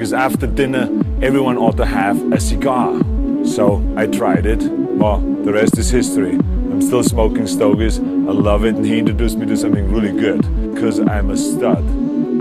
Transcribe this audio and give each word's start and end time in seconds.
because 0.00 0.14
after 0.14 0.46
dinner, 0.46 0.88
everyone 1.20 1.58
ought 1.58 1.76
to 1.76 1.84
have 1.84 2.16
a 2.32 2.40
cigar. 2.40 2.98
So 3.44 3.84
I 3.98 4.06
tried 4.06 4.46
it. 4.46 4.62
Well, 4.62 5.20
the 5.20 5.52
rest 5.52 5.76
is 5.76 5.90
history. 5.90 6.36
I'm 6.36 6.80
still 6.80 7.02
smoking 7.02 7.46
stogies. 7.46 7.98
I 7.98 8.32
love 8.32 8.64
it, 8.64 8.76
and 8.76 8.86
he 8.86 8.98
introduced 9.00 9.36
me 9.36 9.44
to 9.44 9.58
something 9.58 9.92
really 9.92 10.18
good 10.18 10.40
because 10.72 11.00
I'm 11.00 11.28
a 11.28 11.36
stud. 11.36 11.84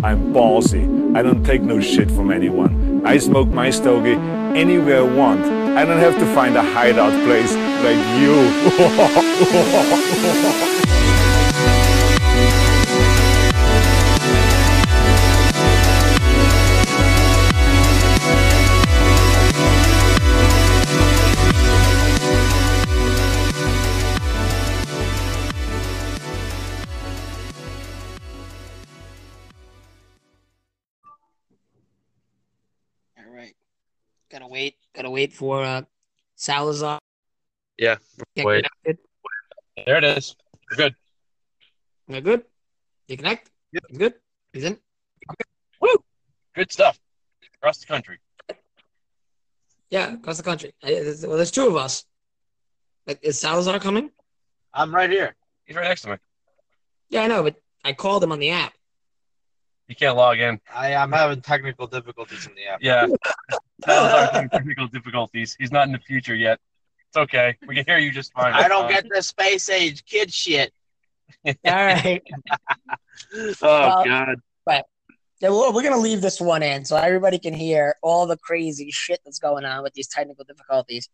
I'm 0.05 0.31
ballsy. 0.31 1.13
I 1.17 1.21
don't 1.21 1.43
take 1.43 1.61
no 1.61 1.81
shit 1.81 2.09
from 2.09 2.31
anyone. 2.31 3.05
I 3.05 3.17
smoke 3.17 3.49
my 3.49 3.71
stogie 3.71 4.15
anywhere 4.57 4.99
I 4.99 5.13
want. 5.13 5.43
I 5.43 5.83
don't 5.83 5.99
have 5.99 6.17
to 6.17 6.33
find 6.33 6.55
a 6.55 6.63
hideout 6.63 7.11
place 7.25 7.53
like 7.83 7.99
you. 10.79 10.85
wait. 35.19 35.33
For 35.33 35.64
uh, 35.64 35.81
Salazar. 36.36 37.00
Yeah. 37.78 37.97
Wait. 38.38 38.66
connected. 38.86 38.97
There 39.86 39.97
it 39.97 40.03
is. 40.03 40.36
We're 40.69 40.78
good. 40.78 40.95
We're 42.08 42.22
good. 42.22 42.44
You 43.08 43.17
connect? 43.17 43.52
Yep. 43.73 43.83
You 43.89 44.00
good? 44.00 44.14
He's 44.53 44.64
in. 44.64 44.73
Okay. 44.73 45.50
Woo! 45.81 46.03
Good 46.55 46.72
stuff. 46.72 47.00
Across 47.55 47.80
the 47.80 47.88
country. 47.88 48.20
Yeah, 49.90 50.14
across 50.14 50.38
the 50.38 50.44
country. 50.44 50.73
Well, 50.84 51.38
there's 51.38 51.52
two 51.52 51.67
of 51.67 51.75
us. 51.75 52.06
Like, 53.08 53.20
is 53.23 53.40
Salazar 53.40 53.80
coming? 53.80 54.12
I'm 54.73 54.94
right 54.94 55.09
here. 55.09 55.36
He's 55.66 55.75
right 55.75 55.88
next 55.88 56.03
to 56.03 56.12
me. 56.12 56.17
Yeah, 57.09 57.23
I 57.23 57.28
know, 57.28 57.44
but 57.44 57.56
I 57.84 57.94
called 57.94 58.23
him 58.23 58.31
on 58.31 58.40
the 58.40 58.52
app. 58.52 58.73
You 59.88 59.95
can't 59.95 60.16
log 60.16 60.40
in. 60.40 60.59
I 60.73 60.92
am 60.92 61.12
having 61.12 61.42
technical 61.42 61.88
difficulties 61.88 62.45
in 62.45 62.53
the 62.56 62.66
app. 62.67 62.80
Yeah. 62.81 63.08
Salazar's 63.85 64.30
uh, 64.30 64.31
having 64.33 64.49
technical 64.49 64.88
difficulties. 64.88 65.55
He's 65.59 65.72
not 65.72 65.88
in 65.88 65.94
the 65.94 65.99
future 65.99 66.35
yet. 66.35 66.59
It's 67.08 67.17
okay. 67.17 67.58
We 67.67 67.75
can 67.75 67.85
hear 67.85 67.97
you 67.97 68.11
just 68.11 68.33
fine. 68.33 68.53
I 68.53 68.67
don't 68.67 68.85
uh, 68.85 68.89
get 68.89 69.05
the 69.13 69.22
space 69.23 69.69
age 69.69 70.05
kid 70.05 70.31
shit. 70.33 70.72
All 71.45 71.55
right. 71.66 72.22
Oh 73.33 73.53
Well- 73.61 74.05
God. 74.05 74.35
Yeah, 75.41 75.50
well, 75.50 75.72
we're 75.72 75.83
gonna 75.83 75.97
leave 75.97 76.19
this 76.22 76.41
one 76.41 76.61
in 76.63 76.83
so 76.83 76.97
everybody 76.97 77.39
can 77.39 77.53
hear 77.53 77.95
all 78.03 78.27
the 78.27 78.35
crazy 78.35 78.91
shit 78.91 79.22
that's 79.23 79.39
going 79.39 79.63
on 79.63 79.83
with 79.83 79.94
these 79.94 80.07
technical 80.09 80.44
difficulties. 80.44 81.07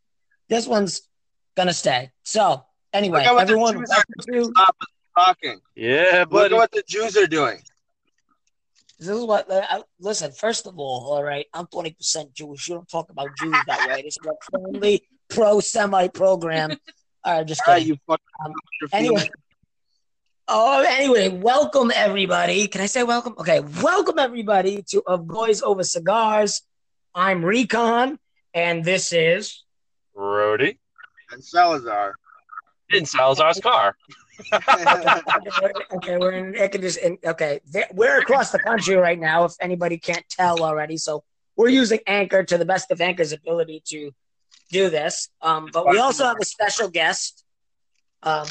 This 0.50 0.66
one's 0.68 1.08
gonna 1.56 1.74
stay. 1.74 2.12
So 2.24 2.64
anyway, 2.92 3.20
Look 3.20 3.28
at 3.28 3.34
what 3.36 3.46
the 3.46 3.52
everyone, 3.54 3.74
Jews 3.78 3.90
are 3.92 4.04
welcome 4.28 4.44
to- 4.46 4.52
Stop 4.56 4.78
talking. 5.16 5.60
Yeah, 5.76 6.26
Look 6.28 6.52
at 6.52 6.56
what 6.56 6.72
the 6.72 6.84
Jews 6.88 7.16
are 7.18 7.28
doing. 7.28 7.60
This 9.00 9.10
is 9.10 9.24
what. 9.24 9.50
Uh, 9.50 9.84
listen, 10.00 10.32
first 10.32 10.68
of 10.68 10.78
all, 10.80 11.12
all 11.14 11.24
right, 11.24 11.46
I'm 11.54 11.68
20 11.68 11.92
percent 11.92 12.34
Jewish. 12.34 12.68
You 12.68 12.76
don't 12.76 12.90
talk 12.90 13.10
about 13.10 13.30
Jews 13.38 13.56
that 13.68 13.88
way. 13.90 14.02
This 14.04 14.18
is 14.18 14.26
a 14.26 14.52
friendly 14.52 15.04
pro-Semite 15.30 16.14
program. 16.14 16.72
All 17.24 17.38
right, 17.38 17.46
just 17.48 17.62
All 17.68 17.74
right, 17.74 17.80
kidding. 17.80 17.94
you 17.96 18.00
fucking 18.08 18.26
Um, 18.46 18.54
your 18.82 18.90
Anyway. 18.94 19.30
Oh, 20.48 20.86
anyway, 20.88 21.30
welcome 21.30 21.92
everybody. 21.94 22.68
Can 22.68 22.82
I 22.82 22.86
say 22.86 23.02
welcome? 23.04 23.34
Okay, 23.40 23.62
welcome 23.82 24.20
everybody 24.20 24.84
to 24.90 25.02
Of 25.08 25.28
Boys 25.28 25.64
Over 25.64 25.84
Cigars. 25.84 26.62
I'm 27.16 27.44
Recon, 27.44 28.20
and 28.54 28.84
this 28.86 29.12
is. 29.12 29.64
Rody. 30.14 30.78
and 31.32 31.44
Salazar. 31.44 32.14
In 32.92 33.06
Salazar's 33.08 33.60
car. 33.60 33.96
okay, 35.94 36.18
we're 36.18 36.32
in 36.32 36.56
air 36.56 36.70
condition. 36.70 37.18
Okay, 37.26 37.60
we're 37.94 38.20
across 38.20 38.52
the 38.52 38.60
country 38.60 38.96
right 38.96 39.20
now. 39.20 39.46
If 39.46 39.54
anybody 39.60 39.98
can't 39.98 40.28
tell 40.30 40.64
already, 40.64 40.98
so 40.98 41.24
we're 41.56 41.70
using 41.70 42.00
Anchor 42.08 42.44
to 42.44 42.58
the 42.58 42.66
best 42.66 42.92
of 42.92 43.02
Anchor's 43.02 43.32
ability 43.32 43.82
to 43.88 44.12
do 44.72 44.90
this. 44.90 45.30
Um, 45.42 45.70
but 45.72 45.88
we 45.88 46.00
also 46.00 46.26
have 46.26 46.38
a 46.42 46.46
special 46.46 46.90
guest. 46.90 47.44
Um, 48.24 48.48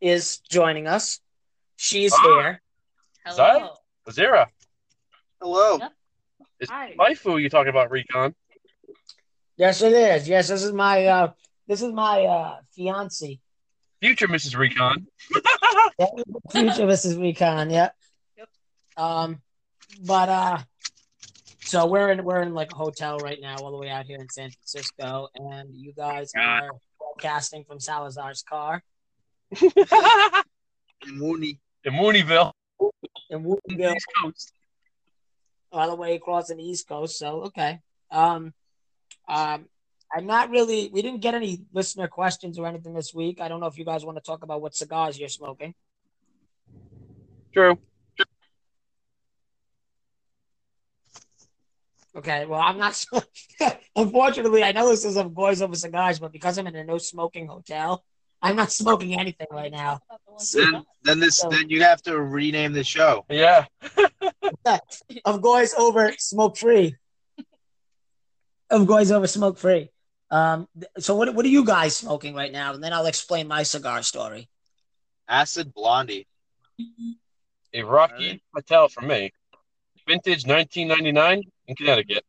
is 0.00 0.38
joining 0.48 0.86
us. 0.86 1.20
She's 1.76 2.12
Ah. 2.12 2.22
here. 2.22 2.62
Hello. 3.26 3.76
Zara. 4.10 4.48
Hello. 5.40 5.78
Yep. 5.78 5.92
It's 6.60 6.70
Hi. 6.70 6.94
waifu 6.98 7.40
you 7.40 7.50
talking 7.50 7.70
about, 7.70 7.90
Recon. 7.90 8.34
Yes, 9.56 9.82
it 9.82 9.92
is. 9.92 10.28
Yes, 10.28 10.48
this 10.48 10.62
is 10.62 10.72
my 10.72 11.06
uh, 11.06 11.32
this 11.68 11.82
is 11.82 11.92
my 11.92 12.24
uh, 12.24 12.56
fiance. 12.74 13.38
Future 14.00 14.28
Mrs. 14.28 14.56
Recon. 14.56 15.06
Future 16.50 16.86
Mrs. 16.86 17.20
Recon. 17.20 17.70
Yeah. 17.70 17.90
Yep. 18.36 18.48
Um, 18.96 19.42
but 20.06 20.28
uh, 20.28 20.58
so 21.60 21.86
we're 21.86 22.10
in 22.10 22.24
we're 22.24 22.40
in 22.42 22.54
like 22.54 22.72
a 22.72 22.76
hotel 22.76 23.18
right 23.18 23.38
now, 23.40 23.56
all 23.56 23.70
the 23.72 23.76
way 23.78 23.90
out 23.90 24.06
here 24.06 24.18
in 24.18 24.28
San 24.28 24.50
Francisco, 24.50 25.28
and 25.34 25.68
you 25.74 25.92
guys 25.92 26.30
are 26.36 26.70
broadcasting 26.98 27.64
from 27.64 27.80
Salazar's 27.80 28.42
car 28.42 28.82
And 29.60 31.16
Mooney. 31.16 31.60
In 31.84 31.94
Mooneyville. 31.94 32.52
in 33.30 33.44
Mooneyville. 33.44 33.94
East 33.96 34.06
Coast. 34.20 34.52
all 35.72 35.88
the 35.88 35.94
way 35.96 36.14
across 36.14 36.48
the 36.48 36.56
East 36.56 36.88
Coast. 36.88 37.18
So 37.18 37.42
okay. 37.44 37.80
Um, 38.10 38.52
um, 39.28 39.66
I'm 40.14 40.26
not 40.26 40.50
really. 40.50 40.90
We 40.92 41.02
didn't 41.02 41.20
get 41.20 41.34
any 41.34 41.60
listener 41.72 42.08
questions 42.08 42.58
or 42.58 42.66
anything 42.66 42.94
this 42.94 43.12
week. 43.12 43.40
I 43.40 43.48
don't 43.48 43.60
know 43.60 43.66
if 43.66 43.78
you 43.78 43.84
guys 43.84 44.04
want 44.04 44.16
to 44.16 44.22
talk 44.22 44.42
about 44.42 44.62
what 44.62 44.74
cigars 44.74 45.18
you're 45.18 45.28
smoking. 45.28 45.74
True. 47.52 47.78
Okay, 52.16 52.46
well, 52.46 52.60
I'm 52.60 52.78
not. 52.78 53.04
Unfortunately, 53.96 54.64
I 54.64 54.72
know 54.72 54.88
this 54.88 55.04
is 55.04 55.16
of 55.16 55.32
boys 55.32 55.62
over 55.62 55.76
cigars, 55.76 56.18
but 56.18 56.32
because 56.32 56.58
I'm 56.58 56.66
in 56.66 56.74
a 56.74 56.84
no 56.84 56.98
smoking 56.98 57.46
hotel, 57.46 58.02
I'm 58.40 58.56
not 58.56 58.72
smoking 58.72 59.18
anything 59.18 59.46
right 59.50 59.70
now. 59.70 60.00
Then, 60.52 60.84
then 61.02 61.20
this, 61.20 61.44
then 61.50 61.70
you 61.70 61.82
have 61.82 62.02
to 62.02 62.20
rename 62.20 62.72
the 62.72 62.84
show. 62.84 63.24
Yeah. 63.28 63.66
Of 65.24 65.40
boys 65.40 65.74
over 65.78 66.12
smoke 66.18 66.58
free. 66.58 66.96
Of 68.68 68.86
boys 68.86 69.10
over 69.10 69.26
smoke 69.26 69.58
free. 69.58 69.90
Um, 70.30 70.68
so 70.98 71.14
what 71.16 71.34
what 71.34 71.44
are 71.44 71.48
you 71.48 71.64
guys 71.64 71.96
smoking 71.96 72.34
right 72.34 72.52
now? 72.52 72.74
And 72.74 72.82
then 72.84 72.92
I'll 72.92 73.06
explain 73.06 73.48
my 73.48 73.62
cigar 73.62 74.02
story. 74.02 74.48
Acid 75.28 75.72
Blondie. 75.74 76.26
A 77.74 77.82
Rocky 77.82 78.12
Alright. 78.14 78.42
Patel 78.54 78.88
for 78.88 79.02
me. 79.02 79.32
Vintage 80.06 80.46
1999 80.46 81.42
in 81.66 81.74
Connecticut. 81.76 82.24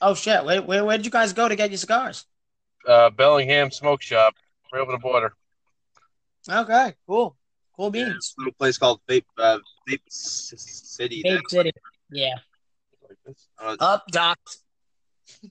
Oh 0.00 0.14
shit! 0.14 0.44
Where 0.44 0.60
where 0.62 0.84
where 0.84 0.96
did 0.96 1.06
you 1.06 1.12
guys 1.12 1.32
go 1.32 1.48
to 1.48 1.56
get 1.56 1.70
your 1.70 1.78
cigars? 1.78 2.24
Uh, 2.86 3.10
Bellingham 3.10 3.70
Smoke 3.70 4.02
Shop. 4.02 4.34
Right 4.72 4.80
over 4.80 4.92
the 4.92 4.98
border. 4.98 5.32
Okay, 6.48 6.94
cool, 7.08 7.36
cool 7.76 7.90
Yeah, 7.96 8.10
beans. 8.10 8.34
a 8.36 8.40
little 8.42 8.52
place 8.54 8.78
called 8.78 9.00
Vape, 9.08 9.24
uh, 9.38 9.58
Vape 9.88 10.00
City. 10.08 11.22
Vape 11.24 11.40
City. 11.48 11.72
Yeah. 12.10 12.34
Like 13.08 13.18
this. 13.24 13.48
Uh, 13.58 13.76
Up 13.80 14.04
docs. 14.08 14.58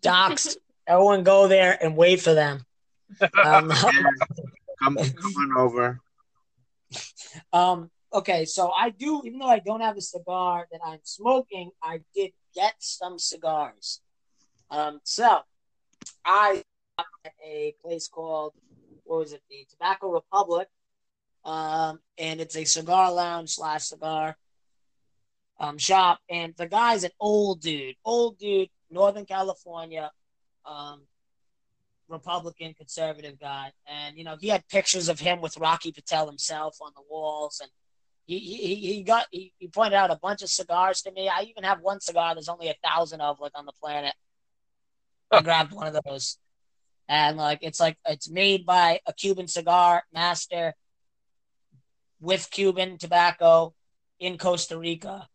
Docs. 0.02 0.58
Everyone 0.88 1.24
go 1.24 1.48
there 1.48 1.78
and 1.82 1.98
wait 1.98 2.22
for 2.22 2.34
them. 2.34 2.64
Um, 3.44 3.70
come, 4.80 4.98
come 4.98 4.98
on 4.98 5.58
over. 5.58 6.00
Um, 7.52 7.90
okay, 8.14 8.46
so 8.46 8.72
I 8.72 8.92
do, 8.92 9.22
even 9.26 9.40
though 9.40 9.48
I 9.48 9.60
don't 9.60 9.82
have 9.82 9.98
a 9.98 10.02
cigar 10.02 10.68
that 10.72 10.82
I'm 10.86 11.00
smoking, 11.04 11.72
I 11.82 12.02
did 12.14 12.32
get 12.54 12.76
some 12.80 13.18
cigars. 13.18 14.02
Um, 14.70 15.00
so 15.04 15.40
I 16.24 16.64
at 16.98 17.34
a 17.44 17.76
place 17.82 18.08
called 18.08 18.54
what 19.04 19.20
was 19.20 19.34
it, 19.34 19.42
the 19.50 19.66
Tobacco 19.70 20.12
Republic, 20.12 20.68
um, 21.44 22.00
and 22.18 22.42
it's 22.42 22.56
a 22.56 22.64
cigar 22.64 23.12
lounge 23.12 23.52
slash 23.52 23.84
cigar 23.84 24.38
um 25.60 25.78
shop, 25.78 26.20
and 26.30 26.54
the 26.58 26.68
guy's 26.68 27.04
an 27.04 27.12
old 27.20 27.62
dude, 27.62 27.96
old 28.04 28.38
dude, 28.38 28.70
Northern 28.90 29.26
California, 29.26 30.12
um, 30.66 31.02
Republican 32.08 32.74
conservative 32.74 33.40
guy, 33.40 33.72
and 33.88 34.18
you 34.18 34.24
know 34.24 34.38
he 34.40 34.48
had 34.48 34.68
pictures 34.68 35.10
of 35.10 35.20
him 35.20 35.42
with 35.42 35.58
Rocky 35.58 35.92
Patel 35.92 36.28
himself 36.28 36.78
on 36.82 36.92
the 36.96 37.02
walls, 37.10 37.60
and 37.62 37.72
he 38.26 38.40
he, 38.40 38.76
he 38.76 39.04
got 39.04 39.28
he, 39.32 39.54
he 39.58 39.68
pointed 39.68 39.96
out 39.96 40.12
a 40.12 40.20
bunch 40.22 40.42
of 40.42 40.50
cigars 40.50 41.02
to 41.02 41.12
me. 41.12 41.28
I 41.30 41.44
even 41.44 41.64
have 41.64 41.82
one 41.82 42.00
cigar. 42.00 42.36
There's 42.36 42.50
only 42.50 42.70
a 42.70 42.76
thousand 42.84 43.22
of 43.22 43.40
like 43.40 43.54
on 43.56 43.66
the 43.66 43.74
planet. 43.82 44.14
I 45.32 45.42
grabbed 45.42 45.74
one 45.74 45.88
of 45.88 46.00
those, 46.06 46.38
and 47.10 47.38
like 47.38 47.60
it's 47.62 47.80
like 47.80 47.98
it's 48.06 48.30
made 48.30 48.66
by 48.66 49.00
a 49.08 49.14
Cuban 49.14 49.48
cigar 49.48 50.04
master 50.14 50.76
with 52.20 52.50
Cuban 52.52 52.98
tobacco, 52.98 53.74
in 54.20 54.38
Costa 54.38 54.78
Rica. 54.78 55.28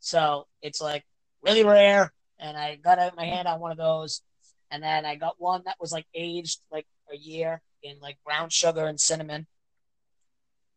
So 0.00 0.46
it's 0.62 0.80
like 0.80 1.04
really 1.42 1.64
rare. 1.64 2.12
And 2.38 2.56
I 2.56 2.76
got 2.76 2.98
out 2.98 3.16
my 3.16 3.24
hand 3.24 3.48
on 3.48 3.60
one 3.60 3.72
of 3.72 3.78
those. 3.78 4.22
And 4.70 4.82
then 4.82 5.04
I 5.04 5.16
got 5.16 5.36
one 5.38 5.62
that 5.64 5.76
was 5.80 5.92
like 5.92 6.06
aged 6.14 6.60
like 6.70 6.86
a 7.12 7.16
year 7.16 7.62
in 7.82 7.98
like 8.00 8.18
brown 8.24 8.50
sugar 8.50 8.86
and 8.86 9.00
cinnamon, 9.00 9.46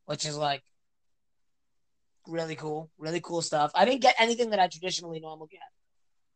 which 0.06 0.26
is 0.26 0.38
like 0.38 0.64
really 2.28 2.56
cool, 2.56 2.90
really 2.98 3.22
cool 3.22 3.42
stuff. 3.42 3.72
I 3.76 3.86
didn't 3.86 4.02
get 4.02 4.16
anything 4.18 4.52
that 4.52 4.60
I 4.60 4.68
traditionally 4.68 5.20
normal 5.20 5.48
get, 5.48 5.60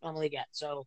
normally 0.04 0.30
get. 0.30 0.48
So 0.52 0.86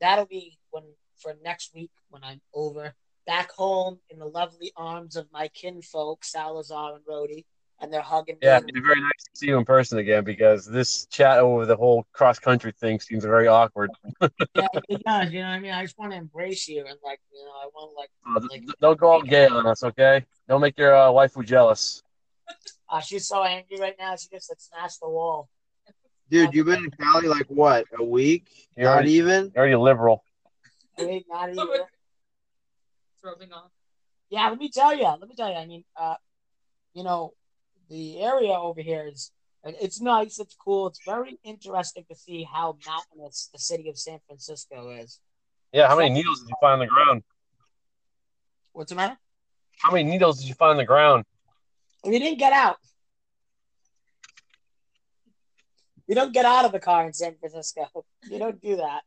that'll 0.00 0.26
be 0.26 0.58
when 0.70 0.84
for 1.18 1.34
next 1.42 1.74
week 1.74 1.90
when 2.08 2.24
I'm 2.24 2.40
over 2.52 2.94
back 3.26 3.52
home 3.52 3.98
in 4.10 4.18
the 4.18 4.26
lovely 4.26 4.72
arms 4.76 5.16
of 5.16 5.26
my 5.32 5.48
kinfolk 5.48 6.24
Salazar 6.24 6.94
and 6.96 7.04
Rody, 7.08 7.46
and 7.80 7.92
they're 7.92 8.00
hugging 8.02 8.36
Yeah, 8.40 8.58
me. 8.58 8.64
it'd 8.64 8.74
be 8.74 8.80
very 8.80 9.00
nice 9.00 9.10
to 9.24 9.30
see 9.34 9.46
you 9.48 9.58
in 9.58 9.64
person 9.64 9.98
again 9.98 10.24
because 10.24 10.64
this 10.66 11.06
chat 11.06 11.38
over 11.38 11.66
the 11.66 11.76
whole 11.76 12.06
cross 12.12 12.38
country 12.38 12.72
thing 12.72 13.00
seems 13.00 13.24
very 13.24 13.46
awkward. 13.48 13.90
yeah, 14.54 14.66
it 14.88 15.02
does. 15.04 15.32
You 15.32 15.40
know 15.40 15.48
what 15.48 15.54
I 15.54 15.60
mean? 15.60 15.72
I 15.72 15.82
just 15.82 15.98
want 15.98 16.12
to 16.12 16.18
embrace 16.18 16.66
you 16.68 16.84
and 16.86 16.98
like, 17.04 17.20
you 17.32 17.44
know, 17.44 17.50
I 17.50 17.66
want 17.74 17.90
to 17.92 17.96
like, 17.96 18.10
Uh, 18.26 18.48
like 18.50 18.78
Don't 18.80 18.98
go 18.98 19.08
all 19.10 19.22
gay 19.22 19.46
on 19.46 19.66
us, 19.66 19.82
okay? 19.82 20.24
Don't 20.48 20.60
make 20.60 20.78
your 20.78 20.94
uh, 20.94 21.08
waifu 21.08 21.44
jealous. 21.44 22.02
uh, 22.88 23.00
she's 23.00 23.26
so 23.26 23.42
angry 23.42 23.78
right 23.80 23.94
now. 23.98 24.14
She 24.16 24.28
just 24.28 24.50
like 24.50 24.60
smashed 24.60 25.00
the 25.00 25.08
wall. 25.08 25.48
Dude, 26.30 26.54
you've 26.54 26.66
been 26.66 26.84
in 26.84 26.90
Cali 26.90 27.28
like 27.28 27.46
what? 27.48 27.84
A 27.98 28.02
week? 28.02 28.46
You're 28.76 28.86
Not 28.86 28.94
already, 28.94 29.12
even? 29.12 29.52
you're 29.54 29.62
already 29.64 29.76
liberal. 29.76 30.24
Wait, 30.98 31.26
not 31.28 31.50
even. 31.50 31.66
It's 31.68 33.22
rubbing 33.22 33.52
off. 33.52 33.70
Yeah, 34.30 34.48
let 34.48 34.58
me 34.58 34.70
tell 34.70 34.94
you. 34.96 35.04
Let 35.04 35.28
me 35.28 35.34
tell 35.36 35.48
you. 35.50 35.56
I 35.56 35.66
mean, 35.66 35.84
uh, 35.96 36.14
you 36.94 37.04
know, 37.04 37.34
the 37.88 38.20
area 38.20 38.52
over 38.52 38.80
here 38.80 39.06
is 39.06 39.30
it's 39.64 40.00
nice. 40.00 40.38
It's 40.38 40.54
cool. 40.54 40.88
It's 40.88 41.00
very 41.04 41.38
interesting 41.42 42.04
to 42.10 42.14
see 42.14 42.46
how 42.50 42.76
mountainous 42.86 43.48
the 43.52 43.58
city 43.58 43.88
of 43.88 43.98
San 43.98 44.18
Francisco 44.26 44.90
is. 44.90 45.20
Yeah, 45.72 45.88
how 45.88 45.96
many 45.96 46.10
needles 46.10 46.40
did 46.40 46.50
you 46.50 46.56
find 46.60 46.74
on 46.74 46.78
the 46.80 46.86
ground? 46.86 47.22
What's 48.72 48.90
the 48.90 48.96
matter? 48.96 49.16
How 49.78 49.90
many 49.90 50.04
needles 50.04 50.38
did 50.38 50.48
you 50.48 50.54
find 50.54 50.72
on 50.72 50.76
the 50.76 50.84
ground? 50.84 51.24
We 52.04 52.18
didn't 52.18 52.38
get 52.38 52.52
out. 52.52 52.76
You 56.06 56.14
don't 56.14 56.34
get 56.34 56.44
out 56.44 56.66
of 56.66 56.72
the 56.72 56.80
car 56.80 57.06
in 57.06 57.12
San 57.12 57.36
Francisco. 57.38 57.88
You 58.30 58.38
don't 58.38 58.60
do 58.60 58.76
that. 58.76 59.02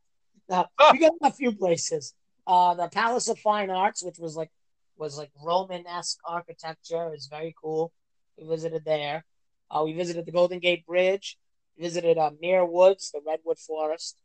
Uh, 0.48 0.64
we 0.92 0.98
got 1.00 1.12
a 1.22 1.32
few 1.32 1.52
places. 1.52 2.14
Uh, 2.46 2.74
the 2.74 2.88
Palace 2.88 3.28
of 3.28 3.38
Fine 3.38 3.70
Arts, 3.70 4.02
which 4.02 4.18
was 4.18 4.36
like 4.36 4.50
was 4.96 5.18
like 5.18 5.30
Roman 5.44 5.86
esque 5.86 6.18
architecture, 6.24 7.12
is 7.14 7.26
very 7.26 7.54
cool. 7.60 7.92
We 8.40 8.46
visited 8.46 8.84
there. 8.84 9.24
Uh, 9.70 9.82
we 9.84 9.92
visited 9.92 10.26
the 10.26 10.32
Golden 10.32 10.58
Gate 10.58 10.86
Bridge. 10.86 11.36
We 11.76 11.84
visited 11.84 12.18
uh, 12.18 12.30
Muir 12.40 12.64
Woods, 12.64 13.10
the 13.10 13.20
redwood 13.26 13.58
forest. 13.58 14.16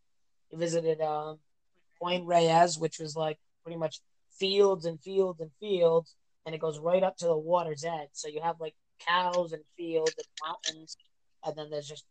We 0.51 0.57
visited 0.57 1.01
um, 1.01 1.39
Point 2.01 2.25
Reyes, 2.25 2.77
which 2.77 3.00
was 3.00 3.15
like 3.15 3.39
pretty 3.63 3.77
much 3.77 4.00
fields 4.38 4.86
and 4.86 5.00
fields 5.01 5.39
and 5.39 5.51
fields, 5.60 6.15
and 6.45 6.54
it 6.56 6.62
goes 6.62 6.80
right 6.80 7.04
up 7.04 7.18
to 7.18 7.25
the 7.25 7.38
water's 7.38 7.83
edge. 7.83 8.10
So 8.13 8.27
you 8.27 8.42
have 8.42 8.60
like 8.60 8.75
cows 9.00 9.54
and 9.54 9.63
fields 9.77 10.15
and 10.18 10.27
mountains, 10.45 10.98
and 11.45 11.56
then 11.56 11.69
there's 11.69 11.88
just 11.88 12.06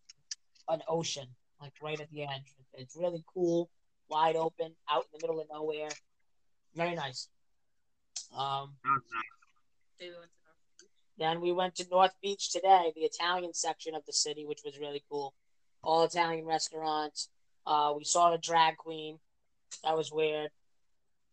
an 0.68 0.82
ocean 0.88 1.26
like 1.60 1.72
right 1.82 2.00
at 2.00 2.10
the 2.10 2.22
edge. 2.22 2.54
It's 2.74 2.96
really 2.96 3.24
cool, 3.32 3.70
wide 4.08 4.36
open, 4.36 4.74
out 4.90 5.04
in 5.12 5.20
the 5.20 5.26
middle 5.26 5.40
of 5.40 5.46
nowhere. 5.50 5.90
Very 6.74 6.94
nice. 6.94 7.28
Um, 8.36 8.74
then 11.18 11.40
we 11.40 11.52
went 11.52 11.74
to 11.76 11.86
North 11.90 12.14
Beach 12.22 12.50
today, 12.50 12.92
the 12.94 13.02
Italian 13.02 13.54
section 13.54 13.94
of 13.94 14.04
the 14.06 14.12
city, 14.12 14.44
which 14.46 14.62
was 14.64 14.78
really 14.78 15.02
cool. 15.10 15.34
All 15.82 16.04
Italian 16.04 16.46
restaurants. 16.46 17.28
Uh, 17.66 17.92
we 17.96 18.04
saw 18.04 18.32
a 18.32 18.38
drag 18.38 18.76
queen. 18.76 19.18
That 19.84 19.96
was 19.96 20.12
weird. 20.12 20.50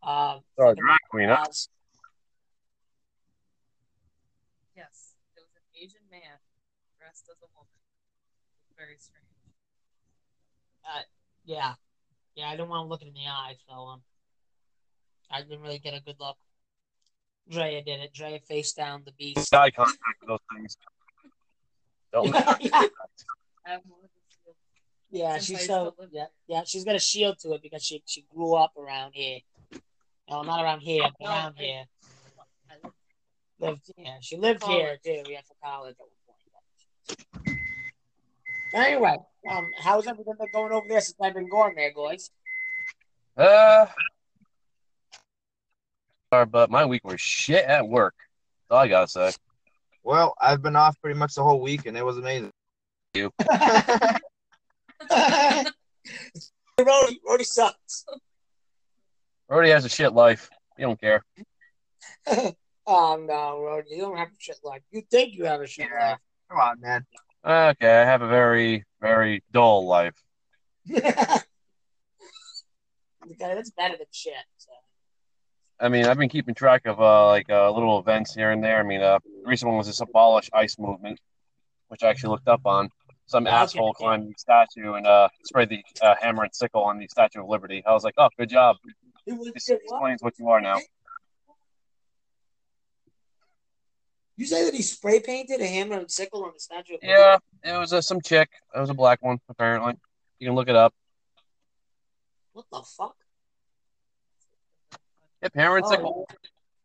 Uh, 0.01 0.39
Sorry, 0.55 0.75
drag 0.75 0.99
queen, 1.09 1.29
huh? 1.29 1.45
Yes, 4.75 5.15
it 5.35 5.41
was 5.41 5.55
an 5.55 5.61
Asian 5.75 6.01
man 6.09 6.39
dressed 6.99 7.27
as 7.29 7.37
a 7.41 7.47
woman. 7.55 7.69
It 8.69 8.77
very 8.77 8.97
strange. 8.99 9.25
Yeah, 11.49 11.73
yeah. 12.35 12.47
I 12.47 12.51
didn't 12.51 12.69
want 12.69 12.85
to 12.85 12.89
look 12.89 13.01
it 13.01 13.07
in 13.07 13.13
the 13.13 13.27
eyes, 13.27 13.57
so 13.67 13.73
um, 13.73 14.01
I 15.31 15.41
didn't 15.41 15.61
really 15.61 15.79
get 15.79 15.95
a 15.95 16.01
good 16.01 16.17
look. 16.19 16.37
Drea 17.49 17.83
did 17.83 17.99
it. 17.99 18.13
Drea 18.13 18.39
faced 18.39 18.77
down 18.77 19.03
the 19.05 19.11
beast. 19.13 19.53
Eye 19.53 19.71
contact 19.71 19.99
with 20.21 20.27
those 20.29 20.39
things. 20.55 20.77
Don't 22.11 22.27
yeah, 22.61 22.81
I 23.65 23.69
have 23.71 23.81
more 23.87 23.99
to 24.01 24.09
see. 24.45 24.51
yeah, 25.11 25.37
she's 25.37 25.49
used 25.51 25.65
so 25.65 25.91
to 25.99 26.07
yeah, 26.11 26.25
yeah. 26.47 26.61
She's 26.65 26.83
got 26.83 26.95
a 26.95 26.99
shield 26.99 27.37
to 27.39 27.53
it 27.53 27.61
because 27.61 27.83
she 27.83 28.01
she 28.05 28.25
grew 28.33 28.55
up 28.55 28.73
around 28.77 29.11
here. 29.13 29.39
No, 30.29 30.41
not 30.43 30.63
around 30.63 30.81
here, 30.81 31.03
but 31.03 31.13
No, 31.21 31.29
around 31.29 31.55
I- 31.59 31.61
here. 31.61 31.83
I 32.71 32.89
Lived, 33.61 33.91
yeah, 33.97 34.15
she 34.21 34.37
lived 34.37 34.63
here 34.63 34.97
too. 35.03 35.21
Yeah, 35.27 35.41
for 35.45 35.53
college 35.61 35.95
at 35.99 36.05
one 37.45 37.45
point. 37.45 37.59
Anyway, 38.73 39.17
um, 39.49 39.67
how's 39.83 40.07
everything 40.07 40.33
been 40.39 40.47
going 40.53 40.71
over 40.71 40.85
there 40.87 41.01
since 41.01 41.17
I've 41.21 41.33
been 41.33 41.49
going 41.49 41.75
there, 41.75 41.91
guys? 41.93 42.31
Uh, 43.35 43.85
sorry, 43.85 43.91
but 46.29 46.69
my 46.69 46.85
week 46.85 47.03
was 47.03 47.19
shit 47.19 47.65
at 47.65 47.87
work. 47.87 48.15
That's 48.69 48.77
all 48.77 48.83
I 48.83 48.87
gotta 48.87 49.07
say. 49.07 49.31
Well, 50.03 50.33
I've 50.39 50.61
been 50.61 50.75
off 50.75 50.99
pretty 51.01 51.17
much 51.17 51.35
the 51.35 51.43
whole 51.43 51.61
week 51.61 51.85
and 51.85 51.97
it 51.97 52.05
was 52.05 52.17
amazing. 52.17 52.51
You. 53.13 53.31
Rody, 56.79 57.19
Rody 57.27 57.43
sucks. 57.43 58.05
Rody 59.49 59.69
has 59.69 59.85
a 59.85 59.89
shit 59.89 60.13
life. 60.13 60.49
You 60.77 60.85
don't 60.85 61.01
care. 61.01 61.23
oh 62.87 63.23
no, 63.27 63.61
Rody, 63.63 63.89
you 63.91 64.01
don't 64.01 64.17
have 64.17 64.27
a 64.29 64.31
shit 64.37 64.57
life. 64.63 64.81
You 64.91 65.01
think 65.09 65.33
you 65.33 65.45
have 65.45 65.61
a 65.61 65.67
shit 65.67 65.87
Yeah. 65.91 66.15
Come 66.49 66.59
on, 66.59 66.79
man. 66.79 67.05
Okay, 67.45 68.01
I 68.01 68.05
have 68.05 68.21
a 68.21 68.27
very, 68.27 68.85
very 69.01 69.43
dull 69.51 69.87
life. 69.87 70.15
life. 70.87 71.03
okay, 73.31 73.53
that's 73.55 73.71
better 73.71 73.97
than 73.97 74.07
shit. 74.11 74.33
So. 74.57 74.71
I 75.81 75.87
mean, 75.87 76.05
I've 76.05 76.17
been 76.17 76.29
keeping 76.29 76.53
track 76.55 76.85
of 76.85 76.99
uh, 76.99 77.27
like 77.27 77.49
uh, 77.49 77.71
little 77.71 77.99
events 77.99 78.33
here 78.35 78.51
and 78.51 78.63
there. 78.63 78.79
I 78.79 78.83
mean, 78.83 79.01
uh, 79.01 79.19
the 79.43 79.49
recent 79.49 79.69
one 79.69 79.77
was 79.77 79.87
this 79.87 80.01
abolish 80.01 80.49
ICE 80.53 80.77
movement, 80.77 81.19
which 81.87 82.03
I 82.03 82.09
actually 82.09 82.31
looked 82.31 82.47
up 82.47 82.65
on. 82.65 82.89
Some 83.27 83.45
Okay. 83.45 83.55
asshole 83.55 83.93
climbed 83.93 84.27
the 84.27 84.33
statue 84.37 84.93
and 84.93 85.05
uh, 85.05 85.29
sprayed 85.45 85.69
the 85.69 85.83
uh, 86.01 86.15
hammer 86.19 86.43
and 86.43 86.53
sickle 86.53 86.83
on 86.83 86.97
the 86.97 87.07
Statue 87.07 87.41
of 87.41 87.47
Liberty. 87.47 87.83
I 87.85 87.93
was 87.93 88.03
like, 88.03 88.15
oh, 88.17 88.27
good 88.37 88.49
job. 88.49 88.77
This 89.53 89.69
explains 89.69 90.23
what 90.23 90.33
you 90.39 90.49
are 90.49 90.59
now. 90.59 90.79
You 94.35 94.47
say 94.47 94.65
that 94.65 94.73
he 94.73 94.81
spray 94.81 95.19
painted 95.19 95.61
a 95.61 95.67
hammer 95.67 95.99
and 95.99 96.09
sickle 96.09 96.43
on 96.43 96.51
the 96.55 96.59
statue 96.59 96.95
of 96.95 97.01
Liberty? 97.03 97.21
Yeah, 97.63 97.75
it 97.75 97.77
was 97.77 97.93
uh, 97.93 98.01
some 98.01 98.19
chick. 98.19 98.49
It 98.75 98.79
was 98.79 98.89
a 98.89 98.95
black 98.95 99.21
one, 99.21 99.37
apparently. 99.47 99.93
You 100.39 100.47
can 100.47 100.55
look 100.55 100.69
it 100.69 100.75
up. 100.75 100.93
What 102.53 102.65
the 102.71 102.81
fuck? 102.81 103.15
Yep, 105.41 105.51
hammer 105.55 105.77
and 105.77 105.85
Oh. 105.87 106.25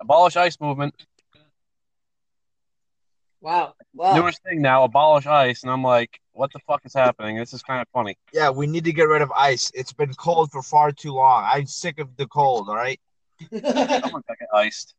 Abolish 0.01 0.37
ICE 0.37 0.61
movement. 0.61 0.95
wow. 3.41 3.75
Wow. 3.95 4.15
Newest 4.17 4.43
thing 4.43 4.61
now, 4.63 4.85
abolish 4.85 5.27
ICE. 5.27 5.63
And 5.63 5.71
I'm 5.73 5.83
like, 5.83 6.21
what 6.33 6.53
the 6.53 6.59
fuck 6.61 6.81
is 6.85 6.95
happening? 6.95 7.37
This 7.37 7.53
is 7.53 7.63
kind 7.63 7.81
of 7.81 7.89
funny. 7.93 8.17
Yeah, 8.33 8.51
we 8.51 8.67
need 8.67 8.85
to 8.85 8.93
get 8.93 9.05
rid 9.05 9.23
of 9.23 9.31
ice. 9.33 9.71
It's 9.75 9.93
been 9.93 10.13
cold 10.15 10.51
for 10.51 10.63
far 10.63 10.93
too 10.93 11.13
long. 11.13 11.45
I'm 11.47 11.67
sick 11.67 11.99
of 11.99 12.17
the 12.17 12.27
cold, 12.27 12.69
all 12.69 12.75
right? 12.77 13.01
Someone 13.51 14.23
got 14.29 14.37
iced. 14.55 14.95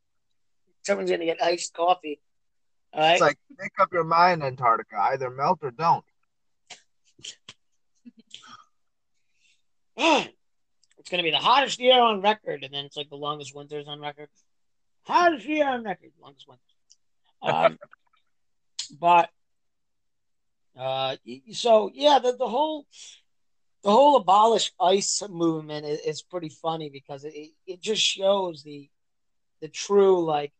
Someone's 0.84 1.10
gonna 1.12 1.26
get 1.26 1.42
iced 1.42 1.74
coffee. 1.74 2.20
All 2.94 3.02
right. 3.02 3.14
It's 3.14 3.22
like, 3.22 3.38
make 3.58 3.72
up 3.80 3.92
your 3.92 4.04
mind, 4.04 4.44
Antarctica. 4.44 4.98
Either 4.98 5.30
melt 5.30 5.60
or 5.62 5.72
don't. 5.72 6.04
it's 11.06 11.12
gonna 11.12 11.22
be 11.22 11.30
the 11.30 11.38
hottest 11.38 11.80
year 11.80 12.02
on 12.02 12.22
record, 12.22 12.64
and 12.64 12.74
then 12.74 12.84
it's 12.84 12.98
like 12.98 13.10
the 13.10 13.16
longest 13.16 13.54
winters 13.54 13.86
on 13.88 14.00
record. 14.00 14.28
Hottest 15.04 15.46
year 15.46 15.70
on 15.70 15.84
record, 15.84 16.10
longest 16.20 16.48
winters. 16.48 16.66
Um, 17.44 17.78
but 19.00 19.30
uh, 20.76 21.18
so 21.52 21.92
yeah, 21.94 22.18
the, 22.18 22.36
the 22.36 22.48
whole 22.48 22.88
the 23.84 23.92
whole 23.92 24.16
abolish 24.16 24.72
ICE 24.82 25.22
movement 25.30 25.86
is, 25.86 26.00
is 26.00 26.22
pretty 26.24 26.50
funny 26.50 26.90
because 26.90 27.24
it 27.24 27.52
it 27.68 27.82
just 27.84 28.02
shows 28.02 28.64
the 28.64 28.90
the 29.62 29.68
true 29.68 30.26
like 30.26 30.54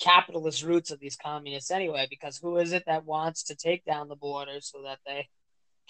capitalist 0.00 0.62
roots 0.62 0.90
of 0.90 0.98
these 0.98 1.18
communists 1.22 1.70
anyway. 1.70 2.06
Because 2.08 2.38
who 2.38 2.56
is 2.56 2.72
it 2.72 2.84
that 2.86 3.04
wants 3.04 3.42
to 3.44 3.54
take 3.54 3.84
down 3.84 4.08
the 4.08 4.16
borders 4.16 4.70
so 4.72 4.84
that 4.84 5.00
they 5.04 5.28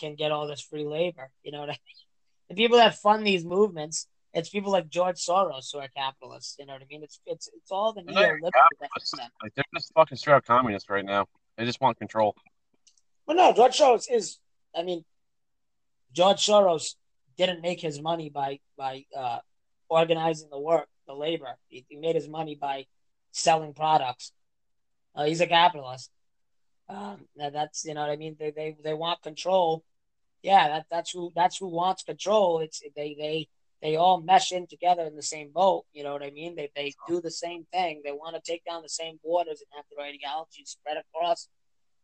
can 0.01 0.17
get 0.17 0.33
all 0.33 0.49
this 0.49 0.63
free 0.63 0.85
labor? 0.85 1.31
You 1.45 1.53
know 1.53 1.61
what 1.61 1.69
I 1.71 1.79
mean? 1.87 2.08
The 2.49 2.55
people 2.55 2.79
that 2.79 2.95
fund 2.99 3.27
these 3.27 3.45
movements, 3.45 4.07
it's 4.33 4.49
people 4.49 4.73
like 4.73 4.89
George 4.89 5.17
Soros 5.17 5.69
who 5.73 5.79
are 5.81 5.89
capitalists. 5.97 6.57
You 6.59 6.67
know 6.67 6.75
what 6.75 6.83
I 6.83 6.87
mean? 6.91 7.03
It's 7.03 7.21
it's 7.27 7.49
it's 7.55 7.71
all 7.71 7.93
the 7.93 8.03
They're 8.03 8.39
neoliberals. 8.39 8.41
that 8.43 8.53
capitalists. 8.81 9.11
do 9.13 9.17
that. 9.19 9.31
Like 9.43 9.55
they're 9.55 9.65
just 9.75 9.93
fucking 9.95 10.17
straight 10.19 10.35
up 10.37 10.47
communists 10.47 10.89
right 10.89 11.05
now. 11.05 11.27
They 11.57 11.65
just 11.65 11.81
want 11.81 11.99
control. 11.99 12.35
Well, 13.27 13.37
no, 13.37 13.53
George 13.53 13.79
Soros 13.79 14.07
is. 14.11 14.39
I 14.77 14.83
mean, 14.83 15.05
George 16.13 16.45
Soros 16.47 16.95
didn't 17.37 17.63
make 17.63 17.81
his 17.81 18.01
money 18.01 18.31
by 18.31 18.61
by 18.77 19.05
uh, 19.17 19.39
organizing 19.89 20.49
the 20.51 20.59
work, 20.61 20.89
the 21.07 21.15
labor. 21.15 21.57
He, 21.69 21.85
he 21.89 21.97
made 21.97 22.15
his 22.15 22.29
money 22.29 22.55
by 22.55 22.87
selling 23.33 23.75
products. 23.75 24.33
Uh, 25.15 25.25
he's 25.25 25.41
a 25.41 25.47
capitalist. 25.47 26.11
Um, 26.89 27.27
that's 27.37 27.85
you 27.85 27.95
know 27.95 28.01
what 28.01 28.11
I 28.11 28.17
mean. 28.17 28.37
They 28.39 28.51
they 28.51 28.77
they 28.83 28.95
want 28.95 29.21
control. 29.23 29.85
Yeah, 30.43 30.69
that 30.69 30.87
that's 30.91 31.11
who 31.11 31.33
that's 31.35 31.59
who 31.59 31.69
wants 31.69 32.03
control. 32.05 32.61
It's 32.61 32.81
they 32.97 33.17
they 33.19 33.49
they 33.83 33.97
all 33.97 34.21
mesh 34.21 34.53
in 34.53 34.67
together 34.67 35.03
in 35.03 35.17
the 35.17 35.23
same 35.23 35.51
boat. 35.53 35.85
You 35.93 36.05
know 36.05 36.13
what 36.13 36.23
I 36.23 36.31
mean? 36.31 36.57
They 36.57 36.71
they 36.75 36.95
do 37.09 37.21
the 37.21 37.31
same 37.31 37.67
thing. 37.73 38.03
They 38.05 38.13
want 38.13 38.37
to 38.37 38.51
take 38.51 38.65
down 38.65 38.83
the 38.83 38.89
same 38.89 39.19
borders 39.23 39.61
and 39.61 39.77
have 39.77 39.85
their 39.91 40.07
ideology 40.07 40.65
spread 40.65 40.97
across 40.97 41.49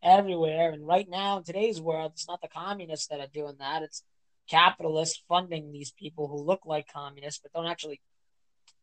everywhere. 0.03 0.71
And 0.71 0.87
right 0.87 1.09
now 1.09 1.39
in 1.39 1.45
today's 1.45 1.81
world, 1.81 2.13
it's 2.15 2.29
not 2.29 2.41
the 2.43 2.49
communists 2.49 3.09
that 3.09 3.21
are 3.21 3.29
doing 3.33 3.57
that. 3.59 3.83
It's 3.83 4.03
capitalists 4.49 5.23
funding 5.29 5.73
these 5.73 5.93
people 5.93 6.29
who 6.29 6.45
look 6.45 6.67
like 6.67 6.93
communists 6.93 7.41
but 7.43 7.53
don't 7.53 7.71
actually. 7.71 8.01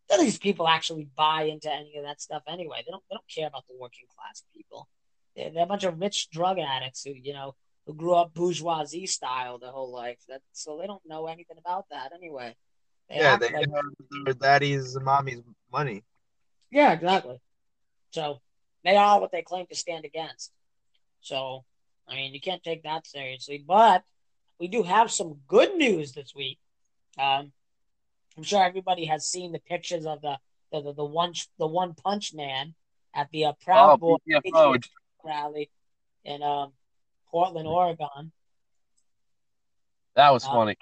None 0.09 0.19
of 0.19 0.25
these 0.25 0.39
people 0.39 0.67
actually 0.67 1.07
buy 1.15 1.43
into 1.43 1.71
any 1.71 1.95
of 1.95 2.03
that 2.03 2.19
stuff 2.19 2.43
anyway. 2.47 2.83
They 2.85 2.91
don't. 2.91 3.03
They 3.09 3.15
don't 3.15 3.33
care 3.33 3.47
about 3.47 3.65
the 3.67 3.77
working 3.79 4.07
class 4.13 4.43
people. 4.53 4.89
They're, 5.35 5.51
they're 5.51 5.63
a 5.63 5.67
bunch 5.67 5.85
of 5.85 5.99
rich 5.99 6.29
drug 6.31 6.59
addicts 6.59 7.03
who 7.03 7.11
you 7.11 7.33
know 7.33 7.55
grew 7.97 8.13
up 8.13 8.33
bourgeoisie 8.33 9.07
style 9.07 9.57
their 9.57 9.71
whole 9.71 9.91
life. 9.91 10.19
That 10.29 10.41
so 10.51 10.77
they 10.79 10.87
don't 10.87 11.05
know 11.05 11.27
anything 11.27 11.57
about 11.57 11.85
that 11.89 12.11
anyway. 12.13 12.55
They 13.09 13.17
Yeah, 13.17 13.37
they 13.37 13.51
like- 13.51 13.69
have 13.69 13.85
their 14.25 14.33
daddy's 14.33 14.95
and 14.95 15.05
mommy's 15.05 15.41
money. 15.71 16.03
Yeah, 16.69 16.93
exactly. 16.93 17.39
So 18.11 18.41
they 18.83 18.95
are 18.95 19.19
what 19.19 19.31
they 19.31 19.41
claim 19.41 19.65
to 19.67 19.75
stand 19.75 20.05
against. 20.05 20.51
So, 21.21 21.65
I 22.07 22.15
mean, 22.15 22.33
you 22.33 22.39
can't 22.41 22.63
take 22.63 22.83
that 22.83 23.05
seriously. 23.07 23.63
But 23.65 24.03
we 24.59 24.67
do 24.67 24.83
have 24.83 25.11
some 25.11 25.41
good 25.47 25.75
news 25.75 26.13
this 26.13 26.33
week. 26.35 26.59
Um, 27.17 27.51
I'm 28.37 28.43
sure 28.43 28.63
everybody 28.63 29.05
has 29.05 29.27
seen 29.27 29.51
the 29.51 29.59
pictures 29.59 30.05
of 30.05 30.21
the 30.21 30.37
the, 30.71 30.81
the, 30.81 30.93
the 30.93 31.03
one 31.05 31.33
the 31.59 31.67
one 31.67 31.93
punch 31.93 32.33
man 32.33 32.75
at 33.13 33.29
the 33.31 33.45
uh, 33.45 33.53
Proud 33.61 33.93
Oh, 33.93 33.97
Boy. 33.97 34.17
Patriots 34.41 34.89
rally 35.23 35.69
and 36.23 36.41
um, 36.41 36.71
Portland, 37.31 37.67
Oregon. 37.67 38.31
That 40.15 40.31
was 40.31 40.45
Uh, 40.45 40.51
funny. 40.51 40.75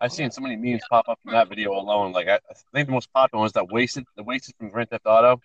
I've 0.00 0.12
seen 0.12 0.30
so 0.30 0.40
many 0.40 0.54
memes 0.54 0.82
pop 0.88 1.08
up 1.08 1.18
from 1.24 1.32
that 1.32 1.48
video 1.48 1.72
alone. 1.72 2.12
Like 2.12 2.28
I, 2.28 2.36
I 2.36 2.54
think 2.72 2.86
the 2.86 2.92
most 2.92 3.12
popular 3.12 3.42
was 3.42 3.52
that 3.54 3.68
wasted, 3.68 4.04
the 4.16 4.22
wasted 4.22 4.54
from 4.56 4.70
Grand 4.70 4.90
Theft 4.90 5.06
Auto. 5.06 5.40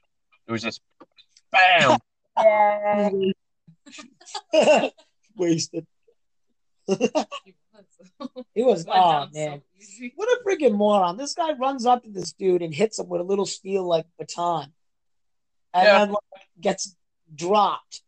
It 0.48 0.51
was 0.51 0.62
just, 0.62 0.79
bam. 1.51 1.98
Wasted. 5.36 5.88
He 6.88 6.96
was. 6.96 7.86
He 8.53 8.63
was 8.63 8.86
Went 8.86 9.00
oh 9.00 9.12
down 9.12 9.34
so 9.34 9.39
man. 9.39 9.62
What 10.15 10.29
a 10.29 10.39
freaking 10.48 10.75
moron. 10.75 11.17
This 11.17 11.34
guy 11.34 11.53
runs 11.53 11.86
up 11.88 12.03
to 12.03 12.12
this 12.12 12.34
dude 12.34 12.62
and 12.62 12.74
hits 12.74 13.00
him 13.00 13.10
with 13.10 13.22
a 13.22 13.24
little 13.24 13.46
steel 13.48 13.84
like 13.88 14.05
baton. 14.20 14.74
And 15.74 15.86
Yeah. 15.86 16.00
then 16.00 16.10
like, 16.12 16.22
gets 16.62 16.96
dropped. 17.34 18.02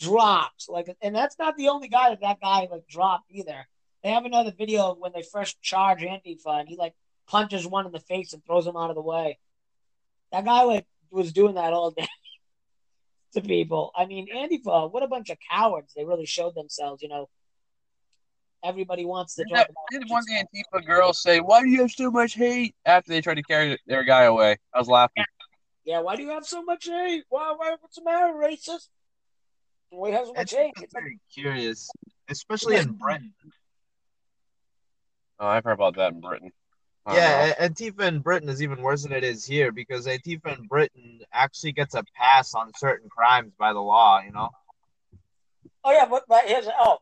Dropped. 0.00 0.66
Like 0.68 0.94
and 1.00 1.14
that's 1.14 1.38
not 1.38 1.56
the 1.56 1.68
only 1.68 1.88
guy 1.88 2.10
that 2.10 2.20
that 2.20 2.40
guy 2.40 2.66
like 2.70 2.86
dropped 2.88 3.30
either. 3.30 3.66
They 4.02 4.10
have 4.10 4.24
another 4.24 4.52
video 4.56 4.90
of 4.90 4.98
when 4.98 5.12
they 5.14 5.22
first 5.22 5.60
charge 5.62 6.00
Antifa 6.02 6.58
and 6.60 6.68
he 6.68 6.76
like 6.76 6.94
punches 7.28 7.66
one 7.66 7.86
in 7.86 7.92
the 7.92 8.00
face 8.00 8.32
and 8.32 8.44
throws 8.44 8.66
him 8.66 8.76
out 8.76 8.90
of 8.90 8.96
the 8.96 9.02
way. 9.02 9.38
That 10.32 10.44
guy 10.44 10.62
like 10.62 10.86
was 11.10 11.32
doing 11.32 11.54
that 11.54 11.72
all 11.72 11.92
day 11.92 12.08
to 13.34 13.40
people. 13.42 13.92
I 13.96 14.06
mean, 14.06 14.26
Antifa, 14.34 14.90
what 14.92 15.02
a 15.04 15.06
bunch 15.06 15.30
of 15.30 15.38
cowards. 15.50 15.92
They 15.94 16.04
really 16.04 16.26
showed 16.26 16.54
themselves, 16.56 17.00
you 17.02 17.08
know. 17.08 17.28
Everybody 18.64 19.04
wants 19.04 19.34
to 19.36 19.42
Did 19.44 19.48
talk 19.50 19.56
that- 19.58 19.70
about 19.70 19.84
Did 19.90 20.10
one 20.10 20.20
of 20.20 20.26
the 20.26 20.34
Antifa 20.80 20.86
girls 20.86 21.20
say, 21.22 21.40
"Why 21.40 21.62
do 21.62 21.68
you 21.68 21.80
have 21.82 21.90
so 21.90 22.10
much 22.10 22.34
hate?" 22.34 22.74
After 22.84 23.10
they 23.10 23.20
tried 23.20 23.34
to 23.34 23.42
carry 23.42 23.76
their 23.86 24.04
guy 24.04 24.22
away, 24.24 24.56
I 24.72 24.78
was 24.78 24.88
laughing. 24.88 25.24
Yeah, 25.84 26.00
why 26.00 26.16
do 26.16 26.22
you 26.22 26.30
have 26.30 26.46
so 26.46 26.62
much 26.62 26.86
hate? 26.86 27.24
Why, 27.28 27.54
why 27.56 27.76
what's 27.80 27.96
the 27.96 28.04
matter, 28.04 28.32
racist? 28.34 28.88
Why 29.90 30.10
have 30.10 30.26
so 30.26 30.34
much 30.34 30.52
hate? 30.52 30.72
It's 30.80 30.92
very 30.92 31.18
curious, 31.32 31.90
especially 32.28 32.76
in 32.76 32.92
Britain. 32.92 33.34
Oh, 35.40 35.46
I've 35.46 35.64
heard 35.64 35.72
about 35.72 35.96
that 35.96 36.12
in 36.12 36.20
Britain. 36.20 36.52
I 37.04 37.14
don't 37.14 37.20
know. 37.20 37.28
Yeah, 37.46 37.68
Antifa 37.68 38.06
in 38.06 38.20
Britain 38.20 38.48
is 38.48 38.62
even 38.62 38.80
worse 38.80 39.02
than 39.02 39.12
it 39.12 39.24
is 39.24 39.44
here 39.44 39.72
because 39.72 40.06
Antifa 40.06 40.56
in 40.56 40.66
Britain 40.68 41.20
actually 41.32 41.72
gets 41.72 41.94
a 41.94 42.04
pass 42.14 42.54
on 42.54 42.70
certain 42.76 43.08
crimes 43.08 43.52
by 43.58 43.72
the 43.72 43.80
law. 43.80 44.20
You 44.24 44.30
know. 44.30 44.50
oh 45.82 45.92
yeah, 45.92 46.06
but, 46.06 46.22
but 46.28 46.44
here's 46.46 46.68
oh, 46.78 46.98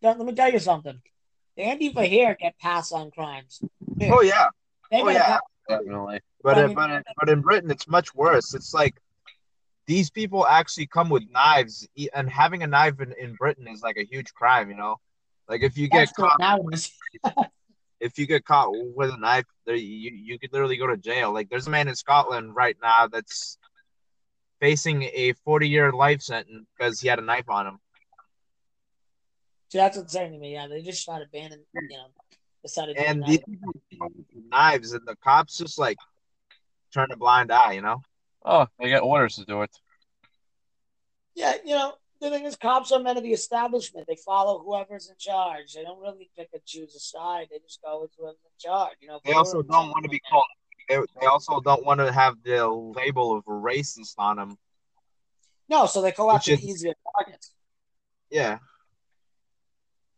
let 0.00 0.16
let 0.16 0.26
me 0.26 0.32
tell 0.32 0.52
you 0.52 0.60
something. 0.60 1.00
The 1.56 1.64
Antifa 1.64 2.06
here 2.06 2.36
get 2.38 2.56
pass 2.60 2.92
on 2.92 3.10
crimes. 3.10 3.60
Oh 4.00 4.22
yeah, 4.22 4.46
They 4.92 5.02
oh 5.02 5.06
get 5.06 5.14
yeah. 5.14 5.26
pass- 5.26 5.40
definitely. 5.68 6.20
But 6.42 6.58
I 6.58 6.66
mean- 6.66 6.74
but 6.74 6.90
in, 6.90 7.02
but 7.18 7.28
in 7.28 7.40
Britain 7.40 7.70
it's 7.70 7.88
much 7.88 8.14
worse. 8.14 8.54
It's 8.54 8.74
like 8.74 8.94
these 9.86 10.10
people 10.10 10.46
actually 10.46 10.86
come 10.86 11.08
with 11.10 11.24
knives, 11.30 11.86
and 12.14 12.30
having 12.30 12.62
a 12.62 12.66
knife 12.66 13.00
in, 13.00 13.12
in 13.12 13.34
Britain 13.34 13.66
is 13.68 13.82
like 13.82 13.96
a 13.96 14.04
huge 14.04 14.32
crime. 14.34 14.70
You 14.70 14.76
know, 14.76 15.00
like 15.48 15.62
if 15.62 15.76
you 15.76 15.88
get 15.88 16.08
That's 16.16 16.18
what 16.18 16.38
caught 16.38 17.48
if 18.00 18.18
you 18.18 18.26
get 18.26 18.44
caught 18.44 18.70
with 18.72 19.10
a 19.10 19.16
knife, 19.16 19.44
you 19.66 19.74
you 19.76 20.38
could 20.38 20.52
literally 20.52 20.76
go 20.76 20.86
to 20.86 20.96
jail. 20.96 21.32
Like 21.32 21.48
there's 21.48 21.66
a 21.66 21.70
man 21.70 21.88
in 21.88 21.94
Scotland 21.96 22.54
right 22.54 22.76
now 22.82 23.08
that's 23.08 23.58
facing 24.60 25.02
a 25.02 25.32
40 25.44 25.68
year 25.68 25.90
life 25.92 26.22
sentence 26.22 26.64
because 26.76 27.00
he 27.00 27.08
had 27.08 27.18
a 27.18 27.22
knife 27.22 27.48
on 27.48 27.66
him. 27.66 27.78
See, 29.70 29.78
that's 29.78 29.96
what's 29.96 30.12
saying 30.12 30.32
to 30.32 30.38
me. 30.38 30.52
Yeah, 30.52 30.68
they 30.68 30.82
just 30.82 31.02
started 31.02 31.28
banning, 31.32 31.64
you 31.74 31.88
know, 31.88 32.06
decided 32.62 32.96
to 32.96 33.08
And 33.08 33.24
do 33.24 33.30
these 33.30 33.38
that. 33.38 33.46
people 33.46 33.72
with 33.98 34.44
knives, 34.50 34.92
and 34.92 35.06
the 35.06 35.16
cops 35.16 35.56
just 35.56 35.78
like 35.78 35.96
turn 36.92 37.08
a 37.12 37.16
blind 37.16 37.52
eye. 37.52 37.72
You 37.72 37.82
know. 37.82 38.02
Oh, 38.44 38.66
they 38.78 38.90
got 38.90 39.02
orders 39.02 39.36
to 39.36 39.44
do 39.44 39.62
it. 39.62 39.70
Yeah, 41.34 41.54
you 41.64 41.74
know, 41.74 41.94
the 42.20 42.30
thing 42.30 42.44
is, 42.44 42.56
cops 42.56 42.92
are 42.92 43.00
men 43.00 43.16
of 43.16 43.22
the 43.22 43.32
establishment. 43.32 44.06
They 44.06 44.16
follow 44.16 44.58
whoever's 44.58 45.08
in 45.08 45.16
charge. 45.18 45.74
They 45.74 45.82
don't 45.82 46.00
really 46.00 46.30
pick 46.36 46.48
and 46.52 46.64
choose 46.64 46.94
a 46.94 47.00
side. 47.00 47.48
They 47.50 47.58
just 47.58 47.80
go 47.82 48.02
with 48.02 48.10
whoever's 48.18 48.36
in 48.44 48.50
charge. 48.58 48.96
You 49.00 49.08
know, 49.08 49.20
They 49.24 49.32
also 49.32 49.62
don't 49.62 49.90
want 49.90 50.04
to 50.04 50.10
be 50.10 50.20
called. 50.30 50.44
They, 50.88 50.98
they 51.20 51.26
also 51.26 51.60
don't 51.60 51.86
want 51.86 52.00
to 52.00 52.12
have 52.12 52.36
the 52.44 52.66
label 52.68 53.36
of 53.36 53.44
racist 53.44 54.14
on 54.18 54.36
them. 54.36 54.56
No, 55.68 55.86
so 55.86 56.02
they 56.02 56.12
go 56.12 56.30
after 56.30 56.52
is- 56.52 56.62
easier 56.62 56.92
targets. 57.16 57.54
Yeah. 58.30 58.58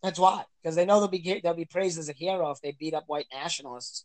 That's 0.02 0.18
why, 0.18 0.44
because 0.62 0.76
they 0.76 0.84
know 0.84 1.00
they'll 1.00 1.08
be 1.08 1.40
they'll 1.42 1.54
be 1.54 1.64
praised 1.64 1.98
as 1.98 2.10
a 2.10 2.12
hero 2.12 2.50
if 2.50 2.60
they 2.60 2.72
beat 2.72 2.92
up 2.92 3.04
white 3.06 3.24
nationalists, 3.32 4.04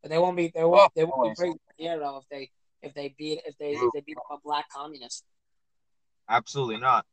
but 0.00 0.10
they 0.10 0.16
won't 0.16 0.38
be 0.38 0.50
they 0.54 0.64
won't 0.64 0.80
oh, 0.80 0.88
they 0.96 1.04
won't 1.04 1.22
be 1.22 1.34
praised 1.38 1.56
as 1.56 1.60
a 1.67 1.67
hero 1.78 2.18
if 2.22 2.28
they 2.30 2.50
if 2.82 2.94
they 2.94 3.14
beat 3.18 3.40
if 3.46 3.56
they 3.58 3.70
if 3.70 3.92
they 3.94 4.00
beat 4.02 4.16
up 4.18 4.38
a 4.38 4.40
black 4.44 4.66
communist. 4.70 5.24
Absolutely 6.28 6.76
not. 6.78 7.06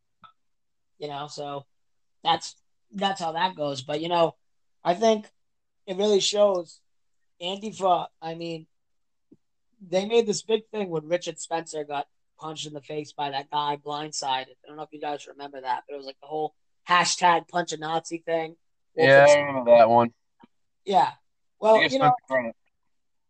You 0.99 1.07
know, 1.07 1.27
so 1.27 1.65
that's 2.23 2.55
that's 2.91 3.21
how 3.21 3.31
that 3.33 3.55
goes. 3.55 3.81
But 3.81 4.01
you 4.01 4.09
know, 4.09 4.35
I 4.83 4.93
think 4.93 5.27
it 5.87 5.97
really 5.97 6.19
shows 6.19 6.79
Antifa. 7.41 8.07
I 8.21 8.35
mean, 8.35 8.67
they 9.87 10.05
made 10.05 10.25
this 10.27 10.41
big 10.41 10.67
thing 10.71 10.89
when 10.89 11.07
Richard 11.07 11.39
Spencer 11.39 11.83
got 11.83 12.07
punched 12.39 12.65
in 12.67 12.73
the 12.73 12.81
face 12.81 13.13
by 13.13 13.29
that 13.31 13.49
guy 13.49 13.77
blindsided. 13.83 14.47
I 14.63 14.67
don't 14.67 14.77
know 14.77 14.83
if 14.83 14.89
you 14.91 14.99
guys 14.99 15.27
remember 15.27 15.61
that, 15.61 15.83
but 15.87 15.93
it 15.93 15.97
was 15.97 16.05
like 16.05 16.19
the 16.21 16.27
whole 16.27 16.53
hashtag 16.89 17.47
punch 17.47 17.71
a 17.73 17.77
Nazi 17.77 18.19
thing. 18.25 18.55
Wolf 18.95 19.07
Yeah, 19.09 19.25
I 19.27 19.39
remember 19.41 19.71
that 19.77 19.89
one. 19.89 20.11
yeah. 20.85 21.11
Well, 21.59 21.81
you 21.81 21.99
know, 21.99 22.13
Spencer- 22.27 22.53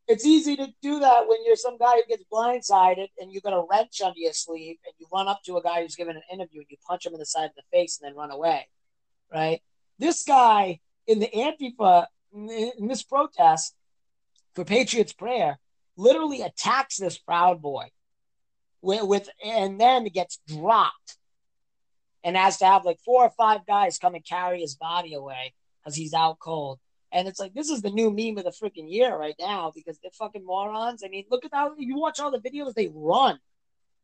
it's 0.07 0.25
easy 0.25 0.55
to 0.55 0.67
do 0.81 0.99
that 0.99 1.27
when 1.27 1.39
you're 1.45 1.55
some 1.55 1.77
guy 1.77 1.95
who 1.95 2.03
gets 2.07 2.23
blindsided 2.31 3.07
and 3.19 3.31
you 3.31 3.41
got 3.41 3.53
a 3.53 3.65
wrench 3.69 4.01
under 4.01 4.19
your 4.19 4.33
sleeve 4.33 4.77
and 4.85 4.93
you 4.99 5.07
run 5.11 5.27
up 5.27 5.41
to 5.45 5.57
a 5.57 5.63
guy 5.63 5.81
who's 5.81 5.95
giving 5.95 6.15
an 6.15 6.21
interview 6.31 6.59
and 6.59 6.67
you 6.69 6.77
punch 6.87 7.05
him 7.05 7.13
in 7.13 7.19
the 7.19 7.25
side 7.25 7.45
of 7.45 7.55
the 7.55 7.63
face 7.71 7.99
and 7.99 8.07
then 8.07 8.17
run 8.17 8.31
away, 8.31 8.67
right? 9.33 9.61
This 9.97 10.23
guy 10.23 10.79
in 11.07 11.19
the 11.19 11.27
Antifa 11.27 12.05
in 12.33 12.87
this 12.87 13.03
protest 13.03 13.73
for 14.53 14.65
Patriots 14.65 15.13
Prayer 15.13 15.57
literally 15.97 16.41
attacks 16.41 16.97
this 16.97 17.17
Proud 17.17 17.61
Boy 17.61 17.85
with, 18.81 19.03
with 19.03 19.29
and 19.43 19.79
then 19.79 20.05
gets 20.05 20.39
dropped 20.47 21.17
and 22.23 22.35
has 22.35 22.57
to 22.57 22.65
have 22.65 22.85
like 22.85 22.99
four 23.05 23.23
or 23.23 23.31
five 23.31 23.65
guys 23.65 23.97
come 23.97 24.15
and 24.15 24.25
carry 24.25 24.59
his 24.59 24.75
body 24.75 25.13
away 25.13 25.53
because 25.81 25.95
he's 25.95 26.13
out 26.13 26.39
cold. 26.39 26.79
And 27.15 27.29
it's 27.29 27.39
like 27.39 27.53
this 27.53 27.69
is 27.69 27.81
the 27.81 27.91
new 27.91 28.11
meme 28.11 28.37
of 28.37 28.43
the 28.43 28.51
freaking 28.51 28.91
year 28.91 29.17
right 29.17 29.35
now 29.39 29.71
because 29.73 29.97
they're 29.99 30.11
fucking 30.11 30.45
morons. 30.45 31.01
I 31.01 31.07
mean, 31.07 31.23
look 31.31 31.45
at 31.45 31.51
how 31.53 31.73
you 31.77 31.97
watch 31.97 32.19
all 32.19 32.29
the 32.29 32.39
videos. 32.39 32.73
They 32.73 32.91
run, 32.93 33.39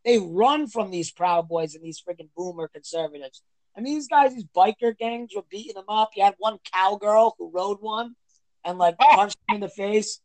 they 0.05 0.17
run 0.17 0.67
from 0.67 0.91
these 0.91 1.11
Proud 1.11 1.49
Boys 1.49 1.75
and 1.75 1.83
these 1.83 2.01
freaking 2.01 2.29
boomer 2.37 2.69
conservatives. 2.69 3.43
I 3.77 3.81
mean, 3.81 3.95
these 3.95 4.07
guys, 4.07 4.33
these 4.33 4.45
biker 4.55 4.97
gangs 4.97 5.31
were 5.35 5.43
beating 5.49 5.73
them 5.73 5.89
up. 5.89 6.11
You 6.15 6.23
had 6.23 6.35
one 6.37 6.59
cowgirl 6.73 7.35
who 7.37 7.51
rode 7.53 7.79
one 7.81 8.15
and 8.63 8.77
like 8.77 8.95
ah. 9.01 9.15
punched 9.17 9.37
him 9.49 9.55
in 9.55 9.61
the 9.61 9.69
face. 9.69 10.21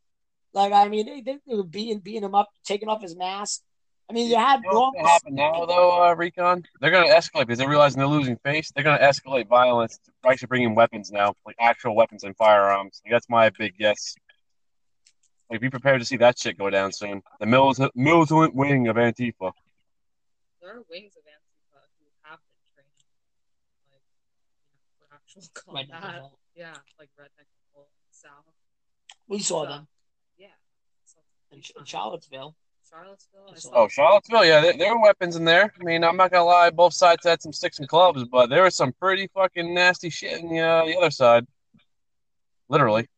Like, 0.53 0.73
I 0.73 0.87
mean, 0.87 1.07
they, 1.07 1.21
they, 1.23 1.39
they 1.45 1.57
were 1.57 1.65
beating 1.65 1.99
beating 1.99 2.23
him 2.23 2.37
up, 2.37 2.51
taking 2.65 2.89
off 2.89 3.03
his 3.03 3.17
mask. 3.17 3.63
I 4.09 4.13
mean, 4.13 4.29
you 4.29 4.37
had 4.37 4.61
You 4.63 4.71
know 4.71 4.81
what's 4.81 4.97
gonna 4.97 5.09
happen 5.09 5.35
now, 5.35 5.67
though, 5.67 6.05
uh, 6.05 6.15
Recon? 6.15 6.65
They're 6.81 6.93
gonna 6.93 7.09
escalate 7.13 7.47
because 7.47 7.59
they're 7.59 7.69
realizing 7.69 7.99
they're 7.99 8.07
losing 8.07 8.37
face. 8.37 8.71
They're 8.71 8.85
gonna 8.85 9.03
escalate 9.03 9.49
violence. 9.49 9.99
They're 10.23 10.31
actually 10.33 10.47
bringing 10.47 10.75
weapons 10.77 11.11
now, 11.11 11.35
like 11.45 11.57
actual 11.59 11.97
weapons 11.97 12.23
and 12.23 12.37
firearms. 12.37 13.01
Like, 13.05 13.13
that's 13.13 13.29
my 13.29 13.51
big 13.51 13.77
guess. 13.77 14.15
Like, 15.51 15.61
be 15.61 15.71
prepared 15.71 16.01
to 16.01 16.05
see 16.05 16.17
that 16.19 16.39
shit 16.39 16.57
go 16.57 16.71
down 16.71 16.93
soon. 16.93 17.23
The 17.41 17.47
militant, 17.47 17.93
militant 17.97 18.55
wing 18.55 18.87
of 18.89 18.97
Antifa. 18.97 19.53
There 20.61 20.71
are 20.71 20.83
wings 20.89 21.15
of 21.17 21.25
Antifa 21.25 21.83
who 21.99 22.07
have 22.23 22.39
been 22.77 22.85
trained, 22.87 22.91
like, 23.91 24.03
for 24.99 25.15
actual 25.15 25.43
combat. 25.55 26.23
Yeah, 26.55 26.75
like 26.99 27.11
Redneck 27.21 27.47
Revolt 27.73 27.89
in 28.09 28.13
South. 28.13 28.45
we 29.29 29.41
saw 29.41 29.65
So, 29.65 29.69
them 29.69 29.89
Yeah. 30.39 30.47
So, 31.05 31.19
in, 31.51 31.59
in 31.59 31.85
Charlottesville. 31.85 32.55
Charlottesville. 32.89 33.47
I 33.49 33.53
I 33.53 33.55
saw 33.57 33.71
Oh, 33.75 33.89
Charlottesville, 33.89 34.45
yeah, 34.45 34.61
there, 34.61 34.75
there 34.77 34.95
were 34.95 35.03
weapons 35.03 35.37
in 35.37 35.45
there. 35.45 35.73
I 35.81 35.85
mean, 35.85 36.05
I'm 36.05 36.17
not 36.17 36.31
gonna 36.31 36.45
lie, 36.45 36.71
both 36.71 36.95
sides 36.95 37.25
had 37.25 37.43
some 37.43 37.53
sticks 37.53 37.79
and 37.79 37.89
clubs, 37.89 38.25
but 38.25 38.49
there 38.49 38.63
was 38.63 38.75
some 38.75 38.93
pretty 38.93 39.29
fucking 39.35 39.75
nasty 39.75 40.11
shit 40.11 40.39
in 40.41 40.49
the, 40.49 40.61
uh, 40.61 40.85
the 40.85 40.97
other 40.97 41.11
side. 41.11 41.47
Literally. 42.69 43.09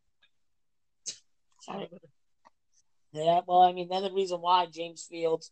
Yeah, 3.13 3.41
well, 3.47 3.63
I 3.63 3.73
mean, 3.73 3.89
they're 3.89 4.01
the 4.01 4.13
reason 4.13 4.41
why 4.41 4.67
James 4.67 5.07
Fields 5.11 5.51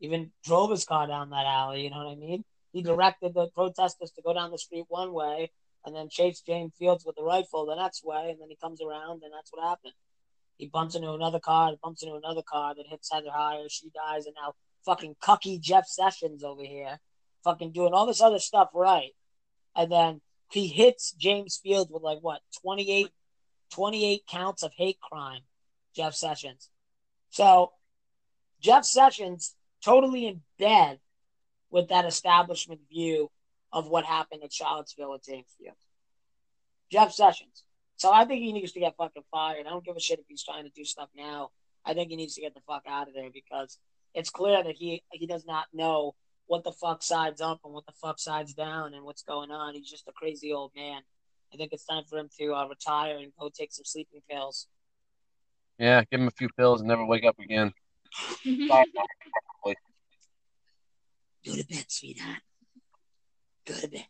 even 0.00 0.32
drove 0.44 0.70
his 0.70 0.84
car 0.84 1.06
down 1.06 1.30
that 1.30 1.46
alley. 1.46 1.82
You 1.82 1.90
know 1.90 1.98
what 1.98 2.12
I 2.12 2.14
mean? 2.14 2.44
He 2.72 2.82
directed 2.82 3.34
the 3.34 3.48
protesters 3.48 4.12
to 4.12 4.22
go 4.22 4.32
down 4.32 4.50
the 4.50 4.58
street 4.58 4.84
one 4.88 5.12
way 5.12 5.50
and 5.84 5.94
then 5.94 6.08
chase 6.08 6.40
James 6.40 6.72
Fields 6.78 7.04
with 7.04 7.16
the 7.16 7.22
rifle 7.22 7.66
the 7.66 7.74
next 7.74 8.04
way, 8.04 8.30
and 8.30 8.40
then 8.40 8.48
he 8.48 8.56
comes 8.56 8.80
around, 8.82 9.22
and 9.22 9.32
that's 9.32 9.50
what 9.52 9.66
happened. 9.66 9.94
He 10.60 10.66
bumps 10.66 10.94
into 10.94 11.12
another 11.12 11.40
car, 11.40 11.72
bumps 11.82 12.02
into 12.02 12.16
another 12.16 12.42
car 12.42 12.74
that 12.74 12.86
hits 12.86 13.10
Heather 13.10 13.30
Heyer, 13.34 13.70
she 13.70 13.90
dies, 13.94 14.26
and 14.26 14.34
now 14.36 14.52
fucking 14.84 15.16
cucky 15.22 15.58
Jeff 15.58 15.86
Sessions 15.86 16.44
over 16.44 16.62
here, 16.62 17.00
fucking 17.44 17.72
doing 17.72 17.94
all 17.94 18.06
this 18.06 18.20
other 18.20 18.38
stuff 18.38 18.68
right. 18.74 19.12
And 19.74 19.90
then 19.90 20.20
he 20.50 20.66
hits 20.66 21.12
James 21.12 21.58
Fields 21.62 21.90
with 21.90 22.02
like 22.02 22.18
what, 22.20 22.40
28, 22.62 23.08
28 23.72 24.22
counts 24.28 24.62
of 24.62 24.72
hate 24.76 25.00
crime. 25.00 25.40
Jeff 25.94 26.14
Sessions. 26.14 26.68
So 27.30 27.72
Jeff 28.60 28.84
Sessions 28.84 29.54
totally 29.84 30.26
in 30.26 30.42
bed 30.58 30.98
with 31.70 31.88
that 31.88 32.04
establishment 32.04 32.80
view 32.88 33.30
of 33.72 33.88
what 33.88 34.04
happened 34.04 34.42
at 34.44 34.52
Charlottesville 34.52 35.14
at 35.14 35.24
James 35.24 35.48
Field. 35.58 35.76
Jeff 36.90 37.12
Sessions. 37.12 37.64
So 38.00 38.10
I 38.10 38.24
think 38.24 38.40
he 38.40 38.54
needs 38.54 38.72
to 38.72 38.80
get 38.80 38.96
fucking 38.96 39.24
fired. 39.30 39.66
I 39.66 39.70
don't 39.70 39.84
give 39.84 39.94
a 39.94 40.00
shit 40.00 40.20
if 40.20 40.24
he's 40.26 40.42
trying 40.42 40.64
to 40.64 40.70
do 40.74 40.86
stuff 40.86 41.10
now. 41.14 41.50
I 41.84 41.92
think 41.92 42.08
he 42.08 42.16
needs 42.16 42.34
to 42.36 42.40
get 42.40 42.54
the 42.54 42.62
fuck 42.66 42.84
out 42.88 43.08
of 43.08 43.14
there 43.14 43.28
because 43.30 43.78
it's 44.14 44.30
clear 44.30 44.64
that 44.64 44.74
he 44.74 45.02
he 45.12 45.26
does 45.26 45.44
not 45.44 45.66
know 45.74 46.14
what 46.46 46.64
the 46.64 46.72
fuck 46.72 47.02
side's 47.02 47.42
up 47.42 47.60
and 47.62 47.74
what 47.74 47.84
the 47.84 47.92
fuck 47.92 48.18
side's 48.18 48.54
down 48.54 48.94
and 48.94 49.04
what's 49.04 49.22
going 49.22 49.50
on. 49.50 49.74
He's 49.74 49.90
just 49.90 50.08
a 50.08 50.12
crazy 50.12 50.50
old 50.50 50.72
man. 50.74 51.02
I 51.52 51.58
think 51.58 51.74
it's 51.74 51.84
time 51.84 52.04
for 52.08 52.18
him 52.18 52.30
to 52.38 52.54
uh, 52.54 52.68
retire 52.68 53.18
and 53.18 53.32
go 53.38 53.50
take 53.54 53.70
some 53.70 53.84
sleeping 53.84 54.22
pills. 54.30 54.66
Yeah, 55.78 56.02
give 56.10 56.20
him 56.20 56.28
a 56.28 56.30
few 56.30 56.48
pills 56.56 56.80
and 56.80 56.88
never 56.88 57.04
wake 57.04 57.26
up 57.26 57.38
again. 57.38 57.74
Go 61.44 61.54
to 61.54 61.66
bed, 61.68 61.84
sweetheart. 61.88 62.40
Go 63.66 63.74
to 63.74 63.88
bed. 63.88 64.06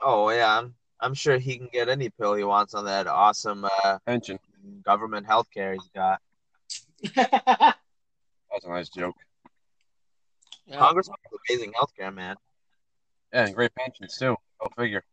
Oh 0.00 0.30
yeah, 0.30 0.58
I'm 0.58 0.74
I'm 1.00 1.14
sure 1.14 1.38
he 1.38 1.56
can 1.56 1.68
get 1.72 1.88
any 1.88 2.10
pill 2.10 2.34
he 2.34 2.44
wants 2.44 2.74
on 2.74 2.84
that 2.86 3.06
awesome 3.06 3.64
uh, 3.84 3.98
Pension. 4.06 4.38
government 4.84 5.26
health 5.26 5.48
care 5.52 5.74
he's 5.74 5.88
got. 5.94 6.20
That's 7.14 8.64
a 8.64 8.68
nice 8.68 8.88
joke. 8.88 9.14
Yeah. 10.66 10.78
Congress 10.78 11.08
has 11.08 11.40
amazing 11.48 11.72
health 11.74 11.92
care, 11.96 12.10
man. 12.10 12.36
Yeah, 13.32 13.46
and 13.46 13.54
great 13.54 13.74
pensions 13.74 14.16
too. 14.16 14.36
Go 14.60 14.70
figure. 14.76 15.04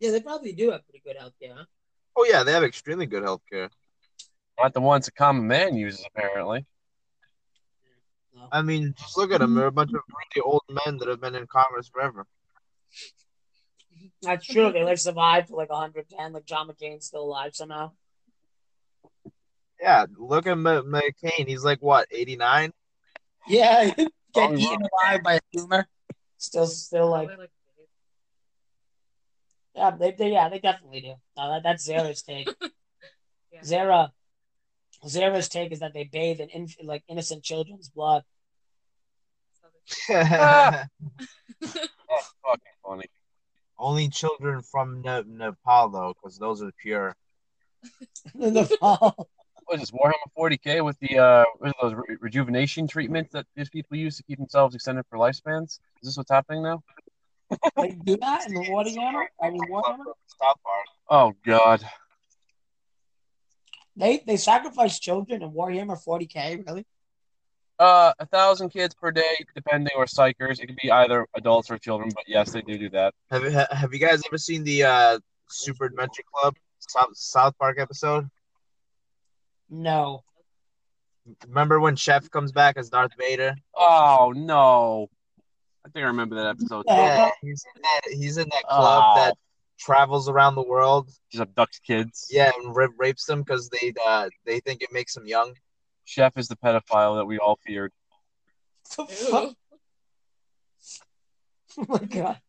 yeah, 0.00 0.10
they 0.10 0.20
probably 0.20 0.52
do 0.52 0.70
have 0.72 0.84
pretty 0.86 1.02
good 1.04 1.16
health 1.16 1.32
care. 1.40 1.54
Huh? 1.56 1.64
Oh 2.16 2.26
yeah, 2.28 2.42
they 2.42 2.52
have 2.52 2.62
extremely 2.64 3.06
good 3.06 3.22
health 3.22 3.42
care. 3.50 3.70
Not 4.60 4.74
the 4.74 4.80
ones 4.80 5.08
a 5.08 5.12
common 5.12 5.46
man 5.46 5.76
uses, 5.76 6.04
apparently. 6.06 6.64
No. 8.34 8.48
I 8.52 8.62
mean, 8.62 8.94
just 8.98 9.16
look 9.16 9.32
at 9.32 9.40
them. 9.40 9.54
They're 9.54 9.66
a 9.66 9.72
bunch 9.72 9.92
of 9.92 10.00
really 10.08 10.44
old 10.44 10.62
men 10.86 10.98
that 10.98 11.08
have 11.08 11.20
been 11.20 11.34
in 11.34 11.46
Congress 11.46 11.88
forever. 11.88 12.26
That's 14.22 14.46
true. 14.46 14.72
They 14.72 14.82
like 14.84 14.98
survived 14.98 15.48
for 15.48 15.56
like 15.56 15.70
110. 15.70 16.32
Like 16.32 16.44
John 16.46 16.68
McCain's 16.68 17.06
still 17.06 17.22
alive 17.22 17.54
somehow. 17.54 17.92
Yeah, 19.80 20.06
look 20.16 20.46
at 20.46 20.52
M- 20.52 20.64
McCain. 20.64 21.46
He's 21.46 21.64
like 21.64 21.80
what, 21.80 22.08
89? 22.10 22.72
Yeah, 23.48 23.84
get 23.94 24.10
Oh, 24.36 24.54
eaten 24.54 24.86
alive 25.04 25.22
by 25.22 25.34
a 25.34 25.40
tumor. 25.54 25.86
Still, 26.38 26.66
still 26.66 27.10
like 27.10 27.30
yeah, 29.74 29.90
they, 29.90 30.12
they 30.12 30.32
yeah, 30.32 30.48
they 30.48 30.58
definitely 30.58 31.00
do. 31.02 31.14
No, 31.36 31.50
that, 31.50 31.62
that's 31.62 31.84
Zara's 31.84 32.22
take. 32.22 32.48
Yeah. 33.52 33.62
Zara, 33.62 34.12
Zara's 35.06 35.48
take 35.48 35.72
is 35.72 35.78
that 35.78 35.94
they 35.94 36.04
bathe 36.04 36.40
in 36.40 36.50
inf- 36.50 36.76
like 36.82 37.04
innocent 37.08 37.42
children's 37.42 37.88
blood. 37.88 38.22
Ah! 40.10 40.86
That's 41.60 42.34
fucking 42.44 42.76
funny. 42.84 43.04
Only 43.78 44.08
children 44.08 44.62
from 44.62 45.02
Ne- 45.02 45.24
Nepal 45.26 45.88
though, 45.90 46.14
because 46.14 46.38
those 46.38 46.62
are 46.62 46.72
pure. 46.80 47.14
In 48.38 48.54
the. 48.54 48.78
What 48.80 49.80
is 49.80 49.80
this, 49.80 49.90
Warhammer 49.90 50.12
40k 50.38 50.84
with 50.84 50.96
the 51.00 51.18
uh, 51.18 51.44
what 51.58 51.70
are 51.70 51.74
those 51.90 51.94
re- 51.94 52.16
rejuvenation 52.20 52.86
treatments 52.86 53.32
that 53.32 53.46
these 53.56 53.68
people 53.68 53.96
use 53.96 54.16
to 54.16 54.22
keep 54.22 54.38
themselves 54.38 54.74
extended 54.74 55.04
for 55.10 55.18
lifespans? 55.18 55.80
Is 56.00 56.04
this 56.04 56.16
what's 56.16 56.30
happening 56.30 56.62
now? 56.62 56.82
They 57.76 57.90
do 57.90 58.16
that 58.18 58.46
in 58.48 58.54
the 58.54 58.60
Warhammer. 58.60 59.26
I 59.42 59.50
mean, 59.50 59.62
Warhammer. 59.62 60.04
South 60.40 60.56
Park. 60.64 60.86
Oh 61.10 61.34
God. 61.44 61.84
They 63.96 64.22
they 64.26 64.36
sacrifice 64.36 64.98
children 64.98 65.42
in 65.42 65.50
Warhammer 65.50 65.98
40k. 66.02 66.66
Really? 66.66 66.86
Uh, 67.78 68.12
a 68.18 68.26
thousand 68.26 68.70
kids 68.70 68.94
per 68.94 69.10
day, 69.10 69.34
depending, 69.54 69.92
or 69.96 70.06
psykers. 70.06 70.60
It 70.60 70.66
could 70.66 70.78
be 70.82 70.90
either 70.90 71.26
adults 71.36 71.70
or 71.70 71.76
children, 71.78 72.10
but 72.14 72.24
yes, 72.26 72.52
they 72.52 72.62
do 72.62 72.78
do 72.78 72.88
that. 72.90 73.12
Have 73.30 73.42
you 73.44 73.50
Have 73.50 73.92
you 73.92 73.98
guys 73.98 74.22
ever 74.26 74.38
seen 74.38 74.64
the 74.64 74.84
uh, 74.84 75.18
Super 75.48 75.84
Adventure 75.86 76.22
Club 76.32 76.54
South 76.78 77.10
South 77.14 77.58
Park 77.58 77.78
episode? 77.78 78.28
No. 79.68 80.22
Remember 81.48 81.80
when 81.80 81.96
Chef 81.96 82.30
comes 82.30 82.52
back 82.52 82.76
as 82.76 82.88
Darth 82.88 83.12
Vader? 83.18 83.54
Oh 83.74 84.32
no. 84.34 85.08
I 85.84 85.88
think 85.90 86.04
I 86.04 86.08
remember 86.08 86.36
that 86.36 86.46
episode. 86.46 86.84
Yeah. 86.86 86.94
Yeah, 87.26 87.30
he's 87.42 87.64
in 87.74 87.82
that. 87.82 88.00
He's 88.10 88.36
in 88.38 88.48
that 88.50 88.62
club 88.64 89.04
Oh. 89.06 89.20
that 89.24 89.34
travels 89.78 90.28
around 90.28 90.54
the 90.54 90.62
world. 90.62 91.10
Just 91.30 91.44
abducts 91.44 91.80
kids. 91.86 92.28
Yeah, 92.30 92.52
and 92.58 92.74
ra- 92.74 92.88
rapes 92.98 93.24
them 93.26 93.42
because 93.42 93.68
they 93.68 93.92
uh, 94.06 94.28
they 94.44 94.60
think 94.60 94.82
it 94.82 94.92
makes 94.92 95.14
them 95.14 95.26
young. 95.26 95.52
Chef 96.06 96.38
is 96.38 96.48
the 96.48 96.56
pedophile 96.56 97.16
that 97.18 97.26
we 97.26 97.38
all 97.38 97.58
feared. 97.66 97.92
The 98.96 99.04
fuck? 99.06 99.54
Oh 101.78 101.84
my 101.88 101.98
god. 101.98 102.40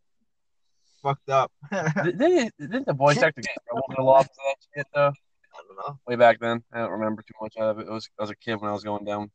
Fucked 1.04 1.30
up. 1.30 1.52
Did- 1.72 2.17
Didn't, 2.17 2.54
didn't 2.58 2.86
the 2.86 2.93
voice 2.93 3.17
actor 3.17 3.41
get 3.41 3.52
in 3.52 3.58
trouble 3.67 3.84
for 3.89 3.96
the 3.98 4.02
law 4.04 4.22
for 4.22 4.30
that 4.30 4.56
shit 4.74 4.88
though? 4.96 5.08
I 5.10 5.62
don't 5.67 5.78
know. 5.86 6.00
Way 6.08 6.15
back 6.15 6.39
then, 6.39 6.63
I 6.72 6.80
don't 6.80 6.91
remember 6.91 7.24
too 7.24 7.34
much 7.41 7.56
out 7.60 7.72
of 7.72 7.80
it. 7.80 7.88
It 7.88 7.91
was 7.91 8.08
I 8.17 8.24
was 8.24 8.30
a 8.30 8.36
kid 8.38 8.62
when 8.62 8.70
I 8.70 8.74
was 8.74 8.86
going 8.86 9.04
down. 9.04 9.30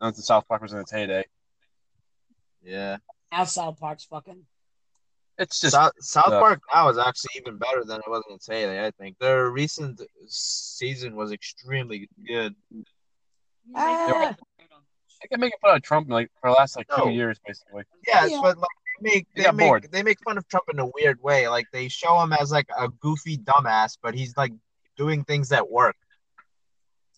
I 0.00 0.06
was 0.06 0.16
the 0.16 0.22
South 0.22 0.48
Park 0.48 0.62
was 0.62 0.72
in 0.72 0.80
its 0.80 0.90
heyday. 0.90 1.24
Yeah. 2.64 2.96
Now 3.30 3.44
South 3.44 3.78
Park's 3.78 4.04
fucking. 4.04 4.42
It's 5.38 5.60
just 5.60 5.74
South, 5.74 5.92
South 6.00 6.32
uh, 6.32 6.40
Park 6.40 6.60
now 6.74 6.88
is 6.88 6.98
actually 6.98 7.30
even 7.36 7.56
better 7.58 7.84
than 7.84 7.98
it 7.98 8.08
was 8.10 8.24
in 8.28 8.34
its 8.34 8.48
heyday. 8.48 8.84
I 8.84 8.90
think 8.92 9.16
their 9.20 9.50
recent 9.50 10.00
season 10.26 11.14
was 11.14 11.30
extremely 11.30 12.08
good. 12.26 12.56
Ah, 13.74 14.34
I 15.22 15.26
can 15.26 15.40
make 15.40 15.52
it 15.54 15.60
fun 15.60 15.76
of 15.76 15.82
Trump 15.82 16.10
like 16.10 16.30
for 16.40 16.50
the 16.50 16.54
last 16.54 16.76
like 16.76 16.88
two 16.94 17.10
years 17.10 17.38
basically. 17.46 17.84
Yes, 18.06 18.30
Yeah. 18.30 18.40
but 18.42 18.58
like 18.58 18.68
they 19.00 19.10
make 19.14 19.26
They 19.34 19.42
they, 19.44 19.50
make 19.52 19.66
bored. 19.68 19.88
they 19.90 20.02
make 20.02 20.18
fun 20.24 20.38
of 20.38 20.46
Trump 20.48 20.64
in 20.72 20.78
a 20.78 20.86
weird 20.86 21.22
way. 21.22 21.48
Like 21.48 21.66
they 21.72 21.88
show 21.88 22.20
him 22.20 22.32
as 22.32 22.50
like 22.52 22.68
a 22.76 22.88
goofy 22.88 23.38
dumbass, 23.38 23.96
but 24.02 24.14
he's 24.14 24.36
like 24.36 24.52
doing 24.96 25.24
things 25.24 25.48
that 25.48 25.70
work. 25.70 25.96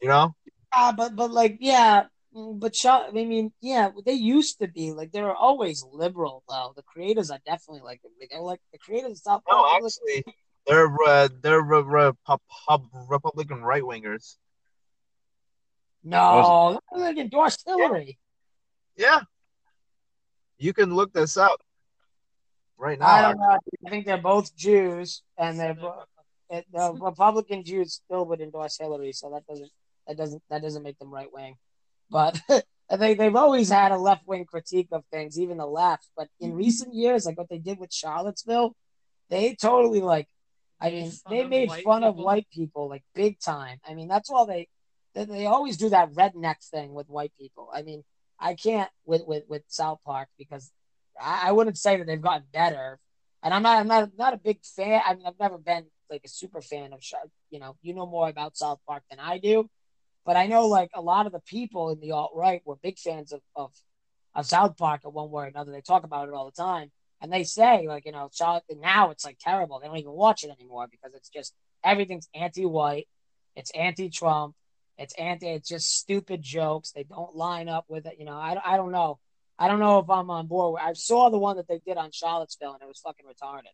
You 0.00 0.08
know? 0.08 0.34
ah, 0.72 0.92
but 0.96 1.16
but 1.16 1.30
like 1.30 1.56
yeah, 1.60 2.04
but 2.32 2.76
Shaw, 2.76 3.06
I 3.08 3.10
mean 3.10 3.52
yeah, 3.60 3.90
they 4.04 4.12
used 4.12 4.58
to 4.60 4.68
be 4.68 4.92
like 4.92 5.10
they 5.12 5.22
were 5.22 5.34
always 5.34 5.84
liberal 5.92 6.44
though. 6.48 6.72
The 6.76 6.82
creators 6.82 7.30
are 7.30 7.40
definitely 7.44 7.82
like 7.82 8.00
they're 8.30 8.40
like 8.40 8.60
the 8.72 8.78
creators 8.78 9.12
of 9.12 9.18
South 9.18 9.42
No, 9.50 9.66
actually, 9.74 10.24
they're 10.66 10.94
uh, 11.06 11.28
they're 11.42 11.62
re- 11.62 11.82
re- 11.82 12.12
pub- 12.24 12.40
pub- 12.68 12.88
Republican 13.08 13.62
right 13.62 13.82
wingers. 13.82 14.36
No, 16.06 16.80
they 16.94 17.00
like 17.00 17.18
endorsed 17.18 17.62
Hillary. 17.66 18.18
Yeah, 18.96 19.20
you 20.58 20.72
can 20.72 20.94
look 20.94 21.12
this 21.12 21.36
up 21.36 21.60
right 22.78 22.98
now. 22.98 23.06
I 23.06 23.22
don't 23.22 23.38
know. 23.38 23.58
I 23.86 23.90
think 23.90 24.06
they're 24.06 24.16
both 24.16 24.54
Jews, 24.56 25.22
and 25.36 25.58
they're 25.58 25.74
bo- 25.74 26.04
the 26.48 26.92
Republican 27.00 27.64
Jews 27.64 28.00
still 28.04 28.24
would 28.26 28.40
endorse 28.40 28.78
Hillary, 28.78 29.12
so 29.12 29.30
that 29.30 29.46
doesn't 29.46 29.70
that 30.06 30.16
doesn't 30.16 30.42
that 30.48 30.62
doesn't 30.62 30.82
make 30.82 30.98
them 30.98 31.12
right 31.12 31.32
wing. 31.32 31.56
but 32.10 32.40
I 32.88 32.96
think 32.96 33.18
they've 33.18 33.34
always 33.34 33.68
had 33.68 33.90
a 33.90 33.98
left 33.98 34.26
wing 34.28 34.44
critique 34.44 34.88
of 34.92 35.04
things, 35.10 35.40
even 35.40 35.56
the 35.58 35.66
left. 35.66 36.08
But 36.16 36.28
in 36.40 36.54
recent 36.54 36.94
years, 36.94 37.26
like 37.26 37.36
what 37.36 37.48
they 37.48 37.58
did 37.58 37.80
with 37.80 37.92
Charlottesville, 37.92 38.76
they 39.28 39.56
totally 39.56 40.00
like. 40.00 40.28
I 40.80 40.90
mean, 40.90 41.10
they 41.28 41.38
made 41.48 41.68
fun 41.84 42.04
of 42.04 42.14
white 42.26 42.46
people 42.52 42.88
like 42.88 43.02
big 43.14 43.40
time. 43.40 43.78
I 43.84 43.94
mean, 43.94 44.06
that's 44.08 44.30
all 44.30 44.46
they. 44.46 44.68
They, 45.24 45.46
always 45.46 45.78
do 45.78 45.88
that 45.90 46.12
redneck 46.12 46.62
thing 46.70 46.92
with 46.92 47.08
white 47.08 47.32
people. 47.38 47.70
I 47.72 47.82
mean, 47.82 48.04
I 48.38 48.54
can't 48.54 48.90
with 49.06 49.22
with 49.26 49.44
with 49.48 49.62
South 49.68 50.00
Park 50.04 50.28
because 50.38 50.70
I, 51.20 51.48
I 51.48 51.52
wouldn't 51.52 51.78
say 51.78 51.96
that 51.96 52.06
they've 52.06 52.20
gotten 52.20 52.44
better. 52.52 52.98
And 53.42 53.54
I'm 53.54 53.62
not 53.62 53.80
I'm 53.80 53.88
not 53.88 54.10
not 54.18 54.34
a 54.34 54.38
big 54.38 54.62
fan. 54.64 55.00
I 55.06 55.14
mean, 55.14 55.26
I've 55.26 55.40
never 55.40 55.56
been 55.58 55.86
like 56.10 56.22
a 56.24 56.28
super 56.28 56.60
fan 56.60 56.92
of. 56.92 57.02
You 57.50 57.60
know, 57.60 57.76
you 57.80 57.94
know 57.94 58.06
more 58.06 58.28
about 58.28 58.56
South 58.56 58.80
Park 58.86 59.04
than 59.08 59.18
I 59.18 59.38
do. 59.38 59.70
But 60.26 60.36
I 60.36 60.46
know 60.48 60.66
like 60.66 60.90
a 60.94 61.00
lot 61.00 61.26
of 61.26 61.32
the 61.32 61.40
people 61.40 61.90
in 61.90 62.00
the 62.00 62.12
alt 62.12 62.32
right 62.34 62.60
were 62.64 62.76
big 62.76 62.98
fans 62.98 63.32
of, 63.32 63.40
of 63.54 63.72
of 64.34 64.46
South 64.46 64.76
Park 64.76 65.00
at 65.04 65.12
one 65.12 65.30
way 65.30 65.44
or 65.44 65.46
another. 65.46 65.72
They 65.72 65.80
talk 65.80 66.04
about 66.04 66.28
it 66.28 66.34
all 66.34 66.44
the 66.44 66.62
time. 66.62 66.90
And 67.22 67.32
they 67.32 67.44
say, 67.44 67.88
like, 67.88 68.04
you 68.04 68.12
know, 68.12 68.28
now 68.78 69.10
it's 69.10 69.24
like 69.24 69.38
terrible. 69.40 69.80
They 69.80 69.86
don't 69.86 69.96
even 69.96 70.12
watch 70.12 70.44
it 70.44 70.50
anymore 70.50 70.86
because 70.90 71.14
it's 71.14 71.30
just 71.30 71.54
everything's 71.82 72.28
anti 72.34 72.66
white, 72.66 73.08
it's 73.54 73.70
anti 73.70 74.10
Trump, 74.10 74.54
it's 74.98 75.14
anti 75.14 75.48
it's 75.48 75.68
just 75.68 75.96
stupid 75.98 76.42
jokes. 76.42 76.92
They 76.92 77.04
don't 77.04 77.34
line 77.36 77.68
up 77.68 77.84
with 77.88 78.06
it. 78.06 78.16
You 78.18 78.24
know, 78.24 78.36
I, 78.36 78.56
I 78.64 78.76
don't 78.76 78.92
know. 78.92 79.18
I 79.58 79.68
don't 79.68 79.78
know 79.80 79.98
if 80.00 80.10
I'm 80.10 80.30
on 80.30 80.46
board. 80.46 80.80
I 80.82 80.92
saw 80.92 81.30
the 81.30 81.38
one 81.38 81.56
that 81.56 81.66
they 81.68 81.80
did 81.86 81.96
on 81.96 82.10
Charlottesville 82.12 82.74
and 82.74 82.82
it 82.82 82.88
was 82.88 83.00
fucking 83.00 83.24
retarded. 83.26 83.72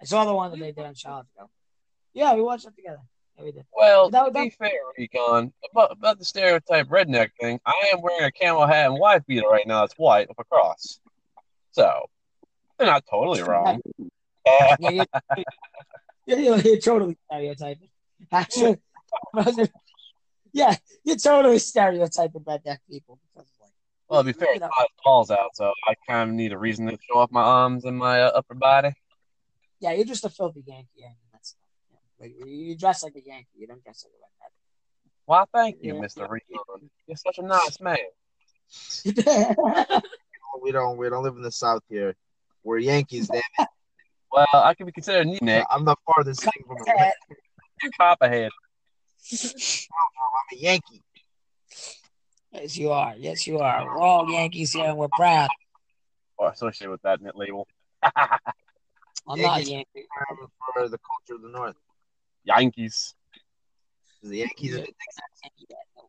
I 0.00 0.04
saw 0.04 0.24
the 0.24 0.34
one 0.34 0.50
that 0.52 0.60
they 0.60 0.72
did 0.72 0.84
on 0.84 0.94
Charlottesville. 0.94 1.50
Yeah, 2.12 2.34
we 2.34 2.42
watched 2.42 2.66
it 2.66 2.76
together. 2.76 3.00
Yeah, 3.36 3.44
we 3.44 3.50
did. 3.52 3.64
Well, 3.76 4.10
That- 4.10 4.26
to 4.26 4.30
that- 4.32 4.42
be 4.44 4.50
fair, 4.50 4.70
Recon, 4.96 5.52
about, 5.72 5.90
about 5.92 6.18
the 6.20 6.24
stereotype 6.24 6.86
redneck 6.88 7.30
thing, 7.40 7.58
I 7.66 7.90
am 7.92 8.00
wearing 8.00 8.24
a 8.24 8.30
camel 8.30 8.64
hat 8.66 8.90
and 8.90 8.98
wife 9.00 9.22
beater 9.26 9.48
right 9.48 9.66
now 9.66 9.80
that's 9.80 9.94
white 9.94 10.28
with 10.28 10.38
a 10.38 10.44
cross. 10.44 11.00
So, 11.72 12.08
they're 12.78 12.86
not 12.86 13.04
totally 13.10 13.42
wrong. 13.48 13.80
Yeah, 14.46 14.76
you're, 14.78 14.92
you're, 16.26 16.38
you're, 16.38 16.58
you're 16.58 16.78
totally 16.78 17.16
stereotyping. 17.28 17.88
Actually, 18.30 18.78
yeah, 20.54 20.74
you're 21.04 21.16
totally 21.16 21.58
stereotyping 21.58 22.40
redneck 22.42 22.78
people. 22.88 23.18
Because, 23.34 23.50
like, 23.60 23.70
Well, 24.08 24.22
to 24.22 24.26
be 24.26 24.32
fair, 24.32 24.54
you 24.54 24.60
know, 24.60 24.68
not 24.78 24.88
balls 25.04 25.30
out, 25.30 25.50
so 25.54 25.72
I 25.86 25.94
kind 26.08 26.30
of 26.30 26.34
need 26.36 26.52
a 26.52 26.58
reason 26.58 26.86
to 26.86 26.96
show 27.06 27.18
off 27.18 27.30
my 27.30 27.42
arms 27.42 27.84
and 27.84 27.98
my 27.98 28.22
uh, 28.22 28.30
upper 28.34 28.54
body. 28.54 28.90
yeah, 29.80 29.92
you're 29.92 30.06
just 30.06 30.24
a 30.24 30.30
filthy 30.30 30.62
Yankee. 30.66 30.88
I 31.04 31.12
that's 31.32 31.56
you, 32.20 32.26
like, 32.40 32.48
you 32.48 32.76
dress 32.78 33.02
like 33.02 33.14
a 33.16 33.20
Yankee. 33.26 33.48
You 33.58 33.66
don't 33.66 33.82
dress 33.84 34.06
like 34.06 34.12
a 34.12 34.22
redneck. 34.24 34.52
Why, 35.26 35.44
thank 35.52 35.76
you, 35.82 35.94
Yeah. 35.94 36.00
Mr. 36.00 36.28
Recon. 36.30 36.88
You're 37.06 37.16
such 37.16 37.38
a 37.38 37.42
nice 37.42 37.80
man. 37.80 37.96
like 39.04 39.16
a 39.18 39.22
redneck. 39.22 40.02
We 40.62 40.70
don't 40.72 40.96
we 40.96 41.10
don't 41.10 41.22
live 41.24 41.36
in 41.36 41.42
the 41.42 41.50
South 41.52 41.82
here. 41.90 42.14
We're 42.62 42.78
Yankees, 42.78 43.28
damn 43.28 43.42
it. 43.58 43.68
Well, 44.32 44.46
I 44.52 44.72
can 44.74 44.86
be 44.86 44.92
considered 44.92 45.26
neat, 45.26 45.42
Nick. 45.42 45.64
I'm 45.70 45.84
the 45.84 45.96
farthest 46.06 46.42
thing 46.42 46.64
from 46.66 46.76
a 46.80 46.84
Red 46.98 47.12
Copperhead. 48.00 48.50
I'm 49.32 49.38
a 50.52 50.56
Yankee. 50.56 51.02
yes, 52.52 52.76
you 52.76 52.90
are. 52.90 53.14
Yes, 53.16 53.46
you 53.46 53.58
are. 53.58 53.84
We're 53.86 53.98
all 53.98 54.30
Yankees 54.30 54.72
here, 54.72 54.86
and 54.86 54.98
we're 54.98 55.08
proud. 55.08 55.50
Or 56.36 56.50
associated 56.50 56.90
with 56.90 57.02
that 57.02 57.20
label. 57.34 57.66
I'm 58.02 59.40
not 59.40 59.60
a 59.60 59.64
Yankee. 59.64 59.86
I'm 60.30 60.36
for 60.74 60.88
the 60.88 60.98
culture 60.98 61.36
of 61.36 61.42
the 61.42 61.48
North. 61.48 61.76
Yankees. 62.44 63.14
The 64.22 64.38
Yankees 64.38 64.74
are 64.78 64.82
the 64.82 64.88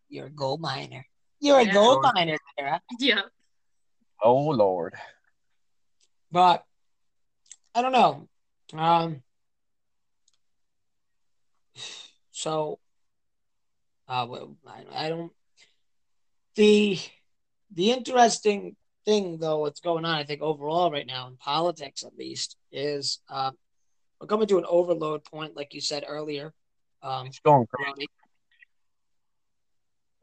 You're 0.09 0.27
a 0.27 0.29
gold 0.29 0.61
miner. 0.61 1.05
You're 1.39 1.59
a 1.59 1.65
Yeah. 1.65 1.73
gold 1.73 2.05
miner, 2.13 2.37
Sarah. 2.57 2.81
Yeah. 2.99 3.21
Oh, 4.21 4.47
Lord. 4.47 4.93
But 6.31 6.65
I 7.73 7.81
don't 7.81 7.91
know. 7.91 8.27
Um, 8.73 9.21
so 12.31 12.79
uh, 14.07 14.25
well, 14.29 14.55
I, 14.67 15.05
I 15.05 15.09
don't. 15.09 15.31
The 16.55 16.99
the 17.73 17.91
interesting 17.91 18.75
thing, 19.05 19.37
though, 19.37 19.59
what's 19.59 19.81
going 19.81 20.05
on, 20.05 20.15
I 20.15 20.23
think 20.23 20.41
overall 20.41 20.91
right 20.91 21.05
now 21.05 21.27
in 21.27 21.37
politics, 21.37 22.03
at 22.03 22.17
least, 22.17 22.57
is 22.71 23.19
uh, 23.29 23.51
we're 24.19 24.27
coming 24.27 24.47
to 24.47 24.57
an 24.57 24.65
overload 24.67 25.23
point, 25.25 25.55
like 25.55 25.73
you 25.73 25.81
said 25.81 26.05
earlier. 26.07 26.53
Um, 27.03 27.27
It's 27.27 27.39
going 27.39 27.67
crazy. 27.67 28.07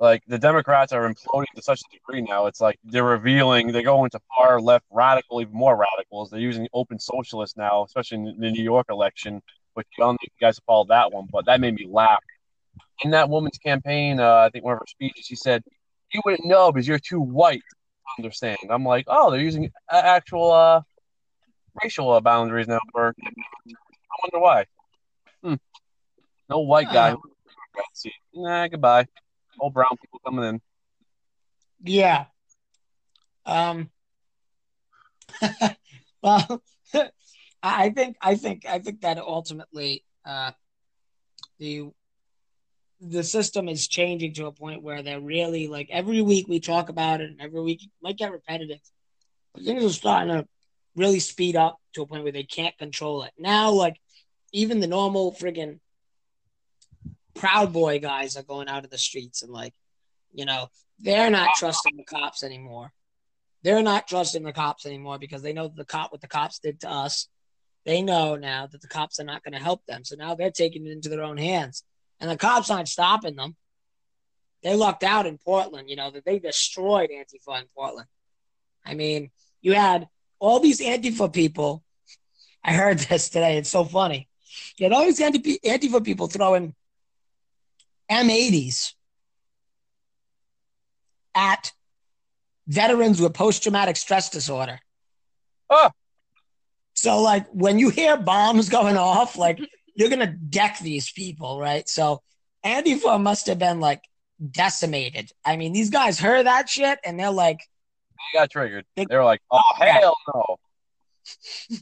Like, 0.01 0.23
the 0.27 0.39
Democrats 0.39 0.93
are 0.93 1.09
imploding 1.09 1.47
to 1.55 1.63
such 1.63 1.81
a 1.81 1.95
degree 1.95 2.23
now. 2.23 2.47
It's 2.47 2.61
like 2.61 2.77
they're 2.83 3.05
revealing, 3.05 3.71
they're 3.71 3.83
going 3.83 4.11
to 4.11 4.21
far 4.37 4.61
left 4.61 4.85
radical, 4.91 5.41
even 5.41 5.55
more 5.55 5.77
radicals. 5.77 6.31
They're 6.31 6.41
using 6.41 6.67
open 6.73 6.99
socialists 6.99 7.57
now, 7.57 7.85
especially 7.85 8.19
in 8.19 8.37
the 8.41 8.51
New 8.51 8.65
York 8.65 8.87
election, 8.91 9.41
which 9.75 9.87
I 9.99 10.03
don't 10.03 10.19
if 10.23 10.33
you 10.41 10.45
guys 10.47 10.59
followed 10.67 10.89
that 10.89 11.13
one, 11.13 11.29
but 11.31 11.47
that 11.47 11.61
made 11.61 11.75
me 11.75 11.87
laugh. 11.89 12.19
In 13.05 13.11
that 13.11 13.29
woman's 13.29 13.59
campaign, 13.59 14.21
uh, 14.21 14.35
I 14.37 14.51
think 14.51 14.65
one 14.65 14.75
of 14.75 14.79
her 14.81 14.87
speeches, 14.87 15.27
she 15.27 15.37
said, 15.37 15.63
You 16.13 16.21
wouldn't 16.25 16.47
know 16.47 16.71
because 16.71 16.87
you're 16.87 16.99
too 16.99 17.21
white 17.21 17.63
to 18.17 18.23
understand. 18.23 18.59
I'm 18.71 18.85
like, 18.85 19.07
Oh, 19.09 19.31
they're 19.31 19.41
using 19.41 19.71
actual 19.91 20.53
uh, 20.53 20.83
racial 21.83 22.11
uh, 22.11 22.21
boundaries 22.21 22.69
now 22.69 22.81
for. 22.93 23.15
I 23.19 24.15
wonder 24.23 24.43
why. 24.43 24.67
Hmm. 25.43 25.55
No 26.49 26.61
white 26.61 26.93
guy. 26.93 27.15
See, 27.95 28.13
nah, 28.35 28.69
goodbye. 28.69 29.07
All 29.59 29.71
brown 29.71 29.97
people 30.01 30.21
coming 30.25 30.45
in. 30.45 30.61
Yeah. 31.83 32.27
Um. 33.45 33.91
well, 36.23 36.63
I 36.95 37.11
I 37.63 37.91
think 37.91 38.17
I 38.21 38.37
think 38.37 38.67
I 38.67 38.79
think 38.79 39.01
that 39.01 39.19
ultimately, 39.19 40.05
uh, 40.25 40.53
the 41.59 41.91
the 43.05 43.25
system 43.25 43.69
is 43.69 43.89
changing 43.89 44.35
to 44.35 44.47
a 44.47 44.53
point 44.53 44.83
where 44.83 45.03
they're 45.03 45.21
really 45.21 45.67
like 45.67 45.89
every 45.91 46.23
week 46.23 46.47
we 46.49 46.61
talk 46.61 46.89
about 46.89 47.21
it, 47.21 47.31
and 47.31 47.41
every 47.41 47.61
week 47.61 47.83
it 47.83 47.91
might 48.01 48.17
get 48.17 48.33
repetitive. 48.33 48.81
But 49.55 49.65
things 49.65 49.85
are 49.85 49.91
starting 49.91 50.35
to 50.35 50.47
really 50.95 51.21
speed 51.21 51.57
up 51.57 51.79
to 51.95 52.03
a 52.03 52.07
point 52.07 52.23
where 52.23 52.33
they 52.33 52.45
can't 52.45 52.77
control 52.79 53.25
it. 53.25 53.33
Now, 53.39 53.71
like 53.71 53.97
even 54.53 54.81
the 54.81 54.87
normal 54.87 55.33
friggin' 55.33 55.81
Proud 57.35 57.73
Boy 57.73 57.99
guys 57.99 58.37
are 58.37 58.43
going 58.43 58.69
out 58.69 58.85
of 58.85 58.91
the 58.91 58.99
streets 58.99 59.43
and 59.43 59.53
like, 59.53 59.75
you 60.33 60.45
know, 60.45 60.69
they're 60.99 61.31
not 61.31 61.57
trusting 61.57 61.97
the 61.97 62.05
cops 62.05 62.43
anymore. 62.43 62.93
They're 63.63 63.83
not 63.83 64.07
trusting 64.07 64.43
the 64.43 64.53
cops 64.53 64.87
anymore 64.87 65.19
because 65.19 65.43
they 65.43 65.53
know 65.53 65.69
the 65.69 65.85
cop 65.85 66.13
what 66.13 66.21
the 66.21 66.29
cops 66.29 66.59
did 66.59 66.81
to 66.81 66.91
us. 66.91 67.29
They 67.85 68.03
know 68.03 68.37
now 68.37 68.67
that 68.67 68.81
the 68.81 68.89
cops 68.89 69.19
are 69.19 69.25
not 69.25 69.43
going 69.43 69.55
to 69.55 69.63
help 69.63 69.85
them. 69.87 70.05
So 70.05 70.15
now 70.15 70.35
they're 70.35 70.51
taking 70.51 70.87
it 70.87 70.93
into 70.93 71.09
their 71.09 71.23
own 71.23 71.37
hands. 71.37 71.83
And 72.23 72.31
the 72.31 72.37
cops 72.37 72.71
aren't 72.71 72.89
stopping 72.89 73.35
them. 73.35 73.57
They 74.63 74.77
lucked 74.77 75.03
out 75.03 75.27
in 75.27 75.39
Portland, 75.39 75.91
you 75.91 75.97
know, 75.97 76.13
that 76.13 76.25
they 76.25 76.39
destroyed 76.39 77.11
Antifa 77.11 77.61
in 77.61 77.67
Portland. 77.75 78.07
I 78.87 78.95
mean, 78.95 79.33
you 79.61 79.73
had 79.73 80.07
all 80.39 80.61
these 80.61 80.81
Antifa 80.81 81.33
people. 81.33 81.83
I 82.63 82.75
heard 82.75 83.01
this 83.01 83.29
today. 83.29 83.59
It's 83.59 83.71
so 83.71 83.85
funny. 83.85 84.29
You 84.79 84.85
had 84.85 84.93
all 84.93 85.05
these 85.05 85.19
Antifa 85.19 85.61
Antifa 85.65 86.05
people 86.05 86.29
throwing 86.29 86.77
M80s 88.09 88.93
at 91.35 91.73
veterans 92.69 93.21
with 93.21 93.35
post 93.35 93.65
traumatic 93.65 93.97
stress 93.97 94.31
disorder. 94.31 94.79
Oh. 95.69 95.91
So, 96.95 97.21
like, 97.21 97.49
when 97.51 97.81
you 97.81 97.89
hear 97.89 98.17
bombs 98.17 98.69
going 98.69 98.97
off, 98.97 99.37
like, 99.37 99.59
you're 99.95 100.09
going 100.09 100.21
to 100.21 100.27
deck 100.27 100.79
these 100.81 101.11
people, 101.11 101.59
right? 101.61 101.89
So, 101.89 102.23
Andy 102.65 102.95
Antifa 102.95 103.21
must 103.21 103.47
have 103.49 103.59
been 103.59 103.81
like 103.81 104.03
decimated. 104.51 105.31
I 105.45 105.57
mean, 105.57 105.73
these 105.73 105.91
guys 105.91 106.19
heard 106.21 106.47
that 106.47 106.69
shit 106.69 106.99
and 107.05 107.19
they're 107.19 107.31
like, 107.31 107.59
They 108.33 108.39
got 108.39 108.51
triggered. 108.51 108.85
They- 108.97 109.07
They 109.07 109.17
were 109.17 109.25
like, 109.25 109.41
"Oh 109.51 109.61
hell 109.79 110.17
no!" 110.35 110.57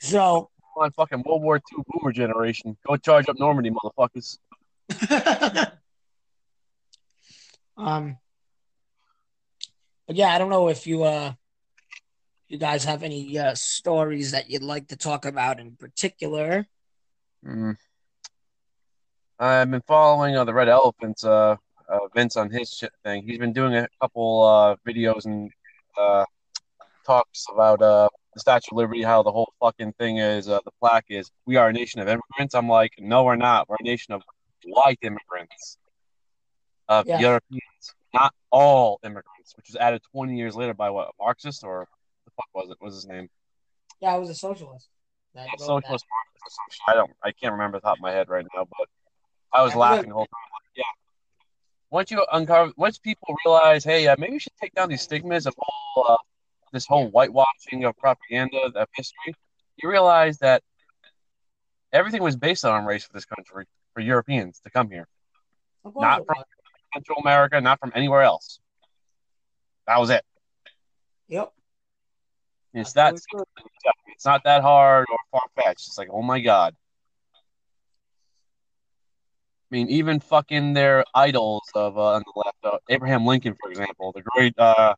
so, 0.00 0.50
on, 0.76 0.90
fucking 0.92 1.22
World 1.26 1.42
War 1.42 1.56
II 1.56 1.84
boomer 1.86 2.12
generation. 2.12 2.76
Go 2.86 2.96
charge 2.96 3.28
up 3.28 3.38
Normandy, 3.38 3.70
motherfuckers. 3.70 4.38
um, 7.76 8.16
but 10.06 10.16
yeah, 10.16 10.28
I 10.34 10.38
don't 10.38 10.50
know 10.50 10.68
if 10.68 10.86
you, 10.86 11.02
uh, 11.04 11.32
you 12.48 12.58
guys 12.58 12.84
have 12.84 13.02
any 13.02 13.38
uh, 13.38 13.54
stories 13.54 14.30
that 14.32 14.50
you'd 14.50 14.62
like 14.62 14.88
to 14.88 14.96
talk 14.96 15.24
about 15.26 15.60
in 15.60 15.76
particular. 15.76 16.66
Mm. 17.46 17.76
I've 19.38 19.70
been 19.70 19.82
following 19.86 20.36
uh, 20.36 20.44
the 20.44 20.54
Red 20.54 20.68
Elephants, 20.68 21.24
uh, 21.24 21.56
uh, 21.88 21.98
Vince 22.14 22.36
on 22.36 22.50
his 22.50 22.70
shit 22.70 22.92
thing. 23.04 23.22
He's 23.22 23.38
been 23.38 23.52
doing 23.52 23.74
a 23.74 23.88
couple 24.00 24.42
uh, 24.42 24.76
videos 24.86 25.26
and 25.26 25.50
uh, 25.98 26.24
talks 27.06 27.44
about 27.52 27.80
uh, 27.80 28.08
the 28.34 28.40
Statue 28.40 28.72
of 28.72 28.78
Liberty, 28.78 29.02
how 29.02 29.22
the 29.22 29.30
whole 29.30 29.52
fucking 29.60 29.92
thing 29.92 30.18
is. 30.18 30.48
Uh, 30.48 30.58
the 30.64 30.72
plaque 30.80 31.06
is, 31.08 31.30
"We 31.46 31.56
are 31.56 31.68
a 31.68 31.72
nation 31.72 32.00
of 32.00 32.08
immigrants." 32.08 32.54
I'm 32.54 32.68
like, 32.68 32.92
no, 32.98 33.24
we're 33.24 33.36
not. 33.36 33.68
We're 33.68 33.76
a 33.78 33.84
nation 33.84 34.12
of 34.14 34.22
white 34.64 34.98
immigrants, 35.02 35.78
of 36.88 37.06
Yeah. 37.06 37.20
Europeans. 37.20 37.62
not 38.14 38.34
all 38.50 38.98
immigrants, 39.04 39.54
which 39.56 39.68
was 39.68 39.76
added 39.76 40.00
20 40.12 40.36
years 40.36 40.56
later 40.56 40.72
by 40.72 40.88
what, 40.88 41.08
a 41.08 41.12
Marxist 41.22 41.62
or 41.62 41.86
the 42.24 42.30
fuck 42.32 42.48
was 42.54 42.64
it? 42.70 42.76
What 42.80 42.86
was 42.86 42.94
his 42.94 43.06
name? 43.06 43.28
Yeah, 44.00 44.14
I 44.14 44.18
was 44.18 44.30
a 44.30 44.34
socialist. 44.34 44.88
That 45.38 45.46
wrote 45.52 45.58
that. 45.58 45.66
socialist 45.66 46.06
Marxist 46.10 46.42
or 46.44 46.50
some 46.50 46.64
shit. 46.70 46.80
I 46.88 46.94
don't, 46.94 47.10
I 47.22 47.32
can't 47.32 47.52
remember 47.52 47.78
the 47.78 47.82
top 47.82 47.98
of 47.98 48.02
my 48.02 48.10
head 48.10 48.28
right 48.28 48.44
now, 48.54 48.66
but 48.78 48.88
I 49.52 49.62
was 49.62 49.72
I 49.74 49.76
laughing 49.76 50.08
the 50.08 50.14
whole 50.14 50.26
time. 50.26 50.60
Yeah. 50.76 50.82
Once 51.90 52.10
you 52.10 52.24
uncover, 52.32 52.72
once 52.76 52.98
people 52.98 53.34
realize, 53.44 53.84
hey, 53.84 54.08
uh, 54.08 54.16
maybe 54.18 54.32
we 54.32 54.38
should 54.38 54.56
take 54.60 54.74
down 54.74 54.88
these 54.88 55.02
stigmas 55.02 55.46
of 55.46 55.54
all 55.58 56.06
uh, 56.08 56.16
this 56.72 56.86
whole 56.86 57.08
whitewashing 57.08 57.84
of 57.84 57.96
propaganda 57.96 58.58
of 58.74 58.88
history, 58.94 59.34
you 59.82 59.88
realize 59.88 60.38
that 60.38 60.62
everything 61.92 62.22
was 62.22 62.36
based 62.36 62.64
on 62.64 62.84
race 62.84 63.04
for 63.04 63.12
this 63.12 63.24
country 63.24 63.64
for 63.94 64.00
Europeans 64.00 64.60
to 64.60 64.70
come 64.70 64.90
here. 64.90 65.06
Not 65.84 66.26
from- 66.26 66.36
Central 66.94 67.18
America, 67.20 67.60
not 67.60 67.78
from 67.78 67.92
anywhere 67.94 68.22
else. 68.22 68.60
That 69.86 70.00
was 70.00 70.08
it. 70.08 70.24
Yep. 71.28 71.52
It's 72.74 72.92
that. 72.94 73.14
It's 73.14 74.24
not 74.26 74.44
that 74.44 74.62
hard 74.62 75.06
or 75.10 75.18
far 75.30 75.42
fetched. 75.56 75.86
It's 75.86 75.98
like, 75.98 76.08
oh 76.10 76.22
my 76.22 76.40
god. 76.40 76.74
I 79.70 79.74
mean, 79.74 79.88
even 79.90 80.18
fucking 80.20 80.72
their 80.72 81.04
idols 81.14 81.62
of 81.74 81.98
uh, 81.98 82.14
on 82.14 82.24
the 82.24 82.42
left, 82.44 82.56
uh, 82.64 82.78
Abraham 82.88 83.26
Lincoln, 83.26 83.54
for 83.60 83.70
example, 83.70 84.12
the 84.14 84.22
great. 84.22 84.54
Uh... 84.58 84.94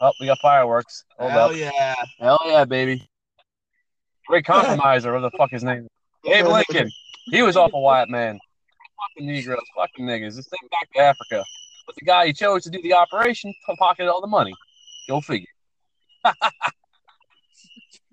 Oh, 0.00 0.12
we 0.20 0.26
got 0.26 0.38
fireworks. 0.40 1.04
Hold 1.18 1.32
Hell 1.32 1.50
up. 1.50 1.56
yeah. 1.56 1.94
Hell 2.18 2.40
yeah, 2.44 2.64
baby. 2.66 3.08
Great 4.26 4.44
compromiser. 4.46 5.12
what 5.12 5.20
the 5.20 5.30
fuck 5.38 5.50
his 5.50 5.64
name? 5.64 5.88
Abe 6.26 6.46
Lincoln. 6.46 6.90
He 7.30 7.42
was 7.42 7.56
awful 7.56 7.82
white 7.82 8.08
man. 8.08 8.38
Fucking 9.14 9.26
Negroes, 9.26 9.60
fucking 9.74 10.04
niggas. 10.04 10.36
This 10.36 10.48
thing 10.48 10.68
back 10.70 10.90
to 10.94 11.00
Africa. 11.00 11.44
But 11.86 11.94
the 11.96 12.04
guy 12.04 12.26
he 12.26 12.32
chose 12.32 12.64
to 12.64 12.70
do 12.70 12.82
the 12.82 12.92
operation 12.92 13.54
pocketed 13.78 14.08
all 14.08 14.20
the 14.20 14.26
money. 14.26 14.52
Go 15.08 15.20
figure. 15.20 15.48
Oh 16.26 16.32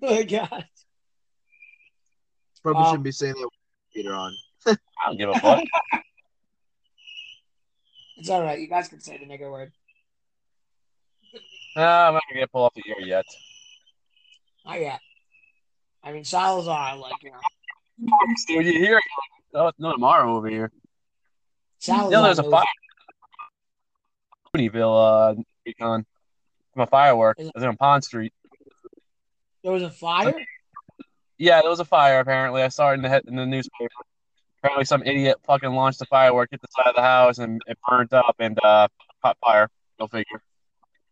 my 0.02 0.22
god. 0.22 0.66
Probably 2.62 2.80
Um, 2.82 2.86
shouldn't 2.88 3.04
be 3.04 3.12
saying 3.12 3.34
that 3.34 3.48
Peter 3.92 4.14
on. 4.14 4.34
I 4.66 4.76
don't 5.06 5.16
give 5.18 5.30
a 5.30 5.34
fuck. 5.38 5.62
It's 8.16 8.30
all 8.30 8.42
right. 8.42 8.60
You 8.60 8.68
guys 8.68 8.86
can 8.88 9.00
say 9.00 9.18
the 9.18 9.26
nigger 9.26 9.50
word. 9.50 9.72
nah, 11.74 12.06
I'm 12.08 12.14
not 12.14 12.22
gonna 12.30 12.42
get 12.42 12.52
pulled 12.52 12.66
off 12.66 12.74
the 12.74 12.82
ear 12.88 13.00
yet. 13.04 13.24
Not 14.64 14.80
yet. 14.80 15.00
I 16.02 16.12
mean, 16.12 16.22
Salazar, 16.24 16.96
like 16.96 17.12
you 17.22 17.32
know, 17.32 18.16
Dude, 18.46 18.66
you 18.66 18.72
hear 18.78 18.98
it? 18.98 19.04
No, 19.52 19.72
no 19.78 19.92
tomorrow 19.92 20.36
over 20.36 20.48
here. 20.48 20.70
Salazar. 21.80 22.12
Yeah, 22.12 22.22
there's 22.22 22.38
a 22.38 22.48
fire. 22.48 22.64
Ponyville, 24.54 25.36
uh, 25.38 25.42
recon. 25.66 26.06
From 26.74 26.82
a 26.82 26.86
firework. 26.86 27.38
I 27.40 27.50
was 27.54 27.62
on 27.64 27.76
Pond 27.76 28.04
Street. 28.04 28.32
There 29.62 29.72
was 29.72 29.82
a 29.82 29.90
fire. 29.90 30.34
Yeah, 31.38 31.60
there 31.60 31.70
was 31.70 31.80
a 31.80 31.84
fire. 31.84 32.20
Apparently, 32.20 32.62
I 32.62 32.68
saw 32.68 32.90
it 32.90 32.94
in 32.94 33.02
the 33.02 33.22
in 33.26 33.36
the 33.36 33.46
newspaper. 33.46 33.90
Apparently, 34.58 34.84
some 34.84 35.02
idiot 35.02 35.38
fucking 35.46 35.70
launched 35.70 36.00
a 36.02 36.06
firework 36.06 36.50
at 36.52 36.60
the 36.60 36.68
side 36.70 36.88
of 36.88 36.96
the 36.96 37.02
house 37.02 37.38
and 37.38 37.62
it 37.66 37.78
burnt 37.88 38.12
up 38.12 38.36
and 38.38 38.58
uh, 38.64 38.88
caught 39.22 39.36
fire. 39.38 39.68
Go 39.98 40.06
figure. 40.06 40.42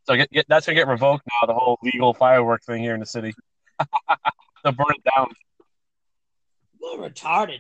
So 0.05 0.17
get, 0.17 0.31
get, 0.31 0.47
that's 0.49 0.67
gonna 0.67 0.77
get 0.77 0.89
revoked 0.89 1.25
now. 1.27 1.47
The 1.47 1.55
whole 1.55 1.79
legal 1.83 2.13
firework 2.15 2.63
thing 2.65 2.83
here 2.83 2.95
in 2.95 3.01
the 3.01 3.07
city. 3.07 3.35
They'll 4.65 4.73
burn 4.73 4.87
it 4.97 5.05
down. 5.05 5.29
You're 6.81 7.09
retarded. 7.09 7.59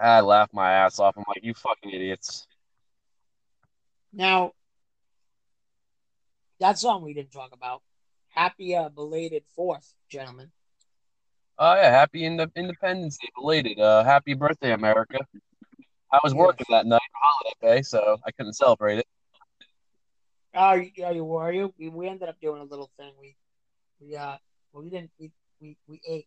I 0.00 0.20
laughed 0.20 0.52
my 0.52 0.72
ass 0.72 0.98
off. 0.98 1.16
I'm 1.16 1.24
like, 1.26 1.42
you 1.42 1.54
fucking 1.54 1.90
idiots. 1.90 2.46
Now, 4.12 4.52
that 6.60 6.78
song 6.78 7.02
we 7.02 7.14
didn't 7.14 7.32
talk 7.32 7.50
about. 7.52 7.82
Happy 8.28 8.74
uh, 8.74 8.88
belated 8.88 9.44
Fourth, 9.54 9.94
gentlemen. 10.08 10.50
Oh 11.58 11.74
yeah, 11.74 11.90
happy 11.90 12.24
Inde- 12.24 12.52
Independence 12.54 13.18
Day, 13.18 13.28
belated. 13.34 13.80
Uh, 13.80 14.04
happy 14.04 14.34
birthday, 14.34 14.72
America. 14.72 15.18
I 16.12 16.18
was 16.22 16.34
working 16.34 16.66
that 16.70 16.86
night 16.86 17.00
holiday 17.14 17.78
pay, 17.78 17.82
so 17.82 18.16
I 18.24 18.30
couldn't 18.30 18.54
celebrate 18.54 18.98
it. 18.98 19.06
Oh, 20.54 20.74
you, 20.74 20.90
oh, 21.04 21.10
you 21.10 21.24
were 21.24 21.52
you? 21.52 21.74
We, 21.78 21.88
we 21.88 22.08
ended 22.08 22.28
up 22.28 22.40
doing 22.40 22.60
a 22.60 22.64
little 22.64 22.90
thing. 22.96 23.12
We 23.20 23.36
we 24.00 24.16
uh, 24.16 24.36
well, 24.72 24.84
we 24.84 24.90
didn't. 24.90 25.10
We 25.18 25.32
we, 25.60 25.76
we 25.86 26.00
ate. 26.08 26.26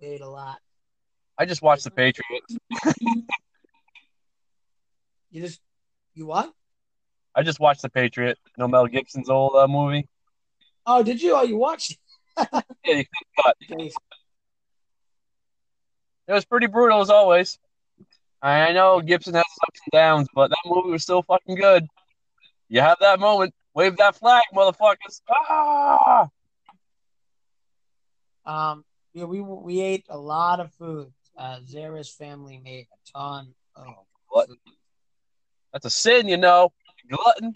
We 0.00 0.06
ate 0.08 0.20
a 0.20 0.28
lot. 0.28 0.58
I 1.36 1.44
just 1.44 1.62
watched 1.62 1.84
the 1.84 1.90
Patriots. 1.90 2.56
You 5.30 5.42
just 5.42 5.60
you 6.14 6.26
what? 6.26 6.52
I 7.38 7.42
just 7.44 7.60
watched 7.60 7.82
the 7.82 7.88
Patriot. 7.88 8.36
No 8.56 8.66
Mel 8.66 8.88
Gibson's 8.88 9.30
old 9.30 9.54
uh, 9.54 9.68
movie. 9.68 10.08
Oh, 10.84 11.04
did 11.04 11.22
you? 11.22 11.36
Oh, 11.36 11.42
you 11.42 11.56
watched? 11.56 11.96
Yeah, 12.84 12.96
you 12.96 13.04
cut. 13.42 13.56
it? 13.60 13.92
It 16.26 16.32
was 16.32 16.44
pretty 16.44 16.66
brutal 16.66 17.00
as 17.00 17.10
always. 17.10 17.58
I 18.42 18.72
know 18.72 19.00
Gibson 19.00 19.34
has 19.34 19.44
ups 19.68 19.80
and 19.84 19.92
downs, 19.92 20.28
but 20.34 20.50
that 20.50 20.58
movie 20.66 20.90
was 20.90 21.02
still 21.02 21.22
fucking 21.22 21.54
good. 21.54 21.86
You 22.68 22.80
have 22.80 22.98
that 23.00 23.20
moment, 23.20 23.54
wave 23.74 23.96
that 23.98 24.16
flag, 24.16 24.42
motherfuckers! 24.54 25.20
Ah! 25.30 26.28
Um, 28.46 28.84
yeah, 29.12 29.24
we 29.24 29.40
we 29.40 29.80
ate 29.80 30.06
a 30.08 30.18
lot 30.18 30.58
of 30.60 30.72
food. 30.74 31.12
Uh, 31.36 31.58
Zara's 31.66 32.08
family 32.08 32.60
made 32.64 32.86
a 32.92 33.18
ton 33.18 33.54
of 33.76 33.86
Glutton. 34.32 34.56
That's 35.72 35.86
a 35.86 35.90
sin, 35.90 36.26
you 36.28 36.36
know. 36.36 36.72
Glutton. 37.08 37.52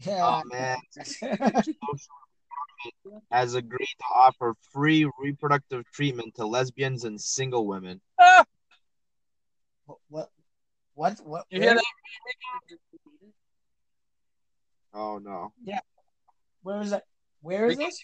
Yeah. 0.00 0.24
Oh 0.24 0.42
man, 0.50 0.78
has 3.30 3.54
agreed 3.54 3.94
to 3.98 4.04
offer 4.14 4.54
free 4.72 5.10
reproductive 5.18 5.84
treatment 5.92 6.34
to 6.36 6.46
lesbians 6.46 7.04
and 7.04 7.20
single 7.20 7.66
women. 7.66 8.00
Ah! 8.18 8.44
what? 10.08 10.30
What? 10.94 11.20
What? 11.24 11.44
You 11.50 11.60
hear 11.60 11.74
that? 11.74 11.84
Oh 14.94 15.18
no. 15.18 15.52
Yeah. 15.62 15.80
Where 16.62 16.80
is 16.80 16.92
it? 16.92 17.02
Where 17.42 17.66
is 17.66 17.76
this? 17.76 18.02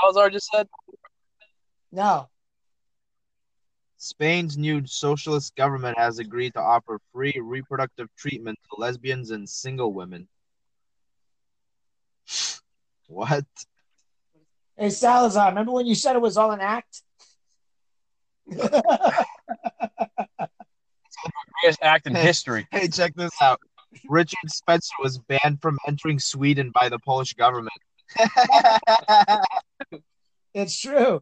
Salazar 0.00 0.30
just 0.30 0.48
said. 0.52 0.68
No. 1.92 2.28
Spain's 4.02 4.56
new 4.56 4.86
socialist 4.86 5.54
government 5.56 5.98
has 5.98 6.18
agreed 6.18 6.54
to 6.54 6.60
offer 6.60 6.98
free 7.12 7.38
reproductive 7.38 8.08
treatment 8.16 8.58
to 8.70 8.80
lesbians 8.80 9.30
and 9.30 9.46
single 9.48 9.92
women. 9.92 10.26
What? 13.08 13.44
Hey 14.78 14.90
Salazar, 14.90 15.48
remember 15.48 15.72
when 15.72 15.84
you 15.84 15.96
said 15.96 16.14
it 16.14 16.22
was 16.22 16.36
all 16.36 16.52
an 16.52 16.60
act? 16.60 17.02
It's 18.46 18.62
the 18.62 19.26
Greatest 21.60 21.82
act 21.82 22.06
in 22.06 22.14
history. 22.14 22.68
Hey, 22.70 22.86
check 22.86 23.16
this 23.16 23.32
out. 23.42 23.58
Richard 24.08 24.36
Spencer 24.46 24.94
was 25.02 25.18
banned 25.18 25.60
from 25.60 25.76
entering 25.88 26.20
Sweden 26.20 26.70
by 26.72 26.88
the 26.88 27.00
Polish 27.00 27.34
government. 27.34 27.74
it's 30.54 30.80
true. 30.80 31.20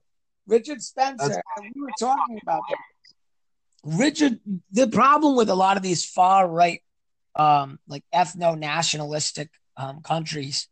Richard 0.49 0.83
Spencer, 0.83 1.43
and 1.57 1.73
we 1.75 1.81
were 1.81 1.91
talking 1.99 2.41
about 2.43 2.63
that. 2.69 3.97
Richard, 3.97 4.41
the 4.73 4.89
problem 4.89 5.37
with 5.37 5.49
a 5.51 5.55
lot 5.55 5.77
of 5.77 5.83
these 5.83 6.05
far 6.05 6.49
right, 6.49 6.83
um, 7.37 7.79
like 7.87 8.03
ethno 8.13 8.59
nationalistic 8.59 9.51
um, 9.77 10.01
countries 10.03 10.69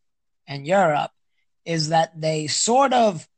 and 0.48 0.66
Europe 0.66 1.10
is 1.64 1.90
that 1.90 2.20
they 2.20 2.46
sort 2.46 2.92
of 2.92 3.28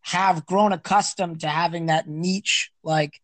have 0.00 0.46
grown 0.46 0.72
accustomed 0.72 1.40
to 1.40 1.48
having 1.48 1.86
that 1.86 2.08
niche 2.08 2.70
like 2.82 3.20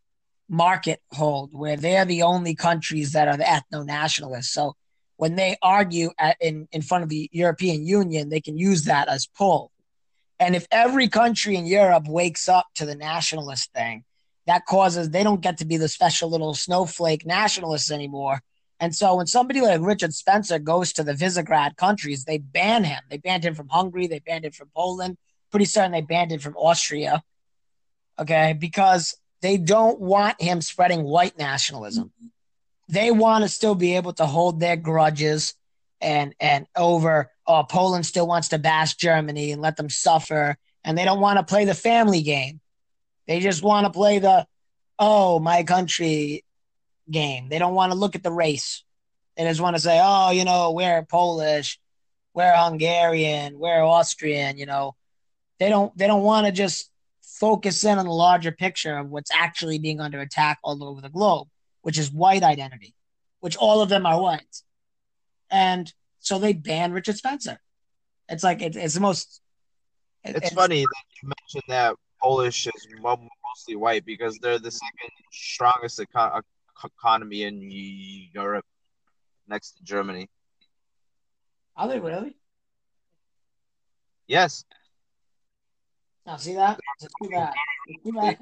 market 0.48 1.00
hold 1.12 1.50
where 1.52 1.76
they're 1.76 2.04
the 2.04 2.22
only 2.22 2.54
countries 2.54 3.12
that 3.12 3.26
are 3.26 3.36
the 3.36 3.44
ethno 3.44 3.84
nationalists. 3.84 4.52
So 4.52 4.76
when 5.16 5.36
they 5.36 5.56
argue 5.62 6.10
at, 6.18 6.36
in, 6.40 6.68
in 6.72 6.82
front 6.82 7.04
of 7.04 7.08
the 7.08 7.30
European 7.32 7.86
Union, 7.86 8.28
they 8.28 8.40
can 8.40 8.58
use 8.58 8.84
that 8.84 9.08
as 9.08 9.26
pull. 9.26 9.70
And 10.40 10.56
if 10.56 10.66
every 10.70 11.08
country 11.08 11.56
in 11.56 11.66
Europe 11.66 12.08
wakes 12.08 12.48
up 12.48 12.66
to 12.76 12.86
the 12.86 12.94
nationalist 12.94 13.72
thing, 13.72 14.04
that 14.46 14.66
causes 14.66 15.10
they 15.10 15.22
don't 15.22 15.40
get 15.40 15.58
to 15.58 15.64
be 15.64 15.76
the 15.76 15.88
special 15.88 16.28
little 16.28 16.54
snowflake 16.54 17.24
nationalists 17.24 17.90
anymore. 17.90 18.40
And 18.80 18.94
so 18.94 19.14
when 19.14 19.26
somebody 19.26 19.60
like 19.60 19.80
Richard 19.80 20.12
Spencer 20.12 20.58
goes 20.58 20.92
to 20.94 21.04
the 21.04 21.14
Visegrad 21.14 21.76
countries, 21.76 22.24
they 22.24 22.38
ban 22.38 22.84
him. 22.84 23.00
They 23.08 23.18
banned 23.18 23.44
him 23.44 23.54
from 23.54 23.68
Hungary, 23.68 24.06
they 24.06 24.18
banned 24.18 24.44
him 24.44 24.52
from 24.52 24.70
Poland. 24.74 25.16
Pretty 25.50 25.64
certain 25.66 25.92
they 25.92 26.00
banned 26.00 26.32
him 26.32 26.40
from 26.40 26.56
Austria. 26.56 27.22
Okay, 28.18 28.54
because 28.58 29.16
they 29.40 29.56
don't 29.56 30.00
want 30.00 30.40
him 30.40 30.60
spreading 30.60 31.04
white 31.04 31.38
nationalism. 31.38 32.12
They 32.88 33.10
want 33.10 33.44
to 33.44 33.48
still 33.48 33.74
be 33.74 33.96
able 33.96 34.12
to 34.14 34.26
hold 34.26 34.60
their 34.60 34.76
grudges 34.76 35.54
and 36.04 36.34
and 36.38 36.66
over 36.76 37.30
oh 37.46 37.64
Poland 37.64 38.06
still 38.06 38.26
wants 38.26 38.48
to 38.48 38.58
bash 38.58 38.94
Germany 38.94 39.50
and 39.50 39.62
let 39.62 39.76
them 39.76 39.88
suffer 39.88 40.56
and 40.84 40.96
they 40.96 41.04
don't 41.04 41.20
want 41.20 41.38
to 41.38 41.44
play 41.44 41.64
the 41.64 41.74
family 41.74 42.22
game. 42.22 42.60
They 43.26 43.40
just 43.40 43.62
want 43.62 43.86
to 43.86 43.90
play 43.90 44.18
the 44.18 44.46
oh 44.98 45.40
my 45.40 45.64
country 45.64 46.44
game. 47.10 47.48
They 47.48 47.58
don't 47.58 47.74
want 47.74 47.92
to 47.92 47.98
look 47.98 48.14
at 48.14 48.22
the 48.22 48.30
race. 48.30 48.84
They 49.36 49.44
just 49.44 49.60
want 49.60 49.76
to 49.76 49.82
say, 49.82 50.00
oh, 50.00 50.30
you 50.30 50.44
know, 50.44 50.72
we're 50.72 51.02
Polish, 51.04 51.80
we're 52.34 52.54
Hungarian, 52.54 53.58
we're 53.58 53.82
Austrian. 53.82 54.58
You 54.58 54.66
know, 54.66 54.94
they 55.58 55.70
don't 55.70 55.96
they 55.96 56.06
don't 56.06 56.22
want 56.22 56.46
to 56.46 56.52
just 56.52 56.90
focus 57.22 57.82
in 57.84 57.98
on 57.98 58.04
the 58.04 58.12
larger 58.12 58.52
picture 58.52 58.96
of 58.98 59.08
what's 59.08 59.30
actually 59.32 59.78
being 59.78 60.00
under 60.00 60.20
attack 60.20 60.58
all 60.62 60.84
over 60.84 61.00
the 61.00 61.08
globe, 61.08 61.48
which 61.82 61.98
is 61.98 62.12
white 62.12 62.42
identity, 62.42 62.94
which 63.40 63.56
all 63.56 63.80
of 63.80 63.88
them 63.88 64.06
are 64.06 64.20
white. 64.20 64.62
And 65.54 65.92
so 66.18 66.40
they 66.40 66.52
banned 66.52 66.94
Richard 66.94 67.16
Spencer. 67.16 67.60
It's 68.28 68.42
like 68.42 68.60
it, 68.60 68.74
it's 68.74 68.94
the 68.94 69.00
most. 69.00 69.40
it- 70.24 70.34
It's 70.36 70.50
funny 70.50 70.82
that 70.82 71.04
you 71.22 71.28
mentioned 71.28 71.62
that 71.68 71.94
Polish 72.20 72.66
is 72.66 72.86
mostly 73.00 73.76
white 73.76 74.04
because 74.04 74.36
they're 74.38 74.58
the 74.58 74.72
second 74.72 75.10
strongest 75.30 76.00
eco- 76.00 76.40
economy 76.84 77.44
in 77.44 77.70
Europe, 78.34 78.66
next 79.46 79.76
to 79.76 79.84
Germany. 79.84 80.28
Are 81.76 81.86
they 81.86 82.00
really? 82.00 82.36
Yes, 84.26 84.64
Now 86.26 86.36
see 86.36 86.54
that? 86.54 86.80
It's 87.00 87.14
too 87.22 87.28
bad. 87.30 87.54
It's 87.86 88.02
too 88.02 88.12
bad. 88.12 88.38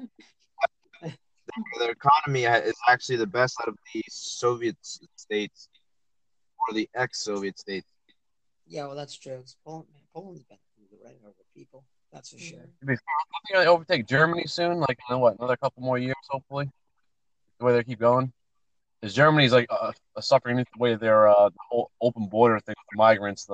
their 1.77 1.91
economy 1.91 2.45
is 2.45 2.73
actually 2.87 3.17
the 3.17 3.27
best 3.27 3.55
out 3.61 3.67
of 3.67 3.77
the 3.93 4.01
Soviet 4.09 4.77
states 5.15 5.67
or 6.67 6.73
the 6.73 6.89
ex-Soviet 6.95 7.59
states. 7.59 7.87
Yeah, 8.67 8.87
well, 8.87 8.95
that's 8.95 9.17
true. 9.17 9.39
It's 9.41 9.57
Poland, 9.65 9.87
man, 9.91 10.01
Poland's 10.13 10.43
been 10.43 10.57
through 10.75 10.97
the 10.97 11.03
right 11.05 11.17
over 11.23 11.33
people. 11.55 11.83
That's 12.11 12.29
for 12.29 12.39
sure. 12.39 12.59
I 12.59 12.85
think 12.85 12.99
they 13.51 13.67
overtake 13.67 14.07
Germany 14.07 14.45
soon. 14.45 14.79
Like, 14.79 14.97
you 15.09 15.15
know 15.15 15.19
what? 15.19 15.37
Another 15.39 15.57
couple 15.57 15.83
more 15.83 15.97
years, 15.97 16.15
hopefully. 16.29 16.69
The 17.59 17.65
way 17.65 17.73
they 17.73 17.83
keep 17.83 17.99
going, 17.99 18.31
because 18.99 19.13
Germany's 19.13 19.51
like 19.51 19.67
uh, 19.69 19.91
suffering 20.19 20.57
the 20.57 20.65
way 20.77 20.95
their 20.95 21.27
uh, 21.27 21.49
whole 21.69 21.91
open 22.01 22.27
border 22.27 22.59
thing 22.59 22.75
with 22.77 22.87
the 22.91 22.97
migrants. 22.97 23.45
The, 23.45 23.53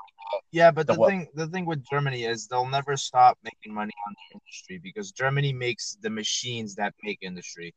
Yeah, 0.52 0.72
but 0.72 0.88
The 0.88 0.94
the 0.94 1.06
thing 1.06 1.28
the 1.34 1.48
thing 1.48 1.66
with 1.66 1.84
Germany 1.90 2.24
is 2.24 2.48
they'll 2.48 2.70
never 2.70 2.96
stop 2.96 3.38
making 3.44 3.74
money 3.74 3.94
on 4.08 4.14
their 4.14 4.40
industry 4.40 4.80
because 4.82 5.12
Germany 5.12 5.54
makes 5.54 5.98
the 6.02 6.10
machines 6.10 6.76
that 6.76 6.94
make 7.04 7.20
industry. 7.22 7.74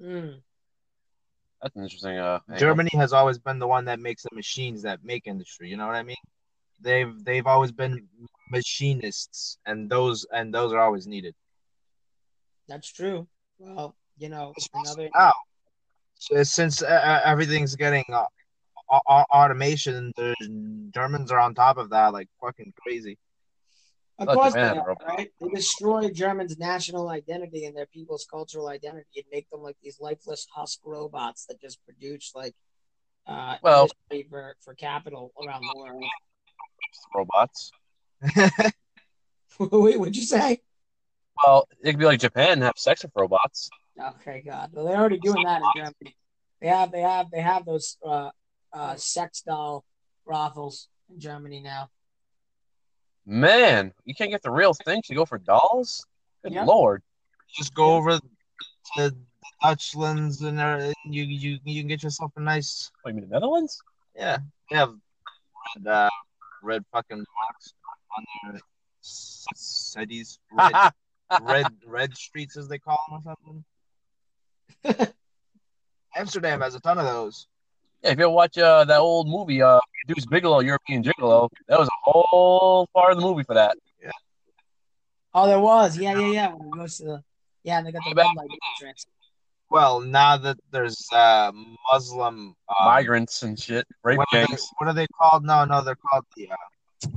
Mm. 0.00 0.42
That's 1.62 1.76
an 1.76 1.82
interesting. 1.82 2.18
Uh, 2.18 2.40
angle. 2.48 2.58
Germany 2.58 2.90
has 2.94 3.12
always 3.12 3.38
been 3.38 3.58
the 3.58 3.66
one 3.66 3.84
that 3.84 4.00
makes 4.00 4.22
the 4.22 4.34
machines 4.34 4.82
that 4.82 5.04
make 5.04 5.26
industry. 5.26 5.68
You 5.68 5.76
know 5.76 5.86
what 5.86 5.96
I 5.96 6.02
mean? 6.02 6.16
They've 6.80 7.24
they've 7.24 7.46
always 7.46 7.70
been 7.70 8.08
machinists, 8.50 9.58
and 9.66 9.88
those 9.88 10.26
and 10.32 10.52
those 10.52 10.72
are 10.72 10.80
always 10.80 11.06
needed. 11.06 11.34
That's 12.68 12.92
true. 12.92 13.26
Well, 13.58 13.94
you 14.18 14.28
know, 14.28 14.54
another. 14.74 15.08
Now, 15.14 15.32
so 16.14 16.42
since 16.42 16.82
uh, 16.82 16.86
uh, 16.86 17.20
everything's 17.24 17.76
getting 17.76 18.04
uh, 18.12 18.24
au- 18.90 19.00
au- 19.08 19.26
automation, 19.32 20.12
the 20.16 20.34
Germans 20.94 21.30
are 21.30 21.38
on 21.38 21.54
top 21.54 21.76
of 21.76 21.90
that 21.90 22.12
like 22.12 22.28
fucking 22.40 22.72
crazy. 22.80 23.16
Of 24.22 24.28
Oh, 24.28 24.34
course, 24.34 24.54
they 24.54 24.60
are, 24.60 24.96
right? 25.06 25.30
They 25.40 25.48
destroy 25.48 26.08
Germans' 26.10 26.56
national 26.58 27.08
identity 27.08 27.64
and 27.66 27.76
their 27.76 27.86
people's 27.86 28.24
cultural 28.30 28.68
identity 28.68 29.08
and 29.16 29.24
make 29.32 29.50
them 29.50 29.60
like 29.62 29.76
these 29.82 29.98
lifeless 30.00 30.46
husk 30.54 30.78
robots 30.84 31.46
that 31.46 31.60
just 31.60 31.84
produce 31.84 32.32
like 32.34 32.54
uh 33.26 33.56
Well- 33.62 33.88
for 34.30 34.54
for 34.60 34.74
capital 34.74 35.32
around 35.44 35.62
the 35.62 35.74
world. 35.76 36.04
robots. 37.14 37.72
Wait, 39.58 39.98
what'd 39.98 40.16
you 40.16 40.22
say? 40.22 40.60
Well, 41.44 41.68
it 41.82 41.90
could 41.92 41.98
be 41.98 42.04
like 42.04 42.20
Japan 42.20 42.60
have 42.62 42.74
sex 42.76 43.02
with 43.02 43.12
robots. 43.16 43.70
Okay, 44.00 44.42
God. 44.46 44.70
Well, 44.72 44.84
they're 44.86 44.96
already 44.96 45.18
doing 45.18 45.42
that 45.44 45.62
in 45.62 45.68
Germany. 45.76 46.16
They 46.60 46.68
have, 46.68 46.92
they 46.92 47.00
have, 47.00 47.30
they 47.30 47.40
have 47.40 47.64
those 47.64 47.96
uh, 48.06 48.30
uh, 48.72 48.94
sex 48.96 49.42
doll 49.42 49.84
brothels 50.24 50.88
in 51.10 51.18
Germany 51.20 51.60
now. 51.60 51.90
Man, 53.26 53.92
you 54.04 54.14
can't 54.14 54.30
get 54.30 54.42
the 54.42 54.50
real 54.50 54.74
thing. 54.74 55.02
You 55.08 55.16
go 55.16 55.24
for 55.24 55.38
dolls. 55.38 56.04
Good 56.42 56.52
Yep. 56.54 56.66
lord. 56.66 57.02
Just 57.54 57.74
go 57.74 57.94
over 57.94 58.18
to 58.18 58.22
the 58.96 59.16
Dutchlands 59.62 60.42
and 60.44 60.58
there, 60.58 60.92
you 61.04 61.22
you 61.22 61.58
you 61.64 61.82
can 61.82 61.88
get 61.88 62.02
yourself 62.02 62.32
a 62.36 62.40
nice 62.40 62.90
What, 63.02 63.10
you 63.10 63.20
mean 63.20 63.28
the 63.28 63.34
Netherlands? 63.34 63.80
yeah. 64.16 64.38
They 64.70 64.76
have 64.76 64.94
red 65.76 65.86
uh, 65.86 66.10
red 66.62 66.84
fucking 66.92 67.18
box 67.18 67.74
on 68.16 68.24
their 68.52 68.60
cities, 69.02 70.38
red 70.50 70.74
red 71.42 71.66
red 71.86 72.16
streets 72.16 72.56
as 72.56 72.66
they 72.68 72.78
call 72.78 72.98
them 73.08 73.22
or 73.24 73.36
something. 74.84 75.08
Amsterdam 76.16 76.60
has 76.60 76.74
a 76.74 76.80
ton 76.80 76.98
of 76.98 77.04
those. 77.04 77.46
Yeah, 78.02 78.10
if 78.10 78.18
you 78.18 78.24
ever 78.24 78.32
watch 78.32 78.58
uh, 78.58 78.84
that 78.84 78.98
old 78.98 79.28
movie, 79.28 79.62
uh, 79.62 79.78
Deuce 80.08 80.26
Bigalow, 80.26 80.64
European 80.64 81.04
Gigolo, 81.04 81.48
that 81.68 81.78
was 81.78 81.88
a 81.88 81.91
whole 82.02 82.88
part 82.94 83.12
of 83.12 83.18
the 83.18 83.24
movie 83.24 83.44
for 83.44 83.54
that. 83.54 83.76
Yeah. 84.02 84.10
Oh, 85.34 85.46
there 85.46 85.60
was. 85.60 85.96
Yeah, 85.96 86.14
yeah, 86.14 86.26
yeah. 86.26 86.54
When 86.54 86.68
it 86.68 86.76
goes 86.76 86.96
to 86.98 87.04
the, 87.04 87.24
yeah, 87.62 87.78
and 87.78 87.86
they 87.86 87.92
got 87.92 88.02
the 88.04 88.14
red 88.14 88.26
light 88.36 88.50
districts. 88.70 89.06
Well, 89.70 90.00
now 90.00 90.36
that 90.36 90.58
there's 90.70 91.06
uh, 91.12 91.50
Muslim 91.90 92.54
um, 92.68 92.84
Migrants 92.84 93.42
and 93.42 93.58
shit, 93.58 93.86
rape 94.04 94.18
what, 94.18 94.28
are 94.32 94.42
they, 94.42 94.46
gangs, 94.46 94.68
what 94.78 94.88
are 94.88 94.92
they 94.92 95.06
called? 95.18 95.44
No, 95.44 95.64
no, 95.64 95.82
they're 95.82 95.96
called 95.96 96.26
the. 96.36 96.50
Uh, 96.50 97.08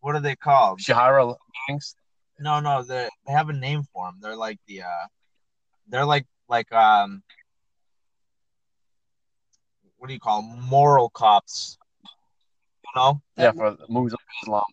what 0.00 0.14
are 0.14 0.20
they 0.20 0.36
called? 0.36 0.80
Shahara 0.80 1.34
gangs. 1.68 1.94
No, 2.38 2.60
no, 2.60 2.82
they 2.82 3.08
they 3.26 3.32
have 3.32 3.48
a 3.48 3.54
name 3.54 3.84
for 3.94 4.06
them. 4.06 4.18
They're 4.20 4.36
like 4.36 4.58
the. 4.66 4.82
Uh, 4.82 5.06
they're 5.88 6.04
like 6.04 6.26
like 6.48 6.70
um. 6.72 7.22
What 9.96 10.08
do 10.08 10.14
you 10.14 10.20
call 10.20 10.42
'em? 10.42 10.60
moral 10.60 11.08
cops? 11.08 11.78
You 12.94 13.00
know 13.00 13.20
Yeah, 13.36 13.52
for 13.52 13.70
the 13.72 13.86
movies 13.88 14.12
of 14.12 14.18
Islam. 14.42 14.64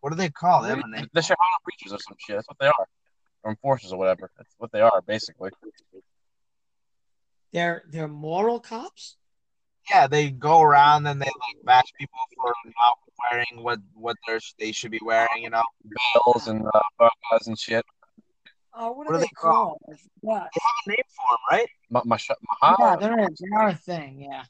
what 0.00 0.10
do 0.10 0.16
they 0.16 0.30
called? 0.30 0.64
They 0.64 0.70
have. 0.70 0.82
The 1.12 1.20
Shahara 1.20 1.58
preachers 1.64 1.92
or 1.92 1.98
some 1.98 2.16
shit. 2.18 2.36
That's 2.36 2.48
what 2.48 2.58
they 2.58 2.66
are. 2.66 2.86
Or 3.42 3.50
enforcers 3.50 3.92
or 3.92 3.98
whatever. 3.98 4.30
That's 4.36 4.54
what 4.58 4.70
they 4.72 4.80
are, 4.80 5.00
basically. 5.02 5.50
They're 7.52 7.82
they're 7.88 8.08
moral 8.08 8.60
cops. 8.60 9.16
Yeah, 9.90 10.06
they 10.06 10.30
go 10.30 10.60
around 10.60 11.06
and 11.06 11.20
they 11.20 11.26
like 11.26 11.64
bash 11.64 11.90
people 11.98 12.18
for 12.36 12.52
not 12.66 12.98
wearing 13.32 13.64
what 13.64 13.80
what 13.94 14.16
they 14.26 14.38
they 14.58 14.72
should 14.72 14.90
be 14.92 15.00
wearing. 15.02 15.42
You 15.42 15.50
know, 15.50 15.64
Bells 16.14 16.46
and 16.48 16.64
uh, 16.66 16.80
burqas 17.00 17.46
and 17.46 17.58
shit. 17.58 17.84
Oh, 18.72 18.92
what, 18.92 18.98
What 18.98 19.08
are 19.08 19.14
are 19.14 19.18
they 19.18 19.24
they 19.24 19.30
called? 19.34 19.78
called? 19.86 19.98
I 19.98 19.98
they 20.24 20.30
have 20.30 20.44
a 20.86 20.90
name 20.90 20.96
for 21.08 21.26
them, 21.32 21.38
right? 21.50 21.68
Ma- 21.90 22.02
Masha- 22.04 22.36
Yeah, 22.62 22.76
Maha- 22.76 23.00
there 23.00 23.18
is. 23.28 23.38
They 23.40 23.56
are 23.56 23.68
a 23.70 23.74
thing. 23.74 24.20
Yeah. 24.20 24.44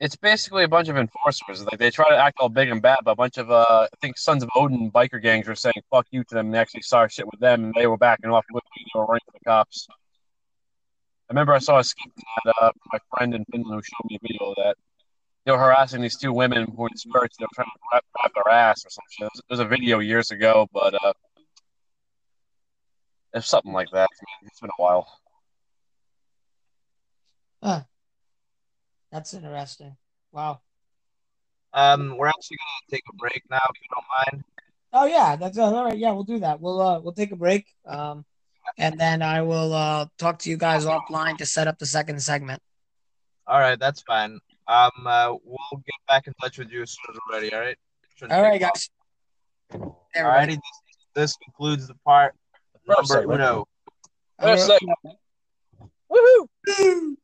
It's 0.00 0.14
basically 0.14 0.62
a 0.62 0.68
bunch 0.68 0.88
of 0.88 0.96
enforcers. 0.96 1.64
Like 1.64 1.78
they 1.78 1.90
try 1.90 2.08
to 2.08 2.16
act 2.16 2.38
all 2.38 2.48
big 2.48 2.70
and 2.70 2.80
bad, 2.80 3.00
but 3.04 3.12
a 3.12 3.16
bunch 3.16 3.36
of 3.36 3.50
uh, 3.50 3.88
I 3.92 3.96
think 4.00 4.16
Sons 4.16 4.42
of 4.42 4.50
Odin 4.54 4.90
biker 4.92 5.20
gangs 5.20 5.48
were 5.48 5.56
saying 5.56 5.74
"fuck 5.90 6.06
you" 6.10 6.22
to 6.24 6.34
them. 6.34 6.46
And 6.46 6.54
they 6.54 6.58
actually 6.58 6.82
started 6.82 7.12
shit 7.12 7.26
with 7.26 7.40
them, 7.40 7.64
and 7.64 7.74
they 7.74 7.86
were 7.86 7.96
backing 7.96 8.30
off. 8.30 8.44
With 8.52 8.62
they 8.76 8.98
were 8.98 9.06
running 9.06 9.22
for 9.26 9.32
the 9.32 9.44
cops. 9.44 9.88
I 9.90 11.32
remember 11.32 11.52
I 11.52 11.58
saw 11.58 11.78
a 11.78 11.84
skit 11.84 12.12
that 12.44 12.54
uh, 12.60 12.70
my 12.92 12.98
friend 13.10 13.34
in 13.34 13.44
Finland 13.50 13.74
who 13.74 13.82
showed 13.82 14.08
me 14.08 14.16
a 14.16 14.26
video 14.26 14.50
of 14.50 14.56
that 14.56 14.76
they 15.48 15.52
were 15.52 15.58
harassing 15.58 16.02
these 16.02 16.18
two 16.18 16.30
women 16.30 16.66
who 16.66 16.82
were 16.82 16.88
in 16.88 16.96
skirts. 16.98 17.38
They 17.38 17.44
were 17.44 17.48
trying 17.54 17.68
to 17.68 17.80
wrap, 17.90 18.04
wrap 18.22 18.32
their 18.34 18.52
ass 18.52 18.84
or 18.84 18.90
something. 18.90 19.16
It 19.20 19.30
was, 19.32 19.42
was 19.48 19.60
a 19.60 19.64
video 19.64 19.98
years 19.98 20.30
ago, 20.30 20.68
but 20.74 20.92
uh, 21.02 21.14
it's 23.32 23.48
something 23.48 23.72
like 23.72 23.88
that. 23.94 24.10
It's 24.42 24.60
been 24.60 24.68
a 24.68 24.82
while. 24.82 25.08
That's 29.10 29.34
interesting. 29.34 29.96
Wow. 30.32 30.60
Um, 31.72 32.16
we're 32.16 32.28
actually 32.28 32.56
gonna 32.56 32.90
take 32.90 33.04
a 33.10 33.16
break 33.16 33.42
now, 33.50 33.60
if 33.68 33.80
you 33.82 33.88
don't 33.94 34.06
mind. 34.32 34.44
Oh 34.92 35.06
yeah, 35.06 35.36
that's 35.36 35.58
all 35.58 35.84
right. 35.84 35.98
Yeah, 35.98 36.12
we'll 36.12 36.24
do 36.24 36.38
that. 36.40 36.60
We'll 36.60 36.80
uh 36.80 37.00
we'll 37.00 37.12
take 37.12 37.32
a 37.32 37.36
break. 37.36 37.66
Um 37.86 38.24
and 38.76 38.98
then 38.98 39.22
I 39.22 39.42
will 39.42 39.72
uh 39.74 40.06
talk 40.18 40.38
to 40.40 40.50
you 40.50 40.56
guys 40.56 40.84
offline 40.86 41.36
to 41.38 41.46
set 41.46 41.68
up 41.68 41.78
the 41.78 41.86
second 41.86 42.22
segment. 42.22 42.62
All 43.46 43.58
right, 43.58 43.78
that's 43.78 44.02
fine. 44.02 44.38
Um, 44.68 44.90
uh, 45.06 45.32
we'll 45.44 45.58
get 45.72 45.94
back 46.06 46.26
in 46.26 46.34
touch 46.42 46.58
with 46.58 46.70
you 46.70 46.82
as 46.82 46.90
soon 46.90 47.14
as 47.14 47.20
we're 47.26 47.36
ready. 47.36 47.54
All 47.54 47.60
right. 47.60 47.76
Shouldn't 48.16 48.38
All 48.38 48.42
right, 48.42 48.60
guys. 48.60 48.90
All 49.72 49.96
righty. 50.16 50.56
This, 50.56 50.62
this 51.14 51.36
concludes 51.36 51.88
the 51.88 51.94
part 52.04 52.34
number 52.86 53.04
segment. 53.04 53.40
uno. 53.40 53.66
First 54.38 54.66
segment. 54.66 54.98
Woohoo! 56.10 57.16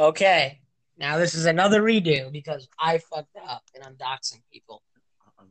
Okay. 0.00 0.58
Now 0.96 1.18
this 1.18 1.34
is 1.34 1.44
another 1.44 1.82
redo 1.82 2.32
because 2.32 2.66
I 2.78 2.98
fucked 2.98 3.36
up 3.46 3.62
and 3.74 3.84
I'm 3.84 3.96
doxing 3.96 4.40
people. 4.50 4.82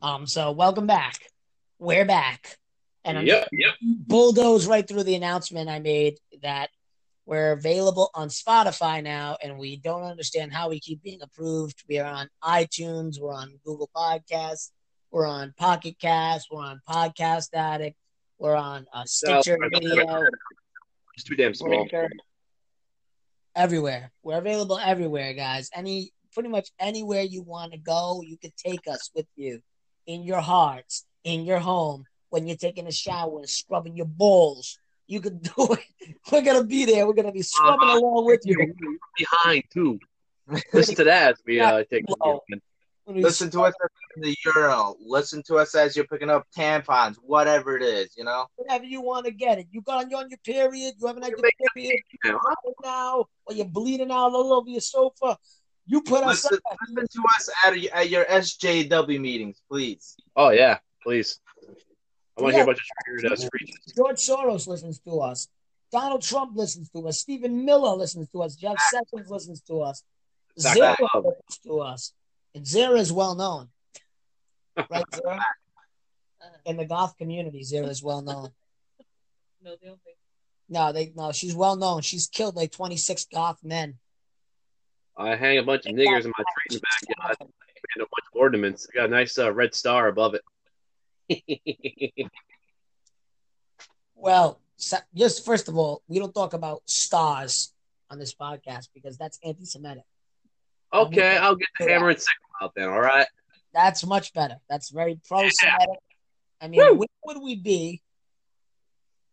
Um, 0.02 0.26
so 0.26 0.50
welcome 0.50 0.88
back. 0.88 1.20
We're 1.78 2.04
back. 2.04 2.58
And 3.04 3.16
I'm 3.16 3.26
Yep, 3.26 3.48
yep. 3.52 3.74
bulldoze 3.80 4.66
right 4.66 4.86
through 4.86 5.04
the 5.04 5.14
announcement 5.14 5.70
I 5.70 5.78
made 5.78 6.18
that 6.42 6.70
we're 7.26 7.52
available 7.52 8.10
on 8.12 8.28
Spotify 8.28 9.04
now, 9.04 9.36
and 9.40 9.56
we 9.56 9.76
don't 9.76 10.02
understand 10.02 10.52
how 10.52 10.68
we 10.68 10.80
keep 10.80 11.00
being 11.00 11.22
approved. 11.22 11.84
We 11.88 12.00
are 12.00 12.10
on 12.12 12.28
iTunes, 12.42 13.20
we're 13.20 13.32
on 13.32 13.52
Google 13.64 13.88
Podcasts, 13.94 14.72
We're 15.12 15.26
on 15.26 15.54
Pocket 15.56 15.96
Cast. 16.00 16.48
We're 16.50 16.64
on 16.64 16.80
Podcast 16.88 17.54
Addict. 17.54 17.96
We're 18.38 18.56
on 18.56 18.86
uh, 18.92 19.04
Stitcher 19.04 19.58
Video. 19.72 20.24
It's 21.14 21.22
too 21.22 21.36
damn 21.36 21.54
small. 21.54 21.86
Everywhere. 23.56 24.10
We're 24.22 24.38
available 24.38 24.78
everywhere, 24.78 25.32
guys. 25.34 25.70
Any 25.74 26.12
pretty 26.32 26.48
much 26.48 26.68
anywhere 26.78 27.22
you 27.22 27.42
want 27.42 27.72
to 27.72 27.78
go, 27.78 28.22
you 28.24 28.36
could 28.38 28.56
take 28.56 28.86
us 28.88 29.10
with 29.14 29.26
you. 29.36 29.60
In 30.06 30.22
your 30.22 30.40
hearts, 30.40 31.04
in 31.24 31.44
your 31.44 31.58
home, 31.58 32.04
when 32.30 32.46
you're 32.46 32.56
taking 32.56 32.86
a 32.86 32.92
shower 32.92 33.38
and 33.40 33.48
scrubbing 33.48 33.96
your 33.96 34.06
balls. 34.06 34.78
You 35.06 35.20
could 35.20 35.42
do 35.56 35.74
it. 35.74 36.14
We're 36.30 36.42
gonna 36.42 36.64
be 36.64 36.84
there. 36.84 37.06
We're 37.06 37.14
gonna 37.14 37.32
be 37.32 37.42
scrubbing 37.42 37.88
Uh-huh. 37.88 37.98
along 37.98 38.26
with 38.26 38.42
you. 38.44 38.74
Behind 39.18 39.64
too. 39.72 39.98
Listen 40.72 40.94
to 40.96 41.04
that 41.04 41.32
as 41.32 41.36
we 41.46 41.60
uh, 41.60 41.82
take. 41.90 42.04
Listen 43.14 43.50
to 43.50 43.62
us 43.62 43.74
in 44.16 44.22
the 44.22 44.36
urinal. 44.44 44.96
Listen 45.00 45.42
to 45.46 45.56
us 45.56 45.74
as 45.74 45.96
you're 45.96 46.06
picking 46.06 46.30
up 46.30 46.46
tampons, 46.56 47.16
whatever 47.22 47.76
it 47.76 47.82
is, 47.82 48.10
you 48.16 48.24
know? 48.24 48.46
whatever 48.56 48.84
you 48.84 49.00
want 49.00 49.26
to 49.26 49.32
get 49.32 49.58
it. 49.58 49.66
You 49.70 49.80
got 49.82 50.10
you're 50.10 50.20
on 50.20 50.30
your 50.30 50.38
period. 50.38 50.94
You 50.98 51.06
haven't 51.06 51.22
had 51.22 51.32
your 51.32 51.50
period 51.74 52.00
now. 52.24 52.32
right 52.32 52.74
now, 52.84 53.24
or 53.46 53.54
you're 53.54 53.66
bleeding 53.66 54.10
out 54.10 54.32
all 54.32 54.52
over 54.52 54.68
your 54.68 54.80
sofa. 54.80 55.36
You 55.86 56.02
put 56.02 56.22
us 56.22 56.44
Listen, 56.44 56.58
up. 56.70 56.78
listen 56.90 57.08
to 57.14 57.28
us 57.36 57.50
at, 57.66 57.76
at 58.00 58.10
your 58.10 58.24
SJW 58.24 59.20
meetings, 59.20 59.60
please. 59.68 60.16
Oh 60.36 60.50
yeah, 60.50 60.78
please. 61.02 61.40
I 62.38 62.42
want 62.42 62.52
to 62.52 62.56
hear 62.56 62.62
a 62.62 62.66
bunch 62.66 62.78
of 62.78 63.20
triggered 63.20 63.38
screeches. 63.38 63.76
George 63.96 64.16
Soros 64.16 64.66
listens 64.66 65.00
to 65.00 65.20
us. 65.20 65.48
Donald 65.90 66.22
Trump 66.22 66.56
listens 66.56 66.88
to 66.90 67.08
us. 67.08 67.18
Stephen 67.18 67.64
Miller 67.64 67.96
listens 67.96 68.28
to 68.30 68.42
us. 68.42 68.54
Jeff 68.54 68.76
ah. 68.78 68.82
Sessions 68.90 69.30
listens 69.30 69.60
to 69.62 69.80
us. 69.80 70.04
Zach 70.58 70.76
Zara 70.76 70.96
Love. 71.14 71.24
listens 71.24 71.58
to 71.64 71.80
us. 71.80 72.12
And 72.54 72.66
Zara 72.66 72.98
is 72.98 73.12
well 73.12 73.34
known. 73.34 73.68
Right, 74.90 75.04
Zara? 75.14 75.38
In 76.64 76.76
the 76.76 76.84
goth 76.86 77.16
community, 77.18 77.62
Zara 77.62 77.86
is 77.88 78.02
well 78.02 78.22
known. 78.22 78.50
No, 79.62 79.76
they 79.78 79.88
don't 79.88 80.00
think. 80.02 80.16
No, 80.70 80.90
they 80.92 81.12
no, 81.14 81.32
she's 81.32 81.54
well 81.54 81.76
known. 81.76 82.00
She's 82.00 82.28
killed 82.28 82.56
like 82.56 82.72
26 82.72 83.26
goth 83.26 83.58
men. 83.62 83.98
I 85.18 85.36
hang 85.36 85.58
a 85.58 85.62
bunch 85.62 85.84
of 85.84 85.92
niggers 85.92 86.24
in 86.24 86.32
my 86.38 86.44
tree 86.54 86.70
in 86.70 86.76
the 86.76 86.80
backyard 86.80 87.36
and 87.40 87.48
a 87.96 87.98
bunch 87.98 88.26
of 88.32 88.36
ornaments. 88.40 88.86
I 88.90 88.96
got 89.00 89.08
a 89.08 89.10
nice 89.10 89.36
uh, 89.38 89.52
red 89.52 89.74
star 89.74 90.08
above 90.08 90.34
it. 91.28 92.30
Well, 94.14 94.60
so- 94.76 94.98
just 95.14 95.44
first 95.44 95.68
of 95.68 95.76
all, 95.76 96.02
we 96.08 96.18
don't 96.18 96.34
talk 96.34 96.52
about 96.54 96.82
stars 96.86 97.72
on 98.10 98.18
this 98.18 98.34
podcast 98.34 98.88
because 98.94 99.16
that's 99.16 99.38
anti-Semitic. 99.44 100.04
Okay, 100.92 101.36
I'll 101.36 101.56
get 101.56 101.68
the 101.78 101.88
hammer 101.88 102.10
and 102.10 102.18
sickle 102.18 102.50
out 102.62 102.72
then. 102.76 102.88
All 102.88 103.00
right. 103.00 103.26
That's 103.72 104.04
much 104.04 104.32
better. 104.32 104.56
That's 104.68 104.90
very 104.90 105.20
pro-Semitic. 105.28 105.98
I 106.60 106.68
mean, 106.68 106.80
Woo! 106.80 106.94
where 106.94 107.08
would 107.24 107.42
we 107.42 107.56
be 107.56 108.02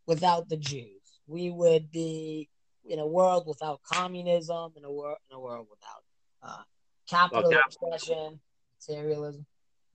without 0.05 0.47
the 0.47 0.57
Jews? 0.57 1.01
We 1.27 1.49
would 1.49 1.91
be 1.91 2.49
in 2.85 2.99
a 2.99 3.07
world 3.07 3.45
without 3.47 3.81
communism, 3.83 4.73
in 4.77 4.85
a 4.85 4.91
world 4.91 5.17
in 5.29 5.35
a 5.35 5.39
world 5.39 5.67
without 5.69 6.03
uh, 6.43 6.63
capital 7.09 7.51
obsession, 7.65 8.39
materialism. 8.79 9.45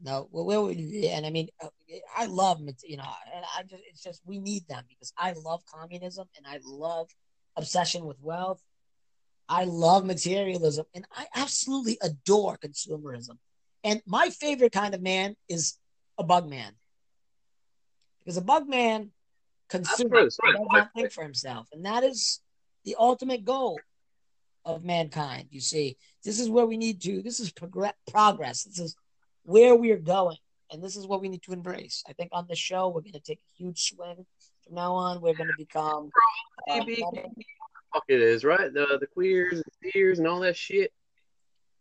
No, 0.05 0.29
well, 0.31 0.45
where 0.45 0.61
would 0.61 0.77
we 0.77 0.91
be? 0.91 1.09
And 1.09 1.25
I 1.25 1.31
mean, 1.31 1.49
uh, 1.63 1.69
I 2.17 2.27
love 2.27 2.61
you 2.85 2.97
know, 2.97 3.05
and 3.35 3.45
I 3.57 3.63
just 3.63 3.83
it's 3.89 4.03
just 4.03 4.21
we 4.27 4.39
need 4.39 4.67
them 4.69 4.85
because 4.89 5.13
I 5.17 5.33
love 5.33 5.63
communism 5.73 6.27
and 6.37 6.47
I 6.47 6.59
love 6.65 7.09
obsession 7.57 8.05
with 8.05 8.21
wealth. 8.21 8.63
I 9.53 9.65
love 9.65 10.07
materialism 10.07 10.87
and 10.95 11.05
I 11.15 11.27
absolutely 11.35 11.99
adore 12.03 12.57
consumerism. 12.57 13.37
And 13.85 14.01
my 14.07 14.31
favorite 14.31 14.73
kind 14.73 14.95
of 14.95 15.03
man 15.03 15.37
is 15.47 15.77
a 16.17 16.25
bug 16.25 16.49
man. 16.49 16.73
Because 18.21 18.39
a 18.39 18.43
bug 18.43 18.67
man 18.67 19.11
consumes, 19.69 20.37
for 20.37 20.53
the 20.53 20.59
does 20.59 20.67
not 20.71 20.91
think 20.97 21.13
for 21.13 21.23
himself. 21.23 21.69
And 21.71 21.85
that 21.85 22.03
is 22.03 22.41
the 22.87 22.97
ultimate 22.99 23.45
goal 23.45 23.79
of 24.65 24.85
mankind. 24.85 25.49
You 25.51 25.61
see, 25.61 25.99
this 26.25 26.41
is 26.41 26.49
where 26.49 26.65
we 26.65 26.79
need 26.79 27.03
to, 27.03 27.21
this 27.21 27.39
is 27.39 27.53
progress, 27.53 27.93
progress. 28.11 28.63
This 28.63 28.79
is 28.79 28.97
where 29.43 29.77
we 29.77 29.91
are 29.91 29.99
going. 29.99 30.39
And 30.71 30.83
this 30.83 30.97
is 30.97 31.07
what 31.07 31.21
we 31.21 31.29
need 31.29 31.43
to 31.43 31.53
embrace. 31.53 32.03
I 32.09 32.15
think 32.15 32.31
on 32.33 32.47
the 32.49 32.57
show, 32.57 32.89
we're 32.89 33.03
going 33.03 33.13
to 33.13 33.21
take 33.21 33.41
a 33.41 33.63
huge 33.63 33.91
swing. 33.91 34.25
From 34.65 34.75
now 34.77 34.95
on, 34.95 35.21
we're 35.21 35.35
going 35.35 35.51
to 35.51 35.59
become. 35.59 36.09
uh, 36.71 36.81
Maybe. 37.93 37.99
Fuck 37.99 38.05
it 38.09 38.21
is 38.21 38.45
right. 38.45 38.73
The 38.73 38.99
the 39.01 39.07
queers 39.07 39.55
and 39.55 39.65
steers 39.91 40.19
and 40.19 40.29
all 40.29 40.41
that 40.41 40.57
shit. 40.57 40.93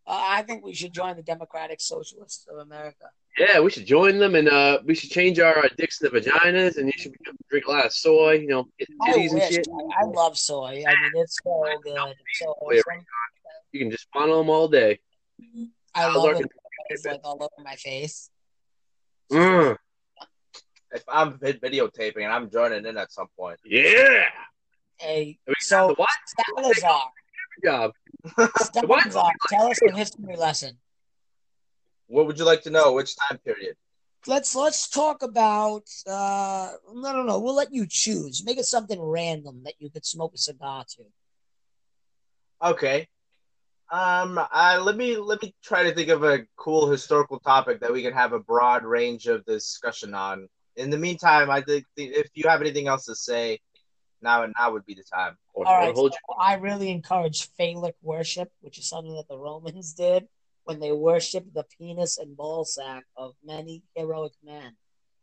uh, 0.06 0.20
I 0.38 0.42
think 0.42 0.64
we 0.64 0.74
should 0.74 0.92
join 0.92 1.16
the 1.16 1.22
Democratic 1.22 1.80
Socialists 1.80 2.46
of 2.50 2.58
America. 2.58 3.06
Yeah, 3.38 3.60
we 3.60 3.70
should 3.70 3.86
join 3.86 4.18
them 4.18 4.34
and 4.34 4.46
uh, 4.48 4.80
we 4.84 4.94
should 4.94 5.10
change 5.10 5.38
our 5.38 5.56
uh, 5.58 5.68
dicks 5.78 5.98
to 6.00 6.10
vaginas 6.10 6.76
and 6.76 6.86
you 6.86 6.92
should 6.96 7.14
drink 7.48 7.66
a 7.66 7.70
lot 7.70 7.86
of 7.86 7.92
soy. 7.92 8.32
You 8.32 8.46
know, 8.48 8.64
get 8.78 8.88
I 9.00 9.12
titties 9.12 9.30
and 9.32 9.42
shit. 9.54 9.66
I, 9.98 10.02
I 10.02 10.04
love 10.04 10.36
soy. 10.36 10.84
I 10.86 10.90
mean, 10.90 11.12
it's 11.14 11.38
so 11.42 11.64
good. 11.82 11.96
It's 11.96 12.38
so 12.40 12.46
awesome. 12.50 13.04
You 13.72 13.80
can 13.80 13.90
just 13.90 14.06
fondle 14.12 14.36
them 14.38 14.50
all 14.50 14.68
day. 14.68 14.98
I 15.94 16.02
How's 16.02 16.16
love 16.16 16.24
our- 16.36 16.42
it. 16.42 16.46
It's 16.90 17.06
like 17.06 17.20
all 17.24 17.38
over 17.40 17.64
my 17.64 17.76
face. 17.76 18.28
Mm, 19.32 19.76
If 20.90 21.04
I'm 21.08 21.38
videotaping 21.38 22.22
and 22.24 22.32
I'm 22.32 22.50
joining 22.50 22.84
in 22.84 22.98
at 22.98 23.10
some 23.12 23.28
point. 23.38 23.58
yeah. 23.64 24.24
Hey, 25.02 25.36
We 25.48 25.54
so 25.58 25.88
the 25.88 25.94
what? 25.94 26.08
Salazar, 26.56 27.10
Good 27.60 27.68
job. 27.68 27.92
Salazar, 28.72 29.32
tell 29.48 29.66
us 29.66 29.80
a 29.82 29.96
history 29.96 30.36
lesson. 30.36 30.78
What 32.06 32.26
would 32.28 32.38
you 32.38 32.44
like 32.44 32.62
to 32.62 32.70
know? 32.70 32.92
Which 32.92 33.16
time 33.16 33.38
period? 33.38 33.74
Let's 34.28 34.54
let's 34.54 34.88
talk 34.88 35.24
about. 35.24 35.88
Uh, 36.06 36.70
no, 36.94 37.12
no, 37.12 37.24
no. 37.24 37.40
We'll 37.40 37.56
let 37.56 37.74
you 37.74 37.84
choose. 37.88 38.44
Make 38.44 38.58
it 38.58 38.64
something 38.64 39.00
random 39.00 39.62
that 39.64 39.74
you 39.80 39.90
could 39.90 40.06
smoke 40.06 40.34
a 40.34 40.38
cigar 40.38 40.84
to. 40.90 42.70
Okay. 42.70 43.08
Um, 43.90 44.38
uh, 44.38 44.80
let 44.84 44.96
me 44.96 45.16
let 45.16 45.42
me 45.42 45.52
try 45.64 45.82
to 45.82 45.92
think 45.92 46.10
of 46.10 46.22
a 46.22 46.46
cool 46.56 46.88
historical 46.88 47.40
topic 47.40 47.80
that 47.80 47.92
we 47.92 48.02
can 48.02 48.12
have 48.12 48.32
a 48.34 48.38
broad 48.38 48.84
range 48.84 49.26
of 49.26 49.44
discussion 49.46 50.14
on. 50.14 50.48
In 50.76 50.90
the 50.90 50.96
meantime, 50.96 51.50
I 51.50 51.60
think 51.60 51.86
the, 51.96 52.04
if 52.04 52.28
you 52.34 52.48
have 52.48 52.60
anything 52.60 52.86
else 52.86 53.04
to 53.06 53.16
say, 53.16 53.58
now 54.22 54.42
and 54.42 54.54
now 54.58 54.72
would 54.72 54.86
be 54.86 54.94
the 54.94 55.02
time. 55.02 55.36
Or, 55.54 55.66
All 55.66 55.92
hold 55.92 56.12
so 56.12 56.34
I 56.38 56.54
really 56.54 56.90
encourage 56.90 57.50
phallic 57.56 57.94
worship, 58.02 58.50
which 58.60 58.78
is 58.78 58.88
something 58.88 59.14
that 59.16 59.28
the 59.28 59.38
Romans 59.38 59.92
did 59.92 60.28
when 60.64 60.80
they 60.80 60.92
worshipped 60.92 61.52
the 61.54 61.64
penis 61.78 62.18
and 62.18 62.36
ball 62.36 62.64
sack 62.64 63.04
of 63.16 63.34
many 63.44 63.82
heroic 63.94 64.32
men. 64.44 64.76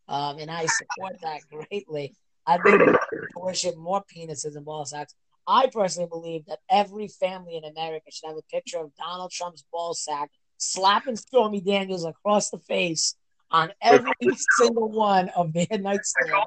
Um, 0.08 0.40
and 0.40 0.50
I 0.52 0.66
support 0.66 1.18
that 1.22 1.42
greatly. 1.52 2.16
I 2.46 2.58
think 2.58 2.80
we 2.80 2.94
should 2.94 3.30
worship 3.36 3.78
more 3.78 4.04
penises 4.14 4.56
and 4.56 4.66
ball 4.66 4.86
sacks. 4.86 5.14
I 5.48 5.68
personally 5.68 6.10
believe 6.10 6.46
that 6.46 6.60
every 6.70 7.08
family 7.08 7.58
in 7.58 7.64
America 7.64 8.12
should 8.12 8.28
have 8.28 8.38
a 8.38 8.42
picture 8.52 8.80
of 8.80 8.96
Donald 8.96 9.32
Trump's 9.32 9.64
ball 9.72 9.94
sack 9.94 10.30
slapping 10.58 11.16
Stormy 11.16 11.62
Daniels 11.62 12.06
across 12.06 12.50
the 12.50 12.60
face 12.60 13.16
on 13.52 13.72
every 13.82 14.12
single 14.60 14.90
one 14.90 15.30
of 15.30 15.54
their 15.54 15.66
nightstands. 15.66 16.46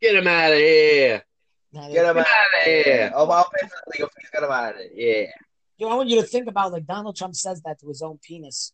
Get 0.00 0.16
him 0.16 0.26
out 0.26 0.52
of 0.52 0.58
here. 0.58 1.24
Get 1.72 2.04
him 2.04 2.18
out 2.18 2.26
of 2.26 2.62
here. 2.64 3.12
Oh, 3.14 3.28
I'll 3.28 3.44
pay 3.44 3.66
for 3.66 3.74
the 3.84 3.92
legal 3.92 4.08
fees. 4.08 4.30
Get 4.32 4.42
him 4.42 4.50
out 4.50 4.74
of 4.74 4.80
it. 4.80 4.92
Yeah. 4.94 5.26
Know, 5.78 5.92
I 5.92 5.94
want 5.94 6.08
you 6.08 6.20
to 6.20 6.26
think 6.26 6.48
about 6.48 6.72
like 6.72 6.86
Donald 6.86 7.16
Trump 7.16 7.34
says 7.34 7.60
that 7.62 7.78
to 7.80 7.88
his 7.88 8.00
own 8.02 8.18
penis 8.18 8.72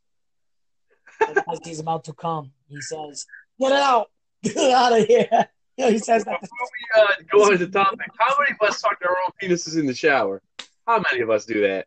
as 1.21 1.61
he's 1.65 1.81
about 1.81 2.05
to 2.05 2.13
come. 2.13 2.53
He 2.69 2.81
says, 2.81 3.27
"Get 3.59 3.73
it 3.73 3.79
out, 3.79 4.11
get 4.43 4.57
it 4.57 4.73
out 4.73 4.99
of 4.99 5.07
here." 5.07 5.49
You 5.79 5.87
know, 5.87 5.93
he 5.93 5.99
says 6.01 6.23
that. 6.27 6.39
Before 6.39 6.59
we 6.61 7.03
uh, 7.03 7.07
go 7.33 7.45
on 7.45 7.53
to 7.53 7.67
the 7.67 7.67
topic, 7.67 8.07
how 8.19 8.37
many 8.39 8.55
of 8.61 8.69
us 8.69 8.83
talk 8.83 9.01
to 9.01 9.09
our 9.09 9.17
own 9.25 9.31
penises 9.43 9.79
in 9.79 9.87
the 9.87 9.95
shower? 9.95 10.43
How 10.87 11.03
many 11.11 11.23
of 11.23 11.31
us 11.31 11.47
do 11.47 11.63
that? 11.63 11.87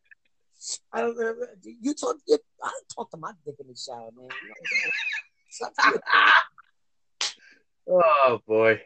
I 0.92 1.02
don't, 1.02 1.16
uh, 1.20 1.46
you 1.64 1.94
talk. 1.94 2.16
You, 2.28 2.40
I 2.64 2.70
don't 2.70 2.90
talk 2.96 3.12
to 3.12 3.18
my 3.18 3.32
dick 3.46 3.54
in 3.60 3.68
the 3.68 3.76
shower, 3.76 4.10
man. 4.18 4.28
It's 5.50 5.62
up 5.62 5.74
to 5.76 6.02
you. 7.88 8.02
Oh 8.02 8.42
boy, 8.48 8.82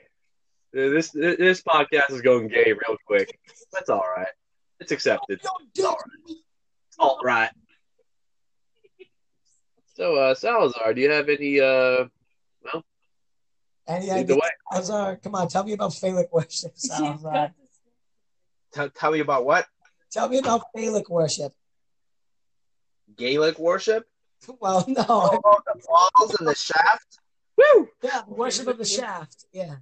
this 0.74 1.09
this 1.11 1.61
podcast 1.61 2.11
is 2.11 2.22
going 2.22 2.47
gay 2.47 2.74
real 2.74 2.97
quick. 3.05 3.38
That's 3.74 3.89
all 3.89 4.03
right. 4.15 4.28
It's 4.80 4.91
accepted. 4.91 5.41
Yo, 5.43 5.49
yo, 5.84 5.95
All 6.99 7.20
right. 7.24 7.51
So, 9.95 10.15
uh, 10.15 10.34
Salazar, 10.36 10.93
do 10.93 11.01
you 11.01 11.11
have 11.11 11.28
any? 11.30 11.59
Uh, 11.59 12.05
Any 13.88 14.11
either 14.11 14.36
way, 14.36 14.49
Salazar, 14.72 15.15
come 15.17 15.34
on, 15.36 15.47
tell 15.47 15.63
me 15.63 15.74
about 15.74 15.93
phallic 15.93 16.32
worship. 16.32 16.74
Salazar. 16.78 17.51
Tell, 18.72 18.89
tell 18.91 19.11
me 19.11 19.20
about 19.20 19.45
what 19.45 19.65
tell 20.11 20.30
me 20.30 20.38
about 20.38 20.61
phallic 20.76 21.09
worship. 21.09 21.51
Gaelic 23.17 23.57
worship. 23.59 24.05
Well, 24.61 24.86
no, 24.88 25.03
Oh, 25.09 25.57
the 25.65 25.82
balls 25.86 26.36
and 26.39 26.47
the 26.47 26.55
shaft. 26.55 27.20
woo! 27.57 27.89
yeah, 28.01 28.22
worship 28.26 28.67
of 28.67 28.78
the 28.78 28.86
shaft. 28.86 29.43
Yeah. 29.51 29.76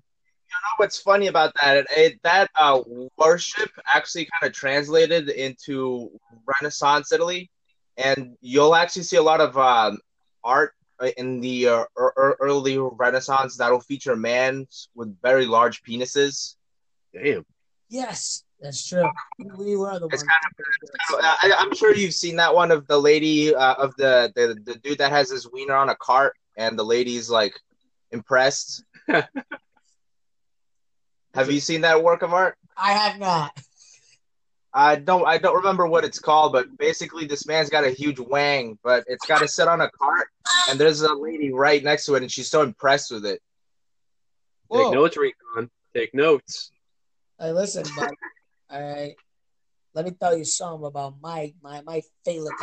You 0.58 0.62
know 0.64 0.84
what's 0.84 0.98
funny 1.00 1.28
about 1.28 1.54
that? 1.62 1.78
It, 1.78 1.88
it, 1.96 2.20
that 2.24 2.50
uh, 2.60 2.82
worship 3.18 3.70
actually 3.94 4.26
kind 4.26 4.50
of 4.50 4.54
translated 4.56 5.30
into 5.30 6.10
Renaissance 6.60 7.12
Italy, 7.12 7.52
and 7.98 8.36
you'll 8.42 8.76
actually 8.76 9.04
see 9.04 9.18
a 9.18 9.22
lot 9.22 9.40
of 9.40 9.58
um, 9.58 10.00
art 10.44 10.74
uh, 11.00 11.10
in 11.18 11.40
the 11.42 11.68
uh, 11.68 11.84
early 11.96 12.78
Renaissance 12.78 13.56
that'll 13.58 13.82
feature 13.82 14.16
men 14.16 14.68
with 14.96 15.16
very 15.22 15.46
large 15.46 15.84
penises. 15.84 16.56
Damn. 17.14 17.46
Yes, 17.90 18.44
that's 18.60 18.88
true. 18.88 19.08
We 19.38 19.76
were 19.76 20.00
the 20.00 20.08
It's 20.08 20.24
ones. 20.24 21.24
I, 21.24 21.54
I'm 21.60 21.76
sure 21.76 21.94
you've 21.94 22.16
seen 22.16 22.36
that 22.38 22.54
one 22.54 22.72
of 22.72 22.88
the 22.88 22.98
lady 22.98 23.54
uh, 23.54 23.76
of 23.76 23.96
the, 23.98 24.32
the 24.36 24.58
the 24.66 24.80
dude 24.80 24.98
that 24.98 25.12
has 25.12 25.30
his 25.30 25.52
wiener 25.52 25.76
on 25.76 25.90
a 25.90 25.96
cart, 25.96 26.34
and 26.58 26.78
the 26.78 26.84
lady's 26.84 27.30
like 27.30 27.54
impressed. 28.12 28.84
Have 31.38 31.52
you 31.52 31.60
seen 31.60 31.82
that 31.82 32.04
work 32.04 32.24
of 32.24 32.34
art? 32.34 32.58
I 32.76 32.94
have 32.94 33.20
not. 33.20 33.56
I 34.74 34.96
don't 34.96 35.26
I 35.28 35.38
don't 35.38 35.56
remember 35.56 35.86
what 35.86 36.04
it's 36.04 36.18
called, 36.18 36.52
but 36.52 36.76
basically 36.80 37.26
this 37.26 37.46
man's 37.46 37.70
got 37.70 37.84
a 37.84 37.92
huge 37.92 38.20
wang, 38.20 38.80
but 38.84 39.04
it's 39.06 39.26
got 39.28 39.40
to 39.40 39.48
sit 39.48 39.68
on 39.68 39.82
a 39.82 39.90
cart, 39.92 40.30
and 40.68 40.80
there's 40.80 41.02
a 41.02 41.14
lady 41.14 41.54
right 41.54 41.84
next 41.84 42.06
to 42.06 42.16
it, 42.16 42.24
and 42.24 42.32
she's 42.32 42.50
so 42.50 42.64
impressed 42.64 43.12
with 43.12 43.26
it. 43.26 43.40
Whoa. 44.68 44.84
Take 44.84 44.94
notes, 44.94 45.18
Recon. 45.18 45.70
Take 45.96 46.14
notes. 46.16 46.72
Hey, 47.40 47.52
listen, 47.52 47.84
bud. 47.96 48.10
All 48.72 48.94
right. 48.94 49.16
Let 49.94 50.06
me 50.06 50.12
tell 50.12 50.36
you 50.36 50.44
something 50.44 50.88
about 50.88 51.22
my 51.22 51.54
my 51.62 51.82
my 51.82 52.02
favorite. 52.26 52.54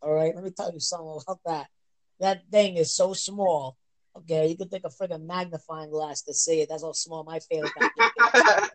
All 0.00 0.12
right. 0.12 0.32
Let 0.32 0.44
me 0.44 0.50
tell 0.50 0.72
you 0.72 0.78
something 0.78 1.20
about 1.26 1.40
that. 1.44 1.66
That 2.20 2.42
thing 2.52 2.76
is 2.76 2.94
so 2.94 3.14
small. 3.14 3.76
Okay, 4.18 4.46
you 4.46 4.56
could 4.56 4.70
take 4.70 4.84
a 4.84 4.88
friggin' 4.88 5.26
magnifying 5.26 5.90
glass 5.90 6.22
to 6.22 6.32
see 6.32 6.60
it. 6.60 6.68
That's 6.68 6.82
how 6.82 6.92
small 6.92 7.24
my 7.24 7.38
favorite 7.38 7.72
object 7.76 8.62
is. 8.62 8.70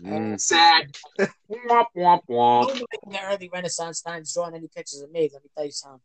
Mm. 0.00 0.40
Sad. 0.40 0.96
Womp, 1.18 1.86
womp, 1.96 2.20
womp. 2.28 2.68
Nobody 2.68 2.84
in 3.04 3.12
the 3.12 3.22
early 3.24 3.50
Renaissance 3.52 4.00
times 4.02 4.32
drawing 4.32 4.54
any 4.54 4.68
pictures 4.68 5.00
of 5.00 5.10
me. 5.10 5.28
Let 5.32 5.42
me 5.42 5.50
tell 5.56 5.64
you 5.64 5.72
something. 5.72 6.00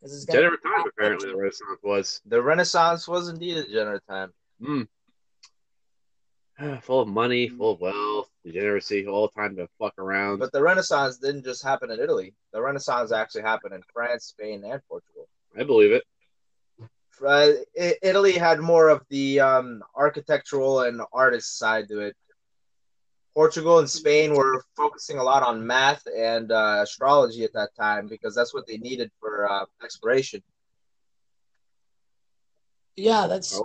Because 0.00 0.16
it's 0.16 0.24
Degenerate 0.24 0.62
time, 0.62 0.84
apparently, 0.86 1.30
the 1.30 1.36
Renaissance 1.36 1.78
was. 1.82 2.20
The 2.26 2.40
Renaissance 2.40 3.08
was 3.08 3.28
indeed 3.28 3.58
a 3.58 3.64
degenerate 3.64 4.06
time. 4.08 4.32
Mm. 4.62 4.88
full 6.82 7.00
of 7.00 7.08
money, 7.08 7.48
full 7.48 7.72
of 7.72 7.80
wealth, 7.80 8.30
degeneracy, 8.44 9.06
all 9.06 9.30
the 9.34 9.40
time 9.40 9.56
to 9.56 9.68
fuck 9.78 9.94
around. 9.98 10.38
But 10.38 10.52
the 10.52 10.62
Renaissance 10.62 11.18
didn't 11.18 11.44
just 11.44 11.62
happen 11.64 11.90
in 11.90 12.00
Italy. 12.00 12.34
The 12.52 12.62
Renaissance 12.62 13.12
actually 13.12 13.42
happened 13.42 13.74
in 13.74 13.82
France, 13.92 14.26
Spain, 14.26 14.62
and 14.64 14.80
Portugal. 14.88 15.28
I 15.58 15.64
believe 15.64 15.92
it. 15.92 16.04
Uh, 17.22 17.52
Italy 18.02 18.32
had 18.32 18.60
more 18.60 18.88
of 18.88 19.02
the 19.08 19.40
um, 19.40 19.82
architectural 19.94 20.82
and 20.82 21.00
artist 21.12 21.58
side 21.58 21.88
to 21.88 22.00
it. 22.00 22.16
Portugal 23.34 23.80
and 23.80 23.90
Spain 23.90 24.34
were 24.34 24.64
focusing 24.76 25.18
a 25.18 25.22
lot 25.22 25.42
on 25.42 25.66
math 25.66 26.04
and 26.16 26.52
uh, 26.52 26.80
astrology 26.82 27.42
at 27.42 27.52
that 27.52 27.70
time 27.74 28.06
because 28.06 28.34
that's 28.34 28.54
what 28.54 28.64
they 28.66 28.76
needed 28.78 29.10
for 29.18 29.50
uh, 29.50 29.64
exploration. 29.82 30.40
Yeah, 32.96 33.26
that's. 33.26 33.60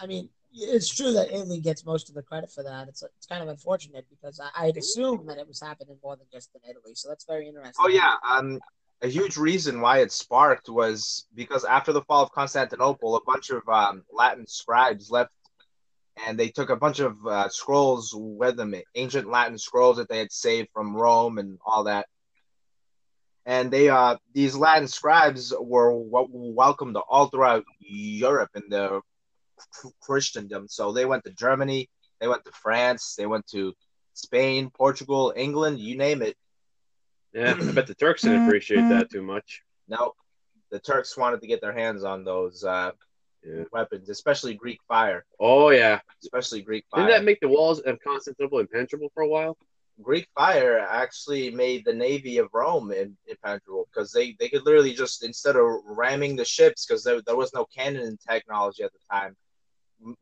I 0.00 0.06
mean, 0.06 0.28
it's 0.52 0.88
true 0.88 1.12
that 1.12 1.32
Italy 1.32 1.60
gets 1.60 1.84
most 1.84 2.08
of 2.08 2.16
the 2.16 2.22
credit 2.22 2.50
for 2.50 2.64
that. 2.64 2.88
It's 2.88 3.02
it's 3.02 3.26
kind 3.26 3.42
of 3.42 3.48
unfortunate 3.48 4.06
because 4.10 4.40
I, 4.40 4.66
I'd 4.66 4.76
assume 4.76 5.26
that 5.26 5.38
it 5.38 5.46
was 5.46 5.60
happening 5.60 5.96
more 6.02 6.16
than 6.16 6.26
just 6.32 6.50
in 6.54 6.68
Italy. 6.68 6.94
So 6.94 7.08
that's 7.08 7.24
very 7.24 7.46
interesting. 7.46 7.74
Oh 7.78 7.88
yeah, 7.88 8.14
um, 8.28 8.58
a 9.02 9.08
huge 9.08 9.36
reason 9.36 9.80
why 9.80 9.98
it 9.98 10.10
sparked 10.10 10.68
was 10.68 11.26
because 11.34 11.64
after 11.64 11.92
the 11.92 12.02
fall 12.02 12.24
of 12.24 12.32
Constantinople, 12.32 13.16
a 13.16 13.24
bunch 13.24 13.50
of 13.50 13.68
um, 13.68 14.04
Latin 14.12 14.46
scribes 14.46 15.10
left, 15.10 15.30
and 16.26 16.38
they 16.38 16.48
took 16.48 16.70
a 16.70 16.76
bunch 16.76 16.98
of 16.98 17.24
uh, 17.26 17.48
scrolls 17.48 18.12
with 18.14 18.56
them, 18.56 18.74
ancient 18.96 19.28
Latin 19.28 19.56
scrolls 19.56 19.98
that 19.98 20.08
they 20.08 20.18
had 20.18 20.32
saved 20.32 20.68
from 20.72 20.96
Rome 20.96 21.38
and 21.38 21.58
all 21.64 21.84
that. 21.84 22.06
And 23.46 23.70
they, 23.70 23.88
uh, 23.88 24.16
these 24.34 24.56
Latin 24.56 24.88
scribes 24.88 25.54
were 25.58 25.90
w- 25.92 26.28
welcomed 26.30 26.96
all 27.08 27.28
throughout 27.28 27.64
Europe 27.78 28.50
in 28.56 28.64
the 28.68 29.00
Christendom. 30.02 30.66
So 30.68 30.92
they 30.92 31.06
went 31.06 31.24
to 31.24 31.30
Germany, 31.30 31.88
they 32.20 32.28
went 32.28 32.44
to 32.44 32.52
France, 32.52 33.14
they 33.16 33.26
went 33.26 33.46
to 33.48 33.74
Spain, 34.14 34.70
Portugal, 34.70 35.32
England, 35.36 35.78
you 35.78 35.96
name 35.96 36.20
it. 36.20 36.36
Yeah, 37.32 37.54
I 37.58 37.72
bet 37.72 37.86
the 37.86 37.94
Turks 38.00 38.22
didn't 38.22 38.42
appreciate 38.46 38.88
that 38.88 39.10
too 39.10 39.22
much. 39.22 39.62
No, 39.88 40.12
the 40.70 40.78
Turks 40.78 41.16
wanted 41.16 41.40
to 41.40 41.46
get 41.46 41.60
their 41.60 41.72
hands 41.72 42.04
on 42.04 42.24
those 42.24 42.64
uh, 42.64 42.92
Yeah. 43.44 43.64
weapons, 43.72 44.08
especially 44.08 44.54
Greek 44.54 44.80
fire. 44.88 45.24
Oh 45.40 45.70
yeah, 45.70 46.00
Especially 46.22 46.62
Greek 46.62 46.84
fire. 46.90 47.02
didn't 47.06 47.16
that 47.18 47.24
make 47.24 47.40
the 47.40 47.48
walls 47.48 47.80
of 47.80 47.98
Constantinople 48.00 48.58
impenetrable 48.60 49.10
for 49.14 49.22
a 49.22 49.28
while? 49.28 49.56
Greek 50.00 50.28
fire 50.34 50.78
actually 50.78 51.50
made 51.50 51.84
the 51.84 51.92
navy 51.92 52.38
of 52.38 52.48
Rome 52.52 52.92
impenetrable 52.92 53.88
because 53.92 54.12
they, 54.12 54.36
they 54.38 54.48
could 54.48 54.64
literally 54.64 54.92
just 54.94 55.24
instead 55.24 55.56
of 55.56 55.66
ramming 55.86 56.36
the 56.36 56.44
ships 56.44 56.86
because 56.86 57.02
there, 57.02 57.20
there 57.22 57.34
was 57.36 57.52
no 57.52 57.64
cannon 57.76 58.16
technology 58.28 58.84
at 58.84 58.92
the 58.92 59.00
time. 59.10 59.36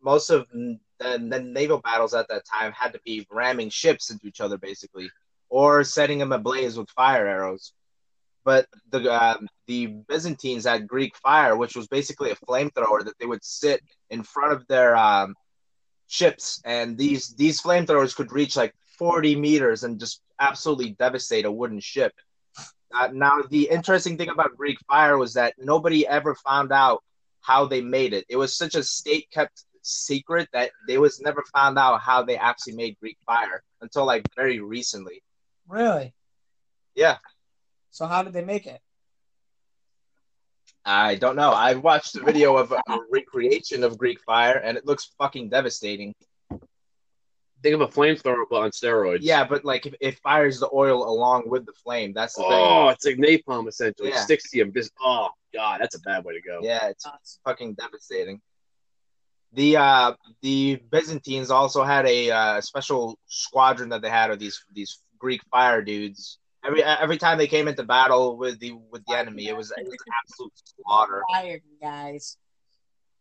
Most 0.03 0.31
of 0.31 0.49
the, 0.51 0.79
the 0.99 1.19
naval 1.43 1.79
battles 1.83 2.15
at 2.15 2.27
that 2.29 2.45
time 2.47 2.73
had 2.73 2.95
to 2.95 3.01
be 3.05 3.27
ramming 3.31 3.69
ships 3.69 4.09
into 4.11 4.27
each 4.27 4.41
other 4.41 4.57
basically, 4.57 5.11
or 5.49 5.85
setting 5.85 6.19
them 6.19 6.33
ablaze 6.33 6.79
with 6.79 6.91
fire 6.91 7.27
arrows. 7.27 7.73
But 8.45 8.67
the 8.91 9.13
um, 9.13 9.49
the 9.67 9.87
Byzantines 9.87 10.67
had 10.67 10.87
Greek 10.87 11.17
fire, 11.17 11.57
which 11.57 11.75
was 11.75 11.89
basically 11.89 12.31
a 12.31 12.37
flamethrower 12.37 13.05
that 13.05 13.19
they 13.19 13.27
would 13.27 13.45
sit 13.45 13.81
in 14.11 14.23
front 14.23 14.53
of 14.53 14.67
their 14.69 14.97
um, 14.97 15.35
ships, 16.07 16.63
and 16.65 16.97
these 16.97 17.35
these 17.35 17.61
flamethrowers 17.61 18.15
could 18.15 18.31
reach 18.31 18.57
like 18.57 18.75
40 18.99 19.37
meters 19.37 19.83
and 19.83 19.99
just 19.99 20.23
absolutely 20.39 20.91
devastate 20.91 21.45
a 21.45 21.51
wooden 21.51 21.81
ship. 21.81 22.13
Uh, 22.95 23.09
now, 23.13 23.43
the 23.51 23.69
interesting 23.69 24.17
thing 24.17 24.29
about 24.29 24.57
Greek 24.57 24.79
fire 24.89 25.19
was 25.19 25.35
that 25.35 25.55
nobody 25.59 26.07
ever 26.07 26.35
found 26.37 26.73
out 26.73 27.03
how 27.41 27.67
they 27.67 27.81
made 27.81 28.13
it. 28.13 28.25
It 28.29 28.37
was 28.37 28.57
such 28.57 28.75
a 28.75 28.83
state 28.83 29.29
kept 29.31 29.65
secret 29.83 30.49
that 30.53 30.71
they 30.87 30.99
was 30.99 31.21
never 31.21 31.45
found 31.55 31.79
out 31.79 32.01
how 32.01 32.23
they 32.23 32.37
actually 32.37 32.75
made 32.75 32.99
Greek 33.01 33.19
fire 33.25 33.63
until 33.81 34.05
like 34.05 34.27
very 34.35 34.61
recently. 34.61 35.23
Really? 35.69 36.15
Yeah. 36.95 37.19
So 37.91 38.07
how 38.07 38.23
did 38.23 38.33
they 38.33 38.45
make 38.45 38.67
it? 38.67 38.81
I 40.85 41.17
don't 41.17 41.35
know. 41.35 41.51
I 41.51 41.75
watched 41.75 42.15
a 42.15 42.23
video 42.23 42.57
of 42.57 42.71
a 42.71 42.81
recreation 43.11 43.83
of 43.83 43.99
Greek 43.99 44.21
fire, 44.21 44.55
and 44.55 44.79
it 44.79 44.87
looks 44.87 45.11
fucking 45.19 45.49
devastating. 45.49 46.15
Think 47.63 47.75
of 47.75 47.81
a 47.81 47.89
flamethrower 47.89 48.45
but 48.49 48.63
on 48.63 48.71
steroids. 48.71 49.19
Yeah, 49.23 49.45
but 49.45 49.65
like 49.65 49.87
if 49.87 49.95
it 50.01 50.19
fires 50.21 50.61
the 50.61 50.69
oil 50.73 51.09
along 51.09 51.51
with 51.51 51.67
the 51.67 51.73
flame, 51.73 52.13
that's 52.13 52.35
the 52.35 52.43
thing. 52.43 52.53
Oh, 52.53 52.89
it's 52.91 53.05
like 53.05 53.17
napalm 53.17 53.67
essentially. 53.67 54.11
Yeah. 54.11 54.17
It 54.17 54.21
sticks 54.21 54.51
to 54.51 54.59
you. 54.59 54.71
Just 54.71 54.93
oh 55.01 55.31
god, 55.53 55.81
that's 55.81 55.97
a 55.97 56.01
bad 56.01 56.25
way 56.25 56.35
to 56.35 56.41
go. 56.41 56.61
Yeah, 56.63 56.87
it's 56.87 57.05
Nuts. 57.05 57.41
fucking 57.45 57.75
devastating. 57.75 58.41
The 59.55 59.79
uh 59.79 60.13
the 60.43 60.81
Byzantines 60.91 61.51
also 61.51 61.83
had 61.83 62.07
a 62.07 62.31
uh, 62.31 62.61
special 62.61 63.19
squadron 63.27 63.89
that 63.89 64.03
they 64.03 64.11
had 64.11 64.31
of 64.31 64.39
these 64.39 64.63
these 64.73 65.01
Greek 65.19 65.43
fire 65.51 65.83
dudes. 65.83 66.39
Every 66.65 66.83
every 66.83 67.17
time 67.17 67.39
they 67.39 67.47
came 67.47 67.69
into 67.69 67.85
battle 67.85 68.37
with 68.37 68.59
the 68.59 68.73
with 68.91 69.05
the 69.07 69.17
enemy, 69.17 69.47
it 69.49 69.57
was, 69.57 69.71
it 69.77 69.85
was 69.85 69.93
an 69.93 70.13
absolute 70.25 70.53
slaughter. 70.85 71.23
Fired 71.33 71.63
guys. 71.81 72.37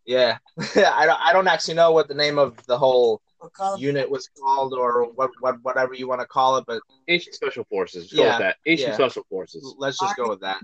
Yeah, 0.05 0.37
I 0.75 1.05
don't 1.05 1.19
I 1.21 1.33
don't 1.33 1.47
actually 1.47 1.73
know 1.75 1.91
what 1.91 2.07
the 2.07 2.13
name 2.13 2.37
of 2.37 2.63
the 2.67 2.77
whole 2.77 3.21
We'll 3.59 3.77
unit 3.79 4.09
was 4.09 4.27
called 4.39 4.73
or 4.73 5.11
what, 5.13 5.29
what 5.39 5.57
whatever 5.63 5.93
you 5.93 6.07
want 6.07 6.21
to 6.21 6.27
call 6.27 6.57
it, 6.57 6.65
but 6.67 6.81
Ancient 7.07 7.35
special 7.35 7.63
forces. 7.65 8.05
Just 8.05 8.15
go 8.15 8.23
Yeah, 8.23 8.29
with 8.31 8.39
that. 8.39 8.55
Ancient 8.65 8.89
yeah. 8.89 8.95
special 8.95 9.23
forces. 9.29 9.75
let's 9.77 9.99
just 9.99 10.15
go 10.15 10.29
with 10.29 10.41
that. 10.41 10.57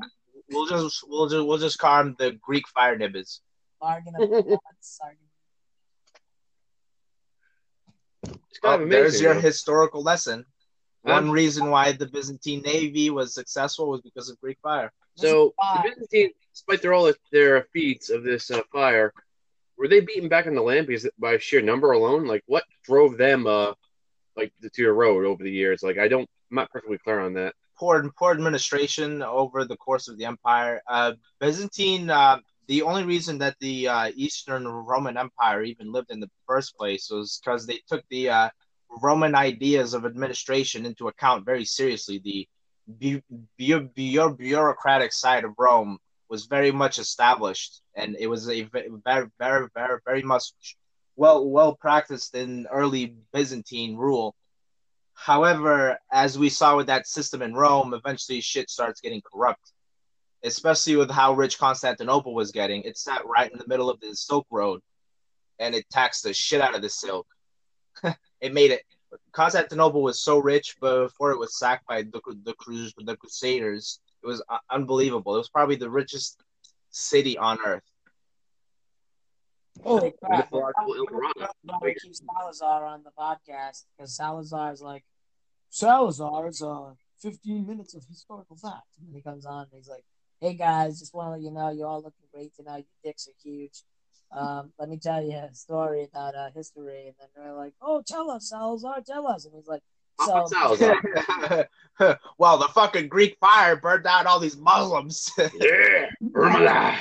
We'll 0.52 0.66
just 0.68 1.04
we'll 1.08 1.28
just 1.28 1.46
we'll 1.48 1.58
just 1.60 1.78
call 1.80 2.04
them 2.04 2.16
the 2.18 2.32
Greek 2.42 2.68
fire 2.70 2.98
nibbers. 2.98 3.40
bargain 3.80 4.14
of 4.20 4.30
nuts, 4.32 5.00
bargain. 5.00 5.18
It's 8.24 8.60
kind 8.60 8.82
Oh, 8.82 8.84
of 8.84 8.90
there's 8.90 9.20
your 9.22 9.34
though. 9.36 9.40
historical 9.42 10.04
lesson. 10.04 10.46
Huh? 11.06 11.14
One 11.14 11.32
reason 11.32 11.70
why 11.70 11.94
the 11.94 12.06
Byzantine 12.06 12.62
navy 12.62 13.10
was 13.10 13.34
successful 13.34 13.90
was 13.90 14.02
because 14.02 14.30
of 14.30 14.40
Greek 14.40 14.58
fire. 14.62 14.92
So 15.16 15.54
the 15.58 15.90
Byzantines, 15.90 16.34
despite 16.54 16.82
their 16.82 16.94
all 16.94 17.12
their 17.32 17.64
feats 17.74 18.10
of 18.10 18.24
this 18.24 18.52
uh, 18.52 18.62
fire, 18.72 19.14
were 19.78 19.88
they 19.88 20.00
beaten 20.00 20.30
back 20.30 20.48
on 20.48 20.54
the 20.54 20.62
land 20.62 20.88
because 20.88 21.10
by 21.18 21.38
sheer 21.38 21.62
number 21.62 21.92
alone? 21.92 22.26
Like 22.26 22.44
what 22.46 22.64
drove 22.84 23.18
them 23.18 23.48
uh 23.48 23.74
like 24.38 24.54
to 24.62 24.82
your 24.82 24.94
road 24.94 25.26
over 25.26 25.44
the 25.44 25.52
years? 25.52 25.82
Like 25.84 25.98
I 25.98 26.08
don't, 26.08 26.30
I'm 26.52 26.56
not 26.56 26.72
perfectly 26.72 27.00
clear 27.00 27.20
on 27.20 27.34
that. 27.34 27.56
Poor 27.78 28.08
poor 28.18 28.32
administration 28.32 29.24
over 29.24 29.66
the 29.66 29.78
course 29.78 30.08
of 30.08 30.18
the 30.18 30.26
empire. 30.26 30.82
Uh, 30.88 31.14
Byzantine. 31.40 32.10
Uh, 32.10 32.38
the 32.68 32.84
only 32.84 33.04
reason 33.04 33.40
that 33.40 33.58
the 33.60 33.88
uh, 33.88 34.12
Eastern 34.16 34.66
Roman 34.66 35.18
Empire 35.18 35.62
even 35.64 35.92
lived 35.92 36.10
in 36.10 36.22
the 36.22 36.30
first 36.48 36.74
place 36.78 37.10
was 37.10 37.42
because 37.44 37.66
they 37.66 37.82
took 37.90 38.04
the 38.10 38.30
uh, 38.30 38.50
Roman 39.02 39.36
ideas 39.36 39.94
of 39.94 40.06
administration 40.06 40.86
into 40.86 41.08
account 41.08 41.46
very 41.46 41.66
seriously. 41.66 42.20
The 42.20 42.48
bu- 42.88 43.22
bu- 43.58 43.90
bu- 43.96 44.36
bureaucratic 44.36 45.14
side 45.14 45.44
of 45.46 45.54
Rome 45.58 45.98
was 46.30 46.46
very 46.46 46.72
much 46.72 47.00
established, 47.00 47.82
and 47.96 48.16
it 48.20 48.28
was 48.28 48.50
a 48.50 48.64
very, 48.64 48.90
very, 49.40 49.68
very, 49.76 50.00
very 50.06 50.22
much 50.24 50.52
well 51.16 51.46
well 51.50 51.76
practiced 51.76 52.36
in 52.36 52.68
early 52.72 53.16
Byzantine 53.34 53.96
rule. 53.98 54.36
However, 55.14 55.98
as 56.12 56.38
we 56.40 56.50
saw 56.50 56.76
with 56.78 56.88
that 56.88 57.08
system 57.08 57.42
in 57.42 57.54
Rome, 57.54 57.94
eventually 57.94 58.42
shit 58.42 58.70
starts 58.70 59.02
getting 59.02 59.22
corrupt. 59.22 59.72
especially 60.44 60.96
with 60.96 61.12
how 61.12 61.34
rich 61.34 61.60
Constantinople 61.60 62.34
was 62.34 62.52
getting. 62.52 62.82
It 62.84 62.98
sat 62.98 63.26
right 63.26 63.52
in 63.52 63.58
the 63.60 63.68
middle 63.68 63.90
of 63.90 64.00
the 64.00 64.16
Silk 64.16 64.48
Road, 64.52 64.82
and 65.60 65.76
it 65.76 65.86
taxed 65.92 66.24
the 66.24 66.34
shit 66.34 66.62
out 66.62 66.76
of 66.76 66.82
the 66.82 66.90
silk. 66.90 67.28
it 68.42 68.54
made 68.54 68.72
it. 68.72 68.82
Constantinople 69.34 70.02
was 70.02 70.24
so 70.24 70.38
rich 70.38 70.78
before 70.80 71.32
it 71.32 71.40
was 71.40 71.58
sacked 71.58 71.86
by 71.88 72.04
the 72.04 72.22
the, 72.44 72.54
Crus- 72.54 72.94
the 73.06 73.16
Crusaders. 73.18 74.00
It 74.24 74.28
was 74.28 74.42
uh, 74.50 74.58
unbelievable. 74.70 75.36
It 75.36 75.40
was 75.40 75.50
probably 75.50 75.76
the 75.76 75.90
richest 75.90 76.42
city 76.90 77.38
on 77.38 77.58
earth. 77.66 77.84
Holy 79.84 80.14
crap! 80.24 80.50
Before 80.50 80.72
I'm 80.78 80.86
El 80.86 81.06
Dorado. 81.06 81.48
gonna 81.68 81.94
keep 82.02 82.14
Salazar 82.16 82.86
on 82.86 83.04
the 83.04 83.12
podcast 83.18 83.86
because 83.98 84.16
Salazar 84.16 84.74
is 84.74 84.82
like 84.82 85.04
Salazar's 85.70 86.62
uh 86.62 86.94
15 87.22 87.66
minutes 87.66 87.96
of 87.96 88.04
historical 88.08 88.56
fact, 88.58 88.88
and 88.98 89.08
then 89.08 89.16
he 89.16 89.22
comes 89.22 89.46
on 89.46 89.62
and 89.64 89.72
he's 89.74 89.88
like, 89.88 90.04
"Hey 90.40 90.54
guys, 90.54 91.00
just 91.00 91.14
want 91.14 91.28
to 91.28 91.32
let 91.32 91.42
you 91.42 91.52
know 91.52 91.70
you're 91.70 91.88
all 91.88 92.02
looking 92.02 92.26
great 92.34 92.54
tonight. 92.56 92.86
Your 93.04 93.12
dicks 93.12 93.28
are 93.28 93.32
huge. 93.42 93.84
Um, 94.32 94.72
let 94.80 94.90
me 94.90 94.98
tell 94.98 95.24
you 95.24 95.36
a 95.36 95.54
story 95.54 96.04
about 96.04 96.36
uh, 96.36 96.50
history." 96.56 97.08
And 97.08 97.16
then 97.20 97.30
they're 97.36 97.54
like, 97.54 97.74
"Oh, 97.82 98.02
tell 98.06 98.32
us, 98.32 98.50
Salazar, 98.50 99.02
tell 99.06 99.28
us." 99.28 99.46
And 99.46 99.54
he's 99.56 99.68
like, 99.68 99.82
"So." 100.26 100.46
Salazar. 100.48 101.70
well, 102.38 102.58
the 102.58 102.70
fucking 102.74 103.08
Greek 103.08 103.38
fire 103.40 103.76
burned 103.76 104.08
out 104.08 104.26
all 104.26 104.40
these 104.40 104.58
Muslims. 104.58 105.32
Yeah, 105.38 106.10
Urmala. 106.32 106.98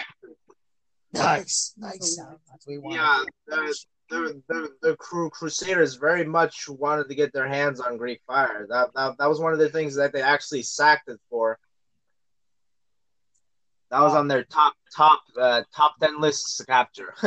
Nice, 1.12 1.74
nice. 1.76 2.16
That's 2.16 2.18
what 2.18 2.60
we 2.66 2.78
want. 2.78 2.94
yeah, 2.96 3.24
the, 3.46 3.74
the, 4.10 4.42
the, 4.48 4.68
the 4.82 4.96
Crusaders 4.96 5.94
very 5.94 6.24
much 6.24 6.68
wanted 6.68 7.08
to 7.08 7.14
get 7.14 7.32
their 7.32 7.48
hands 7.48 7.80
on 7.80 7.96
Greek 7.96 8.20
fire. 8.26 8.66
That, 8.68 8.90
that 8.94 9.18
that 9.18 9.28
was 9.28 9.40
one 9.40 9.52
of 9.52 9.58
the 9.58 9.68
things 9.68 9.94
that 9.96 10.12
they 10.12 10.22
actually 10.22 10.62
sacked 10.62 11.08
it 11.08 11.20
for. 11.28 11.58
That 13.90 14.00
was 14.02 14.14
on 14.14 14.28
their 14.28 14.44
top 14.44 14.74
top 14.96 15.20
uh, 15.38 15.62
top 15.74 15.98
ten 16.00 16.20
lists 16.20 16.56
to 16.58 16.66
capture. 16.66 17.14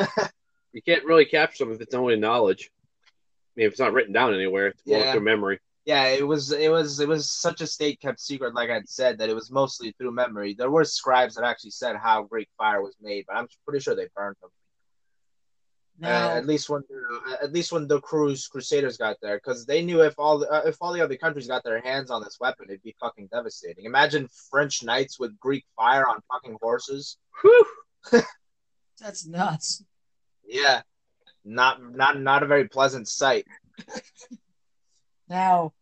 You 0.75 0.81
can't 0.81 1.05
really 1.05 1.25
capture 1.25 1.57
something 1.57 1.75
if 1.75 1.81
it's 1.81 1.93
only 1.93 2.15
knowledge. 2.15 2.71
I 3.05 3.11
mean, 3.57 3.67
if 3.67 3.73
it's 3.73 3.79
not 3.79 3.93
written 3.93 4.11
down 4.11 4.33
anywhere, 4.33 4.69
it's 4.69 4.81
more 4.87 4.97
Yeah. 4.97 5.11
through 5.11 5.21
memory. 5.21 5.59
yeah, 5.85 6.05
it 6.07 6.25
was 6.25 6.51
it 6.51 6.71
was 6.71 6.99
it 6.99 7.07
was 7.07 7.29
such 7.31 7.61
a 7.61 7.67
state 7.67 7.99
kept 8.01 8.19
secret, 8.19 8.55
like 8.55 8.71
I'd 8.71 8.89
said, 8.89 9.19
that 9.19 9.29
it 9.29 9.35
was 9.35 9.51
mostly 9.51 9.91
through 9.99 10.13
memory. 10.13 10.55
There 10.57 10.71
were 10.71 10.83
scribes 10.83 11.35
that 11.35 11.43
actually 11.45 11.69
said 11.69 11.95
how 11.97 12.23
Greek 12.23 12.49
fire 12.57 12.81
was 12.81 12.95
made, 12.99 13.25
but 13.27 13.35
I'm 13.35 13.47
pretty 13.67 13.83
sure 13.83 13.93
they 13.93 14.07
burned 14.15 14.35
them. 14.41 14.49
Uh, 16.01 16.07
at 16.07 16.45
least 16.47 16.69
when 16.69 16.81
the, 16.89 17.37
at 17.41 17.53
least 17.53 17.71
when 17.71 17.87
the 17.87 18.01
Crus 18.01 18.49
Crusaders 18.49 18.97
got 18.97 19.17
there, 19.21 19.37
because 19.37 19.65
they 19.65 19.83
knew 19.83 20.01
if 20.01 20.15
all 20.17 20.39
the, 20.39 20.49
uh, 20.51 20.63
if 20.65 20.77
all 20.81 20.91
the 20.91 21.01
other 21.01 21.15
countries 21.15 21.47
got 21.47 21.63
their 21.63 21.81
hands 21.81 22.09
on 22.09 22.23
this 22.23 22.37
weapon, 22.39 22.65
it'd 22.67 22.81
be 22.81 22.95
fucking 22.99 23.27
devastating. 23.31 23.85
Imagine 23.85 24.27
French 24.49 24.83
knights 24.83 25.19
with 25.19 25.39
Greek 25.39 25.65
fire 25.75 26.07
on 26.07 26.19
fucking 26.31 26.57
horses. 26.61 27.17
Whew. 27.41 27.65
that's 28.99 29.27
nuts. 29.27 29.83
Yeah, 30.45 30.81
not 31.45 31.81
not 31.81 32.19
not 32.19 32.43
a 32.43 32.47
very 32.47 32.67
pleasant 32.67 33.07
sight. 33.07 33.45
Now, 35.29 35.73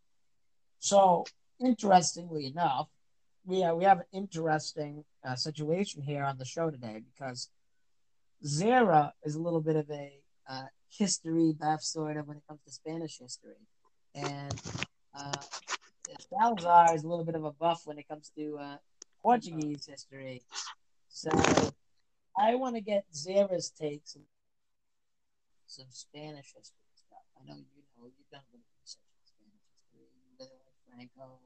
so 0.78 1.24
interestingly 1.60 2.46
enough, 2.46 2.88
we 3.44 3.60
have, 3.60 3.76
we 3.76 3.84
have 3.84 3.98
an 3.98 4.06
interesting 4.12 5.04
uh, 5.24 5.34
situation 5.34 6.02
here 6.02 6.24
on 6.24 6.38
the 6.38 6.44
show 6.44 6.70
today 6.70 7.02
because 7.14 7.48
Zara 8.44 9.12
is 9.24 9.34
a 9.34 9.40
little 9.40 9.60
bit 9.60 9.76
of 9.76 9.90
a 9.90 10.12
uh, 10.48 10.62
history 10.88 11.52
buff, 11.58 11.82
sort 11.82 12.16
of, 12.16 12.26
when 12.28 12.36
it 12.38 12.42
comes 12.48 12.60
to 12.66 12.72
Spanish 12.72 13.18
history, 13.18 13.54
and 14.14 14.60
uh, 15.14 15.32
Salazar 16.28 16.94
is 16.94 17.04
a 17.04 17.08
little 17.08 17.24
bit 17.24 17.34
of 17.34 17.44
a 17.44 17.52
buff 17.52 17.82
when 17.84 17.98
it 17.98 18.08
comes 18.08 18.30
to 18.36 18.58
uh, 18.58 18.76
Portuguese 19.22 19.86
history. 19.86 20.42
So 21.08 21.30
I 22.38 22.54
want 22.56 22.74
to 22.74 22.80
get 22.80 23.04
Zara's 23.14 23.70
takes 23.70 24.16
on 24.16 24.22
some 25.66 25.86
Spanish 25.90 26.46
history 26.56 26.76
stuff. 26.94 27.22
I 27.40 27.46
know 27.48 27.54
you 27.56 27.82
know 27.96 28.04
you've 28.06 28.30
done 28.30 28.40
a 28.40 28.52
little 28.52 28.66
research 28.80 29.00
on 29.14 29.24
Spanish 29.24 29.62
history. 29.70 30.08
You 30.24 30.36
really 30.38 30.50
like 30.66 31.08
Franco 31.16 31.38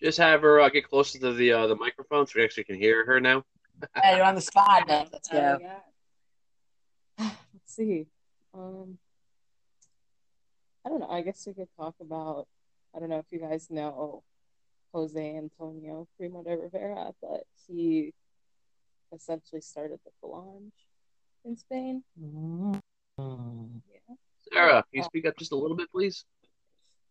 Just 0.00 0.18
have 0.18 0.42
her 0.42 0.60
uh, 0.60 0.68
get 0.68 0.88
closer 0.88 1.18
to 1.20 1.32
the 1.32 1.52
uh, 1.52 1.66
the 1.68 1.76
microphone 1.76 2.26
so 2.26 2.34
we 2.36 2.44
actually 2.44 2.64
can 2.64 2.76
hear 2.76 3.06
her 3.06 3.20
now. 3.20 3.44
Hey, 3.96 4.16
you're 4.16 4.26
on 4.26 4.34
the 4.34 4.40
spot 4.40 4.86
now. 4.86 5.06
Let's 5.12 5.28
Oh, 5.32 5.36
go. 5.36 5.58
yeah. 5.60 5.78
Let's 7.18 7.36
see. 7.66 8.06
Um, 8.54 8.98
I 10.84 10.88
don't 10.88 11.00
know. 11.00 11.10
I 11.10 11.22
guess 11.22 11.46
we 11.46 11.54
could 11.54 11.68
talk 11.76 11.94
about. 12.00 12.46
I 12.94 12.98
don't 12.98 13.08
know 13.08 13.18
if 13.18 13.26
you 13.30 13.38
guys 13.38 13.68
know 13.70 14.22
Jose 14.92 15.36
Antonio 15.36 16.06
Primo 16.18 16.42
de 16.42 16.56
Rivera, 16.56 17.12
but 17.22 17.44
he 17.66 18.12
essentially 19.14 19.60
started 19.60 20.00
the 20.04 20.10
Falange 20.22 20.72
in 21.44 21.56
Spain. 21.56 22.02
Mm. 22.20 22.80
Sarah, 24.52 24.84
can 24.90 24.98
you 24.98 25.02
speak 25.02 25.26
up 25.26 25.36
just 25.38 25.52
a 25.52 25.56
little 25.56 25.76
bit, 25.76 25.90
please? 25.90 26.24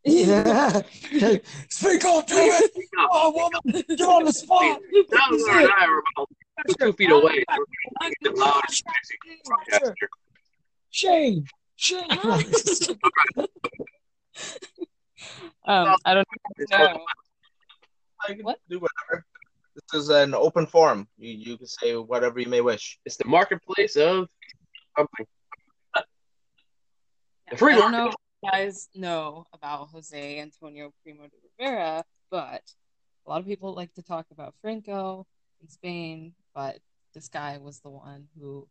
Yeah. 0.04 0.82
Speak 1.70 2.06
up, 2.06 2.28
do 2.28 2.36
it. 2.36 2.72
Speak 2.74 2.89
up. 2.99 3.10
Oh, 3.12 3.32
woman, 3.66 3.84
you're 3.89 4.10
on 4.12 4.26
the 4.26 4.34
spot. 4.34 4.80
Salazar 5.10 5.60
and 5.60 5.70
I 5.78 5.86
are 5.86 5.99
about 6.18 6.30
two 6.80 6.93
feet 6.93 7.12
away. 7.12 7.43
so 7.54 7.58
we're 7.58 7.66
gonna 8.02 8.14
get 8.22 8.34
the 8.34 8.39
loudest. 8.39 8.84
Shane. 10.89 11.45
Shane. 11.76 12.08
Um, 15.66 15.95
I 16.06 16.16
don't 16.16 16.28
know. 16.72 17.06
I 18.28 18.34
can 18.34 18.43
What? 18.43 18.60
do 18.68 18.80
whatever. 18.80 19.24
This 19.76 20.02
is 20.02 20.10
an 20.10 20.34
open 20.34 20.66
forum. 20.66 21.08
You 21.20 21.30
you 21.32 21.58
can 21.58 21.68
say 21.68 21.95
whatever 21.95 22.39
you 22.39 22.47
may 22.47 22.62
wish. 22.62 22.97
It's 23.06 23.18
the 23.18 23.26
marketplace 23.26 23.95
of 23.95 24.28
something. 24.97 25.26
The 27.52 27.58
free 27.58 27.74
I 27.76 27.78
market. 27.78 28.16
Know 28.43 28.49
if 28.49 28.53
you 28.53 28.65
guys 28.65 28.89
know 28.95 29.45
about 29.53 29.89
Jose 29.89 30.39
Antonio 30.39 30.91
Primo 31.03 31.23
de 31.23 31.35
Rivera, 31.59 32.03
but 32.29 32.61
a 33.25 33.29
lot 33.29 33.39
of 33.39 33.45
people 33.45 33.73
like 33.73 33.93
to 33.95 34.03
talk 34.03 34.25
about 34.31 34.55
Franco 34.61 35.25
in 35.61 35.69
Spain, 35.69 36.33
but 36.53 36.79
this 37.13 37.27
guy 37.27 37.57
was 37.57 37.79
the 37.79 37.89
one 37.89 38.27
who 38.39 38.67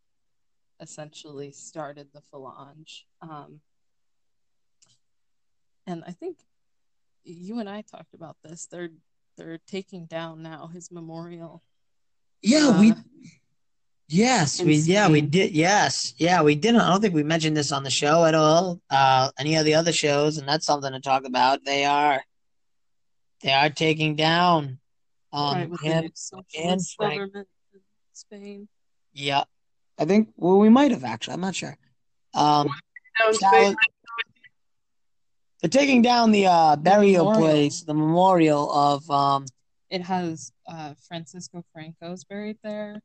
essentially 0.81 1.53
started 1.53 2.09
the 2.13 2.23
Falange. 2.33 3.03
Um, 3.21 3.61
and 5.87 6.03
I 6.07 6.13
think 6.13 6.39
you 7.25 7.59
and 7.59 7.69
I 7.69 7.83
talked 7.83 8.15
about 8.15 8.37
this. 8.43 8.67
They're 8.67 8.91
they're 9.37 9.61
taking 9.67 10.07
down 10.07 10.43
now 10.43 10.71
his 10.73 10.91
memorial. 10.91 11.63
Yeah, 12.43 12.79
we. 12.79 12.95
Yes, 14.13 14.59
in 14.59 14.67
we. 14.67 14.75
Yeah, 14.75 15.09
we 15.09 15.21
did. 15.21 15.53
Yes, 15.53 16.15
yeah, 16.19 16.43
we 16.43 16.57
didn't. 16.57 16.81
I 16.81 16.91
don't 16.91 17.01
think 17.01 17.15
we 17.15 17.23
mentioned 17.23 17.57
this 17.57 17.71
on 17.71 17.85
the 17.85 17.91
show 17.91 18.25
at 18.25 18.35
all. 18.35 18.81
Uh, 18.91 19.31
any 19.39 19.55
of 19.55 19.65
the 19.65 19.75
other 19.75 19.93
shows, 19.93 20.37
and 20.37 20.49
that's 20.49 20.67
something 20.67 20.91
to 20.91 20.99
talk 20.99 21.25
about. 21.25 21.65
They 21.65 21.85
are. 21.85 22.21
They 23.41 23.53
are 23.53 23.71
taking 23.71 24.17
down. 24.17 24.81
Um, 25.33 25.55
right, 25.55 25.71
with 25.71 25.81
him. 25.81 26.03
new 26.03 26.11
socialist 26.15 26.97
Frank. 26.97 27.21
government 27.21 27.49
in 27.73 27.81
Spain. 28.13 28.69
Yeah, 29.13 29.45
I 29.97 30.07
think. 30.07 30.31
Well, 30.37 30.59
we 30.59 30.69
might 30.69 30.91
have 30.91 31.05
actually. 31.05 31.35
I'm 31.35 31.41
not 31.41 31.55
sure. 31.55 31.77
Um, 32.35 32.69
Down 33.41 33.77
they're 35.61 35.69
taking 35.71 36.03
down 36.03 36.33
the 36.33 36.47
uh 36.47 36.75
burial 36.75 37.27
memorial. 37.27 37.49
place, 37.49 37.83
the 37.83 37.95
memorial 37.95 38.73
of 38.73 39.09
um. 39.09 39.47
It 39.89 40.03
has 40.03 40.53
uh, 40.69 40.95
Francisco 41.07 41.65
Franco's 41.73 42.25
buried 42.25 42.59
there. 42.65 43.03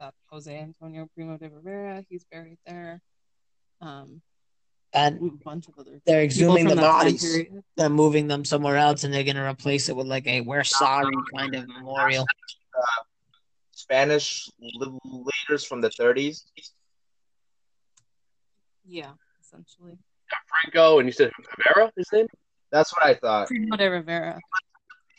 That 0.00 0.14
Jose 0.30 0.56
Antonio 0.56 1.08
Primo 1.14 1.36
de 1.38 1.48
Rivera, 1.48 2.04
he's 2.08 2.24
buried 2.30 2.58
there. 2.64 3.00
Um, 3.80 4.22
a 4.94 5.10
bunch 5.44 5.68
of 5.68 5.74
other 5.78 6.00
they're 6.06 6.22
exhuming 6.22 6.68
the 6.68 6.76
bodies. 6.76 7.46
They're 7.76 7.88
moving 7.88 8.26
them 8.28 8.44
somewhere 8.44 8.76
else, 8.76 9.04
and 9.04 9.12
they're 9.12 9.24
gonna 9.24 9.48
replace 9.48 9.88
it 9.88 9.96
with 9.96 10.06
like 10.06 10.26
a 10.26 10.40
"We're 10.40 10.64
sorry" 10.64 11.12
kind 11.36 11.54
of 11.54 11.66
memorial. 11.68 12.24
Spanish 13.72 14.48
leaders 14.60 15.64
from 15.64 15.80
the 15.80 15.88
30s. 15.88 16.44
Yeah, 18.84 19.12
essentially. 19.40 19.98
Franco, 20.48 20.98
and 20.98 21.08
you 21.08 21.12
said 21.12 21.30
Rivera, 21.56 21.92
his 21.96 22.06
name? 22.12 22.26
That's 22.70 22.92
what 22.94 23.04
I 23.06 23.14
thought. 23.14 23.48
Primo 23.48 23.76
de 23.76 23.88
Rivera. 23.90 24.38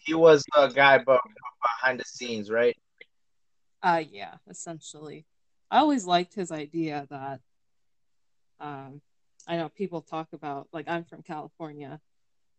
He 0.05 0.13
was 0.13 0.43
the 0.55 0.67
guy 0.67 0.97
be- 0.99 1.05
behind 1.61 1.99
the 1.99 2.05
scenes, 2.05 2.49
right? 2.49 2.77
Uh, 3.81 4.03
yeah, 4.09 4.35
essentially. 4.49 5.25
I 5.71 5.79
always 5.79 6.05
liked 6.05 6.33
his 6.33 6.51
idea 6.51 7.07
that, 7.09 7.41
um, 8.59 9.01
I 9.47 9.57
know 9.57 9.69
people 9.69 10.01
talk 10.01 10.29
about, 10.33 10.67
like, 10.73 10.87
I'm 10.87 11.05
from 11.05 11.23
California. 11.23 11.99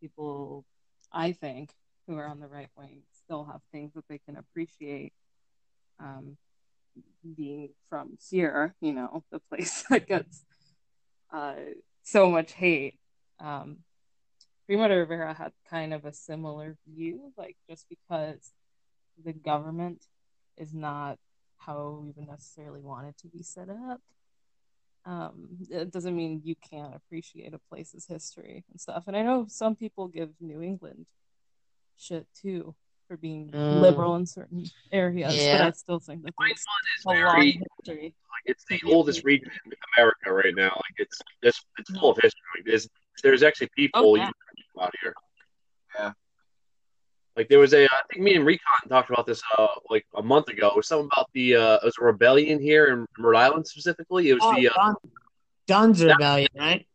People, 0.00 0.64
I 1.12 1.32
think, 1.32 1.70
who 2.06 2.16
are 2.16 2.26
on 2.26 2.40
the 2.40 2.46
right 2.48 2.70
wing 2.76 3.02
still 3.24 3.44
have 3.44 3.60
things 3.70 3.92
that 3.94 4.04
they 4.08 4.18
can 4.18 4.36
appreciate. 4.36 5.12
Um, 6.00 6.36
being 7.36 7.70
from 7.88 8.16
here, 8.30 8.74
you 8.80 8.92
know, 8.92 9.22
the 9.30 9.38
place 9.38 9.84
that 9.90 10.06
gets 10.08 10.44
uh, 11.32 11.54
so 12.02 12.30
much 12.30 12.52
hate. 12.52 12.98
Um, 13.38 13.78
Primo 14.66 14.88
de 14.88 14.96
Rivera 14.96 15.34
had 15.34 15.52
kind 15.68 15.92
of 15.94 16.04
a 16.04 16.12
similar 16.12 16.76
view, 16.86 17.32
like, 17.36 17.56
just 17.68 17.86
because 17.88 18.52
the 19.24 19.32
government 19.32 20.04
is 20.60 20.72
not 20.74 21.18
how 21.56 22.00
we 22.02 22.10
would 22.12 22.28
necessarily 22.28 22.80
want 22.80 23.06
it 23.08 23.16
to 23.18 23.28
be 23.28 23.42
set 23.42 23.68
up. 23.68 24.00
Um, 25.06 25.48
it 25.70 25.90
doesn't 25.90 26.14
mean 26.14 26.42
you 26.44 26.54
can't 26.56 26.94
appreciate 26.94 27.54
a 27.54 27.58
place's 27.70 28.06
history 28.06 28.64
and 28.70 28.80
stuff. 28.80 29.04
And 29.06 29.16
I 29.16 29.22
know 29.22 29.46
some 29.48 29.74
people 29.74 30.08
give 30.08 30.30
New 30.40 30.60
England 30.62 31.06
shit 31.96 32.26
too 32.34 32.74
for 33.08 33.16
being 33.16 33.48
Mm. 33.50 33.80
liberal 33.80 34.16
in 34.16 34.26
certain 34.26 34.64
areas, 34.92 35.32
but 35.34 35.42
Yeah. 35.42 35.66
I 35.66 35.70
still 35.72 35.98
think 35.98 36.22
that 36.24 36.34
there's 36.38 36.50
It's 36.52 36.66
a 37.04 37.08
long 37.08 37.16
very 37.16 37.52
history. 37.52 38.14
like 38.30 38.42
it's 38.44 38.64
the 38.66 38.80
oldest 38.86 39.24
region 39.24 39.50
in 39.64 39.72
America 39.96 40.32
right 40.32 40.54
now. 40.54 40.68
Like 40.76 40.96
it's 40.98 41.18
it's, 41.42 41.64
it's 41.78 41.90
full 41.98 42.10
of 42.10 42.18
history. 42.22 42.62
There's 42.64 42.86
there's 43.22 43.42
actually 43.42 43.68
people 43.74 44.02
Oh, 44.02 44.14
yeah. 44.14 44.28
you 44.56 44.64
know 44.76 44.82
out 44.82 44.94
here. 45.02 45.14
Yeah. 45.94 46.12
Like 47.36 47.48
there 47.48 47.58
was 47.58 47.72
a 47.74 47.84
I 47.84 48.00
think 48.10 48.22
me 48.22 48.34
and 48.34 48.44
Recon 48.44 48.88
talked 48.88 49.10
about 49.10 49.26
this 49.26 49.42
uh 49.56 49.68
like 49.88 50.04
a 50.14 50.22
month 50.22 50.48
ago. 50.48 50.68
It 50.68 50.76
was 50.76 50.88
something 50.88 51.08
about 51.12 51.30
the 51.32 51.56
uh 51.56 51.74
it 51.76 51.84
was 51.84 51.94
a 52.00 52.04
rebellion 52.04 52.60
here 52.60 52.86
in 52.92 53.06
Rhode 53.18 53.36
Island 53.38 53.66
specifically. 53.66 54.30
It 54.30 54.34
was 54.34 54.42
Oh, 54.44 54.54
the 54.54 54.68
uh, 54.68 54.94
Dunn's 55.66 56.02
Rebellion, 56.04 56.48
right? 56.56 56.86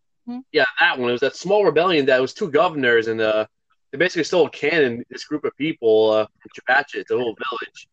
yeah 0.52 0.66
that 0.80 0.98
one. 1.00 1.10
It 1.10 1.14
was 1.14 1.22
that 1.22 1.36
small 1.36 1.64
rebellion 1.64 2.06
that 2.08 2.20
was 2.22 2.34
two 2.34 2.50
governors 2.50 3.08
and 3.08 3.22
uh 3.22 3.46
they 3.92 3.98
basically 3.98 4.26
stole 4.26 4.48
a 4.48 4.50
cannon. 4.50 5.04
This 5.10 5.24
group 5.24 5.46
of 5.46 5.56
people 5.58 6.12
uh 6.12 6.26
from 6.42 6.52
Chepachet, 6.56 7.00
it's 7.00 7.12
a 7.12 7.16
little 7.16 7.36
village. 7.50 7.88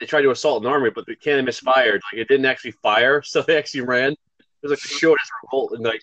They 0.00 0.06
tried 0.06 0.22
to 0.22 0.30
assault 0.32 0.64
an 0.64 0.68
army, 0.68 0.90
but 0.90 1.06
the 1.06 1.14
cannon 1.14 1.44
misfired. 1.44 2.02
Like 2.12 2.20
it 2.22 2.28
didn't 2.28 2.46
actually 2.46 2.72
fire, 2.82 3.22
so 3.32 3.42
they 3.42 3.56
actually 3.56 3.82
ran. 3.82 4.12
It 4.12 4.18
was 4.62 4.70
like 4.70 4.80
the 4.80 4.88
shortest 4.88 5.30
revolt 5.44 5.74
in 5.76 5.82
like 5.82 6.02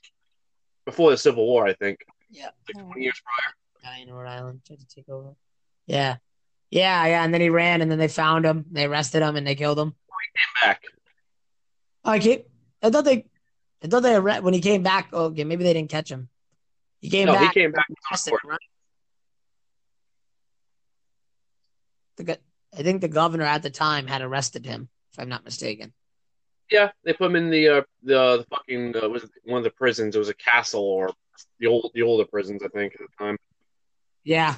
before 0.85 1.11
the 1.11 1.17
Civil 1.17 1.45
War, 1.45 1.67
I 1.67 1.73
think. 1.73 1.99
Yeah. 2.29 2.49
Like 2.73 2.85
twenty 2.85 3.01
years 3.03 3.21
prior. 3.25 3.53
Guy 3.83 3.99
in 4.03 4.13
Rhode 4.13 4.27
Island 4.29 4.61
tried 4.65 4.79
to 4.79 4.87
take 4.87 5.09
over. 5.09 5.35
Yeah. 5.91 6.15
Yeah, 6.69 7.05
yeah. 7.05 7.23
And 7.25 7.33
then 7.33 7.41
he 7.41 7.49
ran 7.49 7.81
and 7.81 7.91
then 7.91 7.99
they 7.99 8.07
found 8.07 8.45
him. 8.45 8.65
They 8.71 8.85
arrested 8.85 9.21
him 9.21 9.35
and 9.35 9.45
they 9.45 9.55
killed 9.55 9.77
him. 9.77 9.89
He 9.89 10.39
came 10.39 10.69
Back. 10.69 10.83
I 12.05 12.19
keep, 12.19 12.47
I 12.81 12.89
thought 12.89 13.03
they 13.03 13.25
I 13.83 13.87
thought 13.87 14.03
they 14.03 14.15
arre- 14.15 14.41
when 14.41 14.53
he 14.53 14.61
came 14.61 14.83
back, 14.83 15.09
oh, 15.11 15.25
okay, 15.25 15.43
maybe 15.43 15.63
they 15.65 15.73
didn't 15.73 15.89
catch 15.89 16.09
him. 16.09 16.29
He 17.01 17.09
came 17.09 17.25
No, 17.25 17.35
he 17.37 17.49
came 17.49 17.73
back. 17.73 17.87
arrested 18.09 18.33
right? 18.45 18.57
The 22.17 22.39
I 22.77 22.83
think 22.83 23.01
the 23.01 23.09
governor 23.09 23.43
at 23.43 23.63
the 23.63 23.69
time 23.69 24.07
had 24.07 24.21
arrested 24.21 24.65
him, 24.65 24.87
if 25.11 25.19
I'm 25.19 25.27
not 25.29 25.43
mistaken. 25.43 25.93
Yeah, 26.71 26.91
they 27.03 27.11
put 27.11 27.25
him 27.25 27.35
in 27.35 27.49
the 27.49 27.67
uh, 27.67 27.81
the, 28.01 28.37
the 28.37 28.45
fucking 28.49 28.95
uh, 28.95 29.09
was 29.09 29.23
it 29.25 29.31
one 29.43 29.57
of 29.57 29.65
the 29.65 29.71
prisons. 29.71 30.15
It 30.15 30.19
was 30.19 30.29
a 30.29 30.33
castle 30.35 30.83
or 30.85 31.11
the 31.59 31.67
old 31.67 31.91
the 31.93 32.01
older 32.03 32.23
prisons, 32.25 32.63
I 32.63 32.69
think, 32.69 32.93
at 32.93 33.01
the 33.01 33.25
time. 33.25 33.37
Yeah. 34.23 34.55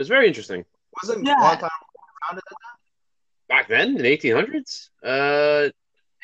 It 0.00 0.08
was 0.08 0.08
very 0.08 0.28
interesting. 0.28 0.64
Wasn't 1.02 1.26
Yeah. 1.26 1.34
Guantanamo 1.34 1.68
founded 2.26 2.42
at 2.50 2.56
that? 2.62 3.48
Back 3.50 3.68
then, 3.68 3.96
in 3.96 4.02
the 4.02 4.08
1800s, 4.16 4.88
uh, 5.04 5.68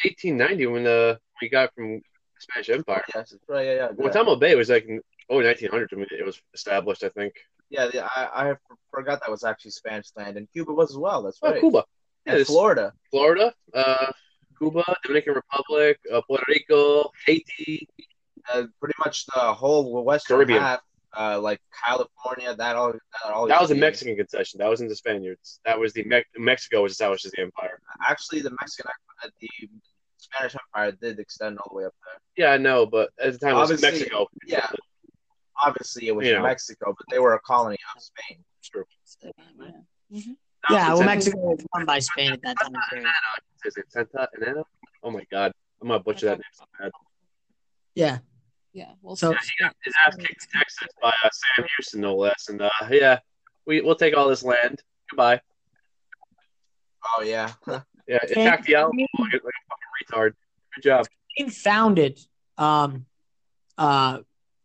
1890, 0.02 0.66
when 0.68 0.86
uh, 0.86 1.16
we 1.42 1.50
got 1.50 1.74
from 1.74 1.96
the 1.96 2.02
Spanish 2.38 2.70
Empire. 2.70 3.04
that? 3.12 3.30
Yes, 3.30 3.34
right. 3.46 3.66
Yeah, 3.66 3.72
yeah. 3.72 3.78
yeah. 3.80 3.92
Guantanamo 3.92 4.36
Bay 4.36 4.54
was 4.54 4.70
like 4.70 4.86
in 4.86 5.02
oh 5.28 5.40
1900s 5.40 5.92
when 5.92 6.06
it 6.10 6.24
was 6.24 6.40
established, 6.54 7.04
I 7.04 7.10
think. 7.10 7.34
Yeah, 7.68 7.90
yeah, 7.92 8.08
I, 8.16 8.52
I 8.52 8.54
forgot 8.90 9.20
that 9.20 9.30
was 9.30 9.44
actually 9.44 9.72
Spanish 9.72 10.06
land, 10.16 10.38
and 10.38 10.50
Cuba 10.50 10.72
was 10.72 10.92
as 10.92 10.96
well. 10.96 11.22
That's 11.22 11.38
right. 11.42 11.50
Oh, 11.50 11.52
right. 11.52 11.60
Cuba, 11.60 11.84
yeah, 12.24 12.36
and 12.36 12.46
Florida. 12.46 12.94
Florida, 13.10 13.52
uh, 13.74 14.10
Cuba, 14.56 14.84
Dominican 15.02 15.34
Republic, 15.34 15.98
uh, 16.10 16.22
Puerto 16.26 16.46
Rico, 16.48 17.10
Haiti. 17.26 17.86
Uh, 18.50 18.62
pretty 18.80 18.94
much 19.04 19.26
the 19.26 19.52
whole 19.52 20.02
western 20.02 20.36
Caribbean. 20.38 20.62
half, 20.62 20.80
uh, 21.18 21.40
like 21.40 21.60
California. 21.86 22.54
That 22.56 22.76
all. 22.76 22.92
That, 22.92 23.32
all 23.32 23.46
That 23.48 23.60
was 23.60 23.70
a 23.70 23.74
used 23.74 23.80
be- 23.80 23.86
Mexican 23.86 24.16
concession. 24.16 24.58
That 24.58 24.68
wasn't 24.68 24.88
the 24.90 24.96
Spaniards. 24.96 25.60
That 25.64 25.78
was 25.78 25.92
the 25.92 26.04
Me- 26.04 26.24
Mexico 26.36 26.82
was 26.82 26.92
established 26.92 27.24
as 27.26 27.32
the 27.32 27.42
empire. 27.42 27.80
Actually, 28.08 28.40
the 28.42 28.50
Mexican, 28.60 28.90
uh, 29.24 29.28
the 29.40 29.48
Spanish 30.18 30.54
Empire 30.74 30.92
did 31.00 31.18
extend 31.18 31.58
all 31.58 31.68
the 31.70 31.76
way 31.76 31.84
up 31.84 31.94
there. 32.04 32.46
Yeah, 32.46 32.52
I 32.52 32.58
know, 32.58 32.86
but 32.86 33.10
at 33.22 33.32
the 33.32 33.38
time 33.38 33.54
it 33.56 33.58
was 33.58 33.70
Obviously, 33.72 33.90
Mexico. 34.00 34.26
yeah. 34.46 34.68
Obviously, 35.64 36.08
it 36.08 36.14
was 36.14 36.26
You 36.26 36.34
know. 36.34 36.42
Mexico, 36.42 36.94
but 36.96 37.06
they 37.10 37.18
were 37.18 37.34
a 37.34 37.40
colony 37.40 37.78
of 37.96 38.02
Spain. 38.02 38.44
True. 38.62 38.84
Yeah, 40.70 40.94
well, 40.94 41.02
Mexico 41.04 41.38
was 41.38 41.64
run 41.74 41.86
by 41.86 41.98
Spain 42.00 42.32
at 42.32 42.42
that 42.42 42.56
time. 42.60 42.72
period. 42.90 43.08
Is 43.64 43.76
it 43.76 43.84
Santa 43.90 44.28
Anana? 44.38 44.64
Oh 45.02 45.10
my 45.10 45.24
god, 45.30 45.52
I'm 45.80 45.88
gonna 45.88 46.00
butcher 46.00 46.26
that 46.26 46.38
name 46.38 46.42
so 46.52 46.64
bad. 46.78 46.90
Yeah. 47.94 48.18
Yeah. 48.76 48.92
Well, 49.00 49.16
So- 49.16 49.30
Yeah, 49.32 49.38
he 49.42 49.64
got 49.64 49.74
his 49.82 49.94
ass 50.06 50.16
kicked 50.16 50.46
in 50.52 50.60
Texas 50.60 50.88
by 51.00 51.08
uh, 51.24 51.30
Sam 51.56 51.64
Houston, 51.78 52.00
no 52.02 52.14
less. 52.14 52.48
And 52.50 52.60
uh, 52.60 52.70
yeah, 52.90 53.20
we 53.64 53.80
we'll 53.80 53.94
take 53.96 54.14
all 54.14 54.28
this 54.28 54.42
land. 54.44 54.82
Goodbye. 55.10 55.40
Oh 57.16 57.22
yeah, 57.22 57.52
Yeah, 58.08 58.18
attack 58.22 58.66
the 58.66 58.74
Alamo 58.74 59.06
like 59.18 59.32
a, 59.32 59.36
like 59.36 59.54
a 59.62 59.64
fucking 59.70 59.92
retard. 60.02 60.32
Good 60.74 60.82
job. 60.82 61.06
Spain 61.30 61.50
founded 61.50 62.20
um 62.58 63.06
uh 63.78 64.18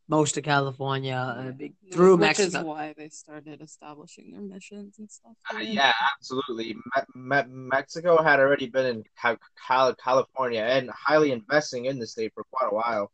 most 0.09 0.35
of 0.37 0.43
California 0.43 1.15
uh, 1.15 1.51
big- 1.51 1.73
through 1.93 2.17
which 2.17 2.31
is 2.39 2.51
Mexico. 2.51 2.65
why 2.65 2.93
they 2.97 3.07
started 3.07 3.61
establishing 3.61 4.31
their 4.31 4.41
missions 4.41 4.99
and 4.99 5.09
stuff. 5.09 5.31
Uh, 5.53 5.59
yeah, 5.59 5.93
absolutely. 6.17 6.73
Me- 6.73 7.03
Me- 7.15 7.43
Mexico 7.47 8.21
had 8.21 8.39
already 8.41 8.67
been 8.67 8.85
in 8.87 9.03
Cal- 9.21 9.37
Cal- 9.65 9.95
California 9.95 10.63
and 10.63 10.89
highly 10.89 11.31
investing 11.31 11.85
in 11.85 11.97
the 11.97 12.05
state 12.07 12.33
for 12.33 12.43
quite 12.51 12.69
a 12.71 12.75
while. 12.75 13.09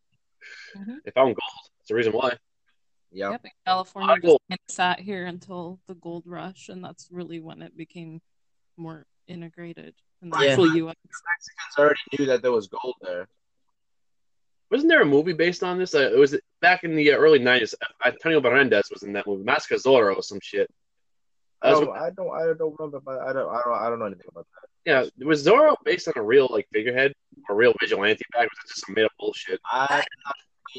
They 1.06 1.12
found 1.12 1.36
gold. 1.36 1.70
That's 1.80 1.88
the 1.90 1.96
reason 1.96 2.14
why. 2.14 2.38
Yeah. 3.12 3.32
Yep, 3.32 3.42
and 3.46 3.54
California 3.66 4.16
just 4.16 4.26
will- 4.26 4.42
kinda 4.50 4.60
sat 4.68 5.00
here 5.00 5.26
until 5.26 5.80
the 5.88 5.96
gold 5.96 6.24
rush, 6.28 6.70
and 6.70 6.84
that's 6.84 7.10
really 7.12 7.40
when 7.40 7.62
it 7.62 7.76
became 7.78 8.22
more 8.76 9.06
integrated 9.28 9.96
in 10.22 10.30
the 10.30 10.38
Yeah. 10.40 10.50
actual 10.52 10.76
U.S. 10.76 10.96
Mexicans 11.06 11.78
already 11.78 12.00
knew 12.18 12.26
that 12.28 12.42
there 12.42 12.52
was 12.52 12.68
gold 12.68 12.96
there. 13.02 13.28
Wasn't 14.70 14.90
there 14.90 15.02
a 15.02 15.06
movie 15.06 15.34
based 15.34 15.64
on 15.64 15.78
this? 15.80 15.96
Uh, 15.96 16.12
it 16.14 16.18
was 16.18 16.36
back 16.62 16.84
in 16.84 16.96
the 16.96 17.14
uh, 17.14 17.18
early 17.18 17.40
'90s. 17.40 17.74
Antonio 18.06 18.42
Bermudez 18.42 18.90
was 18.92 19.04
in 19.04 19.14
that 19.14 19.26
movie, 19.26 19.44
Mask 19.44 19.72
of 19.72 19.82
Zorro 19.82 20.16
or 20.18 20.22
some 20.22 20.40
shit. 20.42 20.70
I 21.62 21.70
That 21.72 21.78
was- 21.80 21.88
don't, 21.88 21.98
I 21.98 22.10
don't, 22.12 22.32
I 22.52 22.54
don't 22.58 22.76
remember, 22.78 23.00
but 23.00 23.20
I 23.22 23.32
don't, 23.34 23.50
I 23.50 23.62
don't, 23.64 23.74
I 23.82 23.90
don't 23.90 24.00
know 24.00 24.06
anything 24.06 24.28
about 24.28 24.46
that. 24.62 24.70
Yeah, 24.88 25.04
was 25.20 25.46
Zorro 25.46 25.76
based 25.84 26.08
on 26.08 26.14
a 26.16 26.22
real 26.22 26.48
like 26.50 26.66
figurehead, 26.72 27.12
a 27.50 27.54
real 27.54 27.74
vigilante 27.82 28.24
back? 28.32 28.44
Or 28.44 28.46
was 28.46 28.58
it 28.64 28.68
just 28.70 28.86
some 28.86 28.96
made 28.96 29.04
up 29.04 29.12
bullshit? 29.20 29.60
I, 29.66 30.02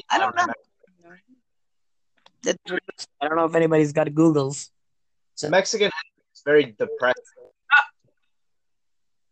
I 0.09 0.17
don't 0.17 0.35
know. 0.35 0.47
I 3.21 3.27
don't 3.27 3.37
know 3.37 3.45
if 3.45 3.53
anybody's 3.53 3.93
got 3.93 4.07
Googles. 4.07 4.69
The 5.39 5.51
Mexican 5.51 5.91
is 6.33 6.41
very 6.43 6.65
depressed. 6.65 7.21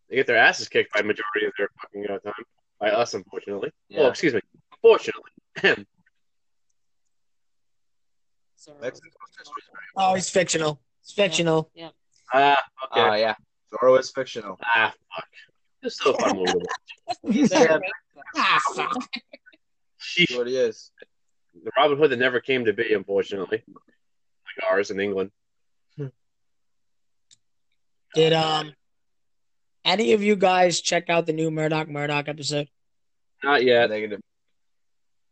They 0.09 0.17
get 0.17 0.27
their 0.27 0.37
asses 0.37 0.69
kicked 0.69 0.93
by 0.93 1.01
majority 1.01 1.47
of 1.47 1.53
their 1.57 1.69
fucking 1.81 2.05
uh, 2.05 2.19
time 2.19 2.33
by 2.79 2.91
us, 2.91 3.15
unfortunately. 3.15 3.71
Yeah. 3.89 4.01
Oh, 4.01 4.07
excuse 4.09 4.35
me. 4.35 4.41
Fortunately, 4.79 5.31
Sorry. 5.57 5.87
Mexico's 8.79 9.11
history 9.39 9.53
is 9.57 9.69
very. 9.71 9.85
Oh, 9.95 10.13
he's 10.13 10.29
fictional. 10.29 10.79
It's 11.01 11.13
fictional. 11.13 11.71
Yeah. 11.73 11.89
ah, 12.31 12.61
okay, 12.85 13.01
Ah, 13.01 13.15
yeah. 13.15 13.35
Zorro 13.73 13.99
is 13.99 14.09
fictional. 14.11 14.57
ah, 14.63 14.93
fuck. 15.15 15.27
It's 15.83 15.95
still 15.99 16.15
a 16.15 16.19
fun 16.19 16.37
movie. 16.37 16.51
to. 17.47 17.55
Yeah, 17.55 17.79
Ah, 18.35 18.59
fuck. 18.75 19.07
Sheesh. 20.01 20.37
what 20.37 20.47
he 20.47 20.55
is. 20.55 20.91
The 21.63 21.71
Robin 21.77 21.97
Hood 21.97 22.11
that 22.11 22.19
never 22.19 22.39
came 22.39 22.65
to 22.65 22.73
be, 22.73 22.93
unfortunately, 22.93 23.63
like 23.67 24.71
ours 24.71 24.91
in 24.91 24.99
England. 24.99 25.31
Did 28.15 28.33
um 28.33 28.73
any 29.85 30.13
of 30.13 30.23
you 30.23 30.35
guys 30.35 30.81
check 30.81 31.09
out 31.09 31.25
the 31.25 31.33
new 31.33 31.51
Murdoch 31.51 31.87
Murdoch 31.89 32.27
episode? 32.27 32.67
Not 33.43 33.63
yet. 33.63 33.89
Negative. 33.89 34.19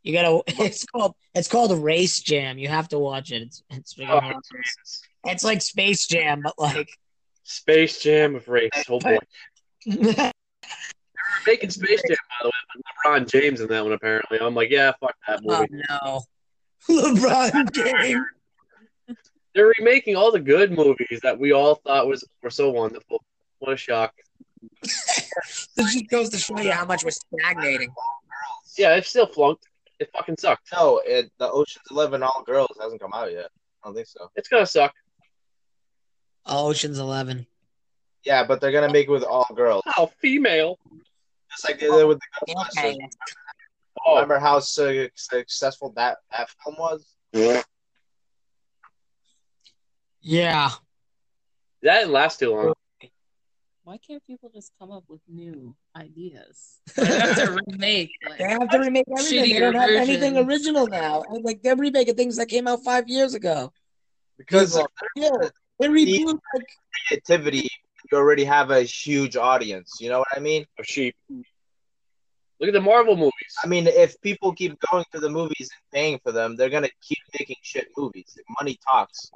You 0.03 0.13
gotta. 0.13 0.43
It's 0.65 0.85
called. 0.85 1.15
It's 1.33 1.47
called 1.47 1.71
Race 1.83 2.19
Jam. 2.19 2.57
You 2.57 2.67
have 2.67 2.89
to 2.89 2.99
watch 2.99 3.31
it. 3.31 3.41
It's 3.43 3.63
it's, 3.71 3.95
Oh, 3.99 4.03
hilarious. 4.19 4.37
Jesus. 4.53 5.01
it's 5.23 5.43
like 5.43 5.61
Space 5.61 6.05
Jam, 6.07 6.41
but 6.43 6.57
like. 6.59 6.89
Space 7.45 7.99
Jam 7.99 8.35
of 8.35 8.47
race. 8.47 8.71
Oh 8.89 8.99
boy. 8.99 9.17
oh 9.87 9.95
They're 9.95 10.31
making 11.45 11.69
Space 11.69 12.01
Jam, 12.07 12.17
by 12.41 12.43
the 12.43 12.47
way, 12.47 12.51
with 12.75 12.85
LeBron 13.05 13.29
James 13.29 13.61
in 13.61 13.67
that 13.67 13.83
one, 13.83 13.93
apparently. 13.93 14.39
I'm 14.41 14.55
like, 14.55 14.71
yeah, 14.71 14.91
fuck 14.99 15.15
that 15.27 15.41
movie. 15.43 15.83
Oh, 15.89 16.21
no, 16.89 17.03
LeBron 17.13 17.71
James. 17.71 18.25
They're 19.53 19.71
remaking 19.77 20.15
all 20.15 20.31
the 20.31 20.39
good 20.39 20.71
movies 20.71 21.19
that 21.21 21.39
we 21.39 21.53
all 21.53 21.75
thought 21.75 22.07
was 22.07 22.25
were 22.41 22.49
so 22.49 22.71
wonderful. 22.71 23.23
What 23.59 23.73
a 23.73 23.77
shock. 23.77 24.13
This 25.75 25.93
just 25.93 26.07
goes 26.09 26.29
to 26.29 26.37
show 26.37 26.57
you 26.59 26.71
how 26.71 26.85
much 26.85 27.03
we're 27.03 27.11
stagnating. 27.11 27.93
Yeah, 28.77 28.95
it 28.95 29.05
still 29.05 29.27
flunked. 29.27 29.67
It 29.99 30.09
fucking 30.13 30.37
sucked. 30.39 30.69
No, 30.73 31.01
it, 31.05 31.29
the 31.37 31.49
Ocean's 31.49 31.85
Eleven 31.91 32.23
All 32.23 32.43
Girls 32.45 32.75
hasn't 32.81 33.01
come 33.01 33.11
out 33.13 33.31
yet. 33.31 33.49
I 33.83 33.87
don't 33.87 33.95
think 33.95 34.07
so. 34.07 34.29
It's 34.35 34.47
gonna 34.47 34.65
suck. 34.65 34.93
Ocean's 36.45 36.99
Eleven. 36.99 37.47
Yeah, 38.23 38.43
but 38.45 38.59
they're 38.61 38.71
gonna 38.71 38.91
make 38.91 39.07
it 39.07 39.11
with 39.11 39.23
all 39.23 39.47
girls, 39.55 39.83
How 39.85 40.07
female? 40.19 40.79
just 41.51 41.63
like 41.65 41.79
they 41.79 41.87
did 41.87 42.05
with 42.05 42.19
the 42.19 42.53
Ghostbusters. 42.53 42.77
Okay. 42.93 42.97
Oh, 44.05 44.15
Remember 44.15 44.39
how 44.39 44.59
su- 44.59 45.09
successful 45.15 45.91
that 45.95 46.17
that 46.31 46.49
film 46.63 46.75
was? 46.77 47.05
Yeah. 50.21 50.71
that 51.83 51.99
didn't 51.99 52.11
last 52.11 52.39
too 52.39 52.51
long. 52.55 52.73
why 53.83 53.97
can't 53.97 54.25
people 54.25 54.49
just 54.53 54.71
come 54.79 54.91
up 54.91 55.03
with 55.07 55.21
new 55.27 55.75
ideas? 55.95 56.79
They 56.95 57.05
have 57.05 57.35
to 57.35 57.59
remake. 57.67 58.11
Like, 58.27 58.39
They 58.39 58.45
have 58.45 58.69
to 58.69 58.79
remake 58.79 59.05
everything. 59.17 59.53
They 59.53 59.59
don't 59.59 59.75
have 59.75 59.89
anything 59.91 60.37
original 60.37 60.87
now. 60.87 61.23
And, 61.29 61.43
Like 61.45 61.61
they're 61.61 61.75
remaking 61.75 62.15
things 62.15 62.37
that 62.37 62.47
came 62.47 62.67
out 62.67 62.83
five 62.83 63.07
years 63.07 63.33
ago. 63.35 63.71
Because 64.37 64.73
People- 64.75 64.87
Yeah, 65.15 65.49
they 65.79 65.87
reboot 65.87 66.39
like 66.53 66.67
creativity, 67.07 67.67
you 68.11 68.17
already 68.17 68.43
have 68.45 68.71
a 68.71 68.81
huge 68.81 69.35
audience. 69.35 69.97
You 69.99 70.09
know 70.09 70.19
what 70.19 70.27
I 70.35 70.39
mean? 70.39 70.65
Oh, 70.77 70.81
of 70.81 70.85
sheep. 70.85 71.15
Look 72.59 72.69
at 72.69 72.73
the 72.73 72.81
Marvel 72.81 73.15
movies. 73.17 73.53
I 73.63 73.67
mean, 73.67 73.85
if 73.87 74.19
people 74.21 74.53
keep 74.53 74.79
going 74.91 75.03
to 75.13 75.19
the 75.19 75.29
movies 75.29 75.69
and 75.73 75.91
paying 75.93 76.19
for 76.23 76.31
them, 76.31 76.55
they're 76.55 76.69
gonna 76.69 76.89
keep 77.01 77.17
making 77.37 77.57
shit 77.61 77.87
movies. 77.97 78.37
Money 78.59 78.77
talks. 78.89 79.29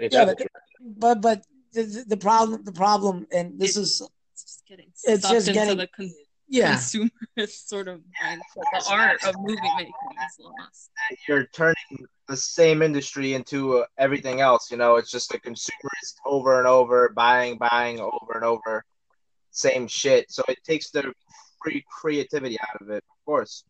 Ain't 0.00 0.12
yeah, 0.12 0.24
but 0.24 0.40
but 0.80 1.20
but 1.20 1.44
the, 1.72 2.04
the 2.08 2.16
problem 2.16 2.64
the 2.64 2.72
problem 2.72 3.26
and 3.32 3.60
this 3.60 3.76
is 3.76 4.02
it's 4.32 4.42
just 4.42 4.66
getting 4.66 4.86
It's 5.04 5.28
just 5.28 5.48
into 5.48 5.60
getting- 5.60 5.76
the 5.78 5.86
con- 5.86 6.10
yeah 6.48 6.74
consumerist 6.74 7.68
sort 7.68 7.86
of 7.86 8.00
mindset. 8.24 8.40
The 8.72 8.86
art 8.90 9.22
of 9.24 9.36
movie 9.38 9.60
making 9.76 9.92
is 10.26 10.40
lost. 10.40 10.90
You're 11.28 11.44
turning 11.46 11.74
the 12.30 12.36
same 12.36 12.80
industry 12.80 13.34
into 13.34 13.78
uh, 13.78 13.84
everything 13.98 14.40
else. 14.40 14.70
You 14.70 14.76
know, 14.76 14.96
it's 14.96 15.10
just 15.10 15.34
a 15.34 15.38
consumerist 15.38 16.14
over 16.24 16.58
and 16.58 16.66
over, 16.66 17.10
buying, 17.10 17.58
buying 17.58 18.00
over 18.00 18.32
and 18.34 18.44
over, 18.44 18.84
same 19.50 19.88
shit. 19.88 20.30
So 20.30 20.42
it 20.48 20.58
takes 20.64 20.90
the 20.90 21.12
free 21.62 21.84
creativity 21.90 22.58
out 22.60 22.80
of 22.80 22.88
it, 22.90 23.04
of 23.10 23.24
course. 23.26 23.64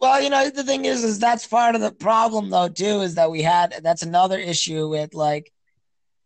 Well, 0.00 0.20
you 0.20 0.28
know, 0.28 0.50
the 0.50 0.64
thing 0.64 0.84
is, 0.84 1.02
is 1.02 1.18
that's 1.18 1.46
part 1.46 1.74
of 1.74 1.80
the 1.80 1.92
problem, 1.92 2.50
though, 2.50 2.68
too, 2.68 3.00
is 3.00 3.14
that 3.14 3.30
we 3.30 3.42
had 3.42 3.80
that's 3.82 4.02
another 4.02 4.38
issue 4.38 4.88
with 4.88 5.14
like, 5.14 5.50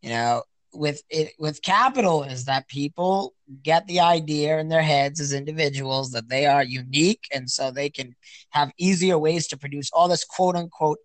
you 0.03 0.11
know, 0.11 0.43
with 0.74 1.03
it 1.09 1.32
with 1.39 1.62
capital 1.62 2.24
is 2.24 2.45
that 2.45 2.68
people 2.68 3.34
get 3.62 3.86
the 3.86 4.01
idea 4.01 4.59
in 4.59 4.68
their 4.68 4.82
heads 4.82 5.20
as 5.20 5.32
individuals 5.32 6.11
that 6.12 6.28
they 6.28 6.47
are 6.47 6.64
unique, 6.64 7.24
and 7.32 7.49
so 7.49 7.70
they 7.70 7.89
can 7.89 8.16
have 8.51 8.72
easier 8.78 9.18
ways 9.18 9.47
to 9.49 9.57
produce 9.57 9.91
all 9.93 10.09
this 10.09 10.24
quote 10.24 10.57
unquote 10.57 10.99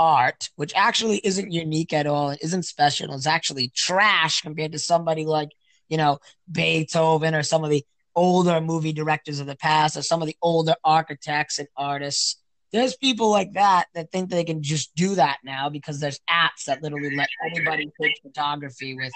art, 0.00 0.48
which 0.56 0.72
actually 0.74 1.18
isn't 1.18 1.52
unique 1.52 1.92
at 1.92 2.06
all, 2.06 2.30
it 2.30 2.40
isn't 2.42 2.62
special, 2.62 3.14
it's 3.14 3.26
actually 3.26 3.70
trash 3.76 4.40
compared 4.40 4.72
to 4.72 4.78
somebody 4.78 5.26
like, 5.26 5.50
you 5.90 5.98
know, 5.98 6.18
Beethoven 6.50 7.34
or 7.34 7.42
some 7.42 7.62
of 7.62 7.70
the 7.70 7.84
older 8.16 8.60
movie 8.62 8.94
directors 8.94 9.40
of 9.40 9.46
the 9.46 9.56
past 9.56 9.98
or 9.98 10.02
some 10.02 10.22
of 10.22 10.26
the 10.26 10.36
older 10.40 10.74
architects 10.84 11.58
and 11.58 11.68
artists. 11.76 12.40
There's 12.72 12.96
people 12.96 13.30
like 13.30 13.52
that 13.52 13.86
that 13.94 14.10
think 14.10 14.30
they 14.30 14.44
can 14.44 14.62
just 14.62 14.94
do 14.94 15.16
that 15.16 15.38
now 15.44 15.68
because 15.68 16.00
there's 16.00 16.18
apps 16.30 16.64
that 16.66 16.82
literally 16.82 17.14
let 17.14 17.28
anybody 17.44 17.90
take 18.00 18.14
photography 18.22 18.94
with. 18.94 19.12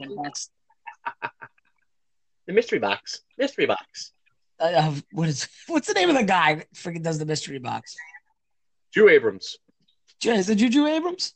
with 0.00 0.48
the 2.46 2.52
mystery 2.52 2.78
box. 2.78 3.20
Mystery 3.36 3.66
box. 3.66 4.12
uh, 4.60 4.64
uh, 4.64 4.94
what 5.12 5.28
is 5.28 5.48
what's 5.66 5.88
the 5.88 5.94
name 5.94 6.08
of 6.08 6.16
the 6.16 6.22
guy 6.22 6.54
that 6.54 6.72
freaking 6.72 7.02
does 7.02 7.18
the 7.18 7.26
mystery 7.26 7.58
box? 7.58 7.94
Drew 8.94 9.08
Abrams. 9.08 9.58
Jay, 10.22 10.36
Is 10.36 10.48
it 10.48 10.54
Juju 10.54 10.86
Abrams? 10.86 11.34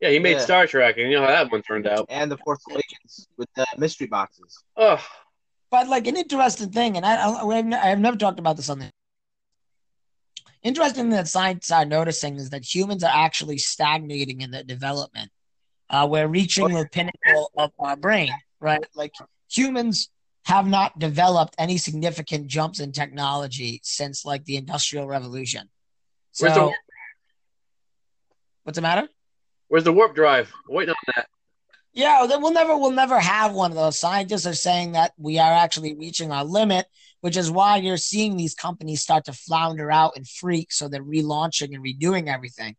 Yeah, 0.00 0.10
he 0.10 0.18
made 0.18 0.32
Yeah. 0.32 0.40
Star 0.40 0.66
Trek, 0.66 0.98
and 0.98 1.10
you 1.10 1.16
know 1.16 1.22
how 1.22 1.30
that 1.30 1.50
one 1.50 1.62
turned 1.62 1.86
out. 1.86 2.04
And 2.10 2.30
the 2.30 2.36
Force 2.36 2.60
Awakens 2.68 3.26
with 3.38 3.48
the 3.56 3.66
mystery 3.78 4.06
boxes. 4.06 4.62
Oh, 4.76 5.02
But 5.70 5.88
like 5.88 6.06
an 6.06 6.16
interesting 6.16 6.70
thing, 6.70 6.98
and 6.98 7.06
I, 7.06 7.14
I, 7.16 7.90
I've 7.90 7.98
never 7.98 8.18
talked 8.18 8.38
about 8.38 8.56
this 8.56 8.68
on 8.68 8.80
the 8.80 8.90
interesting 10.62 11.04
thing 11.04 11.10
that 11.12 11.26
scientists 11.26 11.70
are 11.72 11.86
noticing 11.86 12.36
is 12.36 12.50
that 12.50 12.64
humans 12.74 13.02
are 13.02 13.12
actually 13.14 13.56
stagnating 13.56 14.42
in 14.42 14.50
their 14.50 14.62
development. 14.62 15.30
Uh, 15.88 16.06
we're 16.10 16.28
reaching 16.28 16.68
the 16.68 16.86
pinnacle 16.92 17.50
of 17.56 17.72
our 17.78 17.96
brain, 17.96 18.30
right? 18.60 18.84
Like 18.94 19.12
humans 19.50 20.10
have 20.44 20.66
not 20.66 20.98
developed 20.98 21.54
any 21.56 21.78
significant 21.78 22.46
jumps 22.46 22.78
in 22.78 22.92
technology 22.92 23.80
since 23.82 24.26
like 24.26 24.44
the 24.44 24.56
industrial 24.58 25.06
revolution. 25.06 25.70
So, 26.32 26.44
Where's 26.46 26.56
the- 26.56 26.74
what's 28.64 28.76
the 28.76 28.82
matter? 28.82 29.08
where's 29.68 29.84
the 29.84 29.92
warp 29.92 30.14
drive? 30.14 30.52
Waiting 30.68 30.90
on 30.90 31.12
that. 31.16 31.26
Yeah, 31.92 32.24
we'll 32.26 32.52
never 32.52 32.76
we'll 32.76 32.90
never 32.90 33.20
have 33.20 33.52
one 33.52 33.70
of 33.70 33.76
those. 33.76 33.98
Scientists 33.98 34.46
are 34.46 34.54
saying 34.54 34.92
that 34.92 35.12
we 35.16 35.38
are 35.38 35.52
actually 35.52 35.94
reaching 35.94 36.32
our 36.32 36.44
limit, 36.44 36.86
which 37.20 37.36
is 37.36 37.50
why 37.50 37.76
you're 37.76 37.96
seeing 37.96 38.36
these 38.36 38.54
companies 38.54 39.02
start 39.02 39.24
to 39.26 39.32
flounder 39.32 39.92
out 39.92 40.12
and 40.16 40.28
freak. 40.28 40.72
So 40.72 40.88
they're 40.88 41.04
relaunching 41.04 41.74
and 41.74 41.84
redoing 41.84 42.26
everything 42.26 42.74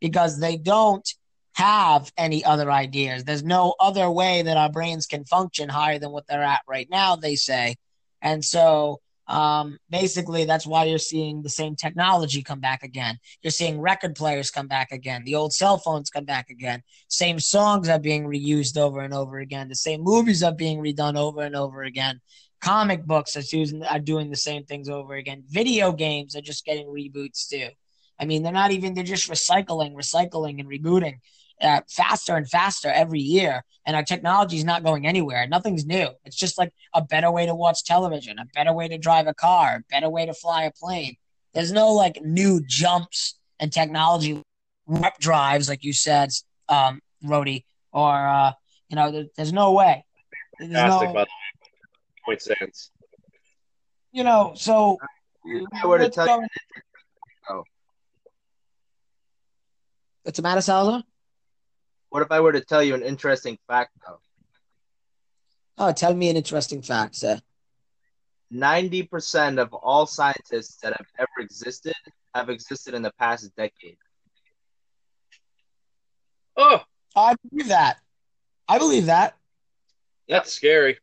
because 0.00 0.38
they 0.38 0.56
don't 0.56 1.08
have 1.54 2.12
any 2.16 2.44
other 2.44 2.70
ideas. 2.70 3.24
There's 3.24 3.42
no 3.42 3.74
other 3.80 4.08
way 4.08 4.42
that 4.42 4.56
our 4.56 4.70
brains 4.70 5.06
can 5.06 5.24
function 5.24 5.68
higher 5.68 5.98
than 5.98 6.12
what 6.12 6.26
they're 6.28 6.42
at 6.42 6.62
right 6.68 6.88
now. 6.88 7.16
They 7.16 7.34
say, 7.34 7.74
and 8.22 8.44
so 8.44 9.00
um, 9.30 9.78
basically 9.88 10.44
that's 10.44 10.66
why 10.66 10.84
you're 10.84 10.98
seeing 10.98 11.42
the 11.42 11.48
same 11.48 11.76
technology 11.76 12.42
come 12.42 12.60
back 12.60 12.82
again. 12.82 13.18
You're 13.42 13.50
seeing 13.52 13.80
record 13.80 14.14
players 14.14 14.50
come 14.50 14.66
back 14.66 14.92
again. 14.92 15.22
The 15.24 15.36
old 15.36 15.52
cell 15.52 15.78
phones 15.78 16.10
come 16.10 16.24
back 16.24 16.50
again 16.50 16.82
same 17.10 17.40
songs 17.40 17.88
are 17.88 17.98
being 17.98 18.24
reused 18.24 18.78
over 18.78 19.00
and 19.00 19.12
over 19.12 19.38
again. 19.38 19.68
The 19.68 19.74
same 19.74 20.02
movies 20.02 20.42
are 20.42 20.54
being 20.54 20.78
redone 20.78 21.16
over 21.16 21.42
and 21.42 21.56
over 21.56 21.82
again. 21.82 22.20
Comic 22.60 23.04
books 23.04 23.36
are 23.36 23.56
using 23.56 23.82
are 23.84 23.98
doing 23.98 24.30
the 24.30 24.36
same 24.36 24.64
things 24.64 24.88
over 24.88 25.14
again. 25.14 25.42
Video 25.48 25.92
games 25.92 26.36
are 26.36 26.40
just 26.40 26.64
getting 26.64 26.86
reboots 26.86 27.48
too. 27.48 27.68
I 28.18 28.26
mean, 28.26 28.42
they're 28.42 28.52
not 28.52 28.70
even 28.70 28.94
they're 28.94 29.04
just 29.04 29.30
recycling, 29.30 29.94
recycling, 29.94 30.60
and 30.60 30.68
rebooting 30.68 31.18
uh, 31.60 31.80
faster 31.88 32.36
and 32.36 32.48
faster 32.48 32.88
every 32.88 33.20
year. 33.20 33.64
And 33.86 33.96
our 33.96 34.02
technology 34.02 34.56
is 34.56 34.64
not 34.64 34.84
going 34.84 35.06
anywhere. 35.06 35.46
Nothing's 35.46 35.86
new. 35.86 36.08
It's 36.24 36.36
just 36.36 36.58
like 36.58 36.72
a 36.94 37.02
better 37.02 37.30
way 37.30 37.46
to 37.46 37.54
watch 37.54 37.84
television, 37.84 38.38
a 38.38 38.46
better 38.54 38.72
way 38.72 38.88
to 38.88 38.98
drive 38.98 39.26
a 39.26 39.34
car, 39.34 39.76
a 39.76 39.84
better 39.90 40.08
way 40.08 40.26
to 40.26 40.34
fly 40.34 40.64
a 40.64 40.70
plane. 40.70 41.16
There's 41.54 41.72
no 41.72 41.92
like 41.92 42.20
new 42.22 42.60
jumps 42.66 43.38
and 43.58 43.72
technology 43.72 44.42
warp 44.86 45.18
drives, 45.18 45.68
like 45.68 45.82
you 45.82 45.92
said, 45.92 46.30
um, 46.68 47.00
Rhodey, 47.24 47.64
or 47.92 48.12
uh, 48.12 48.52
you 48.88 48.96
know, 48.96 49.10
there, 49.10 49.24
there's 49.36 49.52
no 49.52 49.72
way. 49.72 50.04
There's 50.58 50.72
Fantastic, 50.72 51.08
no, 51.08 51.14
by 51.14 51.20
the 51.20 51.26
way. 51.26 51.70
Point 52.24 52.42
stands. 52.42 52.90
you 54.12 54.24
know, 54.24 54.52
so 54.54 54.98
If 55.44 55.66
I 55.82 55.86
were 55.86 55.98
to 55.98 56.08
tell 56.10 56.40
you, 56.40 56.46
Oh. 57.48 57.64
What's 60.22 60.36
the 60.36 60.42
matter, 60.42 60.60
Salazar? 60.60 61.02
What 62.10 62.22
if 62.22 62.30
I 62.30 62.40
were 62.40 62.52
to 62.52 62.60
tell 62.60 62.82
you 62.82 62.94
an 62.94 63.02
interesting 63.02 63.58
fact 63.66 63.92
though? 64.06 64.18
Oh, 65.78 65.92
tell 65.92 66.14
me 66.14 66.28
an 66.28 66.36
interesting 66.36 66.82
fact, 66.82 67.16
sir. 67.16 67.40
Ninety 68.50 69.02
percent 69.02 69.58
of 69.58 69.72
all 69.72 70.06
scientists 70.06 70.76
that 70.82 70.92
have 70.92 71.06
ever 71.18 71.40
existed 71.40 71.94
have 72.34 72.50
existed 72.50 72.94
in 72.94 73.02
the 73.02 73.12
past 73.18 73.50
decade. 73.56 73.96
Oh, 76.56 76.80
I 77.16 77.34
believe 77.48 77.68
that. 77.68 77.98
I 78.68 78.78
believe 78.78 79.06
that. 79.06 79.36
that's 80.28 80.52
scary. 80.52 80.98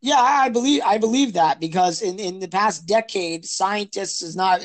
Yeah, 0.00 0.16
I 0.16 0.46
I 0.46 0.48
believe 0.48 0.82
I 0.84 0.98
believe 0.98 1.34
that 1.34 1.60
because 1.60 2.02
in, 2.02 2.18
in 2.18 2.40
the 2.40 2.48
past 2.48 2.86
decade, 2.86 3.44
scientists 3.44 4.22
is 4.22 4.34
not 4.36 4.60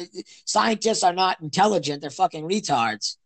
scientists 0.45 1.03
are 1.03 1.14
not 1.14 1.39
intelligent. 1.41 2.01
They're 2.01 2.10
fucking 2.10 2.43
retards. 2.43 3.18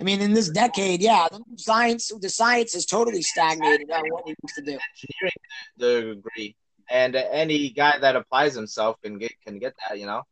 I 0.00 0.02
mean, 0.02 0.22
in 0.22 0.32
this 0.32 0.48
decade, 0.48 1.02
yeah, 1.02 1.28
the 1.30 1.42
science 1.56 2.10
the 2.20 2.30
science 2.30 2.74
is 2.74 2.86
totally 2.86 3.20
stagnated 3.20 3.90
on 3.90 4.02
what 4.08 4.24
we 4.24 4.34
used 4.42 4.54
to 4.56 4.62
do. 4.62 4.78
Engineering 4.96 5.32
the 5.76 6.14
degree, 6.14 6.56
and 6.88 7.14
uh, 7.14 7.24
any 7.30 7.68
guy 7.70 7.98
that 8.00 8.16
applies 8.16 8.54
himself 8.54 8.96
can 9.02 9.18
get 9.18 9.32
can 9.46 9.58
get 9.58 9.74
that. 9.88 9.98
You 9.98 10.06
know. 10.06 10.22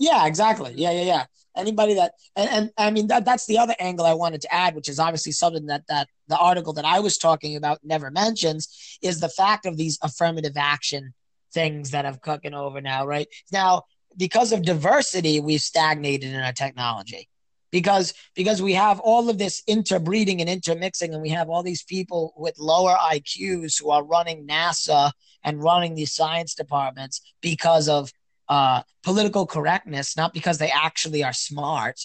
Yeah, 0.00 0.26
exactly. 0.26 0.72
Yeah, 0.74 0.90
yeah, 0.90 1.02
yeah. 1.02 1.24
Anybody 1.56 1.94
that 1.94 2.14
and, 2.34 2.50
and 2.50 2.70
I 2.76 2.90
mean 2.90 3.06
that 3.08 3.24
that's 3.24 3.46
the 3.46 3.58
other 3.58 3.74
angle 3.78 4.06
I 4.06 4.14
wanted 4.14 4.40
to 4.40 4.52
add, 4.52 4.74
which 4.74 4.88
is 4.88 4.98
obviously 4.98 5.32
something 5.32 5.66
that 5.66 5.82
that 5.88 6.08
the 6.26 6.38
article 6.38 6.72
that 6.72 6.84
I 6.84 6.98
was 6.98 7.16
talking 7.16 7.54
about 7.54 7.78
never 7.84 8.10
mentions, 8.10 8.98
is 9.02 9.20
the 9.20 9.28
fact 9.28 9.66
of 9.66 9.76
these 9.76 9.98
affirmative 10.02 10.56
action 10.56 11.14
things 11.52 11.90
that 11.90 12.04
have 12.04 12.20
cooking 12.22 12.54
over 12.54 12.80
now, 12.80 13.06
right? 13.06 13.28
Now, 13.52 13.82
because 14.16 14.52
of 14.52 14.62
diversity, 14.62 15.40
we've 15.40 15.60
stagnated 15.60 16.32
in 16.32 16.40
our 16.40 16.52
technology. 16.52 17.28
Because 17.70 18.14
because 18.34 18.60
we 18.60 18.74
have 18.74 18.98
all 19.00 19.30
of 19.30 19.38
this 19.38 19.62
interbreeding 19.66 20.40
and 20.40 20.50
intermixing, 20.50 21.12
and 21.12 21.22
we 21.22 21.28
have 21.30 21.48
all 21.48 21.62
these 21.62 21.84
people 21.84 22.34
with 22.36 22.58
lower 22.58 22.96
IQs 23.12 23.80
who 23.80 23.90
are 23.90 24.04
running 24.04 24.46
NASA 24.46 25.12
and 25.44 25.62
running 25.62 25.94
these 25.94 26.12
science 26.12 26.54
departments 26.54 27.20
because 27.40 27.88
of 27.88 28.10
uh, 28.48 28.82
political 29.04 29.46
correctness, 29.46 30.16
not 30.16 30.34
because 30.34 30.58
they 30.58 30.70
actually 30.70 31.22
are 31.22 31.32
smart. 31.32 32.00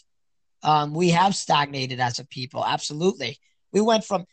Um, 0.62 0.94
we 0.94 1.10
have 1.10 1.36
stagnated 1.36 2.00
as 2.00 2.20
a 2.20 2.26
people. 2.26 2.64
Absolutely. 2.64 3.38
We 3.72 3.82
went 3.82 4.04
from 4.04 4.26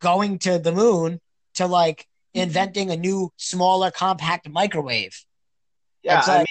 going 0.00 0.38
to 0.40 0.58
the 0.58 0.72
moon 0.72 1.20
to 1.54 1.66
like 1.66 2.06
inventing 2.34 2.90
a 2.90 2.96
new, 2.96 3.30
smaller, 3.36 3.90
compact 3.90 4.48
microwave. 4.48 5.24
Yeah, 6.02 6.18
It's 6.18 6.28
I 6.28 6.38
mean, 6.38 6.46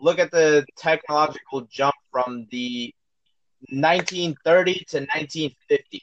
look 0.00 0.18
at 0.18 0.30
the 0.30 0.64
technological 0.76 1.62
jump 1.70 1.94
from 2.10 2.46
the 2.50 2.94
1930 3.70 4.72
to 4.74 4.98
1950. 4.98 6.02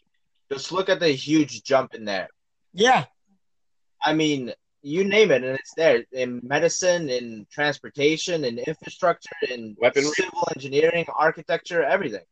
Just 0.52 0.72
look 0.72 0.90
at 0.90 1.00
the 1.00 1.10
huge 1.10 1.64
jump 1.64 1.96
in 1.96 2.06
there. 2.06 2.28
Yeah. 2.74 3.06
I 4.04 4.14
mean, 4.14 4.54
you 4.82 5.06
name 5.06 5.32
it, 5.32 5.44
and 5.44 5.58
it's 5.58 5.74
there 5.76 6.04
in 6.12 6.42
medicine, 6.44 7.10
in 7.10 7.48
transportation, 7.50 8.44
in 8.44 8.60
infrastructure, 8.60 9.30
in 9.50 9.76
Weaponry. 9.80 10.10
civil 10.10 10.48
engineering, 10.56 11.06
architecture, 11.16 11.84
everything. 11.84 12.26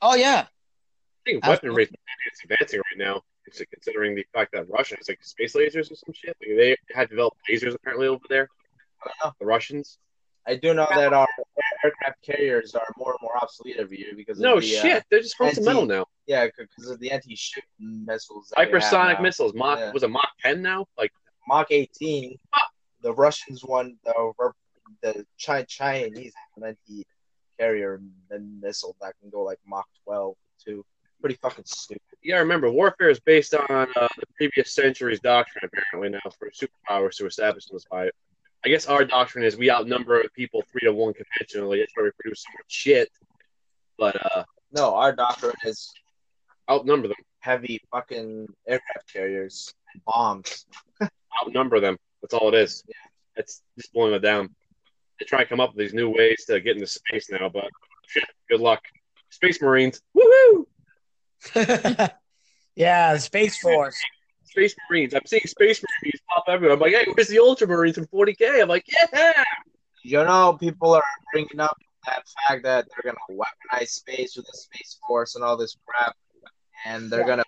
Oh 0.00 0.14
yeah. 0.14 0.46
I 0.46 1.30
think 1.30 1.44
Absolutely. 1.44 1.68
weaponry 1.68 1.84
is 1.84 2.40
advancing 2.44 2.80
right 2.80 3.06
now, 3.06 3.22
considering 3.70 4.14
the 4.14 4.26
fact 4.32 4.52
that 4.52 4.68
Russia 4.68 4.96
has 4.96 5.08
like 5.08 5.22
space 5.22 5.54
lasers 5.54 5.92
or 5.92 5.94
some 5.94 6.14
shit. 6.14 6.36
Like, 6.40 6.56
they 6.56 6.76
had 6.94 7.10
developed 7.10 7.36
lasers 7.48 7.74
apparently 7.74 8.08
over 8.08 8.24
there. 8.28 8.48
The 9.38 9.46
Russians. 9.46 9.98
I 10.46 10.56
do 10.56 10.74
know 10.74 10.88
that 10.90 11.12
our 11.12 11.28
aircraft 11.84 12.22
carriers 12.24 12.74
are 12.74 12.86
more 12.96 13.10
and 13.12 13.18
more 13.22 13.36
obsolete 13.42 13.76
every 13.78 13.98
year 13.98 14.12
because 14.16 14.38
No 14.38 14.56
of 14.56 14.62
the, 14.62 14.76
uh, 14.78 14.82
shit, 14.82 15.04
they're 15.10 15.20
just 15.20 15.36
metal 15.40 15.86
now. 15.86 16.06
yeah, 16.26 16.46
because 16.56 16.90
of 16.90 16.98
the 17.00 17.10
anti-ship 17.10 17.64
missiles. 17.78 18.52
that 18.56 18.66
we 18.66 18.72
have 18.72 18.82
Hypersonic 18.82 19.20
missiles. 19.22 19.52
Mach 19.54 19.78
Yeah. 19.78 19.92
was 19.92 20.02
a 20.02 20.08
Mach 20.08 20.28
10 20.40 20.62
now. 20.62 20.86
Like 20.98 21.10
Mach 21.48 21.66
18. 21.70 22.38
The 23.02 23.12
Russians 23.14 23.64
won 23.64 23.98
the 24.04 24.32
the 25.02 25.26
Chi- 25.44 25.64
Chinese 25.64 26.32
have 26.54 26.62
an 26.62 26.76
anti-carrier 26.90 28.00
missile 28.60 28.96
that 29.00 29.14
can 29.20 29.30
go 29.30 29.42
like 29.42 29.58
Mach 29.66 29.86
12 30.04 30.36
too. 30.64 30.84
Pretty 31.20 31.36
fucking 31.36 31.64
stupid. 31.66 32.02
you 32.20 32.32
gotta 32.32 32.42
remember, 32.42 32.70
warfare 32.70 33.08
is 33.10 33.20
based 33.20 33.54
on 33.54 33.64
uh, 33.70 34.08
the 34.18 34.26
previous 34.36 34.74
century's 34.74 35.20
doctrine 35.20 35.64
apparently 35.64 36.10
now 36.10 36.30
for 36.38 36.50
superpowers 36.50 37.16
to 37.16 37.26
establish 37.26 37.66
themselves 37.66 37.86
by 37.90 38.06
it. 38.06 38.14
I 38.64 38.68
guess 38.68 38.86
our 38.86 39.04
doctrine 39.04 39.44
is 39.44 39.56
we 39.56 39.70
outnumber 39.70 40.22
people 40.36 40.62
three 40.70 40.82
to 40.82 40.92
one 40.92 41.14
conventionally. 41.14 41.80
That's 41.80 41.92
why 41.96 42.04
we 42.04 42.10
produce 42.20 42.42
so 42.42 42.48
much 42.56 42.64
shit. 42.68 43.10
But 43.98 44.16
uh, 44.24 44.44
No, 44.72 44.94
our 44.94 45.12
doctrine 45.12 45.54
is 45.64 45.90
outnumber 46.70 47.08
them. 47.08 47.16
heavy 47.40 47.80
fucking 47.90 48.46
aircraft 48.68 49.12
carriers 49.12 49.74
and 49.92 50.04
bombs. 50.04 50.64
outnumber 51.42 51.80
them. 51.80 51.96
That's 52.20 52.34
all 52.34 52.48
it 52.48 52.54
is. 52.54 52.84
Yeah. 52.88 52.94
It's 53.36 53.62
just 53.76 53.92
blowing 53.92 54.14
it 54.14 54.20
down. 54.20 54.54
They 55.18 55.26
try 55.26 55.42
to 55.42 55.48
come 55.48 55.60
up 55.60 55.70
with 55.70 55.78
these 55.78 55.94
new 55.94 56.08
ways 56.10 56.44
to 56.46 56.60
get 56.60 56.76
into 56.76 56.86
space 56.86 57.30
now, 57.30 57.48
but 57.48 57.68
shit, 58.06 58.24
good 58.48 58.60
luck. 58.60 58.82
Space 59.30 59.60
Marines, 59.62 60.00
woohoo! 60.16 60.66
yeah, 62.76 63.16
Space 63.16 63.58
Force. 63.58 63.96
Space 64.52 64.74
Marines. 64.88 65.14
I'm 65.14 65.24
seeing 65.26 65.42
Space 65.46 65.82
Marines 65.82 66.20
pop 66.28 66.44
everywhere. 66.46 66.74
I'm 66.74 66.80
like, 66.80 66.92
hey, 66.92 67.06
where's 67.14 67.28
the 67.28 67.36
Ultramarines 67.36 67.94
from 67.94 68.06
40k? 68.06 68.62
I'm 68.62 68.68
like, 68.68 68.84
yeah. 69.12 69.42
You 70.04 70.24
know, 70.24 70.56
people 70.60 70.94
are 70.94 71.02
bringing 71.32 71.58
up 71.60 71.76
that 72.06 72.22
fact 72.48 72.64
that 72.64 72.86
they're 72.90 73.12
gonna 73.12 73.40
weaponize 73.40 73.88
space 73.88 74.36
with 74.36 74.46
the 74.46 74.56
space 74.56 74.98
force 75.06 75.36
and 75.36 75.44
all 75.44 75.56
this 75.56 75.76
crap, 75.86 76.14
and 76.84 77.10
they're 77.10 77.20
Yeah. 77.20 77.26
gonna 77.26 77.44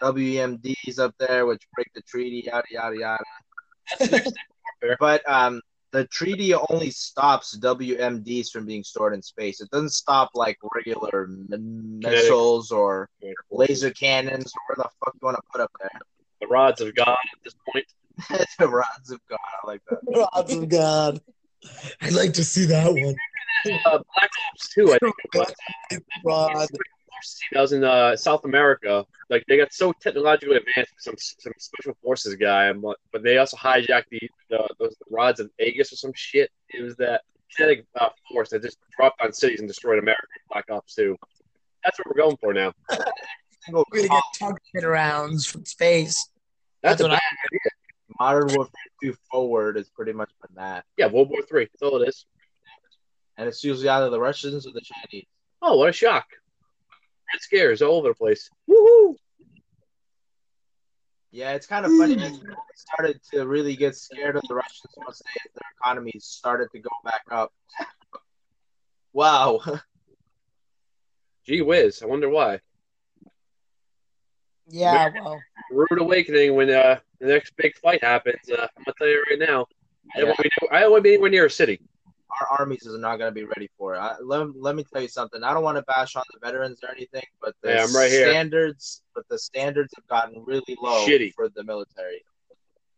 put 0.00 0.14
WMDs 0.14 0.98
up 0.98 1.14
there, 1.18 1.44
which 1.46 1.62
break 1.74 1.88
the 1.94 2.02
treaty, 2.02 2.44
yada 2.46 2.66
yada 2.70 2.96
yada. 2.96 3.24
but 5.00 5.28
um, 5.28 5.60
the 5.90 6.06
treaty 6.06 6.54
only 6.54 6.90
stops 6.90 7.58
WMDs 7.58 8.50
from 8.50 8.64
being 8.64 8.84
stored 8.84 9.12
in 9.14 9.20
space. 9.22 9.60
It 9.60 9.70
doesn't 9.70 9.90
stop 9.90 10.30
like 10.34 10.56
regular 10.74 11.26
missiles 11.28 12.70
or 12.70 13.08
laser 13.50 13.90
cannons 13.90 14.52
or 14.54 14.60
where 14.76 14.76
the 14.84 14.90
fuck 15.04 15.14
you 15.20 15.26
want 15.26 15.36
to 15.36 15.42
put 15.52 15.60
up 15.60 15.70
there. 15.80 16.00
The 16.42 16.48
rods 16.48 16.80
of 16.80 16.92
God 16.96 17.08
at 17.08 17.44
this 17.44 17.54
point. 17.72 17.86
the 18.58 18.68
rods 18.68 19.10
of 19.10 19.20
God, 19.30 19.38
I 19.62 19.66
like 19.66 19.80
that. 19.88 20.28
Rods 20.34 20.52
of 20.52 20.68
God. 20.68 21.20
I'd 22.00 22.12
like 22.12 22.32
to 22.34 22.44
see 22.44 22.66
that 22.66 22.92
one. 22.92 23.14
Uh, 23.84 23.98
Black 24.16 24.30
Ops 24.50 24.74
2, 24.74 24.92
I 24.92 24.98
think 24.98 25.14
it 25.24 25.38
was. 25.38 25.54
Rod. 26.24 26.68
That 27.52 27.60
was 27.60 27.72
in 27.72 27.84
uh, 27.84 28.16
South 28.16 28.44
America. 28.44 29.06
Like 29.30 29.44
they 29.46 29.56
got 29.56 29.72
so 29.72 29.92
technologically 29.92 30.56
advanced, 30.56 30.94
some 30.98 31.14
some 31.16 31.52
special 31.56 31.96
forces 32.02 32.34
guy, 32.34 32.72
but, 32.72 32.96
but 33.12 33.22
they 33.22 33.38
also 33.38 33.56
hijacked 33.56 34.06
the, 34.10 34.28
the 34.50 34.68
those 34.80 34.96
rods 35.08 35.38
of 35.38 35.48
Aegis 35.60 35.92
or 35.92 35.96
some 35.96 36.12
shit. 36.16 36.50
It 36.70 36.82
was 36.82 36.96
that 36.96 37.22
kinetic 37.56 37.86
uh, 38.00 38.08
force 38.28 38.50
that 38.50 38.62
just 38.62 38.78
dropped 38.96 39.20
on 39.20 39.32
cities 39.32 39.60
and 39.60 39.68
destroyed 39.68 40.00
America. 40.00 40.26
in 40.34 40.42
Black 40.50 40.64
Ops 40.72 40.96
Two. 40.96 41.16
That's 41.84 41.96
what 42.00 42.08
we're 42.08 42.22
going 42.22 42.36
for 42.38 42.52
now. 42.52 42.72
We're 43.70 43.84
gonna 43.92 44.08
get 44.08 44.22
targeted 44.36 44.82
rounds 44.82 45.46
from 45.46 45.64
space. 45.64 46.28
That's, 46.82 47.00
That's 47.00 47.00
a 47.02 47.04
what 47.04 47.10
bad, 47.12 47.72
Modern 48.18 48.48
Warfare 48.54 48.72
2 49.02 49.14
Forward 49.30 49.76
is 49.76 49.88
pretty 49.88 50.12
much 50.12 50.30
been 50.40 50.56
that. 50.56 50.84
yeah. 50.96 51.06
World 51.06 51.30
War 51.30 51.42
Three. 51.48 51.66
That's 51.66 51.82
all 51.82 52.00
it 52.02 52.08
is. 52.08 52.26
And 53.38 53.48
it's 53.48 53.64
usually 53.64 53.88
either 53.88 54.10
the 54.10 54.20
Russians 54.20 54.66
or 54.66 54.72
the 54.72 54.82
Chinese. 54.82 55.26
Oh, 55.62 55.76
what 55.78 55.88
a 55.88 55.92
shock! 55.92 56.26
Red 57.32 57.40
scares 57.40 57.80
all 57.82 57.98
over 57.98 58.08
the 58.08 58.14
place. 58.14 58.50
Woohoo! 58.68 59.14
Yeah, 61.30 61.52
it's 61.52 61.66
kind 61.66 61.86
of 61.86 61.92
funny. 61.96 62.16
that 62.16 62.32
people 62.32 62.54
started 62.74 63.20
to 63.32 63.46
really 63.46 63.74
get 63.74 63.96
scared 63.96 64.36
of 64.36 64.42
the 64.48 64.54
Russians 64.54 64.92
once 64.98 65.22
they, 65.24 65.50
their 65.54 65.70
economies 65.80 66.26
started 66.26 66.68
to 66.72 66.78
go 66.80 66.90
back 67.04 67.22
up. 67.30 67.52
Wow. 69.14 69.60
Gee 71.46 71.62
whiz! 71.62 72.02
I 72.02 72.06
wonder 72.06 72.28
why. 72.28 72.60
Yeah, 74.68 75.08
well, 75.14 75.40
Rude 75.70 76.00
awakening 76.00 76.54
when 76.54 76.70
uh, 76.70 76.98
the 77.20 77.26
next 77.26 77.54
big 77.56 77.76
fight 77.78 78.02
happens. 78.02 78.36
Uh, 78.50 78.62
I'm 78.76 78.84
gonna 78.84 78.94
tell 78.98 79.08
you 79.08 79.24
right 79.30 79.38
now. 79.38 79.66
I 80.14 80.20
don't 80.20 80.28
Yeah, 80.28 80.34
want 80.34 80.36
to 80.38 80.42
be, 80.42 80.68
I 80.70 80.80
don't 80.80 80.90
want 80.92 81.00
to 81.00 81.02
be 81.08 81.12
anywhere 81.14 81.30
near 81.30 81.46
a 81.46 81.50
city. 81.50 81.80
our 82.40 82.60
armies 82.60 82.86
are 82.86 82.98
not 82.98 83.16
going 83.18 83.28
to 83.28 83.34
be 83.34 83.44
ready 83.44 83.68
for 83.78 83.94
it. 83.94 83.98
I, 83.98 84.16
let, 84.22 84.46
let 84.56 84.74
me 84.74 84.84
tell 84.90 85.02
you 85.02 85.08
something. 85.08 85.42
I 85.44 85.52
don't 85.52 85.62
want 85.62 85.76
to 85.76 85.82
bash 85.82 86.16
on 86.16 86.22
the 86.32 86.38
veterans 86.44 86.78
or 86.82 86.90
anything, 86.90 87.24
but 87.42 87.54
the 87.62 87.72
Yeah, 87.72 87.84
I'm 87.84 87.94
right 87.94 88.10
here. 88.10 88.26
standards, 88.26 89.02
but 89.14 89.24
the 89.28 89.38
standards 89.38 89.92
have 89.96 90.06
gotten 90.08 90.42
really 90.46 90.76
low 90.80 91.06
Shitty. 91.06 91.32
for 91.34 91.48
the 91.50 91.62
military. 91.64 92.24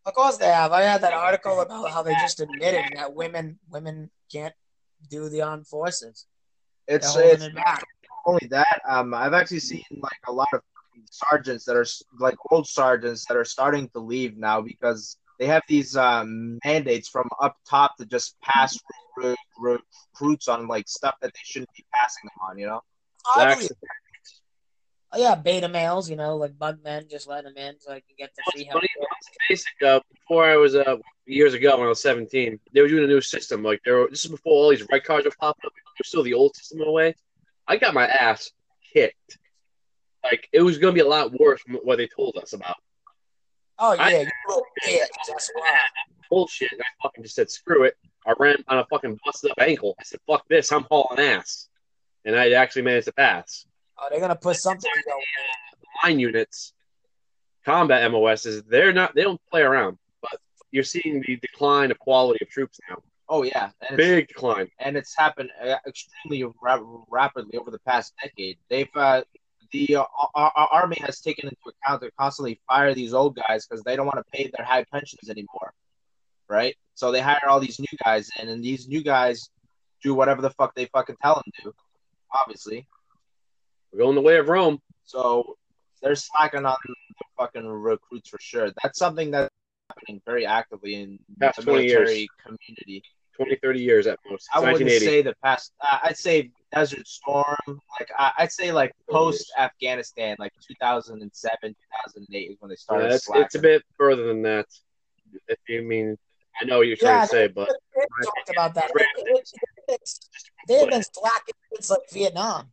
of 0.06 0.14
course 0.14 0.36
they 0.36 0.46
have. 0.46 0.70
I 0.72 0.82
had 0.82 1.00
that 1.02 1.12
article 1.12 1.60
about 1.60 1.90
how 1.90 2.02
they 2.02 2.14
just 2.14 2.40
admitted 2.40 2.84
that 2.96 3.14
women 3.14 3.58
women 3.70 4.10
can't 4.30 4.54
do 5.10 5.28
the 5.28 5.42
armed 5.42 5.66
forces. 5.66 6.26
It's, 6.86 7.06
holding 7.14 7.32
it's 7.32 7.44
it 7.44 7.52
only 8.26 8.46
that. 8.50 8.80
Um, 8.88 9.14
I've 9.14 9.34
actually 9.34 9.60
seen 9.60 9.84
like 10.00 10.20
a 10.28 10.32
lot 10.32 10.48
of 10.52 10.60
sergeants 11.10 11.64
that 11.64 11.76
are 11.76 11.86
like 12.18 12.36
old 12.50 12.66
sergeants 12.66 13.24
that 13.26 13.36
are 13.36 13.44
starting 13.44 13.88
to 13.90 14.00
leave 14.00 14.36
now 14.36 14.60
because 14.60 15.16
they 15.38 15.46
have 15.46 15.62
these 15.68 15.96
um, 15.96 16.58
mandates 16.64 17.08
from 17.08 17.28
up 17.40 17.56
top 17.68 17.96
to 17.96 18.06
just 18.06 18.36
pass 18.40 18.78
re- 19.16 19.34
re- 19.58 19.78
recruits 20.14 20.48
on 20.48 20.68
like 20.68 20.88
stuff 20.88 21.14
that 21.22 21.32
they 21.32 21.40
shouldn't 21.42 21.72
be 21.76 21.84
passing 21.92 22.22
them 22.24 22.48
on. 22.50 22.58
You 22.58 22.66
know? 22.66 22.80
I 23.36 23.56
Oh, 25.14 25.16
yeah, 25.16 25.36
beta 25.36 25.68
males, 25.68 26.10
you 26.10 26.16
know, 26.16 26.36
like 26.36 26.58
bug 26.58 26.82
men, 26.82 27.06
just 27.08 27.28
let 27.28 27.44
them 27.44 27.56
in 27.56 27.78
so 27.78 27.92
I 27.92 28.00
can 28.00 28.16
get 28.18 28.34
to 28.34 28.42
free 28.50 28.62
It's 28.62 28.70
help. 28.70 28.82
it's 28.82 29.38
basic. 29.48 29.82
Uh, 29.86 30.00
before 30.12 30.44
I 30.44 30.56
was 30.56 30.74
uh, 30.74 30.96
years 31.24 31.54
ago 31.54 31.76
when 31.76 31.86
I 31.86 31.90
was 31.90 32.02
17, 32.02 32.58
they 32.72 32.80
were 32.80 32.88
doing 32.88 33.04
a 33.04 33.06
new 33.06 33.20
system. 33.20 33.62
Like 33.62 33.80
there, 33.84 33.98
were, 33.98 34.08
this 34.10 34.24
is 34.24 34.30
before 34.32 34.52
all 34.52 34.70
these 34.70 34.84
red 34.90 35.04
cards 35.04 35.24
were 35.24 35.32
popping 35.38 35.66
up. 35.66 35.72
It 35.76 36.00
was 36.00 36.08
still 36.08 36.24
the 36.24 36.34
old 36.34 36.56
system 36.56 36.80
in 36.80 36.88
a 36.88 36.90
way. 36.90 37.14
I 37.68 37.76
got 37.76 37.94
my 37.94 38.08
ass 38.08 38.50
kicked. 38.92 39.38
Like 40.24 40.48
it 40.52 40.62
was 40.62 40.78
going 40.78 40.92
to 40.94 41.00
be 41.02 41.06
a 41.06 41.08
lot 41.08 41.32
worse 41.38 41.60
from 41.60 41.74
what 41.84 41.98
they 41.98 42.06
told 42.08 42.36
us 42.42 42.52
about 42.54 42.76
Oh 43.78 43.92
yeah, 43.92 44.02
I- 44.02 44.10
you 44.20 44.28
little 44.48 44.62
bitch. 44.86 45.00
That's 45.28 45.50
why. 45.54 45.78
bullshit. 46.30 46.72
And 46.72 46.80
I 46.80 46.84
fucking 47.02 47.22
just 47.24 47.34
said 47.36 47.50
screw 47.50 47.84
it. 47.84 47.96
I 48.26 48.32
ran 48.38 48.56
on 48.68 48.78
a 48.78 48.86
fucking 48.86 49.18
busted 49.24 49.50
up 49.50 49.58
ankle. 49.60 49.94
I 50.00 50.04
said 50.04 50.20
fuck 50.26 50.44
this. 50.48 50.72
I'm 50.72 50.86
hauling 50.90 51.18
ass, 51.20 51.68
and 52.24 52.34
I 52.36 52.52
actually 52.52 52.82
managed 52.82 53.06
to 53.06 53.12
pass. 53.12 53.66
Oh, 53.98 54.06
they're 54.10 54.20
gonna 54.20 54.34
put 54.36 54.56
something. 54.56 54.90
in 54.96 55.02
your- 55.06 55.18
line 56.02 56.18
units, 56.18 56.72
combat 57.64 58.10
MOSs, 58.10 58.62
they're 58.64 58.92
not 58.92 59.14
they 59.14 59.22
don't 59.22 59.40
play 59.50 59.62
around. 59.62 59.98
But 60.22 60.40
you're 60.70 60.82
seeing 60.84 61.22
the 61.26 61.36
decline 61.36 61.90
of 61.90 61.98
quality 61.98 62.38
of 62.44 62.48
troops 62.50 62.78
now. 62.88 63.02
Oh 63.28 63.42
yeah, 63.42 63.70
and 63.88 63.98
it's, 63.98 64.08
Big 64.08 64.28
decline. 64.28 64.68
and 64.78 64.96
it's 64.96 65.16
happened 65.16 65.50
uh, 65.62 65.76
extremely 65.86 66.44
ra- 66.62 66.80
rapidly 67.08 67.56
over 67.58 67.70
the 67.70 67.78
past 67.80 68.12
decade. 68.22 68.58
They've 68.68 68.88
uh, 68.94 69.22
the 69.74 69.96
uh, 69.96 70.04
our, 70.36 70.52
our 70.54 70.68
army 70.72 70.96
has 71.00 71.20
taken 71.20 71.48
into 71.48 71.58
account 71.66 72.00
to 72.02 72.10
constantly 72.18 72.60
fire 72.68 72.94
these 72.94 73.12
old 73.12 73.36
guys 73.36 73.66
because 73.66 73.82
they 73.82 73.96
don't 73.96 74.06
want 74.06 74.18
to 74.18 74.32
pay 74.32 74.50
their 74.56 74.64
high 74.64 74.84
pensions 74.92 75.28
anymore, 75.28 75.74
right? 76.48 76.76
So 76.94 77.10
they 77.10 77.20
hire 77.20 77.48
all 77.48 77.58
these 77.58 77.80
new 77.80 77.98
guys 78.04 78.30
in, 78.40 78.48
and 78.48 78.62
these 78.62 78.86
new 78.86 79.02
guys 79.02 79.50
do 80.02 80.14
whatever 80.14 80.42
the 80.42 80.50
fuck 80.50 80.74
they 80.74 80.86
fucking 80.86 81.16
tell 81.20 81.34
them 81.34 81.50
to, 81.62 81.74
obviously. 82.40 82.86
We're 83.92 84.00
going 84.00 84.14
the 84.14 84.20
way 84.20 84.36
of 84.36 84.48
Rome. 84.48 84.78
So 85.04 85.56
they're 86.00 86.14
slacking 86.14 86.64
on 86.64 86.76
the 86.86 86.94
fucking 87.36 87.66
recruits 87.66 88.28
for 88.28 88.38
sure. 88.40 88.70
That's 88.82 88.98
something 88.98 89.32
that's 89.32 89.50
happening 89.90 90.22
very 90.24 90.46
actively 90.46 90.94
in 90.94 91.18
Past 91.40 91.60
the 91.60 91.66
military 91.66 92.18
years. 92.18 92.28
community. 92.44 93.02
20, 93.36 93.56
30 93.56 93.80
years 93.80 94.06
at 94.06 94.18
most. 94.30 94.48
I 94.54 94.60
wouldn't 94.60 94.90
say 94.90 95.22
the 95.22 95.34
past. 95.42 95.72
Uh, 95.80 95.98
I'd 96.04 96.16
say 96.16 96.50
Desert 96.72 97.06
Storm. 97.06 97.56
Like 97.66 98.10
I, 98.18 98.32
I'd 98.38 98.52
say 98.52 98.72
like 98.72 98.92
post 99.10 99.52
Afghanistan, 99.58 100.36
like 100.38 100.52
2007, 100.68 101.58
2008 101.62 102.38
is 102.50 102.56
when 102.60 102.68
they 102.68 102.76
started 102.76 103.12
it's, 103.12 103.28
it's 103.34 103.54
a 103.54 103.58
bit 103.58 103.82
further 103.98 104.26
than 104.26 104.42
that. 104.42 104.66
If 105.48 105.58
you 105.68 105.82
mean, 105.82 106.16
I 106.60 106.64
know 106.64 106.78
what 106.78 106.86
you're 106.86 106.96
trying 106.96 107.14
Yeah, 107.16 107.20
to 107.22 107.26
say, 107.26 107.46
but 107.48 107.68
They 107.96 108.02
talked 108.24 108.50
about 108.50 108.74
that. 108.74 108.90
It- 108.94 109.06
it- 109.16 109.48
it's- 109.88 110.20
They 110.68 110.78
have 110.78 110.90
been 110.90 111.02
slacking 111.02 111.54
since 111.74 111.90
like 111.90 112.00
Vietnam. 112.12 112.72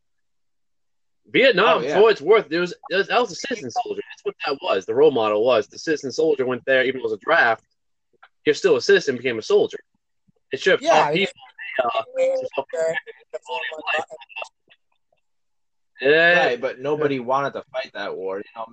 Vietnam, 1.27 1.77
Oh, 1.77 1.81
yeah. 1.81 1.95
for 1.95 2.01
what 2.03 2.11
it's 2.11 2.21
worth, 2.21 2.49
there 2.49 2.61
was, 2.61 2.73
there 2.89 2.97
was 2.99 3.07
that 3.07 3.19
was 3.19 3.31
a 3.31 3.35
citizen 3.35 3.71
soldier. 3.71 4.01
That's 4.11 4.25
what 4.25 4.35
that 4.45 4.57
was. 4.61 4.85
The 4.85 4.93
role 4.93 5.11
model 5.11 5.43
was 5.45 5.67
the 5.67 5.77
citizen 5.79 6.11
soldier 6.11 6.45
went 6.45 6.63
there, 6.65 6.83
even 6.83 6.99
though 6.99 7.07
it 7.07 7.11
was 7.11 7.13
a 7.13 7.25
draft. 7.25 7.63
You're 8.45 8.55
still 8.55 8.75
a 8.75 8.81
citizen, 8.81 9.17
became 9.17 9.37
a 9.39 9.41
soldier. 9.41 9.79
It 10.51 10.59
should 10.59 10.71
have 10.73 10.81
Yeah, 10.81 10.89
taught 10.91 11.07
I 11.09 11.13
mean- 11.13 11.27
people. 11.27 11.41
Uh, 11.83 12.03
Yeah. 16.01 16.09
yeah, 16.09 16.45
Right, 16.47 16.61
but 16.61 16.79
nobody 16.79 17.19
wanted 17.19 17.53
to 17.53 17.63
fight 17.71 17.91
that 17.93 18.15
war. 18.15 18.37
You 18.39 18.43
know, 18.55 18.65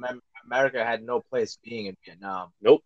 America 0.46 0.84
had 0.84 1.02
no 1.02 1.20
place 1.20 1.58
being 1.62 1.86
in 1.86 1.96
Vietnam. 2.04 2.52
nope. 2.60 2.82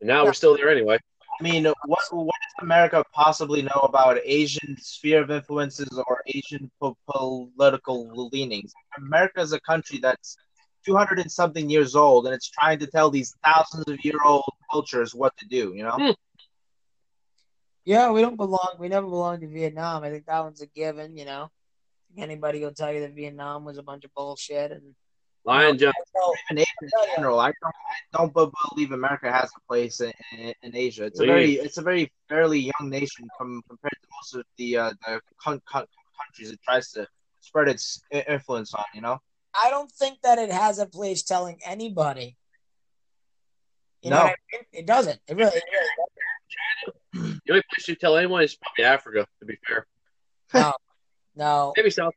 And 0.00 0.08
now 0.08 0.24
we're 0.24 0.32
still 0.32 0.56
there 0.56 0.70
anyway. 0.70 0.98
I 1.38 1.42
mean, 1.42 1.64
what 1.64 2.02
what 2.10 2.34
does 2.42 2.54
America 2.62 3.04
possibly 3.12 3.62
know 3.62 3.80
about 3.84 4.18
Asian 4.24 4.76
sphere 4.80 5.22
of 5.22 5.30
influences 5.30 5.96
or 6.06 6.22
Asian 6.26 6.70
po- 6.80 6.96
political 7.06 8.28
leanings? 8.32 8.72
America 8.98 9.40
is 9.40 9.52
a 9.52 9.60
country 9.60 9.98
that's 9.98 10.36
200 10.84 11.20
and 11.20 11.30
something 11.30 11.70
years 11.70 11.94
old, 11.94 12.26
and 12.26 12.34
it's 12.34 12.50
trying 12.50 12.78
to 12.80 12.86
tell 12.86 13.10
these 13.10 13.34
thousands 13.44 13.84
of 13.88 14.04
year 14.04 14.18
old 14.24 14.44
cultures 14.70 15.14
what 15.14 15.36
to 15.38 15.46
do. 15.46 15.72
You 15.74 15.84
know, 15.84 15.92
Hmm. 15.96 16.10
Yeah, 17.84 18.10
we 18.12 18.20
don't 18.20 18.36
belong. 18.36 18.76
We 18.78 18.88
never 18.88 19.06
belonged 19.06 19.40
to 19.42 19.48
Vietnam. 19.48 20.04
I 20.04 20.10
think 20.10 20.26
that 20.26 20.40
one's 20.40 20.60
a 20.60 20.66
given. 20.66 21.16
You 21.16 21.24
know, 21.24 21.50
anybody 22.16 22.60
will 22.60 22.72
tell 22.72 22.92
you 22.92 23.00
that 23.00 23.14
Vietnam 23.14 23.64
was 23.64 23.78
a 23.78 23.82
bunch 23.82 24.04
of 24.04 24.14
bullshit. 24.14 24.70
And 24.70 24.94
Lion 25.44 25.76
John. 25.78 25.92
so, 26.14 26.32
even 26.50 26.58
Asia 26.60 26.70
in 26.82 26.88
general, 27.16 27.40
I 27.40 27.46
don't, 27.46 27.74
I 28.14 28.18
don't 28.18 28.52
believe 28.72 28.92
America 28.92 29.32
has 29.32 29.50
a 29.56 29.60
place 29.68 30.00
in, 30.00 30.12
in, 30.38 30.54
in 30.62 30.76
Asia. 30.76 31.04
It's 31.06 31.18
a 31.20 31.26
very, 31.26 31.54
it's 31.54 31.78
a 31.78 31.82
very 31.82 32.12
fairly 32.28 32.60
young 32.60 32.88
nation 32.90 33.26
com- 33.36 33.62
compared 33.68 33.92
to 34.02 34.08
most 34.16 34.34
of 34.36 34.44
the 34.58 34.76
uh, 34.76 34.92
the 35.06 35.20
con- 35.42 35.60
con- 35.66 35.86
countries 36.20 36.52
it 36.52 36.60
tries 36.64 36.92
to 36.92 37.06
spread 37.40 37.68
its 37.68 38.00
influence 38.12 38.72
on. 38.74 38.84
You 38.94 39.00
know, 39.00 39.18
I 39.60 39.70
don't 39.70 39.90
think 39.90 40.18
that 40.22 40.38
it 40.38 40.52
has 40.52 40.78
a 40.78 40.86
place 40.86 41.24
telling 41.24 41.58
anybody. 41.66 42.36
You 44.02 44.10
know 44.10 44.16
No. 44.18 44.22
what 44.24 44.30
I 44.30 44.56
mean? 44.56 44.62
It 44.72 44.86
doesn't. 44.86 45.20
It 45.28 45.36
really, 45.36 45.56
it 45.56 45.64
really 45.72 45.88
The 47.12 47.40
only 47.50 47.62
place 47.72 47.88
you 47.88 47.94
tell 47.94 48.16
anyone 48.16 48.42
is 48.42 48.56
probably 48.56 48.84
Africa. 48.84 49.26
To 49.40 49.46
be 49.46 49.56
fair, 49.66 49.86
no, 50.54 50.72
no, 51.36 51.72
maybe 51.76 51.90
South 51.90 52.14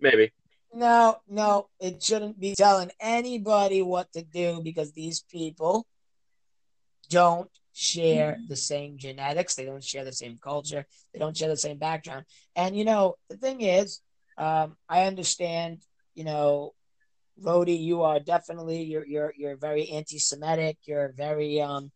America, 0.00 0.16
maybe. 0.16 0.32
no, 0.72 1.18
no. 1.28 1.68
It 1.80 2.02
shouldn't 2.02 2.40
be 2.40 2.54
telling 2.54 2.90
anybody 3.00 3.82
what 3.82 4.12
to 4.12 4.22
do 4.22 4.60
because 4.62 4.92
these 4.92 5.22
people 5.30 5.86
don't 7.10 7.50
share 7.72 8.38
the 8.48 8.56
same 8.56 8.98
genetics. 8.98 9.54
They 9.54 9.64
don't 9.64 9.84
share 9.84 10.04
the 10.04 10.12
same 10.12 10.38
culture. 10.42 10.84
They 11.12 11.20
don't 11.20 11.36
share 11.36 11.48
the 11.48 11.56
same 11.56 11.78
background. 11.78 12.24
And 12.56 12.76
you 12.76 12.84
know, 12.84 13.14
the 13.28 13.36
thing 13.36 13.60
is, 13.60 14.00
um, 14.36 14.76
I 14.88 15.04
understand. 15.04 15.82
You 16.14 16.24
know, 16.24 16.74
Rody, 17.40 17.74
you 17.74 18.02
are 18.02 18.18
definitely 18.18 18.82
you're 18.82 19.06
you're 19.06 19.32
you're 19.36 19.56
very 19.56 19.88
anti-Semitic. 19.90 20.78
You're 20.84 21.12
very 21.16 21.60
um, 21.60 21.92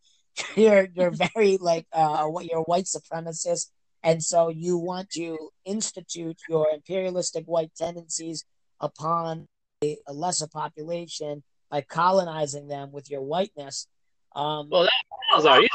you're 0.57 0.89
you're 0.95 1.13
very 1.35 1.57
like 1.59 1.87
uh, 1.93 2.27
what 2.27 2.47
you're 2.47 2.61
a 2.61 2.63
white 2.63 2.85
supremacist, 2.85 3.71
and 4.03 4.23
so 4.23 4.49
you 4.49 4.79
want 4.79 5.11
to 5.11 5.51
institute 5.65 6.39
your 6.49 6.69
imperialistic 6.73 7.45
white 7.47 7.73
tendencies 7.77 8.45
upon 8.81 9.47
a, 9.83 9.97
a 10.07 10.13
lesser 10.13 10.47
population 10.47 11.43
by 11.71 11.81
colonizing 11.81 12.69
them 12.69 12.93
with 12.93 13.11
your 13.11 13.23
whiteness. 13.23 13.87
Um, 14.35 14.69
Well, 14.71 14.83
that's 14.83 14.95
Salazar. 15.31 15.61
He's 15.61 15.69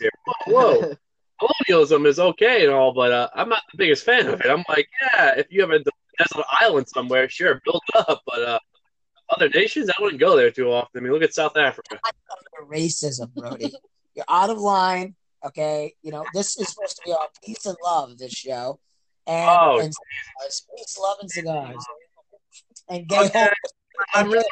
here. 0.00 0.10
Whoa, 0.46 0.94
colonialism 1.40 2.06
is 2.06 2.18
okay 2.18 2.64
and 2.64 2.72
all, 2.72 2.92
but 2.92 3.12
uh, 3.12 3.28
I'm 3.34 3.48
not 3.48 3.62
the 3.72 3.78
biggest 3.78 4.04
fan 4.04 4.26
of 4.28 4.40
it. 4.40 4.46
I'm 4.46 4.64
like, 4.68 4.88
yeah, 5.02 5.34
if 5.36 5.46
you 5.50 5.60
have 5.60 5.70
a 5.70 5.78
desert 5.78 6.44
island 6.60 6.88
somewhere, 6.88 7.28
sure, 7.28 7.60
build 7.64 7.82
up, 7.94 8.22
but 8.26 8.42
uh, 8.42 8.58
other 9.30 9.48
nations, 9.48 9.90
I 9.90 9.94
wouldn't 10.02 10.20
go 10.20 10.36
there 10.36 10.50
too 10.50 10.70
often. 10.70 11.00
I 11.00 11.02
mean, 11.02 11.12
look 11.12 11.22
at 11.22 11.34
South 11.34 11.56
Africa. 11.56 11.98
racism, 12.70 13.32
Brody. 13.34 13.72
You're 14.14 14.24
out 14.28 14.50
of 14.50 14.58
line. 14.58 15.14
Okay, 15.44 15.94
you 16.02 16.10
know 16.10 16.24
this 16.32 16.56
is 16.58 16.68
supposed 16.68 16.96
to 16.96 17.02
be 17.04 17.12
our 17.12 17.28
peace 17.44 17.66
and 17.66 17.76
love. 17.84 18.16
This 18.16 18.32
show, 18.32 18.78
and, 19.26 19.50
Oh, 19.50 19.78
and 19.78 19.92
cigars, 19.92 20.66
peace, 20.76 20.98
love, 20.98 21.18
and 21.20 21.30
cigars, 21.30 21.84
and 22.88 23.06
gay 23.06 23.26
Okay, 23.26 23.48
I'm 24.14 24.30
really. 24.30 24.44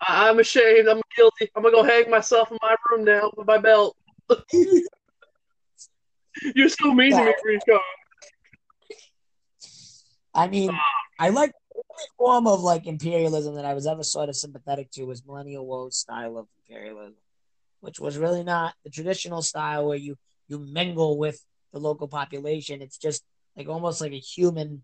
I'm 0.00 0.38
ashamed. 0.38 0.88
I'm 0.88 1.00
guilty. 1.16 1.50
I'm 1.54 1.62
gonna 1.62 1.74
go 1.74 1.82
hang 1.84 2.10
myself 2.10 2.50
in 2.50 2.58
my 2.62 2.74
room 2.90 3.04
now 3.04 3.30
with 3.36 3.46
my 3.46 3.58
belt. 3.58 3.96
You're 6.54 6.68
so 6.68 6.92
mean 6.94 7.12
to 7.12 7.24
me, 7.24 7.32
Rico. 7.44 7.80
I 10.34 10.48
mean, 10.48 10.70
ah. 10.72 10.80
I 11.18 11.30
like 11.30 11.52
form 12.16 12.46
of 12.46 12.60
like 12.60 12.86
imperialism 12.86 13.54
that 13.56 13.64
I 13.64 13.74
was 13.74 13.86
ever 13.86 14.02
sort 14.02 14.28
of 14.28 14.36
sympathetic 14.36 14.90
to 14.92 15.04
was 15.04 15.24
Millennial 15.24 15.66
Woe's 15.66 15.96
style 15.96 16.38
of 16.38 16.46
imperialism, 16.60 17.16
which 17.80 18.00
was 18.00 18.18
really 18.18 18.44
not 18.44 18.74
the 18.84 18.90
traditional 18.90 19.42
style 19.42 19.86
where 19.86 19.98
you 19.98 20.16
you 20.48 20.58
mingle 20.58 21.18
with 21.18 21.44
the 21.72 21.78
local 21.78 22.08
population. 22.08 22.82
It's 22.82 22.98
just 22.98 23.22
like 23.56 23.68
almost 23.68 24.00
like 24.00 24.12
a 24.12 24.18
human 24.18 24.82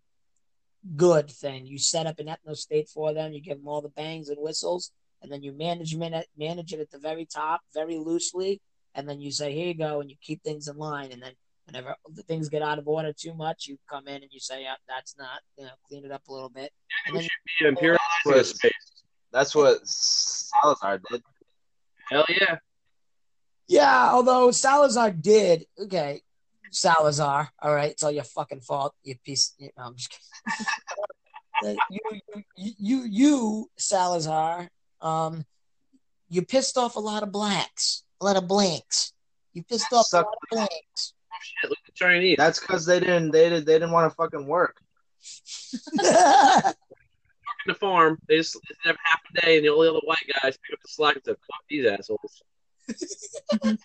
good 0.97 1.31
thing. 1.31 1.67
You 1.67 1.79
set 1.79 2.07
up 2.07 2.19
an 2.19 2.27
ethno 2.27 2.57
state 2.57 2.89
for 2.89 3.15
them, 3.15 3.33
you 3.33 3.41
give 3.41 3.59
them 3.59 3.69
all 3.69 3.81
the 3.81 3.89
bangs 3.89 4.29
and 4.29 4.39
whistles, 4.39 4.93
and 5.23 5.33
then 5.33 5.43
you 5.43 5.53
management 5.53 6.15
it, 6.15 6.27
manage 6.37 6.73
it 6.73 6.81
at 6.81 6.91
the 6.91 6.99
very 6.99 7.25
top, 7.25 7.63
very 7.73 7.97
loosely, 7.97 8.61
and 8.95 9.09
then 9.09 9.21
you 9.21 9.31
say, 9.31 9.55
"Here 9.55 9.69
you 9.69 9.75
go," 9.75 10.01
and 10.01 10.11
you 10.11 10.17
keep 10.21 10.43
things 10.43 10.69
in 10.69 10.77
line, 10.77 11.13
and 11.13 11.23
then 11.23 11.33
whenever 11.67 11.95
the 12.13 12.23
things 12.23 12.49
get 12.49 12.63
out 12.63 12.79
of 12.79 12.89
order 12.89 13.13
too 13.13 13.35
much, 13.35 13.67
you 13.67 13.79
come 13.89 14.09
in 14.09 14.23
and 14.23 14.31
you 14.31 14.41
say, 14.41 14.63
"Yeah, 14.63 14.75
that's 14.89 15.17
not," 15.19 15.41
you 15.57 15.65
know, 15.65 15.73
clean 15.89 16.05
it 16.05 16.11
up 16.11 16.27
a 16.29 16.33
little 16.33 16.49
bit. 16.49 16.73
And 17.07 17.17
then 17.17 17.23
should 17.23 17.77
be 17.77 17.87
imperializing 17.87 17.99
the 18.25 18.45
space. 18.45 18.73
that's 19.33 19.55
what 19.55 19.87
Salazar 19.87 21.01
did. 21.11 21.23
Hell 22.11 22.25
yeah. 22.29 22.57
Yeah, 23.67 24.11
although 24.13 24.51
Salazar 24.51 25.11
did 25.11 25.67
okay, 25.79 26.21
Salazar. 26.71 27.51
All 27.63 27.75
right, 27.75 27.93
it's 27.93 28.03
all 28.03 28.11
your 28.11 28.25
fucking 28.25 28.61
fault. 28.61 28.95
You 29.03 29.17
piece. 29.25 29.55
You, 29.59 29.71
no, 29.79 29.85
I'm 29.85 29.97
just 29.97 30.19
kidding. 31.63 31.79
you, 31.91 32.01
you, 32.57 32.73
you, 32.79 33.05
you, 33.09 33.71
Salazar. 33.79 34.69
Um, 35.01 35.45
you 36.29 36.43
pissed 36.43 36.77
off 36.77 36.97
a 36.97 37.01
lot 37.01 37.23
of 37.23 37.33
blacks, 37.33 38.05
a 38.21 38.25
lot 38.25 38.37
of 38.37 38.49
blanks. 38.49 39.13
You 39.53 39.63
pissed 39.63 39.93
off 39.93 40.07
a 40.13 40.17
lot 40.17 40.27
of 40.27 40.49
blanks. 40.51 41.14
Shit, 41.43 41.71
look 41.71 41.79
at 41.87 41.95
Chinese. 41.95 42.37
That's 42.37 42.61
because 42.61 42.87
they 42.87 43.01
didn't 43.01 43.31
they 43.31 43.49
did 43.49 43.67
they 43.67 43.75
didn't 43.75 43.93
want 43.93 44.11
to 44.11 44.17
fucking 44.17 44.47
work. 44.47 44.77
in 45.93 46.03
the 47.67 47.75
farm. 47.75 48.19
They 48.29 48.37
just 48.39 48.55
they 48.55 48.89
have 48.91 48.97
half 49.03 49.21
a 49.35 49.41
day, 49.41 49.57
and 49.57 49.65
the 49.65 49.71
only 49.71 49.89
other 49.89 50.01
white 50.05 50.25
guys 50.43 50.59
pick 50.59 50.75
up 50.75 50.83
the 50.83 50.89
slack 50.89 51.17
and 51.17 51.25
say, 51.25 51.33
"Fuck 51.33 51.65
these 51.69 51.87
assholes." 51.87 52.43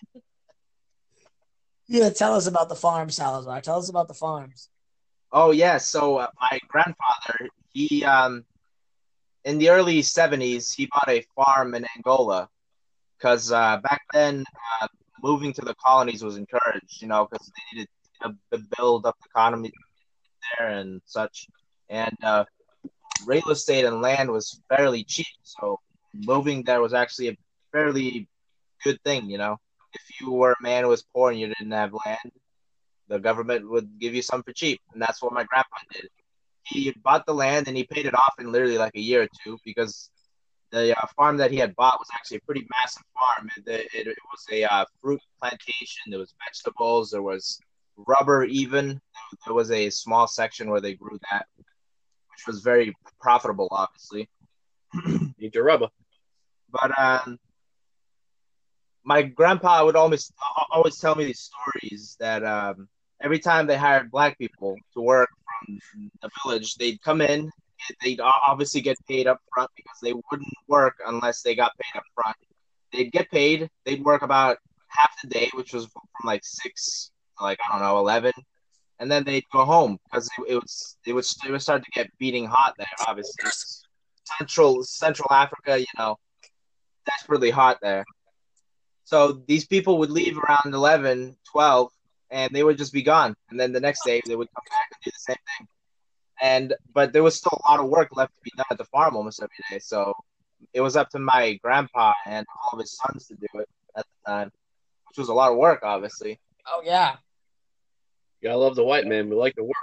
you 1.86 2.00
gotta 2.00 2.14
tell 2.14 2.34
us 2.34 2.46
about 2.46 2.68
the 2.68 2.74
farm, 2.74 3.10
Salazar. 3.10 3.60
Tell 3.60 3.78
us 3.78 3.88
about 3.88 4.08
the 4.08 4.14
farms. 4.14 4.68
Oh 5.32 5.50
yeah, 5.52 5.78
so 5.78 6.16
uh, 6.16 6.28
my 6.40 6.58
grandfather, 6.68 7.48
he 7.72 8.04
um, 8.04 8.44
in 9.44 9.58
the 9.58 9.70
early 9.70 10.00
'70s, 10.00 10.74
he 10.74 10.86
bought 10.86 11.08
a 11.08 11.24
farm 11.34 11.74
in 11.74 11.86
Angola, 11.96 12.48
because 13.16 13.52
uh, 13.52 13.78
back 13.78 14.02
then, 14.12 14.44
uh, 14.82 14.88
moving 15.22 15.52
to 15.54 15.62
the 15.62 15.74
colonies 15.84 16.22
was 16.22 16.36
encouraged, 16.36 17.00
you 17.00 17.08
know, 17.08 17.26
because 17.30 17.46
they 17.48 17.78
needed 17.78 17.88
to 18.22 18.58
build 18.76 19.06
up 19.06 19.16
the 19.20 19.28
economy 19.34 19.72
there 20.58 20.68
and 20.68 21.00
such, 21.06 21.46
and 21.88 22.16
uh, 22.22 22.44
real 23.26 23.48
estate 23.50 23.84
and 23.84 24.00
land 24.00 24.30
was 24.30 24.60
fairly 24.68 25.04
cheap, 25.04 25.26
so 25.42 25.78
moving 26.14 26.62
there 26.64 26.80
was 26.80 26.94
actually 26.94 27.28
a 27.28 27.36
fairly 27.72 28.28
good 28.84 28.98
thing, 29.04 29.30
you 29.30 29.38
know. 29.38 29.56
If 29.92 30.20
you 30.20 30.30
were 30.30 30.52
a 30.52 30.62
man 30.62 30.84
who 30.84 30.90
was 30.90 31.04
poor 31.14 31.30
and 31.30 31.40
you 31.40 31.48
didn't 31.48 31.72
have 31.72 31.92
land, 32.06 32.32
the 33.08 33.18
government 33.18 33.68
would 33.68 33.98
give 33.98 34.14
you 34.14 34.22
some 34.22 34.42
for 34.42 34.52
cheap, 34.52 34.80
and 34.92 35.02
that's 35.02 35.22
what 35.22 35.32
my 35.32 35.44
grandpa 35.44 35.76
did. 35.92 36.08
He 36.62 36.92
bought 37.02 37.26
the 37.26 37.34
land 37.34 37.68
and 37.68 37.76
he 37.76 37.84
paid 37.84 38.06
it 38.06 38.14
off 38.14 38.34
in 38.38 38.52
literally 38.52 38.78
like 38.78 38.94
a 38.94 39.00
year 39.00 39.22
or 39.22 39.28
two 39.44 39.58
because 39.64 40.10
the 40.70 40.96
uh, 40.96 41.06
farm 41.16 41.36
that 41.38 41.50
he 41.50 41.58
had 41.58 41.74
bought 41.76 41.98
was 41.98 42.08
actually 42.14 42.38
a 42.38 42.46
pretty 42.46 42.66
massive 42.70 43.02
farm. 43.14 43.48
It, 43.56 43.88
it, 43.94 44.06
it 44.06 44.18
was 44.30 44.46
a 44.52 44.64
uh, 44.64 44.84
fruit 45.02 45.20
plantation. 45.38 46.02
There 46.08 46.18
was 46.18 46.34
vegetables. 46.44 47.10
There 47.10 47.22
was 47.22 47.60
rubber. 47.96 48.44
Even 48.44 49.00
there 49.46 49.54
was 49.54 49.70
a 49.70 49.90
small 49.90 50.26
section 50.26 50.70
where 50.70 50.80
they 50.80 50.94
grew 50.94 51.18
that, 51.30 51.46
which 51.56 52.46
was 52.46 52.60
very 52.60 52.94
profitable, 53.20 53.68
obviously. 53.70 54.28
Need 55.38 55.54
your 55.54 55.64
rubber. 55.64 55.88
But 56.70 56.96
um, 56.98 57.38
my 59.04 59.22
grandpa 59.22 59.84
would 59.84 59.96
always 59.96 60.32
always 60.70 60.98
tell 60.98 61.14
me 61.14 61.24
these 61.24 61.50
stories 61.50 62.16
that 62.20 62.44
um, 62.44 62.88
every 63.20 63.38
time 63.38 63.66
they 63.66 63.76
hired 63.76 64.10
black 64.10 64.38
people 64.38 64.76
to 64.94 65.00
work 65.00 65.30
from 65.66 66.10
the 66.22 66.30
village, 66.42 66.76
they'd 66.76 67.02
come 67.02 67.20
in. 67.20 67.50
They'd 68.02 68.20
obviously 68.20 68.80
get 68.80 68.96
paid 69.06 69.26
up 69.26 69.40
front 69.52 69.70
because 69.76 69.98
they 70.02 70.12
wouldn't 70.12 70.54
work 70.68 70.96
unless 71.06 71.42
they 71.42 71.54
got 71.54 71.72
paid 71.78 71.98
up 71.98 72.04
front. 72.14 72.36
They'd 72.92 73.12
get 73.12 73.30
paid. 73.30 73.68
They'd 73.84 74.04
work 74.04 74.22
about 74.22 74.58
half 74.88 75.10
the 75.22 75.28
day, 75.28 75.50
which 75.54 75.72
was 75.72 75.86
from 75.86 76.02
like 76.24 76.42
six 76.44 77.10
to 77.38 77.44
like 77.44 77.58
I 77.68 77.72
don't 77.72 77.86
know 77.86 77.98
eleven, 77.98 78.32
and 78.98 79.10
then 79.10 79.24
they'd 79.24 79.44
go 79.52 79.64
home 79.64 79.98
because 80.04 80.28
it, 80.38 80.52
it 80.52 80.54
was 80.54 80.96
it 81.06 81.12
was 81.12 81.36
it 81.46 81.50
would 81.50 81.62
start 81.62 81.84
to 81.84 81.90
get 81.92 82.10
beating 82.18 82.46
hot 82.46 82.74
there. 82.78 82.86
Obviously, 83.06 83.50
central 84.38 84.82
Central 84.82 85.32
Africa, 85.32 85.78
you 85.78 85.86
know, 85.98 86.16
desperately 87.06 87.50
hot 87.50 87.78
there. 87.82 88.04
So 89.04 89.42
these 89.48 89.66
people 89.66 89.98
would 89.98 90.10
leave 90.10 90.38
around 90.38 90.72
11, 90.72 91.36
12, 91.50 91.90
and 92.30 92.54
they 92.54 92.62
would 92.62 92.78
just 92.78 92.92
be 92.92 93.02
gone. 93.02 93.34
And 93.50 93.58
then 93.58 93.72
the 93.72 93.80
next 93.80 94.04
day 94.04 94.22
they 94.24 94.36
would 94.36 94.48
come 94.54 94.64
back 94.70 94.88
and 94.92 95.02
do 95.04 95.10
the 95.10 95.18
same 95.18 95.36
thing. 95.58 95.66
And 96.40 96.74
but 96.94 97.12
there 97.12 97.22
was 97.22 97.36
still 97.36 97.58
a 97.64 97.70
lot 97.70 97.80
of 97.80 97.90
work 97.90 98.16
left 98.16 98.34
to 98.34 98.40
be 98.42 98.52
done 98.56 98.66
at 98.70 98.78
the 98.78 98.84
farm 98.84 99.16
almost 99.16 99.42
every 99.42 99.52
day. 99.70 99.78
So 99.78 100.14
it 100.72 100.80
was 100.80 100.96
up 100.96 101.10
to 101.10 101.18
my 101.18 101.54
grandpa 101.62 102.12
and 102.26 102.46
all 102.62 102.78
of 102.78 102.80
his 102.80 102.96
sons 102.96 103.26
to 103.28 103.34
do 103.34 103.46
it 103.54 103.68
at 103.96 104.04
the 104.04 104.30
time, 104.30 104.50
which 105.08 105.18
was 105.18 105.28
a 105.28 105.34
lot 105.34 105.52
of 105.52 105.58
work, 105.58 105.80
obviously. 105.82 106.40
Oh 106.66 106.82
yeah. 106.84 107.16
You 108.40 108.48
gotta 108.48 108.58
love 108.58 108.76
the 108.76 108.84
white 108.84 109.06
man. 109.06 109.28
We 109.28 109.36
like 109.36 109.54
to 109.56 109.64
work. 109.64 109.74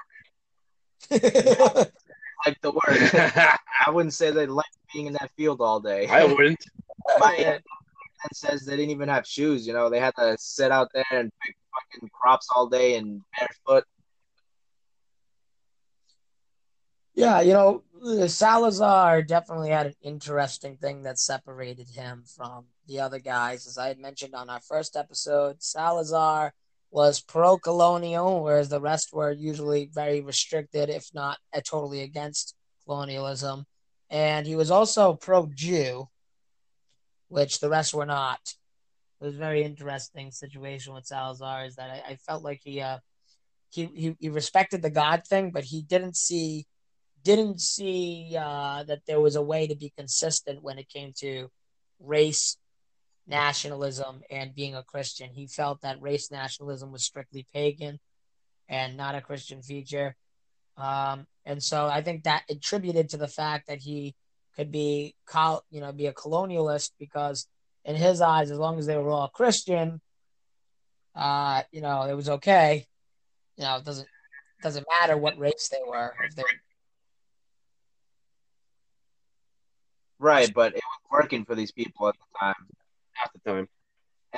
Like 2.46 2.62
the 2.62 2.72
work. 2.72 2.84
I 3.86 3.90
wouldn't 3.90 4.14
say 4.14 4.32
they 4.32 4.46
liked 4.46 4.78
being 4.94 5.08
in 5.08 5.14
that 5.14 5.32
field 5.38 5.62
all 5.62 5.80
day. 5.80 6.08
I 6.08 6.26
wouldn't. 6.26 6.64
My 7.20 7.34
aunt 7.36 7.64
says 8.34 8.66
they 8.66 8.76
didn't 8.76 8.92
even 8.92 9.10
have 9.10 9.26
shoes. 9.26 9.66
You 9.66 9.74
know, 9.74 9.90
they 9.90 10.00
had 10.00 10.16
to 10.16 10.36
sit 10.40 10.72
out 10.72 10.90
there 10.94 11.06
and 11.12 11.32
pick 11.46 11.56
fucking 11.94 12.10
crops 12.10 12.48
all 12.56 12.68
day 12.68 12.96
and 12.96 13.22
barefoot. 13.38 13.86
Yeah, 17.18 17.42
you 17.42 17.52
know, 17.52 17.82
Salazar 18.28 19.24
definitely 19.24 19.72
had 19.72 19.88
an 19.88 19.96
interesting 20.04 20.78
thing 20.78 21.02
that 21.02 21.18
separated 21.18 21.90
him 21.90 22.24
from 22.28 22.66
the 22.86 23.00
other 23.00 23.18
guys. 23.18 23.66
As 23.66 23.80
I 23.80 23.88
had 23.88 23.98
mentioned 23.98 24.36
on 24.36 24.52
our 24.52 24.60
first 24.60 24.96
episode, 24.96 25.64
Salazar 25.64 26.54
was 26.92 27.20
pro 27.20 27.58
colonial, 27.58 28.44
whereas 28.44 28.70
the 28.70 28.80
rest 28.80 29.14
were 29.14 29.32
usually 29.32 29.90
very 29.92 30.22
restricted, 30.22 30.92
if 30.92 31.10
not 31.12 31.40
uh, 31.56 31.62
totally 31.66 32.04
against 32.04 32.54
colonialism. 32.86 33.66
And 34.12 34.46
he 34.46 34.56
was 34.56 34.70
also 34.70 35.16
pro 35.16 35.48
Jew, 35.48 36.10
which 37.30 37.60
the 37.60 37.70
rest 37.70 37.96
were 37.96 38.06
not. 38.06 38.42
It 39.20 39.26
was 39.26 39.34
a 39.34 39.40
very 39.40 39.64
interesting 39.64 40.30
situation 40.30 40.94
with 40.94 41.08
Salazar, 41.08 41.66
is 41.66 41.78
that 41.78 41.90
I, 41.90 42.12
I 42.12 42.16
felt 42.18 42.44
like 42.44 42.62
he, 42.64 42.80
uh, 42.80 43.00
he, 43.72 43.86
he, 43.88 44.16
he 44.20 44.30
respected 44.30 44.84
the 44.84 44.92
God 44.92 45.24
thing, 45.26 45.50
but 45.50 45.64
he 45.64 45.82
didn't 45.82 46.16
see 46.16 46.68
didn't 47.24 47.62
see 47.62 48.36
uh, 48.40 48.84
that 48.84 49.02
there 49.08 49.20
was 49.20 49.36
a 49.36 49.42
way 49.42 49.68
to 49.68 49.76
be 49.76 49.92
consistent 49.98 50.64
when 50.64 50.78
it 50.78 50.90
came 50.90 51.14
to 51.20 51.50
race 52.00 52.58
nationalism 53.28 54.22
and 54.30 54.56
being 54.56 54.76
a 54.76 54.84
Christian. 54.84 55.30
He 55.32 55.48
felt 55.48 55.82
that 55.82 56.02
race 56.02 56.32
nationalism 56.32 56.92
was 56.92 57.04
strictly 57.04 57.46
pagan 57.54 58.00
and 58.70 58.98
not 58.98 59.16
a 59.16 59.22
Christian 59.22 59.62
feature. 59.62 60.16
Um, 60.78 61.28
and 61.46 61.62
so 61.62 61.88
I 61.88 62.02
think 62.02 62.24
that 62.24 62.44
attributed 62.50 63.10
to 63.10 63.18
the 63.18 63.28
fact 63.28 63.68
that 63.68 63.80
he 63.80 64.16
could 64.56 64.72
be, 64.72 65.16
col- 65.26 65.64
you 65.70 65.82
know, 65.82 65.92
be 65.92 66.08
a 66.08 66.14
colonialist 66.14 66.92
because 67.00 67.48
in 67.86 67.96
his 67.96 68.22
eyes, 68.22 68.52
as 68.52 68.58
long 68.58 68.78
as 68.80 68.86
they 68.86 68.98
were 68.98 69.10
all 69.10 69.30
Christian, 69.30 70.02
uh, 71.16 71.64
you 71.72 71.82
know, 71.82 72.04
it 72.04 72.14
was 72.14 72.30
okay. 72.30 72.86
You 73.58 73.64
know, 73.64 73.78
it 73.78 73.86
doesn't 73.86 74.08
doesn't 74.62 74.86
matter 75.00 75.18
what 75.18 75.38
race 75.38 75.70
they 75.72 75.82
were 75.88 76.14
if 76.24 76.36
they 76.36 76.44
Right, 80.20 80.52
but 80.54 80.74
it 80.74 80.82
was 80.84 81.22
working 81.22 81.46
for 81.46 81.56
these 81.56 81.72
people 81.72 82.08
at 82.08 82.16
the 82.16 82.40
time. 82.40 82.56
Half 83.14 83.32
the 83.34 83.52
time. 83.52 83.68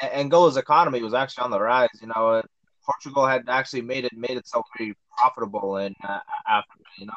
A- 0.01 0.18
Angola's 0.18 0.57
economy 0.57 1.01
was 1.01 1.14
actually 1.14 1.43
on 1.45 1.51
the 1.51 1.60
rise. 1.60 1.89
You 2.01 2.07
know, 2.07 2.30
uh, 2.30 2.41
Portugal 2.85 3.26
had 3.26 3.47
actually 3.47 3.81
made 3.81 4.06
it 4.06 4.14
made 4.15 4.38
itself 4.38 4.65
very 4.77 4.93
profitable 5.18 5.77
in 5.77 5.95
uh, 6.03 6.19
Africa. 6.47 6.84
You 6.97 7.07
know, 7.07 7.14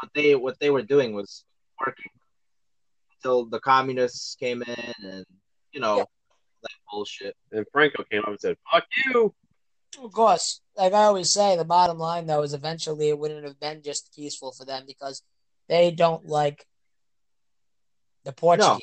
what 0.00 0.10
they 0.14 0.34
what 0.34 0.58
they 0.60 0.70
were 0.70 0.82
doing 0.82 1.14
was 1.14 1.44
working 1.84 2.10
until 3.16 3.46
the 3.46 3.60
communists 3.60 4.34
came 4.36 4.62
in 4.62 4.94
and 5.02 5.24
you 5.72 5.80
know 5.80 5.98
Yeah. 5.98 6.04
that 6.62 6.70
bullshit. 6.90 7.34
And 7.52 7.64
Franco 7.72 8.04
came 8.10 8.22
up 8.22 8.28
and 8.28 8.40
said, 8.40 8.56
"Fuck 8.70 8.84
you." 9.06 9.34
Of 10.02 10.12
course, 10.12 10.60
like 10.76 10.92
I 10.92 11.04
always 11.04 11.32
say, 11.32 11.56
the 11.56 11.64
bottom 11.64 11.98
line 11.98 12.26
though 12.26 12.42
is 12.42 12.52
eventually 12.52 13.08
it 13.08 13.18
wouldn't 13.18 13.44
have 13.44 13.58
been 13.58 13.82
just 13.82 14.14
peaceful 14.14 14.52
for 14.52 14.66
them 14.66 14.84
because 14.86 15.22
they 15.68 15.90
don't 15.90 16.26
like 16.26 16.66
the 18.26 18.32
Portuguese. 18.32 18.82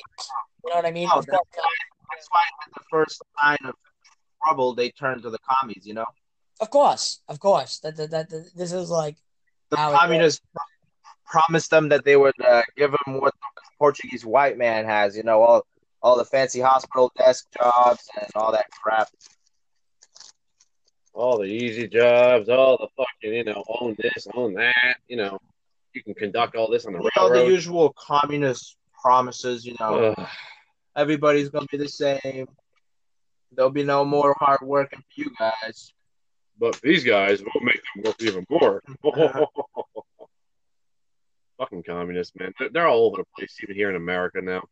You 0.64 0.70
know 0.70 0.76
what 0.76 0.86
I 0.86 0.90
mean? 0.90 1.08
No, 1.08 1.16
Of 1.16 1.26
course 1.26 1.44
not. 1.56 1.66
That's 2.10 2.28
why 2.30 2.40
at 2.66 2.74
the 2.74 2.84
first 2.90 3.22
sign 3.38 3.58
of 3.64 3.74
trouble 4.42 4.74
they 4.74 4.90
turned 4.90 5.22
to 5.22 5.30
the 5.30 5.38
commies. 5.48 5.86
You 5.86 5.94
know, 5.94 6.06
Of 6.60 6.70
course, 6.70 7.20
of 7.28 7.38
course. 7.38 7.78
That 7.80 7.96
that, 7.96 8.10
that, 8.10 8.30
that- 8.30 8.50
this 8.56 8.72
is 8.72 8.90
like 8.90 9.16
the 9.70 9.76
How 9.76 9.92
it 9.92 9.98
communists 9.98 10.40
promised 11.26 11.70
them 11.70 11.88
that 11.90 12.04
they 12.04 12.16
would 12.16 12.38
uh, 12.40 12.62
give 12.76 12.90
them 12.92 13.20
what 13.20 13.34
the 13.34 13.62
Portuguese 13.78 14.24
white 14.24 14.56
man 14.56 14.84
has. 14.86 15.16
You 15.16 15.24
know, 15.24 15.42
all 15.42 15.66
all 16.02 16.16
the 16.16 16.24
fancy 16.24 16.60
hospital 16.60 17.12
desk 17.18 17.46
jobs 17.56 18.08
and 18.18 18.30
all 18.34 18.52
that 18.52 18.66
crap. 18.70 19.08
All 21.12 21.38
the 21.38 21.44
easy 21.44 21.86
jobs, 21.86 22.48
all 22.48 22.76
the 22.76 22.88
fucking, 22.96 23.34
you 23.38 23.44
know, 23.44 23.62
own 23.80 23.94
this, 23.98 24.26
own 24.34 24.54
that. 24.54 24.96
You 25.06 25.16
know, 25.18 25.38
you 25.92 26.02
can 26.02 26.14
conduct 26.14 26.56
all 26.56 26.70
this 26.70 26.86
on 26.86 26.94
the 26.94 26.98
You 27.02 27.10
know, 27.16 27.28
the 27.32 27.44
usual 27.46 27.94
communist 27.96 28.76
promises. 29.04 29.66
You 29.66 29.76
know, 29.78 30.14
Ugh. 30.16 30.28
everybody's 30.96 31.50
gonna 31.50 31.66
be 31.70 31.76
the 31.78 31.88
same. 31.88 32.48
There'll 33.52 33.70
be 33.70 33.84
no 33.84 34.04
more 34.04 34.34
hard 34.38 34.62
working 34.62 34.98
for 34.98 35.20
you 35.20 35.30
guys. 35.38 35.92
But 36.58 36.80
these 36.82 37.04
guys 37.04 37.42
will 37.42 37.60
make 37.62 37.82
them 37.94 38.04
work 38.04 38.22
even 38.22 38.46
more. 38.48 38.82
Fucking 41.58 41.82
communists, 41.84 42.34
man. 42.36 42.52
They're, 42.58 42.70
they're 42.70 42.88
all 42.88 43.06
over 43.06 43.18
the 43.18 43.24
place, 43.36 43.58
even 43.62 43.76
here 43.76 43.90
in 43.90 43.96
America 43.96 44.40
now. 44.40 44.62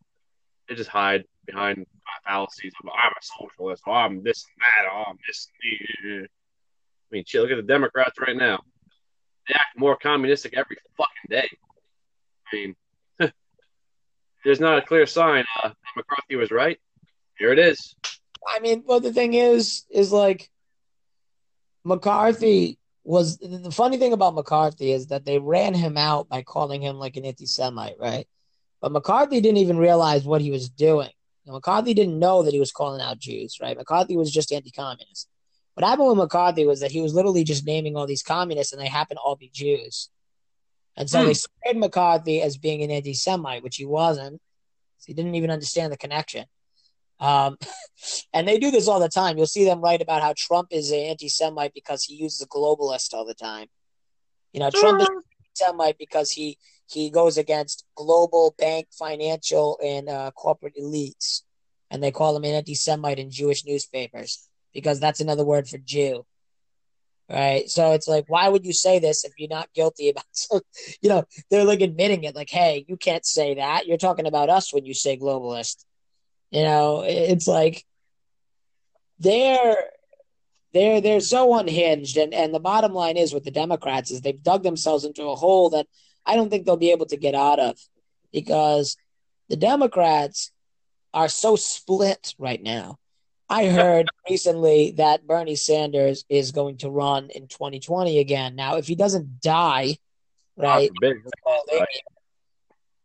They 0.69 0.75
just 0.75 0.91
hide 0.91 1.25
behind 1.47 1.87
fallacies 2.27 2.73
of 2.83 2.91
I'm 2.91 3.11
a 3.11 3.23
socialist, 3.23 3.83
oh, 3.87 3.93
I'm 3.93 4.23
this 4.23 4.45
and 4.45 4.63
that, 4.63 4.91
oh, 4.93 5.05
I'm 5.09 5.19
this. 5.27 5.49
And 6.03 6.23
that. 6.23 6.27
I 6.27 6.29
mean, 7.11 7.25
shit, 7.27 7.43
look 7.43 7.51
at 7.51 7.57
the 7.57 7.63
Democrats 7.63 8.19
right 8.21 8.37
now. 8.37 8.61
They 9.49 9.55
act 9.55 9.77
more 9.77 9.97
communistic 9.97 10.55
every 10.55 10.77
fucking 10.97 11.29
day. 11.29 11.49
I 12.53 12.57
mean, 12.57 12.77
there's 14.45 14.61
not 14.61 14.79
a 14.79 14.83
clear 14.83 15.07
sign 15.07 15.45
uh, 15.63 15.71
McCarthy 15.97 16.37
was 16.37 16.51
right. 16.51 16.79
Here 17.39 17.53
it 17.53 17.59
is. 17.59 17.95
I 18.47 18.61
mean, 18.61 18.85
well, 18.87 19.01
the 19.01 19.13
thing 19.13 19.35
is, 19.35 19.85
is 19.91 20.13
like 20.13 20.51
McCarthy 21.85 22.79
was 23.05 23.39
the 23.39 23.71
funny 23.73 23.97
thing 23.99 24.13
about 24.13 24.35
McCarthy 24.35 24.93
is 24.93 25.09
that 25.09 25.25
they 25.25 25.39
ran 25.39 25.75
him 25.75 25.97
out 25.97 26.29
by 26.29 26.43
calling 26.43 26.81
him 26.81 26.97
like 26.97 27.17
an 27.17 27.25
anti-Semite, 27.25 27.97
right? 27.99 28.27
But 28.81 28.93
McCarthy 28.93 29.41
didn't 29.41 29.59
even 29.59 29.77
realize 29.77 30.25
what 30.25 30.41
he 30.41 30.51
was 30.51 30.69
doing. 30.69 31.11
McCarthy 31.47 31.95
didn't 31.95 32.19
know 32.19 32.45
that 32.45 32.53
he 32.53 32.61
was 32.61 32.71
calling 32.71 33.01
out 33.01 33.19
Jews, 33.19 33.59
right? 33.61 33.77
McCarthy 33.77 34.17
was 34.17 34.33
just 34.33 34.53
anti-communist. 34.53 35.29
What 35.75 35.87
happened 35.87 36.09
with 36.09 36.19
McCarthy 36.19 36.67
was 36.67 36.81
that 36.81 36.93
he 36.93 37.01
was 37.01 37.15
literally 37.15 37.43
just 37.43 37.67
naming 37.67 37.97
all 37.97 38.07
these 38.07 38.23
communists, 38.23 38.73
and 38.73 38.81
they 38.81 38.87
happened 38.87 39.19
to 39.19 39.23
all 39.23 39.37
be 39.37 39.51
Jews. 39.53 40.11
And 40.97 41.09
so 41.09 41.21
Hmm. 41.21 41.27
they 41.27 41.35
spread 41.35 41.77
McCarthy 41.77 42.43
as 42.43 42.57
being 42.57 42.83
an 42.83 42.91
anti-Semite, 42.91 43.63
which 43.63 43.77
he 43.77 43.85
wasn't. 43.85 44.41
He 45.05 45.15
didn't 45.15 45.35
even 45.35 45.51
understand 45.51 45.93
the 45.93 45.97
connection. 45.97 46.47
Um, 47.19 47.57
and 48.33 48.47
they 48.47 48.59
do 48.59 48.71
this 48.71 48.89
all 48.89 49.01
the 49.01 49.09
time. 49.09 49.37
You'll 49.37 49.47
see 49.47 49.65
them 49.65 49.81
write 49.81 50.03
about 50.03 50.23
how 50.23 50.35
Trump 50.37 50.69
is 50.71 50.91
an 50.91 50.99
anti-Semite 50.99 51.75
because 51.75 52.05
he 52.05 52.15
uses 52.15 52.43
a 52.43 52.47
globalist 52.47 53.15
all 53.15 53.25
the 53.25 53.35
time. 53.35 53.69
You 54.53 54.61
know, 54.61 54.71
Trump 54.71 55.01
is 55.01 55.09
anti-Semite 55.09 55.99
because 55.99 56.31
he 56.33 56.59
he 56.89 57.09
goes 57.09 57.39
against 57.39 57.87
global 57.95 58.55
bank, 58.59 58.89
financial, 58.93 59.79
and 59.83 60.11
uh, 60.11 60.31
corporate 60.33 60.77
elites, 60.77 61.41
and 61.91 62.03
they 62.03 62.11
call 62.11 62.37
him 62.37 62.45
an 62.45 62.53
anti-Semite 62.53 63.19
in 63.19 63.31
Jewish 63.31 63.65
newspapers 63.65 64.47
because 64.75 65.01
that's 65.01 65.21
another 65.21 65.45
word 65.45 65.67
for 65.69 65.79
Jew. 65.79 66.27
Right, 67.33 67.71
so 67.71 67.93
it's 67.93 68.07
like, 68.07 68.27
why 68.29 68.47
would 68.47 68.67
you 68.67 68.75
say 68.75 68.99
this 68.99 69.25
if 69.25 69.33
you're 69.39 69.49
not 69.49 69.73
guilty 69.73 70.11
about? 70.11 70.27
So, 70.35 70.61
you 71.01 71.09
know, 71.09 71.25
they're 71.51 71.65
like 71.65 71.81
admitting 71.81 72.25
it, 72.25 72.37
like, 72.37 72.51
hey, 72.51 72.85
you 72.89 72.99
can't 72.99 73.25
say 73.25 73.55
that. 73.55 73.87
You're 73.87 73.97
talking 73.97 74.27
about 74.27 74.51
us 74.51 74.73
when 74.73 74.85
you 74.85 74.93
say 74.93 75.17
globalist. 75.17 75.87
You 76.51 76.63
know, 76.63 77.03
it's 77.07 77.47
like 77.47 77.87
they're 79.19 79.77
they're 80.75 81.01
they're 81.01 81.21
so 81.21 81.57
unhinged, 81.57 82.19
and 82.19 82.35
and 82.35 82.55
the 82.55 82.61
bottom 82.61 82.93
line 82.93 83.17
is 83.17 83.33
with 83.33 83.45
the 83.45 83.51
Democrats 83.51 84.11
is 84.11 84.21
they've 84.21 84.43
dug 84.43 84.63
themselves 84.63 85.05
into 85.05 85.25
a 85.25 85.35
hole 85.35 85.71
that 85.71 85.87
I 86.27 86.37
don't 86.37 86.51
think 86.51 86.67
they'll 86.67 86.77
be 86.77 86.93
able 86.93 87.07
to 87.07 87.17
get 87.17 87.35
out 87.35 87.59
of 87.59 87.79
because 88.31 88.99
the 89.49 89.57
Democrats 89.57 90.53
are 91.15 91.29
so 91.29 91.57
split 91.57 92.35
right 92.39 92.63
now. 92.63 92.99
I 93.53 93.67
heard 93.67 94.09
recently 94.31 94.93
that 94.93 95.27
Bernie 95.27 95.57
Sanders 95.57 96.25
is 96.31 96.53
going 96.53 96.79
to 96.79 96.89
run 96.89 97.29
in 97.29 97.49
2020 97.49 98.19
again. 98.19 98.57
Now, 98.57 98.77
if 98.77 98.87
he 98.87 98.95
doesn't 98.95 99.43
die, 99.43 99.99
right, 100.57 100.89
God 100.89 100.97
forbid. 101.03 101.17
well, 101.45 101.63
uh, 101.71 101.71
they, 101.71 101.87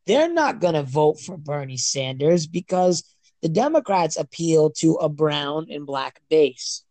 they're 0.06 0.34
not 0.34 0.62
going 0.62 0.76
to 0.76 0.84
vote 0.84 1.20
for 1.20 1.36
Bernie 1.36 1.76
Sanders 1.76 2.48
because 2.48 3.04
the 3.42 3.50
Democrats 3.50 4.16
appeal 4.16 4.70
to 4.78 4.94
a 4.94 5.10
brown 5.10 5.68
and 5.70 5.86
black 5.86 6.22
base. 6.30 6.86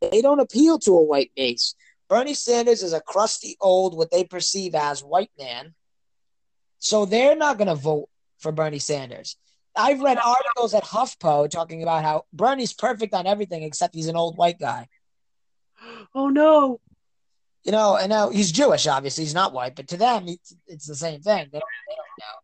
They 0.00 0.22
don't 0.22 0.40
appeal 0.40 0.78
to 0.80 0.92
a 0.92 1.02
white 1.02 1.32
base. 1.36 1.74
Bernie 2.08 2.32
Sanders 2.32 2.82
is 2.82 2.94
a 2.94 3.00
crusty 3.02 3.58
old, 3.60 3.94
what 3.94 4.10
they 4.10 4.24
perceive 4.24 4.74
as 4.74 5.04
white 5.04 5.30
man. 5.38 5.74
So 6.78 7.04
they're 7.04 7.36
not 7.36 7.58
going 7.58 7.68
to 7.68 7.74
vote 7.74 8.08
for 8.38 8.52
Bernie 8.52 8.78
Sanders. 8.78 9.36
I've 9.76 10.00
read 10.00 10.18
articles 10.18 10.74
at 10.74 10.84
HuffPo 10.84 11.50
talking 11.50 11.82
about 11.82 12.04
how 12.04 12.26
Bernie's 12.32 12.72
perfect 12.72 13.14
on 13.14 13.26
everything 13.26 13.62
except 13.62 13.94
he's 13.94 14.06
an 14.06 14.16
old 14.16 14.36
white 14.36 14.58
guy. 14.58 14.88
Oh 16.16 16.28
no! 16.28 16.80
You 17.64 17.72
know, 17.72 17.96
and 17.96 18.08
now 18.08 18.30
he's 18.30 18.52
Jewish, 18.52 18.86
obviously. 18.86 19.24
He's 19.24 19.34
not 19.34 19.52
white, 19.52 19.74
but 19.74 19.88
to 19.88 19.96
them, 19.96 20.28
it's, 20.28 20.54
it's 20.68 20.86
the 20.86 20.94
same 20.94 21.20
thing. 21.20 21.48
They 21.50 21.58
don't, 21.58 21.70
they 21.88 21.94
don't 21.96 22.18
know. 22.20 22.38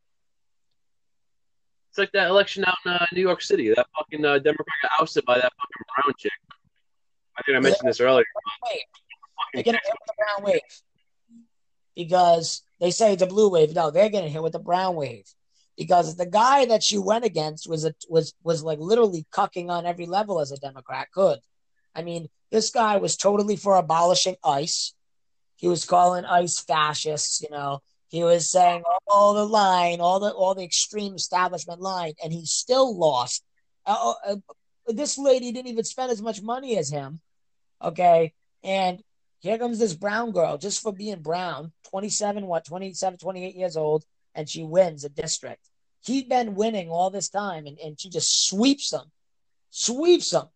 It's 1.89 1.98
like 1.98 2.11
that 2.12 2.28
election 2.28 2.65
out 2.65 2.77
in 2.85 2.93
uh, 2.93 3.07
New 3.12 3.20
York 3.20 3.43
City. 3.43 3.69
That 3.69 3.86
fucking 3.97 4.24
uh, 4.24 4.39
Democrat 4.39 4.66
got 4.82 5.01
ousted 5.01 5.24
by 5.24 5.36
that 5.36 5.52
fucking 5.52 5.85
brown 5.94 6.15
chick. 6.19 6.32
I 7.39 7.43
think 7.43 7.57
I 7.57 7.61
mentioned 7.61 7.89
this 7.89 8.01
earlier. 8.01 8.24
Wave. 8.65 8.81
They're 9.55 9.62
getting 9.62 9.81
hit 9.85 9.94
with 9.94 10.07
the 10.07 10.15
brown 10.19 10.52
wave 10.52 10.61
because 11.94 12.62
they 12.81 12.90
say 12.90 13.12
it's 13.12 13.23
a 13.23 13.27
blue 13.27 13.51
wave. 13.51 13.74
No, 13.74 13.90
they're 13.90 14.11
getting 14.11 14.31
hit 14.31 14.43
with 14.43 14.52
the 14.52 14.59
brown 14.59 14.97
wave 14.97 15.32
because 15.76 16.16
the 16.16 16.26
guy 16.26 16.66
that 16.66 16.82
she 16.82 16.98
went 16.98 17.24
against 17.24 17.68
was 17.68 17.84
a, 17.84 17.94
was 18.09 18.34
was 18.42 18.62
like 18.62 18.78
literally 18.78 19.26
cucking 19.32 19.68
on 19.70 19.86
every 19.86 20.06
level 20.06 20.40
as 20.40 20.52
a 20.52 20.59
Democrat 20.59 21.09
could. 21.12 21.38
I 21.94 22.02
mean, 22.02 22.28
this 22.51 22.70
guy 22.70 22.97
was 22.98 23.16
totally 23.16 23.56
for 23.56 23.76
abolishing 23.76 24.36
ICE. 24.44 24.94
He 25.56 25.68
was 25.68 25.84
calling 25.84 26.24
ICE 26.24 26.59
fascists. 26.60 27.42
You 27.42 27.51
know, 27.51 27.80
he 28.09 28.24
was 28.24 28.48
saying 28.48 28.82
all 29.06 29.34
the 29.34 29.47
line, 29.47 30.01
all 30.01 30.20
the 30.20 30.30
all 30.30 30.55
the 30.55 30.64
extreme 30.64 31.14
establishment 31.14 31.80
line, 31.80 32.14
and 32.22 32.32
he 32.32 32.44
still 32.47 32.97
lost. 32.97 33.44
Uh, 33.86 34.14
uh, 34.26 34.36
this 34.86 35.18
lady 35.18 35.52
didn't 35.52 35.68
even 35.68 35.84
spend 35.84 36.10
as 36.10 36.22
much 36.22 36.42
money 36.42 36.76
as 36.76 36.90
him. 36.90 37.20
Okay, 37.82 38.32
and 38.62 39.02
here 39.40 39.59
comes 39.59 39.78
this 39.78 39.94
brown 39.94 40.32
girl 40.32 40.59
just 40.59 40.82
for 40.82 40.92
being 40.92 41.22
brown, 41.22 41.72
27, 41.90 42.47
what, 42.47 42.64
27, 42.66 43.18
28 43.18 43.55
years 43.55 43.76
old, 43.76 44.05
and 44.40 44.48
she 44.48 44.62
wins 44.62 45.04
a 45.04 45.10
district. 45.10 45.68
He'd 46.00 46.30
been 46.30 46.54
winning 46.54 46.88
all 46.88 47.10
this 47.10 47.28
time, 47.28 47.66
and, 47.66 47.78
and 47.78 48.00
she 48.00 48.08
just 48.08 48.48
sweeps 48.48 48.88
them, 48.88 49.12
sweeps 49.68 50.30
them. 50.30 50.48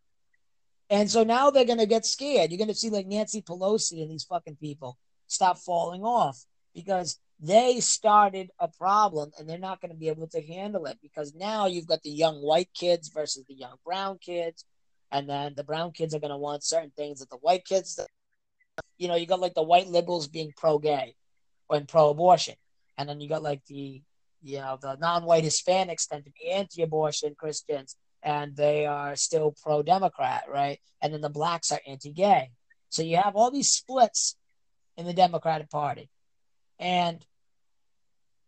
And 0.89 1.11
so 1.11 1.23
now 1.23 1.51
they're 1.51 1.67
going 1.67 1.79
to 1.79 1.87
get 1.87 2.07
scared. 2.07 2.51
You're 2.51 2.59
going 2.59 2.69
to 2.69 2.75
see 2.75 2.89
like 2.89 3.07
Nancy 3.07 3.43
Pelosi 3.43 4.01
and 4.01 4.11
these 4.11 4.25
fucking 4.25 4.57
people 4.57 4.97
stop 5.27 5.59
falling 5.59 6.03
off 6.03 6.43
because 6.75 7.19
they 7.41 7.81
started 7.81 8.51
a 8.59 8.69
problem 8.69 9.33
and 9.39 9.47
they're 9.47 9.59
not 9.59 9.83
going 9.83 9.91
to 9.91 9.99
be 9.99 10.09
able 10.09 10.29
to 10.29 10.41
handle 10.41 10.87
it 10.87 10.99
because 11.03 11.35
now 11.35 11.67
you've 11.67 11.87
got 11.87 12.03
the 12.03 12.11
young 12.11 12.37
white 12.37 12.71
kids 12.73 13.09
versus 13.09 13.45
the 13.47 13.55
young 13.55 13.77
brown 13.85 14.17
kids. 14.19 14.65
And 15.13 15.29
then 15.29 15.53
the 15.57 15.65
brown 15.65 15.93
kids 15.93 16.15
are 16.15 16.21
going 16.21 16.31
to 16.31 16.39
want 16.39 16.65
certain 16.65 16.93
things 16.97 17.21
that 17.21 17.29
the 17.29 17.37
white 17.37 17.67
kids, 17.67 18.01
you 18.97 19.09
know, 19.09 19.15
you 19.15 19.27
got 19.27 19.41
like 19.41 19.55
the 19.55 19.63
white 19.63 19.89
liberals 19.89 20.27
being 20.27 20.55
pro 20.57 20.79
gay 20.79 21.17
or 21.69 21.83
pro 21.83 22.09
abortion. 22.09 22.55
And 22.97 23.09
then 23.09 23.21
you 23.21 23.29
got 23.29 23.43
like 23.43 23.65
the, 23.67 24.03
you 24.43 24.59
know, 24.59 24.79
the 24.81 24.97
non 24.97 25.25
white 25.25 25.45
Hispanics 25.45 26.09
tend 26.09 26.25
to 26.25 26.31
be 26.31 26.51
anti 26.51 26.83
abortion 26.83 27.35
Christians 27.37 27.97
and 28.23 28.57
they 28.57 28.87
are 28.87 29.17
still 29.17 29.55
pro 29.63 29.83
Democrat, 29.83 30.45
right? 30.49 30.81
And 31.03 31.13
then 31.13 31.21
the 31.21 31.29
blacks 31.29 31.71
are 31.71 31.81
anti 31.87 32.11
gay. 32.11 32.51
So 32.89 33.03
you 33.03 33.17
have 33.17 33.37
all 33.37 33.51
these 33.51 33.73
splits 33.73 34.37
in 34.97 35.07
the 35.07 35.13
Democratic 35.13 35.71
Party. 35.71 36.09
And 36.79 37.25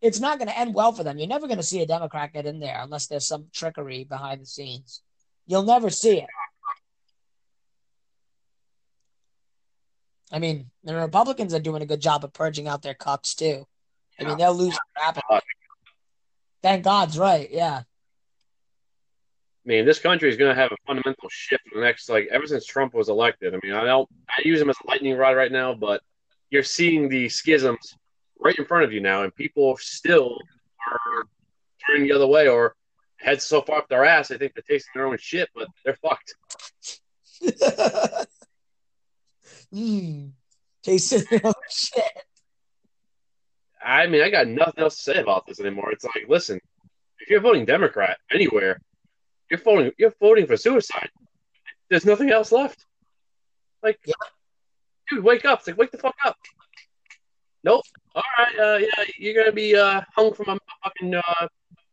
it's 0.01 0.19
not 0.19 0.39
going 0.39 0.47
to 0.49 0.57
end 0.57 0.73
well 0.73 0.91
for 0.91 1.03
them. 1.03 1.17
You're 1.17 1.27
never 1.27 1.47
going 1.47 1.57
to 1.57 1.63
see 1.63 1.81
a 1.81 1.87
Democrat 1.87 2.33
get 2.33 2.45
in 2.45 2.59
there 2.59 2.79
unless 2.81 3.07
there's 3.07 3.25
some 3.25 3.47
trickery 3.53 4.03
behind 4.03 4.41
the 4.41 4.45
scenes. 4.45 5.01
You'll 5.45 5.63
never 5.63 5.89
see 5.89 6.19
it. 6.19 6.29
I 10.31 10.39
mean, 10.39 10.69
the 10.83 10.95
Republicans 10.95 11.53
are 11.53 11.59
doing 11.59 11.81
a 11.81 11.85
good 11.85 12.01
job 12.01 12.23
of 12.23 12.33
purging 12.33 12.67
out 12.67 12.81
their 12.81 12.93
cucks 12.93 13.33
too. 13.33 13.65
I 14.19 14.23
mean, 14.23 14.37
they'll 14.37 14.53
lose 14.53 14.77
rapidly. 14.95 15.39
Thank 16.61 16.83
God's 16.83 17.17
right. 17.17 17.49
Yeah. 17.51 17.83
I 19.67 19.69
mean, 19.69 19.85
this 19.85 19.99
country 19.99 20.29
is 20.29 20.37
going 20.37 20.55
to 20.55 20.59
have 20.59 20.71
a 20.71 20.77
fundamental 20.85 21.29
shift 21.29 21.63
in 21.71 21.79
the 21.79 21.85
next, 21.85 22.09
like, 22.09 22.27
ever 22.31 22.47
since 22.47 22.65
Trump 22.65 22.93
was 22.93 23.09
elected. 23.09 23.53
I 23.53 23.59
mean, 23.61 23.73
I 23.73 23.83
don't, 23.83 24.07
I 24.29 24.41
use 24.45 24.61
him 24.61 24.69
as 24.69 24.77
a 24.83 24.87
lightning 24.87 25.17
rod 25.17 25.35
right 25.35 25.51
now, 25.51 25.73
but 25.73 26.01
you're 26.49 26.63
seeing 26.63 27.09
the 27.09 27.27
schisms 27.27 27.95
right 28.39 28.57
in 28.57 28.65
front 28.65 28.85
of 28.85 28.93
you 28.93 29.01
now, 29.01 29.23
and 29.23 29.35
people 29.35 29.75
still 29.77 30.37
are 30.89 31.25
turning 31.85 32.07
the 32.07 32.13
other 32.15 32.27
way 32.27 32.47
or 32.47 32.75
heads 33.17 33.43
so 33.43 33.61
far 33.61 33.79
up 33.79 33.89
their 33.89 34.05
ass, 34.05 34.29
they 34.29 34.37
think 34.37 34.53
they're 34.53 34.63
tasting 34.67 34.91
their 34.95 35.07
own 35.07 35.17
shit, 35.19 35.49
but 35.53 35.67
they're 35.83 35.97
fucked. 36.01 36.35
mm, 39.73 40.31
tasting 40.83 41.23
their 41.29 41.45
own 41.45 41.53
shit. 41.69 42.23
I 43.83 44.07
mean, 44.07 44.21
I 44.21 44.29
got 44.29 44.47
nothing 44.47 44.83
else 44.83 44.95
to 44.97 45.01
say 45.01 45.17
about 45.21 45.45
this 45.47 45.59
anymore. 45.59 45.91
It's 45.91 46.03
like, 46.03 46.25
listen, 46.27 46.59
if 47.19 47.29
you're 47.29 47.41
voting 47.41 47.65
Democrat 47.65 48.17
anywhere, 48.31 48.79
you're 49.49 49.59
voting 49.59 49.91
you're 49.97 50.13
voting 50.19 50.45
for 50.47 50.57
suicide. 50.57 51.09
There's 51.89 52.05
nothing 52.05 52.31
else 52.31 52.51
left. 52.51 52.85
Like, 53.83 53.99
Yeah. 54.05 54.13
dude, 55.09 55.23
wake 55.23 55.45
up! 55.45 55.59
It's 55.59 55.67
like, 55.67 55.77
wake 55.77 55.91
the 55.91 55.97
fuck 55.97 56.15
up. 56.25 56.37
Nope. 57.63 57.83
All 58.15 58.23
right. 58.37 58.59
Uh, 58.59 58.77
yeah, 58.77 59.05
you're 59.17 59.33
gonna 59.35 59.51
be 59.55 59.75
uh, 59.75 60.01
hung 60.15 60.33
from 60.33 60.49
a 60.49 60.59
fucking 60.83 61.15
uh, 61.15 61.47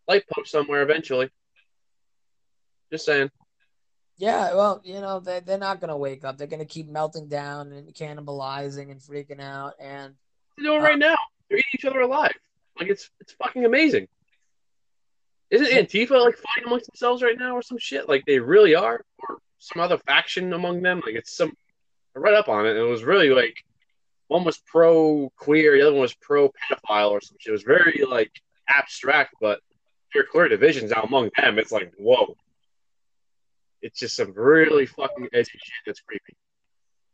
light 0.08 0.24
post 0.32 0.50
somewhere 0.50 0.82
eventually. 0.82 1.28
Just 2.92 3.06
saying. 3.06 3.30
Yeah, 4.16 4.54
well, 4.54 4.80
you 4.84 5.00
know, 5.00 5.18
they, 5.18 5.40
they're 5.40 5.58
not 5.58 5.80
going 5.80 5.88
to 5.88 5.96
wake 5.96 6.24
up. 6.24 6.38
They're 6.38 6.46
going 6.46 6.60
to 6.60 6.64
keep 6.64 6.88
melting 6.88 7.26
down 7.26 7.72
and 7.72 7.92
cannibalizing 7.92 8.92
and 8.92 9.00
freaking 9.00 9.40
out. 9.40 9.72
And 9.80 10.14
They're 10.56 10.66
doing 10.66 10.80
it 10.80 10.84
right 10.84 10.98
now. 10.98 11.16
They're 11.48 11.58
eating 11.58 11.70
each 11.74 11.84
other 11.84 12.00
alive. 12.00 12.34
Like 12.78 12.88
it's 12.88 13.10
it's 13.20 13.32
fucking 13.34 13.64
amazing. 13.64 14.08
Isn't 15.50 15.68
Antifa 15.68 16.20
like 16.20 16.36
fighting 16.36 16.66
amongst 16.66 16.86
themselves 16.86 17.22
right 17.22 17.38
now 17.38 17.54
or 17.54 17.62
some 17.62 17.78
shit? 17.78 18.08
Like 18.08 18.24
they 18.26 18.38
really 18.40 18.74
are, 18.74 19.04
or 19.18 19.38
some 19.58 19.80
other 19.80 19.98
faction 19.98 20.52
among 20.52 20.82
them. 20.82 21.00
Like 21.04 21.14
it's 21.14 21.36
some. 21.36 21.52
I 22.16 22.20
read 22.20 22.34
up 22.34 22.48
on 22.48 22.66
it. 22.66 22.70
And 22.70 22.78
it 22.78 22.82
was 22.90 23.04
really 23.04 23.30
like 23.30 23.56
one 24.28 24.44
was 24.44 24.58
pro 24.58 25.30
queer, 25.36 25.76
the 25.76 25.82
other 25.82 25.92
one 25.92 26.02
was 26.02 26.14
pro 26.14 26.48
pedophile 26.48 27.10
or 27.10 27.20
some 27.20 27.36
shit. 27.38 27.50
It 27.50 27.52
was 27.52 27.62
very 27.62 28.04
like 28.08 28.32
abstract, 28.68 29.34
but 29.40 29.60
clear 30.30 30.48
divisions 30.48 30.92
out 30.92 31.04
among 31.06 31.30
them. 31.36 31.58
It's 31.58 31.72
like 31.72 31.92
whoa. 31.98 32.36
It's 33.82 34.00
just 34.00 34.16
some 34.16 34.32
really 34.32 34.86
fucking 34.86 35.28
edgy 35.32 35.50
shit 35.52 35.74
that's 35.86 36.00
creepy. 36.00 36.36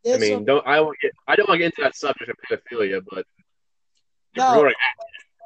I 0.07 0.17
mean, 0.17 0.37
some- 0.37 0.45
don't 0.45 0.65
I 0.65 0.79
want 0.81 0.97
get 1.01 1.11
I 1.27 1.35
don't 1.35 1.47
want 1.47 1.59
to 1.59 1.59
get 1.59 1.65
into 1.77 1.81
that 1.81 1.95
subject 1.95 2.29
of 2.31 2.37
pedophilia, 2.49 3.03
but 3.07 3.25
No. 4.35 4.69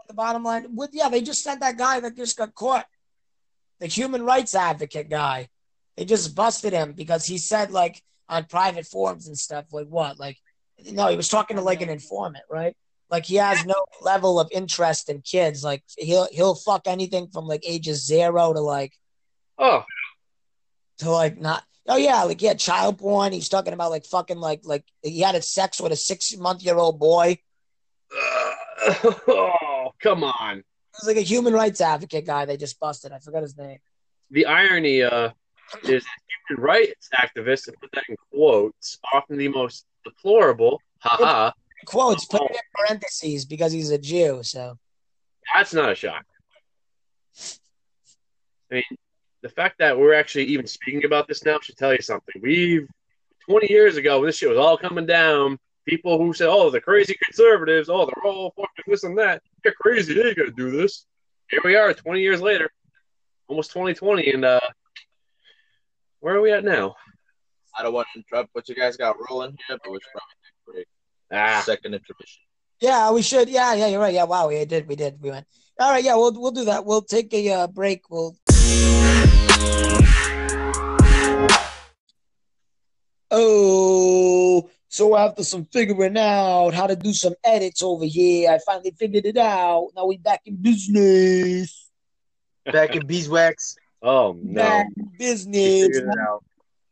The 0.07 0.13
bottom 0.13 0.43
line, 0.43 0.75
with 0.75 0.91
yeah, 0.93 1.09
they 1.09 1.21
just 1.21 1.43
sent 1.43 1.61
that 1.61 1.77
guy 1.77 1.99
that 1.99 2.15
just 2.15 2.37
got 2.37 2.53
caught, 2.53 2.85
the 3.79 3.87
human 3.87 4.23
rights 4.23 4.53
advocate 4.53 5.09
guy. 5.09 5.49
They 5.97 6.05
just 6.05 6.35
busted 6.35 6.73
him 6.73 6.93
because 6.93 7.25
he 7.25 7.37
said 7.37 7.71
like 7.71 8.01
on 8.29 8.45
private 8.45 8.85
forums 8.85 9.27
and 9.27 9.37
stuff, 9.37 9.65
like 9.71 9.87
what, 9.87 10.19
like 10.19 10.37
no, 10.91 11.07
he 11.07 11.17
was 11.17 11.29
talking 11.29 11.57
to 11.57 11.63
like 11.63 11.81
an 11.81 11.89
informant, 11.89 12.43
right? 12.49 12.75
Like 13.09 13.25
he 13.25 13.35
has 13.35 13.65
no 13.65 13.85
level 14.01 14.39
of 14.39 14.49
interest 14.51 15.09
in 15.09 15.21
kids. 15.21 15.63
Like 15.63 15.83
he'll 15.97 16.27
he'll 16.31 16.55
fuck 16.55 16.83
anything 16.85 17.27
from 17.27 17.45
like 17.45 17.63
ages 17.65 18.05
zero 18.05 18.53
to 18.53 18.59
like 18.59 18.93
oh, 19.57 19.85
to 20.99 21.11
like 21.11 21.39
not. 21.39 21.63
Oh 21.87 21.97
yeah, 21.97 22.23
like 22.23 22.41
yeah, 22.41 22.55
child 22.55 22.97
porn. 22.97 23.31
He's 23.31 23.49
talking 23.49 23.73
about 23.73 23.91
like 23.91 24.05
fucking 24.05 24.37
like 24.37 24.61
like 24.63 24.83
he 25.03 25.21
had 25.21 25.35
a 25.35 25.41
sex 25.41 25.79
with 25.79 25.91
a 25.91 25.95
six 25.95 26.35
month 26.35 26.63
year 26.63 26.77
old 26.77 26.99
boy. 26.99 27.37
oh, 29.27 29.91
come 30.01 30.23
on. 30.23 30.63
He's 30.95 31.07
like 31.07 31.17
a 31.17 31.21
human 31.21 31.53
rights 31.53 31.81
advocate 31.81 32.25
guy. 32.25 32.45
They 32.45 32.57
just 32.57 32.79
busted. 32.79 33.11
I 33.11 33.19
forgot 33.19 33.41
his 33.41 33.57
name. 33.57 33.79
The 34.31 34.45
irony 34.45 35.03
uh, 35.03 35.31
is 35.83 36.05
human 36.47 36.63
rights 36.63 37.09
activists, 37.15 37.67
and 37.67 37.77
put 37.79 37.91
that 37.93 38.03
in 38.09 38.15
quotes, 38.31 38.97
often 39.13 39.37
the 39.37 39.47
most 39.47 39.85
deplorable. 40.03 40.81
Haha. 40.99 41.51
quotes 41.85 42.25
put 42.25 42.41
it 42.41 42.51
in 42.51 42.57
parentheses 42.73 43.45
because 43.45 43.71
he's 43.71 43.91
a 43.91 43.97
Jew. 43.97 44.41
So 44.43 44.77
That's 45.53 45.73
not 45.73 45.91
a 45.91 45.95
shock. 45.95 46.25
I 48.71 48.75
mean, 48.75 48.97
the 49.41 49.49
fact 49.49 49.77
that 49.79 49.97
we're 49.97 50.13
actually 50.13 50.45
even 50.45 50.65
speaking 50.65 51.05
about 51.05 51.27
this 51.27 51.45
now 51.45 51.59
should 51.61 51.77
tell 51.77 51.93
you 51.93 52.01
something. 52.01 52.41
We've 52.41 52.87
20 53.47 53.71
years 53.71 53.97
ago, 53.97 54.19
when 54.19 54.27
this 54.27 54.37
shit 54.37 54.49
was 54.49 54.57
all 54.57 54.77
coming 54.77 55.05
down. 55.05 55.59
People 55.87 56.17
who 56.17 56.33
say, 56.33 56.45
"Oh, 56.45 56.69
the 56.69 56.81
crazy 56.81 57.15
conservatives, 57.23 57.89
oh, 57.89 58.05
they're 58.05 58.23
all 58.31 58.51
fucking 58.57 58.85
this 58.87 59.03
and 59.03 59.17
that. 59.19 59.41
They're 59.63 59.73
crazy. 59.79 60.13
They 60.15 60.29
ain't 60.29 60.37
gonna 60.37 60.51
do 60.51 60.71
this." 60.71 61.05
Here 61.49 61.61
we 61.63 61.75
are, 61.75 61.93
20 61.93 62.21
years 62.21 62.41
later, 62.41 62.69
almost 63.47 63.71
2020, 63.71 64.31
and 64.33 64.45
uh, 64.45 64.59
where 66.19 66.35
are 66.35 66.41
we 66.41 66.51
at 66.51 66.63
now? 66.63 66.95
I 67.77 67.83
don't 67.83 67.93
want 67.93 68.07
to 68.13 68.19
interrupt 68.19 68.49
what 68.53 68.67
you 68.67 68.73
guys 68.73 68.97
got 68.97 69.15
rolling 69.29 69.55
here, 69.67 69.77
but 69.83 69.91
we 69.91 69.99
should 70.01 70.11
probably 70.11 70.79
take 70.79 70.87
a 71.31 71.35
Ah, 71.37 71.61
second 71.63 71.93
intermission. 71.93 72.41
yeah, 72.81 73.11
we 73.11 73.21
should. 73.21 73.47
Yeah, 73.49 73.73
yeah, 73.75 73.87
you're 73.87 73.99
right. 73.99 74.13
Yeah, 74.13 74.23
wow, 74.23 74.47
we 74.47 74.65
did, 74.65 74.87
we 74.87 74.95
did, 74.95 75.21
we 75.21 75.29
went. 75.29 75.45
All 75.79 75.91
right, 75.91 76.03
yeah, 76.03 76.15
we'll 76.15 76.33
we'll 76.33 76.51
do 76.51 76.65
that. 76.65 76.83
We'll 76.85 77.01
take 77.03 77.31
a 77.33 77.51
uh, 77.51 77.67
break. 77.67 78.09
We'll. 78.09 78.35
Oh, 83.31 84.69
So 84.95 85.17
after 85.17 85.43
some 85.43 85.65
figuring 85.65 86.17
out 86.17 86.73
how 86.73 86.87
to 86.87 86.95
do 86.95 87.11
some 87.11 87.33
edits 87.43 87.83
over 87.83 88.05
here, 88.05 88.49
I 88.49 88.59
finally 88.65 88.95
figured 88.97 89.25
it 89.25 89.35
out. 89.35 89.89
Now 89.93 90.05
we 90.05 90.15
back 90.15 90.43
in 90.45 90.55
business. 90.55 91.89
Back 92.63 92.95
in 92.95 93.05
beeswax. 93.05 93.75
Oh 94.01 94.37
no. 94.41 94.61
Back 94.61 94.87
in 94.95 95.11
business. 95.19 95.87
figured. 95.87 96.15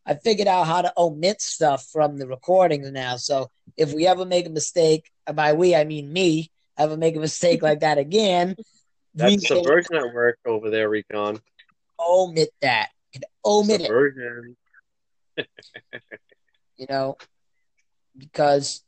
I 0.06 0.16
figured 0.16 0.50
out 0.50 0.68
how 0.68 0.82
to 0.82 0.92
omit 0.98 1.42
stuff 1.42 1.86
from 1.94 2.18
the 2.18 2.28
recordings 2.28 2.92
now. 2.92 3.16
So 3.16 3.50
if 3.78 3.94
we 3.94 4.06
ever 4.06 4.26
make 4.26 4.48
a 4.48 4.50
mistake, 4.50 5.10
by 5.34 5.54
we 5.54 5.74
I 5.74 5.86
mean 5.86 6.12
me, 6.12 6.52
ever 6.78 6.98
make 6.98 7.16
a 7.16 7.22
mistake 7.22 7.64
like 7.64 7.80
that 7.80 8.00
again, 8.00 8.56
we 8.58 8.66
That's 9.16 9.48
can 9.48 9.56
subversion 9.56 9.96
at 9.96 10.14
work 10.14 10.40
over 10.46 10.70
there, 10.70 10.90
Recon. 10.90 11.40
omit 11.98 12.50
that. 12.60 12.90
Can 13.14 13.22
omit 13.46 13.80
it. 13.80 15.48
You 16.76 16.88
know, 16.90 17.18
because 18.18 18.84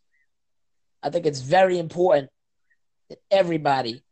I 1.02 1.10
think 1.10 1.26
it's 1.26 1.42
very 1.42 1.78
important 1.80 2.30
that 3.10 3.20
everybody 3.30 4.04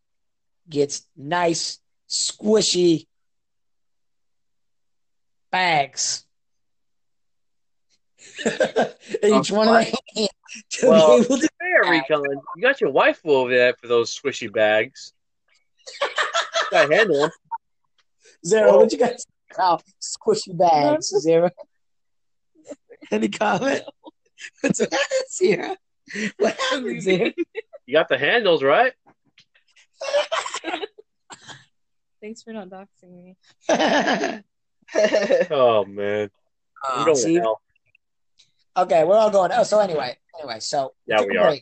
gets 0.70 1.06
nice, 1.18 1.80
squishy 2.10 3.08
bags. 5.52 6.26
Each 9.24 9.52
one 9.52 9.68
of 9.68 9.86
them 9.86 9.94
to 10.70 10.88
Well, 10.90 11.20
be 11.20 11.26
able 11.26 11.38
to 11.40 11.50
Fair, 11.60 11.92
Recon. 11.92 12.42
You 12.56 12.62
got 12.62 12.82
your 12.82 12.92
wife 12.92 13.20
over 13.26 13.50
there 13.50 13.74
for 13.80 13.88
those 13.88 14.18
squishy 14.18 14.52
bags. 14.52 15.14
Got 16.72 16.88
to 16.88 16.96
handle 16.96 17.24
'em. 17.26 17.32
zero. 18.46 18.78
What 18.80 18.92
you 18.92 18.98
got? 18.98 19.14
Oh, 19.60 19.80
squishy 20.02 20.58
bags, 20.58 21.08
zero. 21.20 21.50
Any 23.12 23.30
comment? 23.30 23.84
What's 24.62 24.80
what 24.80 24.92
happens 24.94 25.38
here? 25.40 25.76
What 26.38 26.58
happens 26.60 27.06
here? 27.06 27.34
You 27.86 27.94
got 27.96 28.08
the 28.08 28.18
handles, 28.18 28.64
right? 28.64 28.94
Thanks 32.22 32.42
for 32.42 32.54
not 32.54 32.70
doxing 32.70 33.12
me. 33.12 33.36
Oh 35.52 35.84
man. 35.86 36.30
I'm 36.86 37.02
Uh, 37.02 37.06
going 37.06 37.18
see? 37.18 37.42
Okay, 38.78 39.04
we're 39.04 39.18
all 39.18 39.30
going. 39.30 39.52
Oh, 39.54 39.64
so 39.64 39.80
anyway, 39.80 40.18
anyway, 40.40 40.60
so 40.62 40.94
Yeah, 41.06 41.24
we 41.24 41.38
are. 41.38 41.58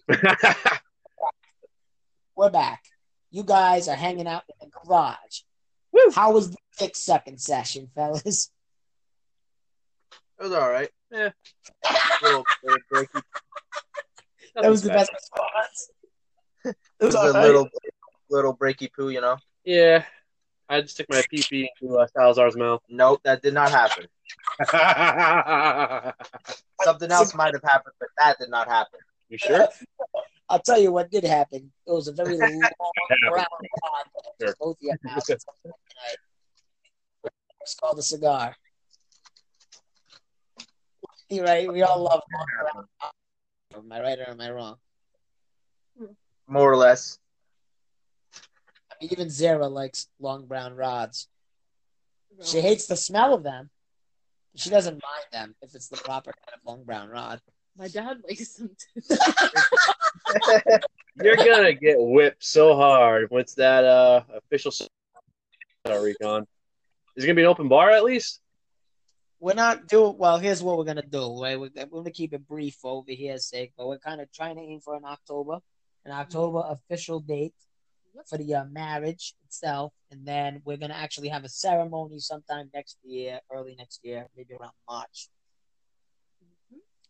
We're 2.36 2.52
back. 2.52 2.84
You 3.32 3.44
guys 3.44 3.88
are 3.88 3.96
hanging 3.96 4.28
out 4.28 4.44
in 4.48 4.56
the 4.70 4.72
garage. 4.86 5.40
Woo. 5.92 6.12
How 6.14 6.32
was 6.34 6.52
the 6.52 6.58
six 6.74 7.00
second 7.00 7.42
session, 7.42 7.90
fellas? 7.96 8.52
It 10.42 10.46
was 10.46 10.54
all 10.54 10.72
right. 10.72 10.90
Eh. 11.14 11.30
little, 12.24 12.44
little. 12.64 13.06
That 14.56 14.70
was 14.72 14.82
the 14.82 14.88
Nothing 14.88 15.00
best 15.00 15.14
response. 15.14 15.92
It 16.66 16.76
It 17.00 17.06
was 17.06 17.14
was 17.14 17.16
a 17.16 17.20
all 17.28 17.34
right. 17.34 17.46
little, 17.46 17.70
little 18.32 18.58
breaky 18.58 18.92
poo, 18.92 19.10
you 19.10 19.22
know. 19.22 19.38
Yeah. 19.64 20.04
I 20.68 20.82
just 20.82 20.98
took 20.98 21.08
my 21.12 21.22
pee 21.30 21.44
pee 21.48 21.70
into 21.80 21.96
uh, 21.96 22.08
Salazar's 22.08 22.58
mouth. 22.58 22.82
Nope, 22.90 23.22
that 23.24 23.44
did 23.44 23.54
not 23.54 23.70
happen. 23.70 24.08
Something 26.84 27.12
else 27.12 27.36
might 27.36 27.54
have 27.54 27.64
happened, 27.64 27.94
but 28.00 28.10
that 28.18 28.40
did 28.40 28.50
not 28.50 28.68
happen. 28.68 29.00
You 29.30 29.38
sure? 29.38 29.68
I'll 30.50 30.60
tell 30.60 30.80
you 30.80 30.92
what 30.92 31.12
did 31.12 31.24
happen. 31.24 31.72
It 31.86 31.92
was 31.92 32.08
a 32.08 32.14
very 32.14 32.36
long 32.38 32.62
brown 33.30 33.32
rod. 33.32 33.46
Sure. 34.42 34.56
Both 34.60 34.78
of 34.78 34.82
your 34.82 34.98
mouths. 35.04 35.30
It's 37.62 37.76
called 37.76 38.00
a 38.00 38.02
cigar. 38.02 38.56
You're 41.32 41.46
right. 41.46 41.72
We 41.72 41.82
all 41.82 42.04
love 42.04 42.22
long. 42.34 42.86
Am 43.74 43.90
I 43.90 44.02
right 44.02 44.20
or 44.20 44.30
am 44.30 44.42
I 44.42 44.52
wrong? 44.52 44.76
More 46.46 46.70
or 46.70 46.76
less. 46.76 47.20
I 48.92 48.96
mean, 49.00 49.12
even 49.14 49.30
Zara 49.30 49.70
likes 49.70 50.10
long 50.20 50.46
brown 50.46 50.76
rods. 50.76 51.30
She 52.44 52.60
hates 52.60 52.86
the 52.88 52.98
smell 52.98 53.34
of 53.34 53.44
them. 53.44 53.70
She 54.56 54.70
doesn't 54.70 54.96
mind 55.02 55.26
them 55.32 55.56
if 55.62 55.74
it's 55.74 55.88
the 55.88 55.96
proper 55.96 56.34
kind 56.34 56.54
of 56.54 56.60
long 56.68 56.84
brown 56.84 57.08
rod. 57.08 57.40
My 57.78 57.88
dad 57.88 58.18
likes 58.28 58.56
them 58.56 58.76
too. 58.78 59.16
You're 61.24 61.38
gonna 61.38 61.74
get 61.74 61.96
whipped 61.98 62.44
so 62.44 62.76
hard 62.76 63.32
once 63.32 63.54
that 63.54 63.86
uh 63.86 64.24
official 64.36 64.74
recon. 65.88 66.46
Is 67.16 67.24
it 67.24 67.28
gonna 67.28 67.36
be 67.36 67.44
an 67.44 67.48
open 67.48 67.70
bar 67.70 67.92
at 67.92 68.04
least? 68.04 68.42
We're 69.42 69.56
not 69.56 69.88
doing 69.88 70.18
well. 70.20 70.38
Here's 70.38 70.62
what 70.62 70.78
we're 70.78 70.86
gonna 70.86 71.02
do. 71.02 71.42
Right? 71.42 71.60
We're, 71.60 71.72
we're 71.90 72.02
gonna 72.02 72.12
keep 72.12 72.32
it 72.32 72.48
brief 72.48 72.78
over 72.84 73.12
here's 73.12 73.50
sake, 73.50 73.74
but 73.76 73.88
we're 73.88 73.98
kind 73.98 74.22
of 74.22 74.32
trying 74.32 74.56
to 74.56 74.62
aim 74.62 74.80
for 74.80 74.96
an 74.96 75.04
October, 75.04 75.58
an 76.06 76.12
October 76.12 76.62
official 76.70 77.20
date 77.20 77.56
for 78.28 78.38
the 78.38 78.54
uh, 78.54 78.66
marriage 78.66 79.34
itself, 79.44 79.94
and 80.12 80.28
then 80.28 80.62
we're 80.64 80.78
gonna 80.78 80.94
actually 80.94 81.30
have 81.30 81.44
a 81.44 81.50
ceremony 81.50 82.20
sometime 82.20 82.70
next 82.72 83.00
year, 83.04 83.40
early 83.52 83.76
next 83.80 84.02
year, 84.04 84.28
maybe 84.38 84.54
around 84.54 84.74
March. 84.88 85.30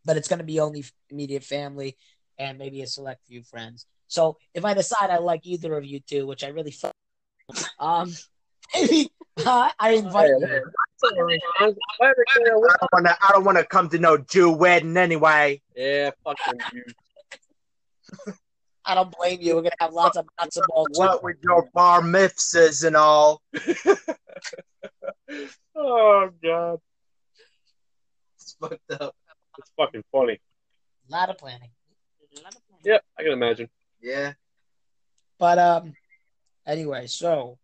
But 0.06 0.16
it's 0.16 0.30
gonna 0.30 0.45
be 0.45 0.62
only 0.62 0.86
immediate 1.10 1.44
family 1.44 1.98
and 2.40 2.58
maybe 2.58 2.82
a 2.82 2.88
select 2.88 3.28
few 3.28 3.44
friends. 3.44 3.86
So 4.08 4.38
if 4.53 4.64
I 4.64 4.74
decide 4.74 5.10
I 5.10 5.18
like 5.18 5.45
either 5.45 5.76
of 5.78 5.84
you 5.84 5.99
two, 5.99 6.26
which 6.28 6.45
I 6.45 6.48
really, 6.48 6.74
f- 6.82 7.68
um, 7.80 8.14
maybe 8.74 9.12
uh, 9.45 9.70
I 9.78 9.91
invite 9.91 10.28
Hey, 10.28 10.48
you. 10.48 10.72
Hey. 11.03 11.40
Why 11.98 12.07
are 12.07 12.15
they 12.15 12.23
saying 12.36 12.48
I 12.48 12.49
don't 12.49 12.61
want 12.61 13.06
to. 13.06 13.18
I 13.28 13.32
don't 13.32 13.44
want 13.44 13.57
to 13.57 13.65
come 13.65 13.90
to 13.90 13.99
no 13.99 14.18
Jew 14.18 14.52
wedding 14.52 14.98
anyway. 14.98 15.61
Yeah, 15.76 16.11
fuck 16.23 16.38
them 16.45 16.57
Jews. 16.72 16.94
I 18.86 18.95
don't 18.95 19.14
blame 19.15 19.40
you. 19.41 19.56
We're 19.56 19.61
gonna 19.61 19.76
have 19.80 19.94
lots 19.94 20.18
of 20.18 20.26
lots 20.40 20.57
of 20.57 20.64
bolts. 20.68 20.98
What 20.98 21.23
with 21.23 21.38
your 21.44 21.69
bar 21.73 22.02
mitzvahs 22.02 22.86
and 22.86 22.95
all? 22.95 23.41
Oh 25.76 26.30
god, 26.44 26.80
It's 28.36 28.56
fucked 28.60 28.91
up. 28.99 29.15
it's 29.57 29.72
fucking 29.78 30.03
funny. 30.11 30.40
A 31.10 31.11
lot 31.11 31.30
of 31.30 31.38
planning. 31.38 31.69
A 32.38 32.41
lot 32.41 32.53
of 32.53 32.61
planning. 32.68 32.84
Yep, 32.86 33.03
I 33.18 33.23
can 33.23 33.32
imagine. 33.32 33.69
Yeah. 34.02 34.34
But 35.40 35.57
um, 35.57 35.94
anyway, 36.68 37.07
so 37.07 37.57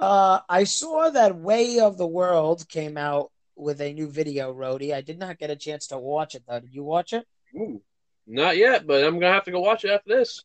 uh, 0.00 0.40
I 0.48 0.64
saw 0.64 1.10
that 1.10 1.36
Way 1.36 1.80
of 1.80 1.98
the 1.98 2.06
World 2.06 2.68
came 2.68 2.96
out 2.96 3.30
with 3.56 3.80
a 3.80 3.92
new 3.92 4.08
video, 4.08 4.52
Rody. 4.52 4.94
I 4.94 5.00
did 5.00 5.18
not 5.18 5.38
get 5.38 5.50
a 5.50 5.56
chance 5.56 5.88
to 5.88 5.98
watch 5.98 6.34
it 6.34 6.44
though. 6.48 6.60
Did 6.60 6.74
you 6.74 6.84
watch 6.84 7.12
it? 7.12 7.26
Ooh, 7.56 7.82
not 8.26 8.56
yet, 8.56 8.86
but 8.86 9.04
I'm 9.04 9.18
gonna 9.18 9.32
have 9.32 9.44
to 9.44 9.50
go 9.50 9.60
watch 9.60 9.84
it 9.84 9.90
after 9.90 10.16
this. 10.16 10.44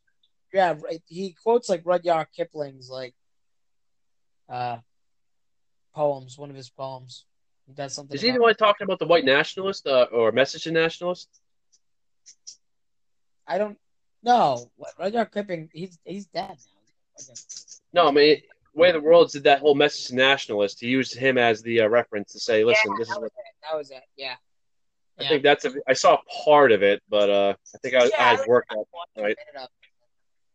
Yeah, 0.51 0.75
right. 0.81 1.01
He 1.07 1.35
quotes 1.43 1.69
like 1.69 1.83
Rudyard 1.85 2.27
Kipling's 2.35 2.89
like 2.89 3.13
uh 4.49 4.77
poems, 5.93 6.37
one 6.37 6.49
of 6.49 6.55
his 6.55 6.69
poems. 6.69 7.25
He 7.67 7.73
does 7.73 7.93
something. 7.93 8.15
Is 8.15 8.21
he 8.21 8.31
the 8.31 8.41
one 8.41 8.55
talking 8.55 8.85
about 8.85 8.99
the 8.99 9.07
white 9.07 9.25
nationalist 9.25 9.87
uh, 9.87 10.07
or 10.11 10.31
message 10.31 10.63
to 10.63 10.71
nationalists? 10.71 11.39
I 13.47 13.57
don't 13.57 13.77
know. 14.23 14.69
What 14.75 14.93
Rudyard 14.99 15.31
Kipling? 15.31 15.69
He's 15.71 15.97
he's 16.03 16.25
dead 16.25 16.57
now. 16.57 17.33
No, 17.93 18.07
I 18.09 18.11
mean, 18.11 18.41
Way 18.75 18.89
of 18.89 18.93
the 18.95 19.01
World 19.01 19.31
did 19.31 19.43
that 19.43 19.59
whole 19.59 19.75
message 19.75 20.07
to 20.07 20.15
nationalists. 20.15 20.79
He 20.79 20.87
used 20.87 21.15
him 21.15 21.37
as 21.37 21.61
the 21.61 21.81
uh, 21.81 21.87
reference 21.87 22.31
to 22.33 22.39
say, 22.39 22.63
"Listen, 22.63 22.91
yeah, 22.91 22.97
this 22.99 23.07
is 23.09 23.13
that 23.13 23.21
what." 23.21 23.23
was 23.23 23.31
it. 23.31 23.61
That 23.71 23.77
was 23.77 23.91
it. 23.91 24.03
Yeah. 24.17 24.35
I 25.19 25.23
Yeah. 25.23 25.29
think 25.29 25.43
that's 25.43 25.65
a. 25.65 25.73
I 25.87 25.93
saw 25.93 26.17
part 26.43 26.71
of 26.71 26.81
it, 26.81 27.01
but 27.09 27.29
uh, 27.29 27.53
I 27.75 27.77
think 27.79 27.93
I, 27.95 28.05
Yeah, 28.05 28.09
I 28.17 28.23
had 28.23 28.39
I 28.39 28.45
worked 28.47 28.71
like 28.71 28.79
out. 28.79 29.23
right. 29.23 29.31
it 29.37 29.59
up. 29.61 29.69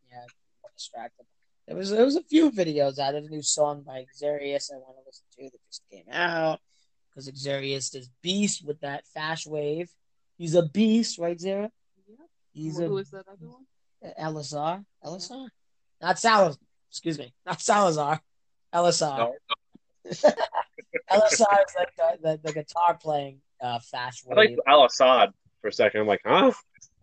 Yeah, 0.09 0.25
got 0.61 0.73
distracted. 0.75 1.25
There 1.67 1.77
was 1.77 1.91
there 1.91 2.03
was 2.03 2.15
a 2.17 2.23
few 2.23 2.51
videos 2.51 2.99
out 2.99 3.15
of 3.15 3.23
a 3.25 3.29
new 3.29 3.41
song 3.41 3.83
by 3.83 4.05
Xurious 4.21 4.71
I 4.73 4.77
want 4.77 4.97
to 4.97 5.03
listen 5.05 5.25
to 5.37 5.43
that 5.43 5.59
just 5.69 5.83
came 5.91 6.05
out 6.11 6.59
because 7.09 7.29
Xurious 7.31 7.95
is 7.95 8.09
beast 8.21 8.65
with 8.65 8.81
that 8.81 9.03
fashwave. 9.15 9.87
He's 10.37 10.55
a 10.55 10.63
beast, 10.63 11.19
right, 11.19 11.39
Zara? 11.39 11.69
Yeah. 12.07 12.15
He's 12.53 12.77
Who 12.79 12.85
a 12.85 12.89
was 12.89 13.11
that 13.11 13.27
other 13.27 13.47
one? 13.47 13.65
Elazar. 14.19 14.83
Elazar, 15.05 15.47
not 16.01 16.17
Salazar. 16.19 16.57
Excuse 16.89 17.19
me, 17.19 17.33
not 17.45 17.61
Salazar. 17.61 18.21
Elazar. 18.73 19.17
No. 19.17 19.35
Elazar 20.11 20.31
is 21.31 21.39
like 21.77 21.95
the, 21.97 22.17
the, 22.21 22.39
the 22.43 22.53
guitar 22.53 22.97
playing 23.01 23.41
uh, 23.61 23.79
fast 23.79 24.25
I 24.31 24.35
like. 24.35 24.55
Al 24.67 24.85
Assad 24.85 25.31
for 25.61 25.67
a 25.67 25.73
second. 25.73 26.01
I'm 26.01 26.07
like, 26.07 26.21
huh? 26.25 26.51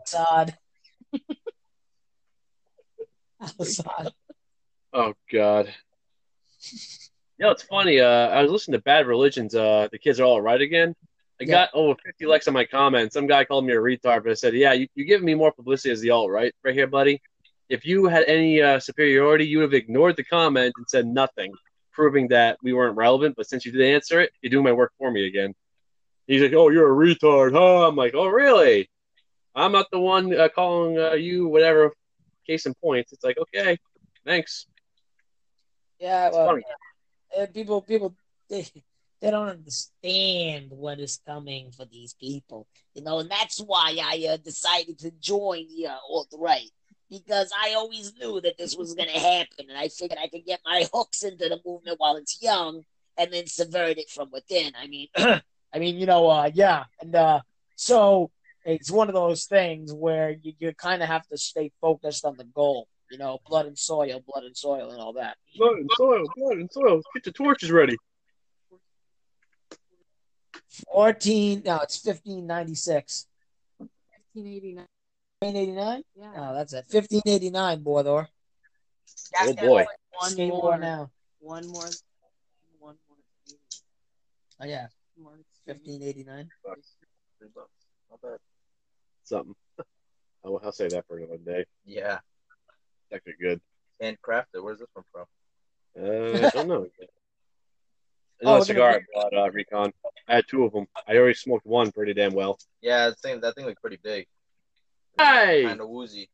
Assad. 0.05 0.57
Assad. 3.59 4.13
Oh 4.93 5.13
God. 5.33 5.73
You 7.39 7.45
know, 7.45 7.51
it's 7.51 7.63
funny. 7.65 8.01
Uh, 8.01 8.29
I 8.29 8.43
was 8.43 8.51
listening 8.51 8.79
to 8.79 8.83
Bad 8.83 9.07
Religions. 9.07 9.55
Uh, 9.55 9.89
the 9.93 9.99
kids 9.99 10.21
are 10.21 10.25
all 10.25 10.41
right 10.41 10.61
again. 10.61 10.95
I 11.41 11.45
Yeah. 11.45 11.51
got 11.53 11.71
over 11.75 11.95
50 12.05 12.25
likes 12.27 12.49
on 12.49 12.55
my 12.55 12.65
comment. 12.65 13.13
Some 13.13 13.27
guy 13.27 13.45
called 13.45 13.67
me 13.67 13.75
a 13.75 13.77
retard, 13.77 14.23
but 14.23 14.31
I 14.31 14.35
said, 14.35 14.55
"Yeah, 14.55 14.73
you, 14.73 14.89
you're 14.95 15.07
giving 15.07 15.27
me 15.27 15.35
more 15.35 15.53
publicity 15.53 15.91
as 15.93 16.01
the 16.01 16.11
alt 16.11 16.31
right, 16.31 16.55
right 16.65 16.75
here, 16.75 16.87
buddy. 16.87 17.21
If 17.69 17.85
you 17.85 18.07
had 18.07 18.25
any 18.25 18.63
uh, 18.63 18.79
superiority, 18.79 19.47
you 19.47 19.59
would 19.59 19.73
have 19.73 19.75
ignored 19.75 20.17
the 20.17 20.25
comment 20.25 20.73
and 20.77 20.87
said 20.89 21.07
nothing, 21.07 21.53
proving 21.93 22.29
that 22.29 22.59
we 22.63 22.73
weren't 22.73 22.97
relevant. 22.97 23.35
But 23.37 23.49
since 23.49 23.67
you 23.67 23.73
did 23.73 23.83
answer 23.83 24.21
it, 24.21 24.31
you're 24.41 24.51
doing 24.51 24.65
my 24.65 24.73
work 24.73 24.93
for 24.99 25.11
me 25.11 25.27
again." 25.27 25.55
He's 26.27 26.43
like, 26.43 26.53
"Oh, 26.53 26.69
you're 26.69 26.93
a 26.93 27.07
retard, 27.07 27.53
huh?" 27.53 27.89
I'm 27.89 27.97
like, 27.97 28.15
"Oh, 28.15 28.29
really? 28.29 28.89
I'm 29.55 29.73
not 29.73 29.87
the 29.91 29.99
one 29.99 30.35
uh, 30.39 30.49
calling 30.49 30.99
uh, 30.99 31.13
you 31.13 31.49
whatever." 31.49 31.93
Case 32.47 32.67
in 32.67 32.75
point, 32.75 33.09
it's 33.11 33.25
like, 33.25 33.39
okay, 33.39 33.77
thanks. 34.25 34.67
Yeah, 35.99 36.29
It's 36.29 36.37
well, 36.37 36.61
uh, 37.37 37.47
people, 37.53 37.83
people, 37.83 38.15
they, 38.49 38.65
they 39.21 39.31
don't 39.33 39.49
understand 39.49 40.71
what 40.71 41.01
is 41.01 41.21
coming 41.27 41.73
for 41.73 41.87
these 41.87 42.15
people, 42.15 42.69
you 42.95 43.03
know, 43.03 43.19
and 43.19 43.29
that's 43.29 43.59
why 43.59 43.99
I 44.01 44.29
uh, 44.29 44.37
decided 44.37 45.01
to 45.01 45.11
join 45.11 45.67
the 45.77 45.89
uh, 45.89 45.97
alt 46.09 46.33
right 46.39 46.71
because 47.11 47.51
I 47.57 47.75
always 47.75 48.13
knew 48.19 48.41
that 48.41 48.59
this 48.59 48.77
was 48.77 48.95
going 48.95 49.09
to 49.09 49.19
happen, 49.19 49.67
and 49.69 49.79
I 49.79 49.89
figured 49.89 50.19
I 50.23 50.29
could 50.29 50.45
get 50.45 50.61
my 50.65 50.87
hooks 50.93 51.23
into 51.23 51.49
the 51.49 51.61
movement 51.65 51.99
while 51.99 52.17
it's 52.17 52.43
young, 52.43 52.83
and 53.17 53.33
then 53.33 53.47
subvert 53.47 53.99
it 53.99 54.11
from 54.11 54.31
within. 54.31 54.73
I 54.81 54.87
mean, 54.87 55.09
I 55.17 55.79
mean, 55.79 55.97
you 55.97 56.07
know, 56.07 56.29
uh, 56.29 56.51
yeah, 56.53 56.85
and 57.01 57.15
uh, 57.15 57.41
so 57.77 58.31
it's 58.65 58.91
one 58.91 59.09
of 59.09 59.15
those 59.15 59.45
things 59.45 59.93
where 59.93 60.37
you, 60.43 60.53
you 60.59 60.75
kind 60.75 61.03
of 61.03 61.09
have 61.09 61.27
to 61.29 61.39
stay 61.39 61.71
focused 61.81 62.25
on 62.25 62.37
the 62.37 62.45
goal. 62.45 62.89
You 63.11 63.19
know, 63.19 63.39
blood 63.47 63.67
and 63.67 63.79
soil, 63.79 64.21
blood 64.27 64.45
and 64.45 64.57
soil, 64.57 64.91
and 64.91 65.01
all 65.01 65.13
that. 65.13 65.37
Blood 65.57 65.77
and 65.77 65.91
soil, 65.97 66.25
blood 66.37 66.59
and 66.59 66.71
soil. 66.73 67.01
Get 67.15 67.23
the 67.23 67.31
torches 67.31 67.71
ready. 67.71 67.97
14, 70.93 71.63
no, 71.65 71.79
it's 71.79 72.05
1596. 72.05 73.27
1589. 73.79 74.87
1589? 75.41 76.03
Yeah. 76.17 76.33
Oh, 76.51 76.55
that's 76.55 76.73
it. 76.73 76.87
1589, 76.91 77.85
Bordor. 77.85 78.27
Oh 79.39 79.53
boy. 79.55 79.85
One 80.19 80.31
Skate 80.31 80.49
more. 80.49 80.63
war 80.63 80.79
now. 80.79 81.11
One 81.41 81.67
more. 81.69 81.85
One 82.79 82.97
more. 83.09 83.19
Oh, 84.61 84.65
yeah, 84.67 84.87
1589. 85.17 86.49
Not 87.55 88.23
bad. 88.23 88.39
Something. 89.25 89.55
I'll, 90.43 90.59
I'll 90.65 90.73
say 90.73 90.89
that 90.89 91.05
for 91.07 91.19
another 91.19 91.37
day. 91.37 91.67
Yeah. 91.85 92.19
It's 93.11 93.17
actually 93.17 93.35
good. 93.39 93.61
Handcrafted. 94.03 94.63
Where's 94.63 94.79
this 94.79 94.89
one 94.95 95.05
from? 95.13 95.27
Uh, 96.03 96.47
I 96.47 96.51
don't 96.51 96.69
know. 96.69 96.87
Oh, 98.43 98.49
Another 98.49 98.59
we're 98.59 98.65
cigar 98.67 98.91
I 98.91 99.01
bought, 99.15 99.35
uh, 99.35 99.51
Recon. 99.51 99.93
I 100.29 100.35
had 100.35 100.45
two 100.47 100.65
of 100.65 100.73
them. 100.75 100.87
I 101.09 101.17
already 101.17 101.33
smoked 101.33 101.65
one 101.65 101.91
pretty 101.91 102.13
damn 102.13 102.35
well. 102.35 102.59
Yeah, 102.83 103.09
that 103.09 103.19
thing, 103.21 103.41
that 103.41 103.55
thing 103.55 103.65
looked 103.65 103.81
pretty 103.81 103.99
big. 104.05 104.27
Hey! 105.19 105.65
Kind 105.65 105.81
of 105.81 105.89
woozy. 105.89 106.29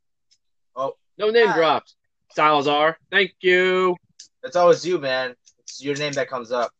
Oh, 0.75 0.95
No 1.19 1.31
name 1.31 1.49
Hi. 1.49 1.57
drops. 1.57 1.95
Salazar, 2.35 2.97
thank 3.11 3.33
you. 3.41 3.95
it's 4.43 4.57
always 4.57 4.87
you, 4.87 4.99
man. 4.99 5.35
It's 5.59 5.83
your 5.85 5.95
name 5.97 6.15
that 6.15 6.29
comes 6.29 6.51
up. 6.51 6.73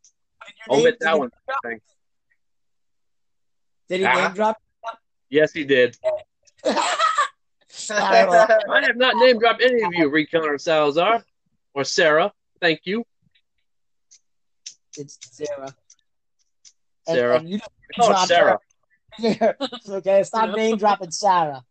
Omit 0.71 0.97
that 1.01 1.19
one. 1.19 1.31
Thanks. 1.63 1.85
Did 3.89 4.01
he 4.01 4.07
Ah. 4.07 4.15
name 4.15 4.33
drop? 4.35 4.57
Yes, 5.29 5.53
he 5.53 5.65
did. 5.65 5.97
All 6.65 6.73
right, 7.91 8.29
well, 8.29 8.47
I 8.71 8.81
have 8.87 8.97
not 8.97 9.17
name 9.17 9.39
dropped 9.39 9.63
any 9.63 9.83
of 9.83 9.93
you, 9.95 10.09
Recon 10.09 10.45
or 10.47 10.57
Salazar. 10.59 11.23
Or 11.75 11.85
Sarah. 11.85 12.33
Thank 12.61 12.81
you. 12.85 13.05
it's 14.97 15.19
Sarah. 15.31 15.75
Sarah. 17.07 17.39
and 17.39 17.49
you 17.49 17.59
Oh, 17.99 18.09
dropped 18.09 18.29
Sarah. 18.29 18.59
okay, 19.89 20.23
stop 20.23 20.55
name 20.57 20.77
dropping 20.79 21.11
Sarah. 21.11 21.63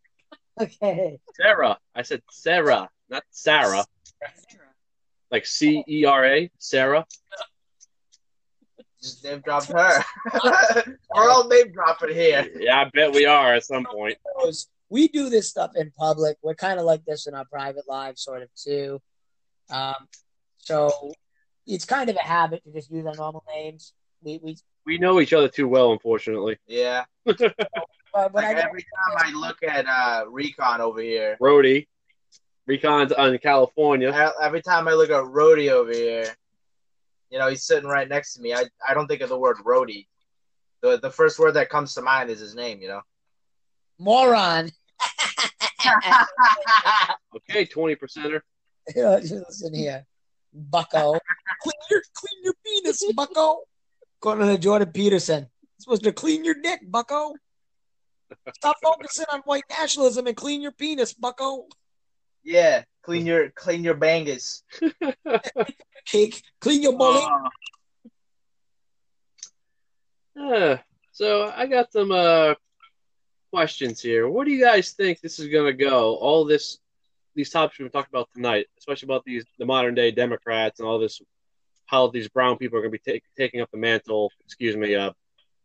Okay. 0.60 1.20
Sarah. 1.36 1.78
I 1.96 2.02
said 2.02 2.22
Sarah, 2.30 2.90
not 3.10 3.24
Sarah. 3.32 3.86
Sarah. 4.20 4.66
Like 5.32 5.46
C 5.46 5.84
E 5.88 6.06
R 6.06 6.26
A. 6.26 6.52
Sarah. 6.58 7.06
Just 9.02 9.24
name 9.24 9.42
dropped 9.44 9.72
her. 9.72 10.04
We're 11.16 11.30
all 11.30 11.48
name 11.48 11.72
dropping 11.72 12.14
here. 12.14 12.48
Yeah, 12.60 12.82
I 12.82 12.90
bet 12.94 13.14
we 13.14 13.26
are 13.26 13.56
at 13.56 13.66
some 13.66 13.86
point. 13.86 14.18
We 14.90 15.08
do 15.08 15.30
this 15.30 15.50
stuff 15.50 15.72
in 15.76 15.92
public. 15.98 16.38
We're 16.44 16.54
kind 16.54 16.80
of 16.80 16.86
like 16.86 17.06
this 17.06 17.26
in 17.26 17.34
our 17.34 17.46
private 17.46 17.88
lives, 17.88 18.22
sort 18.22 18.44
of 18.44 18.50
too. 18.56 19.02
Um, 19.72 19.96
so 20.58 21.14
it's 21.66 21.86
kind 21.86 22.10
of 22.10 22.16
a 22.18 22.22
habit 22.22 22.64
to 22.66 22.74
just 22.74 22.92
use 22.92 23.06
our 23.06 23.16
normal 23.16 23.44
names. 23.56 23.94
We 24.22 24.40
we 24.44 24.58
We 24.86 24.98
know 24.98 25.20
each 25.20 25.34
other 25.34 25.48
too 25.48 25.68
well, 25.68 25.94
unfortunately. 25.94 26.58
Yeah. 26.68 27.06
but 28.14 28.34
when 28.34 28.44
Like 28.44 28.58
I 28.58 28.60
every 28.62 28.82
time 28.82 29.18
I 29.18 29.32
look 29.32 29.58
at 29.64 29.86
uh, 29.88 30.26
Recon 30.30 30.82
over 30.82 31.02
here, 31.02 31.38
Rody. 31.40 31.88
Recon's 32.68 33.12
on 33.12 33.38
California. 33.40 34.34
every 34.42 34.62
time 34.62 34.88
I 34.88 34.94
look 34.94 35.10
at 35.10 35.26
Rody 35.26 35.70
over 35.72 35.92
here, 35.92 36.26
you 37.30 37.40
know, 37.40 37.50
he's 37.50 37.64
sitting 37.64 37.90
right 37.90 38.08
next 38.08 38.36
to 38.36 38.42
me. 38.42 38.54
I, 38.54 38.66
I 38.88 38.94
don't 38.94 39.08
think 39.08 39.22
of 39.22 39.30
the 39.30 39.38
word 39.38 39.58
Rody. 39.66 40.08
The 40.82 41.00
the 41.00 41.10
first 41.10 41.40
word 41.40 41.54
that 41.54 41.70
comes 41.70 41.94
to 41.96 42.02
mind 42.02 42.30
is 42.30 42.40
his 42.40 42.56
name, 42.56 42.82
you 42.82 42.88
know? 42.88 43.02
moron. 43.98 44.70
Okay, 47.34 47.66
20 47.66 47.96
percenter. 47.96 48.42
Listen 48.96 49.74
here, 49.74 50.06
Bucko. 50.54 51.18
clean 51.62 51.74
your 51.90 52.02
clean 52.14 52.44
your 52.44 52.54
penis, 52.66 53.04
Bucko. 53.14 53.62
According 54.20 54.48
to 54.48 54.58
Jordan 54.58 54.92
Peterson, 54.92 55.40
You're 55.44 55.80
supposed 55.80 56.04
to 56.04 56.12
clean 56.12 56.46
your 56.46 56.56
dick, 56.62 56.82
Bucko. 56.90 57.34
Stop 58.56 58.76
focusing 58.84 59.26
on 59.32 59.42
white 59.42 59.64
nationalism 59.70 60.28
and 60.28 60.36
clean 60.36 60.62
your 60.62 60.72
penis, 60.72 61.14
Bucko. 61.14 61.66
yeah. 62.44 62.84
Clean 63.04 63.26
your 63.26 63.50
clean 63.50 63.84
your 63.84 63.96
bangus. 63.96 64.62
Cake, 66.06 66.44
clean 66.60 66.84
your 66.84 66.96
bully. 66.96 67.26
Uh, 70.40 70.78
so 71.12 71.52
I 71.56 71.66
got 71.66 71.92
some 71.92 72.12
uh 72.12 72.54
questions 73.52 74.02
here. 74.02 74.30
What 74.30 74.46
do 74.46 74.52
you 74.52 74.64
guys 74.64 74.92
think 74.92 75.20
this 75.20 75.40
is 75.40 75.48
gonna 75.48 75.74
go? 75.74 76.16
All 76.16 76.46
this, 76.46 76.78
these 77.36 77.50
topics 77.50 77.80
we've 77.80 77.92
talked 77.92 78.10
about 78.10 78.30
tonight, 78.36 78.68
especially 78.78 79.08
about 79.08 79.26
these 79.26 79.46
the 79.58 79.66
modern 79.66 79.96
day 79.96 80.12
Democrats 80.12 80.80
and 80.80 80.88
all 80.88 81.00
this, 81.00 81.22
how 81.88 82.08
these 82.08 82.30
brown 82.30 82.58
people 82.58 82.78
are 82.78 82.82
gonna 82.82 82.92
be 82.92 83.00
take, 83.00 83.24
taking 83.36 83.62
up 83.62 83.72
the 83.72 83.78
mantle. 83.78 84.32
Excuse 84.46 84.78
me, 84.78 84.96
uh, 84.96 85.12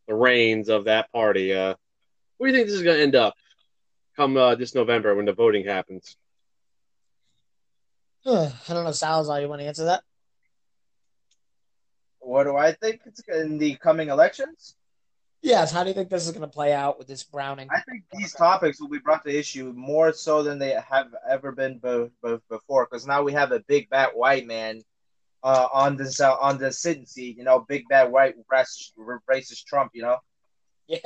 the 0.08 0.14
reins 0.14 0.68
of 0.68 0.84
that 0.86 1.12
party. 1.12 1.54
Uh, 1.54 1.74
where 2.38 2.50
do 2.50 2.52
you 2.52 2.58
think 2.58 2.68
this 2.68 2.76
is 2.76 2.82
gonna 2.82 2.98
end 2.98 3.14
up? 3.14 3.34
Come 4.16 4.36
uh, 4.36 4.54
this 4.54 4.74
November 4.74 5.14
when 5.14 5.26
the 5.26 5.32
voting 5.32 5.64
happens. 5.64 6.16
I 8.26 8.50
don't 8.68 8.84
know, 8.84 8.92
Salazar. 8.92 9.40
You 9.40 9.48
want 9.48 9.60
to 9.60 9.66
answer 9.66 9.84
that? 9.84 10.02
What 12.18 12.44
do 12.44 12.56
I 12.56 12.72
think 12.72 13.02
it's 13.06 13.22
in 13.28 13.58
the 13.58 13.76
coming 13.76 14.08
elections? 14.08 14.74
Yes. 15.42 15.70
How 15.70 15.84
do 15.84 15.90
you 15.90 15.94
think 15.94 16.08
this 16.08 16.26
is 16.26 16.32
going 16.32 16.42
to 16.42 16.52
play 16.52 16.72
out 16.72 16.98
with 16.98 17.06
this 17.06 17.22
Browning? 17.22 17.68
I 17.70 17.80
think 17.82 18.02
these 18.12 18.32
topics 18.32 18.80
will 18.80 18.88
be 18.88 18.98
brought 18.98 19.24
to 19.24 19.38
issue 19.38 19.72
more 19.76 20.12
so 20.12 20.42
than 20.42 20.58
they 20.58 20.70
have 20.88 21.14
ever 21.28 21.52
been 21.52 21.78
be- 21.78 22.08
be- 22.24 22.38
before, 22.50 22.88
because 22.90 23.06
now 23.06 23.22
we 23.22 23.32
have 23.34 23.52
a 23.52 23.60
big 23.60 23.88
bad 23.90 24.10
white 24.14 24.44
man 24.46 24.80
uh, 25.44 25.68
on 25.72 25.96
this 25.96 26.20
uh, 26.20 26.34
on 26.40 26.58
the 26.58 26.72
sitting 26.72 27.06
seat. 27.06 27.36
You 27.36 27.44
know, 27.44 27.60
big 27.68 27.84
bad 27.88 28.10
white 28.10 28.34
racist, 28.52 28.92
racist 29.30 29.66
Trump. 29.66 29.92
You 29.94 30.02
know, 30.02 30.16
Yeah. 30.88 30.98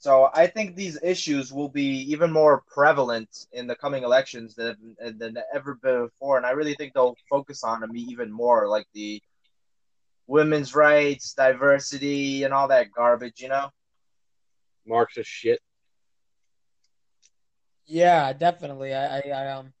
So 0.00 0.30
I 0.34 0.46
think 0.46 0.74
these 0.74 0.98
issues 1.02 1.52
will 1.52 1.68
be 1.68 2.10
even 2.10 2.32
more 2.32 2.64
prevalent 2.66 3.46
in 3.52 3.66
the 3.66 3.76
coming 3.76 4.02
elections 4.02 4.54
than 4.54 4.96
than 4.98 5.36
ever 5.54 5.74
before, 5.74 6.38
and 6.38 6.46
I 6.46 6.50
really 6.50 6.74
think 6.74 6.94
they'll 6.94 7.16
focus 7.28 7.62
on 7.62 7.80
them 7.80 7.94
even 7.94 8.32
more, 8.32 8.66
like 8.66 8.86
the 8.94 9.22
women's 10.26 10.74
rights, 10.74 11.34
diversity, 11.34 12.44
and 12.44 12.52
all 12.52 12.68
that 12.68 12.90
garbage. 12.90 13.40
You 13.40 13.50
know. 13.50 13.70
Marxist 14.86 15.30
shit. 15.30 15.60
Yeah, 17.86 18.32
definitely. 18.32 18.94
I, 18.94 19.18
I, 19.18 19.22
I, 19.28 19.52
um, 19.52 19.72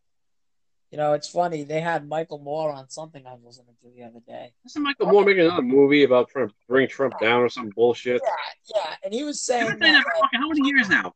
you 0.90 0.98
know, 0.98 1.12
it's 1.12 1.28
funny. 1.28 1.62
They 1.62 1.80
had 1.80 2.08
Michael 2.08 2.38
Moore 2.38 2.72
on 2.72 2.88
something 2.88 3.24
I 3.26 3.34
was 3.34 3.42
listening 3.44 3.76
to 3.82 3.90
the 3.96 4.02
other 4.04 4.20
day. 4.26 4.52
Isn't 4.66 4.82
Michael 4.82 5.06
Moore 5.06 5.24
making 5.24 5.44
another 5.46 5.62
movie 5.62 6.02
about 6.02 6.30
trying 6.30 6.48
to 6.48 6.54
bring 6.68 6.88
Trump 6.88 7.14
down 7.20 7.42
or 7.42 7.48
some 7.48 7.70
bullshit? 7.70 8.20
Yeah, 8.24 8.74
yeah. 8.76 8.94
and 9.04 9.14
he 9.14 9.22
was 9.22 9.40
saying 9.42 9.78
that, 9.78 9.80
like, 9.80 10.30
How 10.32 10.48
many 10.48 10.68
years 10.68 10.88
now? 10.88 11.14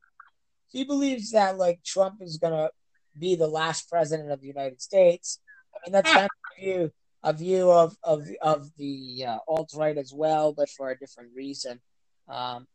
he 0.74 0.82
believes 0.82 1.30
that 1.30 1.56
like 1.56 1.82
Trump 1.84 2.20
is 2.20 2.36
gonna 2.36 2.68
be 3.16 3.36
the 3.36 3.46
last 3.46 3.88
president 3.88 4.32
of 4.32 4.40
the 4.40 4.48
United 4.48 4.82
States. 4.82 5.38
I 5.72 5.78
mean, 5.86 5.92
that's 5.92 6.12
kind 6.12 6.24
of 6.24 6.30
a 6.59 6.60
view, 6.60 6.92
a 7.22 7.32
view 7.32 7.70
of 7.70 7.96
of 8.02 8.28
of 8.42 8.70
the 8.76 9.24
uh, 9.26 9.38
alt 9.46 9.72
right 9.76 9.96
as 9.96 10.12
well, 10.12 10.52
but 10.52 10.68
for 10.68 10.90
a 10.90 10.98
different 10.98 11.30
reason. 11.34 11.80
Um, 12.28 12.66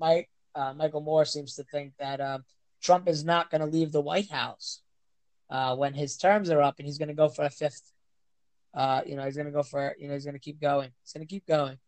Mike 0.00 0.28
uh, 0.56 0.74
Michael 0.74 1.00
Moore 1.00 1.24
seems 1.24 1.54
to 1.54 1.64
think 1.64 1.92
that 2.00 2.20
um, 2.20 2.44
Trump 2.82 3.08
is 3.08 3.24
not 3.24 3.50
going 3.50 3.60
to 3.60 3.66
leave 3.66 3.92
the 3.92 4.00
White 4.00 4.30
House 4.30 4.80
uh, 5.50 5.76
when 5.76 5.94
his 5.94 6.16
terms 6.16 6.50
are 6.50 6.60
up, 6.62 6.76
and 6.78 6.86
he's 6.86 6.98
going 6.98 7.08
to 7.08 7.14
go 7.14 7.28
for 7.28 7.44
a 7.44 7.50
fifth. 7.50 7.92
Uh, 8.72 9.02
you 9.06 9.14
know, 9.16 9.24
he's 9.24 9.36
going 9.36 9.46
to 9.46 9.52
go 9.52 9.62
for 9.62 9.94
you 9.98 10.08
know 10.08 10.14
he's 10.14 10.24
going 10.24 10.34
to 10.34 10.40
keep 10.40 10.60
going. 10.60 10.90
He's 11.02 11.12
going 11.12 11.26
to 11.26 11.30
keep 11.32 11.46
going. 11.46 11.78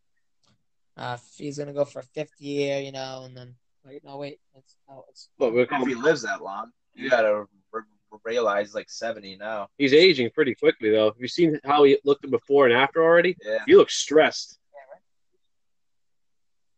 Uh, 0.97 1.17
he's 1.37 1.57
going 1.59 1.67
to 1.69 1.75
go 1.75 1.85
for 1.85 1.99
a 1.99 2.03
fifth 2.03 2.41
year, 2.41 2.81
you 2.81 2.93
know, 2.93 3.23
and 3.25 3.37
then 3.37 3.55
wait, 3.85 4.03
no, 4.05 4.17
wait, 4.17 4.41
it's 4.55 4.77
no, 4.89 5.05
it's 5.11 5.29
But 5.39 5.53
If 5.55 5.87
he 5.87 5.95
lives 5.95 6.23
that 6.23 6.43
long, 6.43 6.71
you 6.95 7.11
gotta 7.11 7.45
r- 7.73 7.87
realize 8.25 8.75
like 8.75 8.89
seventy 8.89 9.37
now. 9.37 9.69
He's 9.77 9.93
aging 9.93 10.31
pretty 10.31 10.55
quickly, 10.55 10.91
though. 10.91 11.07
Have 11.07 11.21
you 11.21 11.29
seen 11.29 11.61
how 11.65 11.85
he 11.85 11.99
looked 12.05 12.31
before 12.31 12.67
and 12.67 12.75
after 12.75 13.03
already? 13.03 13.37
Yeah. 13.45 13.59
He 13.67 13.75
looks 13.77 13.95
stressed. 13.97 14.59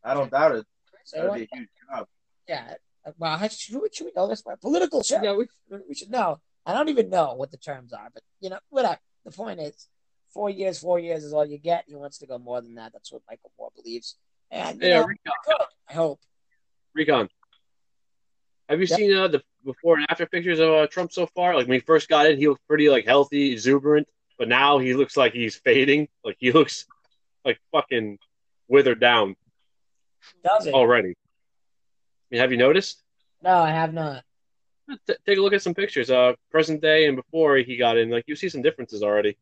I 0.02 0.14
don't 0.14 0.30
doubt 0.30 0.52
it. 0.56 0.66
So 1.04 1.16
That'd 1.18 1.34
be 1.34 1.42
a 1.52 1.56
huge 1.56 1.68
job. 1.90 2.06
yeah. 2.48 2.74
Well, 3.18 3.36
how 3.38 3.48
should, 3.48 3.74
we- 3.80 3.88
should 3.92 4.04
we 4.06 4.12
know 4.14 4.26
this? 4.26 4.42
We're 4.44 4.56
political 4.56 5.02
show. 5.02 5.22
Yeah, 5.22 5.34
we, 5.34 5.46
we 5.88 5.94
should 5.94 6.10
know. 6.10 6.40
I 6.68 6.74
don't 6.74 6.90
even 6.90 7.08
know 7.08 7.32
what 7.34 7.50
the 7.50 7.56
terms 7.56 7.92
are, 7.94 8.10
but 8.12 8.22
you 8.40 8.50
know, 8.50 8.58
whatever. 8.68 8.98
The 9.24 9.30
point 9.32 9.58
is, 9.58 9.88
four 10.32 10.50
years, 10.50 10.78
four 10.78 10.98
years 10.98 11.24
is 11.24 11.32
all 11.32 11.44
you 11.46 11.56
get. 11.58 11.84
He 11.88 11.96
wants 11.96 12.18
to 12.18 12.26
go 12.26 12.38
more 12.38 12.60
than 12.60 12.74
that. 12.74 12.92
That's 12.92 13.10
what 13.10 13.22
Michael 13.28 13.50
Moore 13.58 13.70
believes. 13.74 14.16
And 14.50 14.80
Yeah, 14.80 15.00
know, 15.00 15.06
Recon. 15.06 15.66
I 15.88 15.92
hope. 15.94 16.20
Recon. 16.94 17.28
Have 18.68 18.80
you 18.80 18.86
Yep. 18.86 18.98
seen 18.98 19.14
uh, 19.14 19.28
the 19.28 19.42
before 19.64 19.96
and 19.96 20.06
after 20.10 20.26
pictures 20.26 20.60
of 20.60 20.70
uh, 20.70 20.86
Trump 20.88 21.10
so 21.10 21.26
far? 21.26 21.54
Like 21.56 21.66
when 21.66 21.74
he 21.76 21.80
first 21.80 22.06
got 22.08 22.26
in, 22.26 22.36
he 22.38 22.48
looked 22.48 22.66
pretty 22.68 22.90
like 22.90 23.06
healthy, 23.06 23.50
exuberant, 23.52 24.06
but 24.38 24.46
now 24.46 24.76
he 24.78 24.92
looks 24.92 25.16
like 25.16 25.32
he's 25.32 25.56
fading. 25.56 26.06
Like 26.22 26.36
he 26.38 26.52
looks 26.58 26.84
like 27.46 27.58
fucking 27.72 28.18
withered 28.68 29.00
down 29.00 29.36
Does 30.44 30.66
it? 30.66 30.74
already. 30.74 31.10
I 31.10 32.26
mean, 32.30 32.40
have 32.42 32.52
you 32.52 32.58
noticed? 32.58 33.02
No, 33.42 33.54
I 33.56 33.70
have 33.70 33.94
not. 33.94 34.22
T- 35.06 35.14
take 35.26 35.38
a 35.38 35.40
look 35.40 35.52
at 35.52 35.62
some 35.62 35.74
pictures, 35.74 36.10
uh, 36.10 36.32
present 36.50 36.80
day 36.80 37.06
and 37.06 37.16
before 37.16 37.56
he 37.56 37.76
got 37.76 37.98
in. 37.98 38.10
Like 38.10 38.24
you 38.26 38.36
see 38.36 38.48
some 38.48 38.62
differences 38.62 39.02
already. 39.02 39.36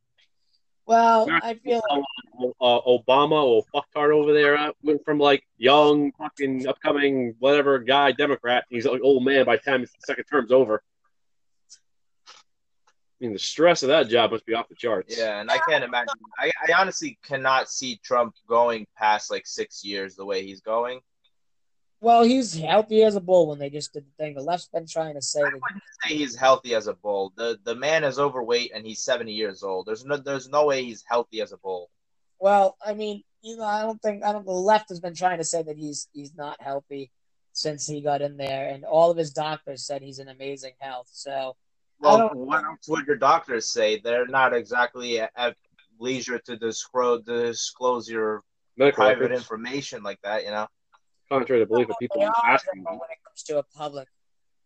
Well, 0.87 1.27
Yeah. 1.29 1.41
I 1.43 1.55
feel 1.55 1.83
like 1.91 2.53
uh, 2.61 2.81
Obama 2.81 3.43
or 3.43 3.65
fucktard 3.75 4.13
over 4.13 4.33
there 4.33 4.57
uh, 4.57 4.71
went 4.83 5.05
from 5.05 5.19
like 5.19 5.45
young 5.59 6.13
fucking 6.13 6.67
upcoming 6.67 7.35
whatever 7.39 7.79
guy 7.79 8.13
Democrat. 8.13 8.65
He's 8.71 8.87
like 8.87 9.01
old 9.03 9.25
man 9.25 9.45
by 9.45 9.57
the 9.57 9.63
time 9.63 9.81
his 9.81 9.93
second 10.05 10.25
term's 10.25 10.53
over. 10.53 10.83
I 13.19 13.25
mean, 13.25 13.33
the 13.33 13.39
stress 13.39 13.83
of 13.83 13.89
that 13.89 14.09
job 14.09 14.31
must 14.33 14.45
be 14.45 14.53
off 14.53 14.69
the 14.69 14.75
charts. 14.75 15.17
Yeah, 15.17 15.41
and 15.41 15.51
I 15.51 15.59
can't 15.67 15.83
imagine. 15.83 16.13
I, 16.39 16.53
I 16.69 16.79
honestly 16.79 17.19
cannot 17.25 17.71
see 17.71 17.99
Trump 18.05 18.35
going 18.47 18.87
past 18.97 19.31
like 19.31 19.47
six 19.47 19.83
years 19.83 20.17
the 20.17 20.25
way 20.25 20.45
he's 20.45 20.61
going. 20.61 21.01
Well, 22.07 22.23
he's 22.23 22.55
healthy 22.55 23.03
as 23.03 23.17
a 23.17 23.21
bull 23.21 23.49
when 23.49 23.59
they 23.59 23.69
just 23.69 23.93
did 23.93 24.05
the 24.07 24.13
thing. 24.17 24.37
The 24.37 24.41
left's 24.41 24.69
been 24.69 24.87
trying 24.87 25.15
to 25.15 25.21
say 25.21 25.41
that 25.41 25.61
Say 26.05 26.15
he's 26.15 26.37
healthy 26.37 26.73
as 26.77 26.87
a 26.87 26.95
bull. 26.95 27.33
The 27.35 27.59
the 27.65 27.75
man 27.75 28.05
is 28.05 28.21
overweight 28.21 28.71
and 28.73 28.87
he's 28.87 29.01
seventy 29.01 29.33
years 29.33 29.65
old. 29.65 29.87
There's 29.87 30.05
no 30.05 30.17
there's 30.17 30.49
no 30.49 30.67
way 30.67 30.85
he's 30.85 31.03
healthy 31.05 31.41
as 31.41 31.51
a 31.51 31.57
bull. 31.57 31.91
Well, 32.39 32.77
I 32.87 32.95
mean, 32.95 33.25
you 33.43 33.57
know, 33.57 33.65
I 33.65 33.83
don't 33.83 34.01
think 34.01 34.23
I 34.23 34.31
don't. 34.31 34.47
The 34.47 34.53
left 34.53 34.89
has 34.91 35.01
been 35.01 35.17
trying 35.17 35.39
to 35.39 35.45
say 35.45 35.65
that 35.65 35.77
he's 35.77 36.07
he's 36.13 36.33
not 36.37 36.63
healthy 36.63 37.11
since 37.53 37.89
he 37.89 38.01
got 38.01 38.23
in 38.23 38.37
there, 38.37 38.69
and 38.69 38.85
all 38.85 39.11
of 39.11 39.17
his 39.17 39.33
doctors 39.33 39.85
said 39.85 40.01
he's 40.01 40.21
in 40.21 40.29
amazing 40.29 40.75
health. 40.79 41.09
So 41.11 41.57
Well, 41.99 42.31
what 42.35 42.63
else 42.63 42.87
would 42.87 43.09
your 43.09 43.17
doctors 43.17 43.67
say? 43.67 43.99
They're 43.99 44.29
not 44.29 44.55
exactly 44.55 45.19
at, 45.19 45.33
at 45.37 45.57
leisure 45.99 46.39
to 46.39 46.57
disclose 46.57 47.25
disclose 47.25 48.09
your 48.09 48.45
Medical 48.77 49.07
private 49.07 49.23
records, 49.23 49.41
information 49.41 50.05
like 50.05 50.21
that. 50.23 50.45
You 50.45 50.53
know. 50.53 50.69
Contrary 51.29 51.63
to 51.63 51.67
belief 51.67 51.89
of 51.91 51.97
people 51.99 52.21
they 52.21 52.27
are 52.27 52.35
asking. 52.45 52.85
when 52.85 52.95
it 52.95 53.19
comes 53.25 53.43
to 53.45 53.59
a 53.59 53.63
public. 53.63 54.09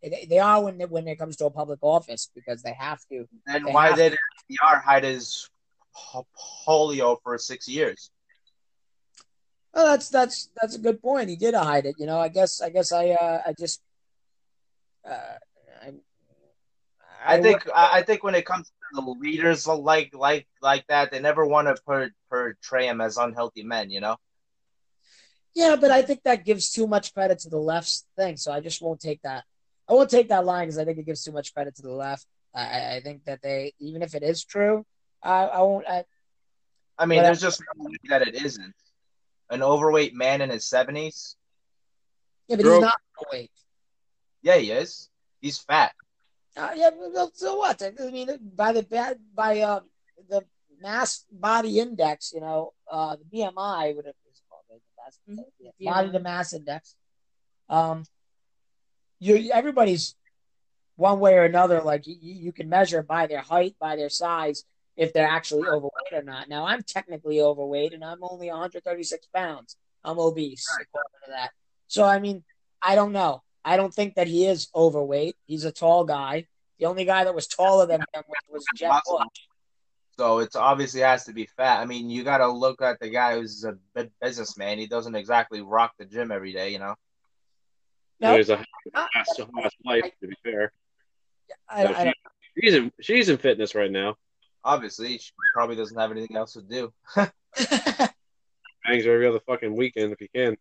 They, 0.02 0.26
they 0.28 0.38
are 0.38 0.62
when 0.62 0.80
it, 0.80 0.90
when 0.90 1.06
it 1.08 1.18
comes 1.18 1.36
to 1.36 1.46
a 1.46 1.50
public 1.50 1.78
office 1.82 2.30
because 2.34 2.62
they 2.62 2.72
have 2.72 3.00
to. 3.10 3.26
Then 3.46 3.64
They 3.64 3.72
why 3.72 3.88
have- 3.88 3.96
did 3.96 4.12
FDR 4.50 4.82
hide 4.82 5.04
his 5.04 5.48
polio 6.66 7.18
for 7.22 7.36
six 7.38 7.68
years? 7.68 8.10
Well, 9.74 9.86
that's 9.86 10.08
that's 10.08 10.50
that's 10.60 10.74
a 10.74 10.80
good 10.80 11.00
point. 11.00 11.28
He 11.28 11.36
did 11.36 11.54
hide 11.54 11.86
it. 11.86 11.94
You 11.98 12.06
know, 12.06 12.18
I 12.18 12.28
guess 12.28 12.60
I 12.60 12.70
guess 12.70 12.92
I 12.92 13.10
uh, 13.10 13.42
I 13.46 13.52
just. 13.52 13.80
Uh, 15.08 15.36
I, 15.82 15.92
I 17.36 17.40
think 17.42 17.68
I 17.74 17.98
I 17.98 18.02
think 18.02 18.24
when 18.24 18.34
it 18.34 18.44
comes 18.44 18.66
to 18.68 19.00
the 19.00 19.10
leaders 19.20 19.66
like 19.66 20.12
like 20.14 20.48
like 20.60 20.86
that, 20.88 21.12
they 21.12 21.20
never 21.20 21.46
want 21.46 21.68
to 21.68 21.80
per, 21.86 22.10
portray 22.28 22.86
them 22.86 23.00
as 23.00 23.16
unhealthy 23.16 23.62
men. 23.62 23.90
You 23.90 24.00
know. 24.00 24.16
Yeah, 25.54 25.76
but 25.76 25.90
I 25.90 26.02
think 26.02 26.22
that 26.24 26.44
gives 26.44 26.70
too 26.72 26.86
much 26.86 27.12
credit 27.12 27.40
to 27.40 27.48
the 27.50 27.58
left's 27.58 28.06
thing, 28.16 28.36
so 28.36 28.52
I 28.52 28.60
just 28.60 28.80
won't 28.80 29.00
take 29.00 29.20
that. 29.22 29.44
I 29.88 29.94
won't 29.94 30.10
take 30.10 30.28
that 30.28 30.44
line 30.44 30.66
because 30.66 30.78
I 30.78 30.84
think 30.84 30.98
it 30.98 31.06
gives 31.06 31.24
too 31.24 31.32
much 31.32 31.52
credit 31.52 31.74
to 31.76 31.82
the 31.82 31.90
left. 31.92 32.26
I- 32.54 32.60
I, 32.68 32.94
I 32.96 33.00
think 33.00 33.24
that 33.24 33.42
they, 33.42 33.72
even 33.80 34.02
if 34.02 34.14
it 34.14 34.22
is 34.22 34.44
true, 34.44 34.84
I, 35.22 35.44
I 35.44 35.60
won't. 35.62 35.86
I, 35.88 36.04
I 36.98 37.06
mean, 37.06 37.18
But- 37.20 37.24
there's 37.24 37.40
just 37.40 37.60
no 37.76 37.84
way 37.84 37.96
that 38.08 38.22
it 38.22 38.34
isn't. 38.34 38.74
An 39.50 39.62
overweight 39.64 40.14
man 40.14 40.40
in 40.42 40.50
his 40.50 40.64
seventies. 40.64 41.34
yeah, 42.46 42.54
but 42.56 42.62
Bro. 42.64 42.74
he's 42.74 42.82
not 42.82 43.00
overweight. 43.20 43.50
Yeah, 44.42 44.56
he 44.56 44.70
is. 44.70 45.08
He's 45.40 45.58
fat. 45.58 45.92
Uh, 46.56 46.70
yeah, 46.76 46.90
well, 46.96 47.30
so 47.34 47.56
what? 47.56 47.82
I 47.82 47.90
mean, 48.10 48.28
by 48.54 48.72
the 48.72 48.82
by, 48.84 49.14
by 49.34 49.60
uh, 49.60 49.80
the 50.28 50.44
mass 50.80 51.24
body 51.32 51.80
index, 51.80 52.32
you 52.32 52.40
know, 52.40 52.72
uh, 52.90 53.16
the 53.16 53.24
BMI, 53.38 53.96
whatever 53.96 54.14
it's 54.28 54.42
called, 54.48 54.62
right? 54.70 54.80
the 54.80 54.94
mass, 55.26 55.38
Mhm. 55.38 55.44
yeah, 55.78 55.92
body 55.92 56.10
to 56.12 56.20
mass 56.20 56.52
index. 56.52 56.94
Um, 57.68 58.04
you 59.18 59.50
everybody's 59.52 60.14
one 60.96 61.20
way 61.20 61.34
or 61.34 61.44
another. 61.44 61.82
Like 61.82 62.06
you, 62.06 62.16
you 62.20 62.52
can 62.52 62.68
measure 62.68 63.02
by 63.02 63.26
their 63.26 63.40
height, 63.40 63.76
by 63.78 63.96
their 63.96 64.08
size, 64.08 64.64
if 64.96 65.12
they're 65.12 65.26
actually 65.28 65.66
overweight 65.66 66.12
or 66.12 66.22
not. 66.22 66.48
Now, 66.48 66.66
I'm 66.66 66.82
technically 66.82 67.40
overweight, 67.40 67.92
and 67.92 68.04
I'm 68.04 68.22
only 68.22 68.48
136 68.48 69.26
pounds. 69.34 69.76
I'm 70.04 70.18
obese, 70.18 70.66
according 70.80 71.10
to 71.24 71.30
that. 71.30 71.50
So, 71.86 72.04
I 72.04 72.18
mean, 72.18 72.44
I 72.82 72.94
don't 72.94 73.12
know. 73.12 73.42
I 73.64 73.76
don't 73.76 73.92
think 73.92 74.14
that 74.14 74.26
he 74.26 74.46
is 74.46 74.68
overweight. 74.74 75.36
He's 75.46 75.64
a 75.64 75.72
tall 75.72 76.04
guy. 76.04 76.46
The 76.78 76.86
only 76.86 77.04
guy 77.04 77.24
that 77.24 77.34
was 77.34 77.46
taller 77.46 77.86
than 77.86 78.00
him 78.00 78.06
was, 78.26 78.38
was 78.48 78.64
Jeb 78.74 78.90
Bush. 79.06 79.26
So 80.20 80.40
it's 80.40 80.54
obviously 80.54 81.00
has 81.00 81.24
to 81.24 81.32
be 81.32 81.46
fat. 81.46 81.80
I 81.80 81.86
mean, 81.86 82.10
you 82.10 82.24
got 82.24 82.38
to 82.38 82.48
look 82.48 82.82
at 82.82 83.00
the 83.00 83.08
guy 83.08 83.38
who's 83.38 83.64
a 83.64 83.78
big 83.94 84.10
businessman. 84.20 84.76
He 84.76 84.86
doesn't 84.86 85.14
exactly 85.14 85.62
rock 85.62 85.92
the 85.98 86.04
gym 86.04 86.30
every 86.30 86.52
day, 86.52 86.68
you 86.68 86.78
know. 86.78 86.94
No, 88.20 88.32
There's 88.34 88.50
a 88.50 88.58
I, 88.94 89.06
fast, 89.14 89.40
fast 89.40 89.76
life, 89.82 90.12
to 90.20 90.28
be 90.28 90.34
fair. 90.44 90.72
I, 91.70 91.86
I, 91.86 92.04
don't- 92.04 92.16
She's 92.62 92.74
in, 92.74 92.92
she's 93.00 93.30
in 93.30 93.38
fitness 93.38 93.74
right 93.74 93.90
now. 93.90 94.16
Obviously, 94.62 95.16
she 95.16 95.30
probably 95.54 95.76
doesn't 95.76 95.96
have 95.96 96.10
anything 96.10 96.36
else 96.36 96.52
to 96.52 96.60
do. 96.60 96.92
Bangs 97.16 97.32
her 99.06 99.14
every 99.14 99.26
other 99.26 99.40
fucking 99.46 99.74
weekend 99.74 100.12
if 100.12 100.20
you 100.20 100.28
can. 100.34 100.58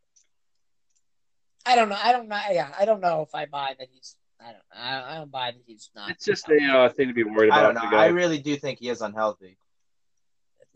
I 1.65 1.76
don't 1.76 1.90
know. 1.90 1.98
I 2.02 2.14
don't 2.14 2.30
know. 2.30 2.40
Yeah, 2.49 2.72
I 2.80 2.86
don't 2.86 3.02
know 3.02 3.23
if 3.23 3.36
I 3.36 3.45
buy 3.45 3.76
that 3.77 3.90
he's. 3.91 4.15
I 4.40 4.52
don't. 4.52 4.64
I, 4.74 5.11
I 5.11 5.16
don't 5.18 5.32
buy 5.32 5.52
that 5.52 5.61
he's 5.66 5.90
not. 5.95 6.11
It's 6.11 6.26
just 6.26 6.48
a 6.49 6.64
uh, 6.64 6.90
thing 6.90 7.10
to 7.10 7.14
be 7.14 7.24
worried 7.24 7.49
about. 7.49 7.60
I 7.60 7.64
don't 7.64 7.91
know. 7.91 7.98
I 7.98 8.07
really 8.07 8.40
do 8.40 8.56
think 8.56 8.80
he 8.80 8.90
is 8.90 9.02
unhealthy. 9.02 9.57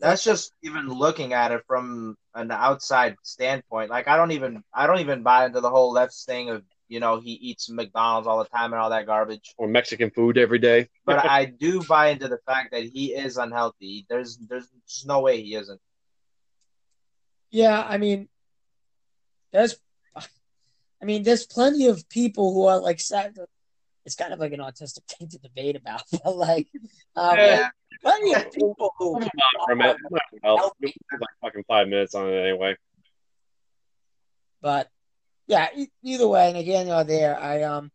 That's 0.00 0.24
just 0.24 0.52
even 0.62 0.88
looking 0.88 1.32
at 1.32 1.52
it 1.52 1.62
from 1.66 2.16
an 2.34 2.50
outside 2.50 3.16
standpoint. 3.22 3.90
Like 3.90 4.08
I 4.08 4.16
don't 4.16 4.32
even 4.32 4.62
I 4.72 4.86
don't 4.86 5.00
even 5.00 5.22
buy 5.22 5.46
into 5.46 5.60
the 5.60 5.70
whole 5.70 5.92
left 5.92 6.14
thing 6.26 6.50
of 6.50 6.62
you 6.88 7.00
know 7.00 7.20
he 7.20 7.32
eats 7.32 7.70
McDonald's 7.70 8.26
all 8.26 8.38
the 8.38 8.48
time 8.50 8.72
and 8.72 8.82
all 8.82 8.90
that 8.90 9.06
garbage. 9.06 9.54
or 9.56 9.66
Mexican 9.68 10.10
food 10.10 10.36
every 10.36 10.58
day. 10.58 10.88
But 11.06 11.24
I 11.30 11.46
do 11.46 11.82
buy 11.84 12.08
into 12.08 12.28
the 12.28 12.38
fact 12.44 12.72
that 12.72 12.82
he 12.82 13.14
is 13.14 13.36
unhealthy. 13.38 14.04
There's 14.10 14.36
there's 14.36 14.68
just 14.86 15.06
no 15.06 15.20
way 15.20 15.40
he 15.40 15.54
isn't. 15.54 15.80
Yeah, 17.50 17.86
I 17.88 17.98
mean, 17.98 18.28
there's, 19.52 19.76
I 20.16 21.04
mean, 21.04 21.22
there's 21.22 21.46
plenty 21.46 21.86
of 21.86 22.08
people 22.08 22.52
who 22.52 22.66
are 22.66 22.80
like, 22.80 22.98
sad- 22.98 23.38
it's 24.04 24.14
kind 24.16 24.32
of 24.32 24.38
like 24.38 24.52
an 24.52 24.60
autistic 24.60 25.04
thing 25.08 25.28
to 25.28 25.38
debate 25.38 25.76
about, 25.76 26.02
but 26.24 26.36
like, 26.36 26.68
um, 27.16 27.36
Yeah. 27.38 27.68
plenty 28.02 28.34
of 28.34 28.52
people 28.52 28.92
who, 28.98 29.20
Come 29.68 29.80
on 29.82 29.96
for 29.98 30.16
a. 30.16 30.16
Well, 30.42 30.72
like 30.82 30.94
fucking 31.40 31.64
five 31.66 31.88
minutes 31.88 32.14
on 32.14 32.28
it 32.32 32.36
anyway. 32.36 32.76
but 34.60 34.88
yeah, 35.46 35.68
e- 35.76 35.90
either 36.02 36.26
way, 36.28 36.48
and 36.48 36.56
again, 36.58 36.86
you're 36.86 37.04
there. 37.04 37.38
I 37.38 37.62
um, 37.64 37.90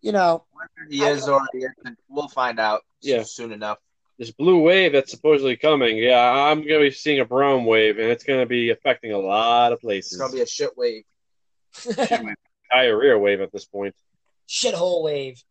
you 0.00 0.12
know, 0.12 0.44
He 0.90 1.02
is 1.02 1.28
or 1.28 1.40
he 1.52 1.58
isn't. 1.60 1.98
We'll 2.08 2.28
find 2.28 2.58
out 2.60 2.82
Yeah. 3.00 3.22
soon 3.24 3.52
enough. 3.52 3.78
This 4.18 4.30
blue 4.30 4.60
wave 4.62 4.92
that's 4.92 5.10
supposedly 5.10 5.56
coming, 5.56 5.96
yeah, 5.98 6.20
I'm 6.30 6.62
gonna 6.62 6.80
be 6.80 6.90
seeing 6.92 7.20
a 7.20 7.24
brown 7.24 7.64
wave, 7.64 7.98
and 7.98 8.08
it's 8.10 8.22
gonna 8.24 8.46
be 8.46 8.70
affecting 8.70 9.12
a 9.12 9.18
lot 9.18 9.72
of 9.72 9.80
places. 9.80 10.12
It's 10.12 10.20
gonna 10.20 10.32
be 10.32 10.40
a 10.42 10.46
shit 10.46 10.76
wave. 10.76 11.04
diarrhea 12.70 13.18
wave 13.18 13.40
at 13.40 13.52
this 13.52 13.64
point. 13.64 13.94
Shithole 14.48 15.02
wave. 15.02 15.42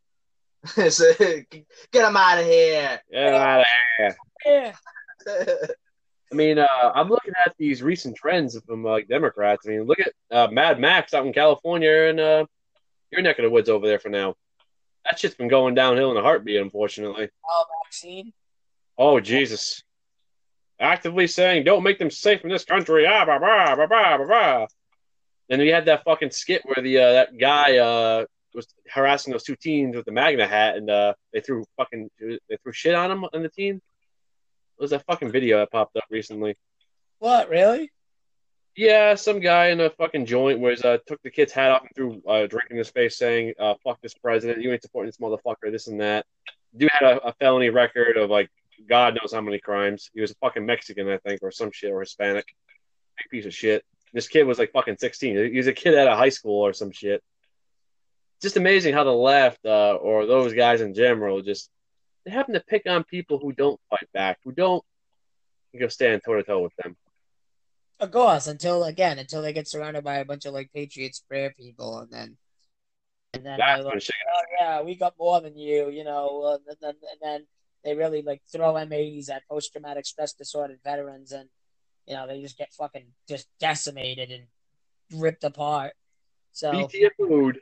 So, 0.89 1.11
Get 1.19 2.07
him 2.07 2.17
out 2.17 2.39
of 2.39 2.45
here. 2.45 3.01
Get 3.11 3.33
out 3.33 3.59
of 3.61 3.65
here. 3.97 4.15
Yeah, 4.45 4.73
I 6.31 6.35
mean, 6.35 6.57
uh, 6.57 6.91
I'm 6.95 7.09
looking 7.09 7.33
at 7.45 7.53
these 7.57 7.83
recent 7.83 8.15
trends 8.15 8.59
from 8.65 8.83
like 8.83 9.07
Democrats. 9.07 9.67
I 9.67 9.71
mean, 9.71 9.83
look 9.83 9.99
at 9.99 10.13
uh, 10.31 10.47
Mad 10.51 10.79
Max 10.79 11.13
out 11.13 11.25
in 11.25 11.33
California 11.33 12.09
and 12.09 12.19
uh, 12.19 12.45
your 13.11 13.21
neck 13.21 13.37
of 13.39 13.43
the 13.43 13.49
woods 13.49 13.69
over 13.69 13.85
there 13.85 13.99
for 13.99 14.09
now. 14.09 14.35
That 15.05 15.19
shit's 15.19 15.35
been 15.35 15.49
going 15.49 15.75
downhill 15.75 16.11
in 16.11 16.17
a 16.17 16.21
heartbeat, 16.21 16.61
unfortunately. 16.61 17.29
all 17.47 17.67
vaccine. 17.83 18.33
Oh 18.97 19.19
Jesus! 19.19 19.83
Actively 20.79 21.27
saying, 21.27 21.65
"Don't 21.65 21.83
make 21.83 21.99
them 21.99 22.09
safe 22.09 22.41
in 22.43 22.49
this 22.49 22.65
country." 22.65 23.05
Ah, 23.05 23.25
blah, 23.25 23.37
blah, 23.39 23.75
blah, 23.75 23.87
blah, 23.87 24.17
blah, 24.17 24.25
blah. 24.25 24.67
And 25.49 25.61
we 25.61 25.67
had 25.67 25.85
that 25.85 26.03
fucking 26.03 26.31
skit 26.31 26.63
where 26.63 26.81
the 26.81 26.97
uh, 26.99 27.13
that 27.13 27.37
guy 27.37 27.77
uh, 27.77 28.25
was 28.53 28.67
harassing 28.89 29.31
those 29.31 29.43
two 29.43 29.55
teens 29.55 29.95
with 29.95 30.05
the 30.05 30.11
MAGA 30.11 30.47
hat, 30.47 30.77
and 30.77 30.89
uh, 30.89 31.13
they 31.33 31.41
threw 31.41 31.65
fucking 31.77 32.09
they 32.19 32.57
threw 32.61 32.71
shit 32.71 32.95
on 32.95 33.11
him 33.11 33.25
and 33.33 33.43
the 33.43 33.49
team. 33.49 33.75
It 33.75 34.81
was 34.81 34.91
that 34.91 35.05
fucking 35.05 35.31
video 35.31 35.59
that 35.59 35.71
popped 35.71 35.95
up 35.95 36.05
recently. 36.09 36.55
What 37.19 37.49
really? 37.49 37.91
Yeah, 38.75 39.13
some 39.15 39.39
guy 39.39 39.67
in 39.67 39.79
a 39.81 39.91
fucking 39.91 40.25
joint 40.25 40.59
was 40.59 40.83
uh, 40.83 40.97
took 41.05 41.21
the 41.21 41.29
kid's 41.29 41.51
hat 41.51 41.71
off 41.71 41.81
and 41.81 41.91
threw 41.95 42.21
uh, 42.27 42.43
a 42.43 42.47
drink 42.47 42.71
in 42.71 42.77
his 42.77 42.89
face, 42.89 43.17
saying, 43.17 43.53
uh, 43.59 43.75
"Fuck 43.83 44.01
this 44.01 44.15
president! 44.15 44.61
You 44.61 44.71
ain't 44.71 44.81
supporting 44.81 45.07
this 45.09 45.17
motherfucker! 45.17 45.71
This 45.71 45.87
and 45.87 46.01
that." 46.01 46.25
Dude 46.75 46.89
had 46.91 47.17
a, 47.17 47.27
a 47.27 47.33
felony 47.33 47.69
record 47.69 48.17
of 48.17 48.31
like 48.31 48.49
God 48.89 49.15
knows 49.21 49.31
how 49.33 49.41
many 49.41 49.59
crimes. 49.59 50.09
He 50.13 50.21
was 50.21 50.31
a 50.31 50.35
fucking 50.35 50.65
Mexican, 50.65 51.07
I 51.07 51.17
think, 51.19 51.41
or 51.43 51.51
some 51.51 51.71
shit, 51.71 51.91
or 51.91 51.99
Hispanic. 51.99 52.45
Big 53.17 53.29
piece 53.29 53.45
of 53.45 53.53
shit. 53.53 53.85
This 54.11 54.27
kid 54.27 54.43
was 54.43 54.57
like 54.57 54.71
fucking 54.71 54.97
sixteen. 54.97 55.35
He 55.51 55.57
was 55.57 55.67
a 55.67 55.73
kid 55.73 55.95
out 55.95 56.07
of 56.07 56.17
high 56.17 56.29
school 56.29 56.65
or 56.65 56.73
some 56.73 56.91
shit. 56.91 57.23
Just 58.43 58.57
amazing 58.57 58.93
how 58.93 59.05
the 59.05 59.11
left, 59.11 59.65
uh, 59.65 59.93
or 59.95 60.25
those 60.25 60.53
guys 60.53 60.81
in 60.81 60.93
general, 60.93 61.41
just 61.41 61.69
they 62.25 62.31
happen 62.31 62.53
to 62.55 62.59
pick 62.59 62.83
on 62.85 63.05
people 63.05 63.39
who 63.39 63.53
don't 63.53 63.79
fight 63.89 64.09
back, 64.13 64.39
who 64.43 64.51
don't 64.51 64.83
go 65.79 65.87
stand 65.87 66.21
toe 66.25 66.35
to 66.35 66.43
toe 66.43 66.61
with 66.61 66.75
them. 66.83 66.97
Of 68.01 68.11
course, 68.11 68.47
until 68.47 68.83
again, 68.83 69.17
until 69.17 69.41
they 69.41 69.53
get 69.53 69.69
surrounded 69.69 70.03
by 70.03 70.15
a 70.15 70.25
bunch 70.25 70.45
of 70.45 70.53
like 70.53 70.73
Patriots 70.73 71.23
prayer 71.25 71.53
people, 71.57 71.99
and 71.99 72.11
then 72.11 72.37
and 73.33 73.45
then 73.45 73.57
That's 73.57 73.85
like, 73.85 74.03
oh 74.35 74.41
yeah, 74.59 74.81
we 74.81 74.95
got 74.95 75.13
more 75.17 75.39
than 75.39 75.57
you, 75.57 75.89
you 75.89 76.03
know, 76.03 76.43
uh, 76.43 76.57
and, 76.67 76.77
then, 76.81 76.95
and 77.11 77.19
then 77.21 77.47
they 77.85 77.95
really 77.95 78.23
like 78.23 78.41
throw 78.51 78.73
M80s 78.73 79.29
at 79.29 79.47
post 79.47 79.71
traumatic 79.71 80.05
stress 80.05 80.33
disorder 80.33 80.77
veterans, 80.83 81.31
and 81.31 81.47
you 82.05 82.13
know 82.13 82.27
they 82.27 82.41
just 82.41 82.57
get 82.57 82.73
fucking 82.73 83.05
just 83.29 83.47
decimated 83.61 84.31
and 84.31 85.21
ripped 85.21 85.45
apart. 85.45 85.93
So 86.51 86.73
BTF 86.73 87.11
food. 87.17 87.59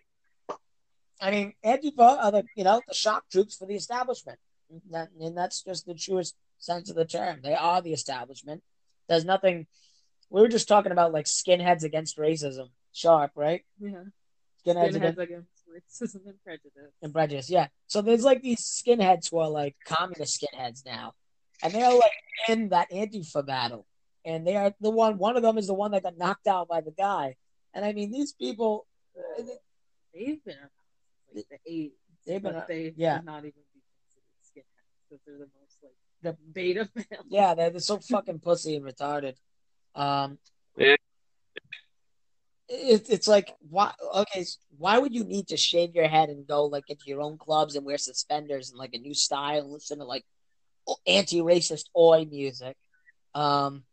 I 1.21 1.31
mean, 1.31 1.53
Antifa 1.63 2.17
are 2.23 2.31
the 2.31 2.43
you 2.55 2.63
know 2.63 2.81
the 2.87 2.93
shock 2.93 3.25
troops 3.31 3.55
for 3.57 3.67
the 3.67 3.75
establishment, 3.75 4.39
and 5.19 5.37
that's 5.37 5.61
just 5.63 5.85
the 5.85 5.93
truest 5.93 6.35
sense 6.57 6.89
of 6.89 6.95
the 6.95 7.05
term. 7.05 7.41
They 7.43 7.53
are 7.53 7.81
the 7.81 7.93
establishment. 7.93 8.63
There's 9.07 9.25
nothing. 9.25 9.67
We 10.29 10.41
were 10.41 10.47
just 10.47 10.67
talking 10.67 10.91
about 10.91 11.11
like 11.13 11.25
skinheads 11.25 11.83
against 11.83 12.17
racism. 12.17 12.69
Sharp, 12.93 13.31
right? 13.35 13.63
Yeah. 13.79 14.03
Skinheads, 14.65 14.93
Skinheads 14.93 15.17
against 15.17 15.19
against 15.19 15.47
racism 16.01 16.25
and 16.27 16.43
prejudice. 16.43 16.91
and 17.01 17.13
prejudice. 17.13 17.49
Yeah. 17.49 17.67
So 17.87 18.01
there's 18.01 18.23
like 18.23 18.41
these 18.41 18.61
skinheads 18.61 19.29
who 19.29 19.37
are 19.39 19.49
like 19.49 19.75
communist 19.85 20.41
skinheads 20.41 20.85
now, 20.85 21.13
and 21.63 21.71
they're 21.73 21.93
like 21.93 22.11
in 22.49 22.69
that 22.69 22.89
Antifa 22.91 23.45
battle, 23.45 23.85
and 24.25 24.45
they 24.45 24.55
are 24.55 24.73
the 24.81 24.89
one. 24.89 25.17
One 25.17 25.37
of 25.37 25.43
them 25.43 25.57
is 25.57 25.67
the 25.67 25.73
one 25.73 25.91
that 25.91 26.03
got 26.03 26.17
knocked 26.17 26.47
out 26.47 26.67
by 26.67 26.81
the 26.81 26.91
guy, 26.91 27.35
and 27.73 27.85
I 27.85 27.93
mean 27.93 28.11
these 28.11 28.33
people. 28.33 28.87
uh, 29.17 29.43
They've 30.13 30.43
been 30.43 30.57
like 31.35 31.47
the 31.49 31.71
80s. 31.71 31.91
They've 32.25 32.41
been 32.41 32.53
but 32.53 32.63
a- 32.63 32.67
they 32.67 32.93
yeah. 32.95 33.19
not 33.23 33.39
even 33.39 33.61
be 33.73 33.81
considered 33.97 34.65
skinheads 34.67 35.09
because 35.09 35.21
they're 35.25 35.37
the 35.37 35.49
most 35.59 35.77
like 35.83 35.93
The- 36.21 36.37
beta 36.53 36.89
male. 36.95 37.05
Yeah, 37.29 37.53
they're, 37.55 37.69
they're 37.71 37.79
so 37.79 37.99
fucking 37.99 38.39
pussy 38.39 38.75
and 38.75 38.85
retarded. 38.85 39.35
Um, 39.95 40.37
Yeah. 40.77 40.95
it, 42.69 43.09
it's 43.09 43.27
like 43.27 43.53
why? 43.69 43.91
Okay, 44.15 44.45
why 44.77 44.97
would 44.97 45.13
you 45.13 45.23
need 45.23 45.47
to 45.49 45.57
shave 45.57 45.95
your 45.95 46.07
head 46.07 46.29
and 46.29 46.47
go 46.47 46.65
like 46.65 46.89
into 46.89 47.03
your 47.07 47.21
own 47.21 47.37
clubs 47.37 47.75
and 47.75 47.85
wear 47.85 47.97
suspenders 47.97 48.69
and 48.69 48.79
like 48.79 48.93
a 48.93 48.97
new 48.99 49.13
style 49.13 49.61
and 49.61 49.71
listen 49.71 49.99
to 49.99 50.05
like 50.05 50.23
anti-racist 51.05 51.85
oi 51.97 52.25
music? 52.29 52.77
Um, 53.33 53.83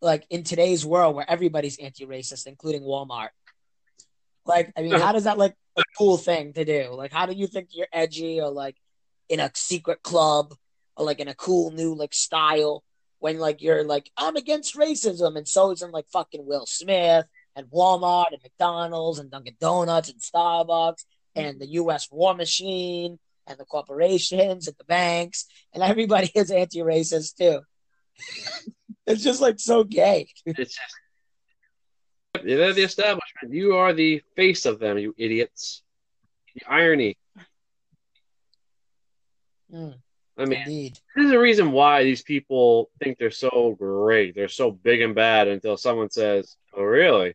like 0.00 0.26
in 0.30 0.42
today's 0.44 0.84
world 0.84 1.16
where 1.16 1.28
everybody's 1.28 1.78
anti-racist, 1.78 2.46
including 2.46 2.82
Walmart. 2.82 3.30
Like, 4.46 4.72
I 4.76 4.82
mean, 4.82 4.92
how 4.92 5.12
does 5.12 5.24
that 5.24 5.38
like 5.38 5.54
a 5.76 5.82
cool 5.98 6.16
thing 6.16 6.52
to 6.54 6.64
do? 6.64 6.90
Like, 6.92 7.12
how 7.12 7.26
do 7.26 7.34
you 7.34 7.46
think 7.46 7.70
you're 7.72 7.88
edgy 7.92 8.40
or 8.40 8.50
like 8.50 8.76
in 9.28 9.40
a 9.40 9.50
secret 9.54 10.02
club 10.02 10.54
or 10.96 11.06
like 11.06 11.20
in 11.20 11.28
a 11.28 11.34
cool 11.34 11.70
new 11.70 11.94
like 11.94 12.14
style 12.14 12.84
when 13.18 13.38
like 13.38 13.62
you're 13.62 13.84
like 13.84 14.10
I'm 14.16 14.36
against 14.36 14.76
racism 14.76 15.36
and 15.36 15.48
so 15.48 15.70
is 15.70 15.82
in 15.82 15.90
like 15.90 16.06
fucking 16.12 16.44
Will 16.46 16.66
Smith 16.66 17.26
and 17.56 17.66
Walmart 17.68 18.32
and 18.32 18.42
McDonald's 18.42 19.18
and 19.18 19.30
Dunkin' 19.30 19.56
Donuts 19.60 20.10
and 20.10 20.20
Starbucks 20.20 21.04
and 21.34 21.60
the 21.60 21.68
U.S. 21.68 22.08
war 22.10 22.34
machine 22.34 23.18
and 23.46 23.58
the 23.58 23.64
corporations 23.64 24.68
and 24.68 24.76
the 24.78 24.84
banks 24.84 25.46
and 25.72 25.82
everybody 25.82 26.30
is 26.34 26.50
anti-racist 26.50 27.36
too. 27.36 27.60
it's 29.06 29.22
just 29.22 29.40
like 29.40 29.58
so 29.58 29.84
gay. 29.84 30.28
It's 30.44 30.74
just 30.74 30.78
they're 32.42 32.72
the 32.72 32.82
establishment. 32.82 33.52
You 33.52 33.76
are 33.76 33.92
the 33.92 34.22
face 34.36 34.66
of 34.66 34.78
them, 34.78 34.98
you 34.98 35.14
idiots. 35.16 35.82
The 36.54 36.62
irony. 36.68 37.16
Mm, 39.72 39.94
I 40.38 40.44
mean, 40.44 40.60
indeed. 40.60 40.98
there's 41.16 41.32
a 41.32 41.38
reason 41.38 41.72
why 41.72 42.04
these 42.04 42.22
people 42.22 42.90
think 43.02 43.18
they're 43.18 43.30
so 43.30 43.74
great. 43.78 44.34
They're 44.34 44.48
so 44.48 44.70
big 44.70 45.00
and 45.00 45.14
bad 45.14 45.48
until 45.48 45.76
someone 45.76 46.10
says, 46.10 46.56
"Oh, 46.72 46.82
really?" 46.82 47.34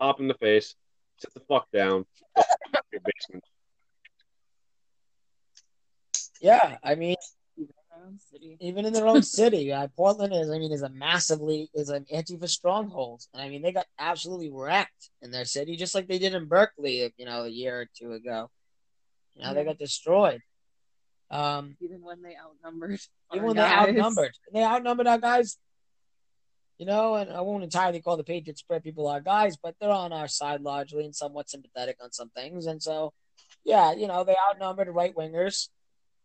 Hop 0.00 0.20
in 0.20 0.28
the 0.28 0.34
face, 0.34 0.74
sit 1.18 1.32
the 1.34 1.40
fuck 1.40 1.70
down, 1.70 2.04
go 2.36 2.42
back 2.72 2.82
to 2.82 2.88
your 2.92 3.00
basement. 3.04 3.44
Yeah, 6.40 6.78
I 6.82 6.94
mean, 6.94 7.16
Around 7.98 8.20
city. 8.20 8.56
even 8.60 8.86
in 8.86 8.92
their 8.92 9.06
own 9.06 9.22
city, 9.38 9.72
uh, 9.72 9.88
Portland 9.96 10.32
is, 10.32 10.50
I 10.50 10.58
mean, 10.58 10.72
is 10.72 10.82
a 10.82 10.88
massively 10.88 11.70
is 11.74 11.88
an 11.88 12.06
Antifa 12.12 12.48
stronghold, 12.48 13.22
and 13.32 13.42
I 13.42 13.48
mean, 13.48 13.62
they 13.62 13.72
got 13.72 13.86
absolutely 13.98 14.50
wrecked 14.50 15.10
in 15.22 15.30
their 15.30 15.44
city, 15.44 15.76
just 15.76 15.94
like 15.94 16.08
they 16.08 16.18
did 16.18 16.34
in 16.34 16.46
Berkeley, 16.46 17.12
you 17.16 17.26
know, 17.26 17.44
a 17.44 17.48
year 17.48 17.80
or 17.80 17.86
two 17.98 18.12
ago. 18.12 18.50
You 19.34 19.44
know, 19.44 19.54
they 19.54 19.64
got 19.64 19.78
destroyed. 19.78 20.40
Um, 21.30 21.76
Even 21.80 22.02
when 22.02 22.22
they 22.22 22.34
outnumbered. 22.36 22.98
even 23.34 23.46
when 23.46 23.56
they 23.56 23.62
guys. 23.62 23.88
outnumbered, 23.88 24.32
they 24.52 24.64
outnumbered 24.64 25.06
our 25.06 25.18
guys. 25.18 25.58
You 26.78 26.86
know, 26.86 27.16
and 27.16 27.30
I 27.32 27.40
won't 27.40 27.64
entirely 27.64 28.00
call 28.00 28.16
the 28.16 28.22
Patriots 28.22 28.60
spread 28.60 28.84
people 28.84 29.08
our 29.08 29.20
guys, 29.20 29.56
but 29.56 29.74
they're 29.80 29.90
on 29.90 30.12
our 30.12 30.28
side 30.28 30.60
largely 30.60 31.04
and 31.04 31.14
somewhat 31.14 31.50
sympathetic 31.50 31.96
on 32.00 32.12
some 32.12 32.30
things. 32.30 32.66
And 32.66 32.80
so, 32.80 33.12
yeah, 33.64 33.92
you 33.92 34.06
know, 34.06 34.22
they 34.22 34.36
outnumbered 34.48 34.88
right 34.88 35.12
wingers 35.14 35.68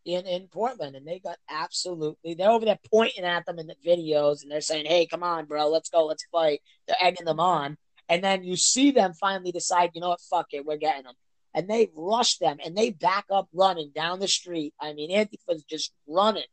in 0.05 0.25
in 0.25 0.47
Portland, 0.47 0.95
and 0.95 1.07
they 1.07 1.19
got 1.19 1.38
absolutely. 1.49 2.34
They're 2.34 2.49
over 2.49 2.65
there 2.65 2.80
pointing 2.91 3.23
at 3.23 3.45
them 3.45 3.59
in 3.59 3.67
the 3.67 3.75
videos, 3.85 4.41
and 4.41 4.51
they're 4.51 4.61
saying, 4.61 4.85
"Hey, 4.85 5.05
come 5.05 5.23
on, 5.23 5.45
bro, 5.45 5.69
let's 5.69 5.89
go, 5.89 6.05
let's 6.05 6.25
fight." 6.31 6.61
They're 6.88 6.95
egging 7.01 7.25
them 7.25 7.39
on, 7.39 7.77
and 8.09 8.23
then 8.23 8.43
you 8.43 8.55
see 8.55 8.91
them 8.91 9.13
finally 9.13 9.51
decide, 9.51 9.91
you 9.93 10.01
know 10.01 10.09
what, 10.09 10.21
fuck 10.21 10.47
it, 10.51 10.65
we're 10.65 10.77
getting 10.77 11.03
them, 11.03 11.15
and 11.53 11.69
they 11.69 11.89
rush 11.95 12.38
them, 12.38 12.57
and 12.63 12.75
they 12.75 12.89
back 12.91 13.25
up 13.31 13.47
running 13.53 13.91
down 13.95 14.19
the 14.19 14.27
street. 14.27 14.73
I 14.80 14.93
mean, 14.93 15.11
Antifa's 15.11 15.63
just 15.63 15.93
running 16.07 16.43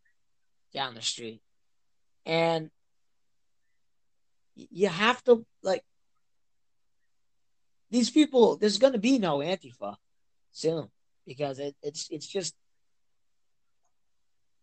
down 0.72 0.94
the 0.94 1.02
street, 1.02 1.42
and 2.24 2.70
you 4.54 4.88
have 4.88 5.22
to 5.24 5.44
like 5.62 5.84
these 7.90 8.10
people. 8.10 8.56
There's 8.56 8.78
going 8.78 8.92
to 8.92 8.98
be 8.98 9.18
no 9.18 9.38
Antifa 9.38 9.96
soon 10.52 10.88
because 11.26 11.58
it, 11.58 11.74
it's 11.82 12.08
it's 12.10 12.26
just 12.26 12.54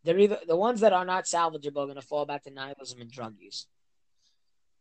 they're 0.07 0.17
either 0.19 0.39
the 0.47 0.55
ones 0.55 0.79
that 0.79 0.93
are 0.93 1.03
not 1.03 1.25
salvageable 1.25 1.83
are 1.83 1.85
going 1.85 1.95
to 1.95 2.01
fall 2.01 2.25
back 2.25 2.43
to 2.43 2.49
nihilism 2.49 3.01
and 3.01 3.11
drug 3.11 3.35
use. 3.37 3.67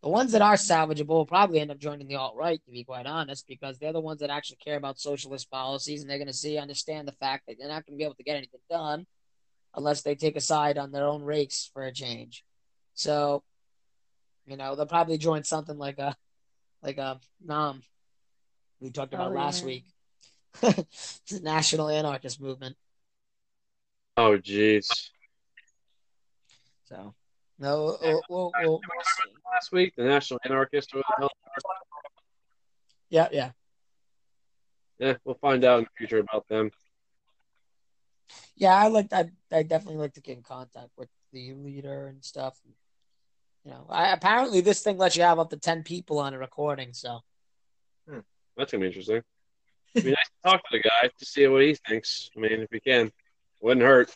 The 0.04 0.08
ones 0.08 0.30
that 0.32 0.40
are 0.40 0.54
salvageable 0.54 1.08
will 1.08 1.26
probably 1.26 1.58
end 1.58 1.72
up 1.72 1.78
joining 1.78 2.06
the 2.06 2.14
alt 2.14 2.36
right, 2.36 2.62
to 2.64 2.70
be 2.70 2.84
quite 2.84 3.06
honest, 3.06 3.44
because 3.48 3.76
they're 3.76 3.92
the 3.92 4.00
ones 4.00 4.20
that 4.20 4.30
actually 4.30 4.58
care 4.64 4.76
about 4.76 5.00
socialist 5.00 5.50
policies 5.50 6.00
and 6.00 6.08
they're 6.08 6.18
going 6.18 6.28
to 6.28 6.32
see, 6.32 6.58
understand 6.58 7.08
the 7.08 7.12
fact 7.12 7.42
that 7.48 7.56
they're 7.58 7.66
not 7.66 7.84
going 7.84 7.96
to 7.96 7.98
be 7.98 8.04
able 8.04 8.14
to 8.14 8.22
get 8.22 8.36
anything 8.36 8.60
done 8.70 9.04
unless 9.74 10.02
they 10.02 10.14
take 10.14 10.36
a 10.36 10.40
side 10.40 10.78
on 10.78 10.92
their 10.92 11.08
own 11.08 11.22
race 11.22 11.70
for 11.74 11.82
a 11.82 11.92
change. 11.92 12.44
So, 12.94 13.42
you 14.46 14.56
know, 14.56 14.76
they'll 14.76 14.86
probably 14.86 15.18
join 15.18 15.42
something 15.42 15.76
like 15.76 15.98
a, 15.98 16.14
like 16.84 16.98
a 16.98 17.18
NAM 17.44 17.82
we 18.80 18.90
talked 18.90 19.12
about 19.12 19.32
Oh, 19.32 19.34
last 19.34 19.62
yeah. 19.62 19.66
week. 19.66 19.84
the 20.60 21.40
National 21.42 21.88
Anarchist 21.88 22.40
Movement. 22.40 22.76
Oh, 24.16 24.38
jeez. 24.38 25.10
So, 26.88 27.14
no, 27.58 27.98
we'll, 28.00 28.22
we'll, 28.28 28.52
we'll. 28.62 28.80
Last 29.52 29.72
week, 29.72 29.94
the 29.96 30.04
National 30.04 30.38
Anarchist. 30.44 30.94
Or 30.94 30.98
the 30.98 31.04
hell? 31.18 31.30
Yeah, 33.08 33.28
yeah. 33.32 33.50
Yeah, 34.98 35.14
we'll 35.24 35.36
find 35.36 35.64
out 35.64 35.80
in 35.80 35.84
the 35.84 35.90
future 35.98 36.18
about 36.18 36.48
them. 36.48 36.70
Yeah, 38.56 38.74
I 38.74 38.88
like 38.88 39.12
I 39.12 39.30
I 39.52 39.62
definitely 39.62 39.98
like 39.98 40.14
to 40.14 40.20
get 40.20 40.36
in 40.36 40.42
contact 40.42 40.90
with 40.96 41.08
the 41.32 41.52
leader 41.54 42.08
and 42.08 42.24
stuff. 42.24 42.58
You 43.64 43.72
know, 43.72 43.86
I, 43.90 44.12
apparently 44.12 44.60
this 44.60 44.82
thing 44.82 44.96
lets 44.96 45.16
you 45.16 45.22
have 45.22 45.38
up 45.38 45.50
to 45.50 45.58
ten 45.58 45.82
people 45.82 46.18
on 46.18 46.34
a 46.34 46.38
recording. 46.38 46.92
So 46.92 47.20
hmm, 48.08 48.20
That's 48.56 48.72
gonna 48.72 48.82
be 48.82 48.86
interesting. 48.86 49.22
It'd 49.94 50.04
be 50.04 50.10
nice 50.10 50.28
to 50.28 50.50
talk 50.50 50.62
to 50.62 50.68
the 50.72 50.82
guy 50.82 51.10
to 51.18 51.24
see 51.24 51.46
what 51.46 51.62
he 51.62 51.74
thinks. 51.74 52.30
I 52.36 52.40
mean, 52.40 52.52
if 52.52 52.70
we 52.70 52.80
can, 52.80 53.12
wouldn't 53.60 53.84
hurt. 53.84 54.14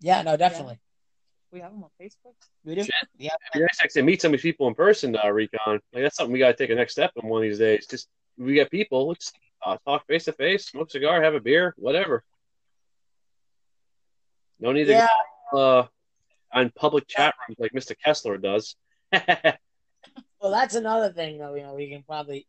Yeah, 0.00 0.22
no, 0.22 0.36
definitely. 0.36 0.78
We 1.52 1.60
have 1.60 1.72
them 1.72 1.84
on 1.84 1.90
Facebook. 2.00 2.34
We 2.64 2.74
do. 2.74 2.82
Shit. 2.82 2.92
Yeah, 3.16 3.30
It'd 3.52 3.52
be 3.54 3.60
nice 3.60 3.78
to 3.78 3.84
actually 3.84 4.02
meet 4.02 4.20
some 4.20 4.30
of 4.30 4.32
these 4.32 4.42
people 4.42 4.68
in 4.68 4.74
person, 4.74 5.16
uh, 5.16 5.30
Recon. 5.30 5.80
Like 5.92 6.02
that's 6.02 6.16
something 6.16 6.32
we 6.32 6.38
gotta 6.38 6.54
take 6.54 6.70
a 6.70 6.74
next 6.74 6.92
step 6.92 7.12
in 7.22 7.28
one 7.28 7.42
of 7.42 7.48
these 7.48 7.58
days. 7.58 7.86
Just 7.86 8.08
we 8.36 8.54
get 8.54 8.70
people, 8.70 9.08
let's 9.08 9.32
uh, 9.64 9.76
talk 9.86 10.06
face 10.06 10.24
to 10.24 10.32
face, 10.32 10.66
smoke 10.66 10.88
a 10.88 10.90
cigar, 10.90 11.22
have 11.22 11.34
a 11.34 11.40
beer, 11.40 11.74
whatever. 11.78 12.24
No 14.58 14.72
need 14.72 14.86
to 14.86 15.08
go 15.52 15.58
uh, 15.58 15.86
on 16.52 16.72
public 16.74 17.06
chat 17.06 17.34
rooms 17.48 17.58
like 17.58 17.72
Mr. 17.72 17.94
Kessler 18.02 18.38
does. 18.38 18.74
Well, 20.40 20.50
that's 20.50 20.74
another 20.74 21.12
thing 21.12 21.38
though. 21.38 21.54
You 21.54 21.62
know, 21.62 21.74
we 21.74 21.90
can 21.90 22.02
probably. 22.02 22.46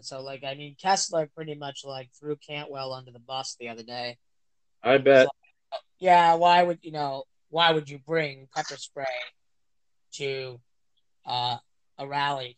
So, 0.00 0.22
like, 0.22 0.44
I 0.44 0.54
mean, 0.54 0.76
Kessler 0.80 1.30
pretty 1.34 1.54
much 1.54 1.82
like 1.84 2.10
threw 2.18 2.36
Cantwell 2.36 2.92
under 2.92 3.10
the 3.10 3.18
bus 3.18 3.56
the 3.58 3.68
other 3.68 3.82
day. 3.82 4.18
I 4.82 4.98
bet. 4.98 5.28
Yeah, 5.98 6.34
why 6.34 6.62
would 6.62 6.80
you 6.82 6.92
know? 6.92 7.24
Why 7.50 7.72
would 7.72 7.88
you 7.88 7.98
bring 7.98 8.48
pepper 8.54 8.76
spray 8.76 9.04
to 10.14 10.58
uh, 11.26 11.58
a 11.98 12.06
rally 12.06 12.56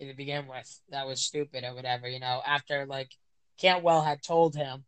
to 0.00 0.14
begin 0.14 0.46
with? 0.46 0.80
That 0.90 1.06
was 1.06 1.20
stupid 1.20 1.64
or 1.64 1.74
whatever. 1.74 2.08
You 2.08 2.20
know, 2.20 2.42
after 2.44 2.84
like 2.86 3.10
Cantwell 3.58 4.02
had 4.02 4.22
told 4.22 4.54
him, 4.54 4.84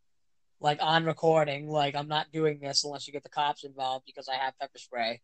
like 0.61 0.79
on 0.83 1.05
recording, 1.05 1.69
like 1.69 1.95
I'm 1.95 2.09
not 2.09 2.33
doing 2.33 2.59
this 2.61 2.85
unless 2.85 3.07
you 3.07 3.13
get 3.13 3.23
the 3.23 3.29
cops 3.29 3.65
involved 3.65 4.05
because 4.07 4.29
I 4.29 4.35
have 4.37 4.59
pepper 4.59 4.79
spray. 4.79 5.21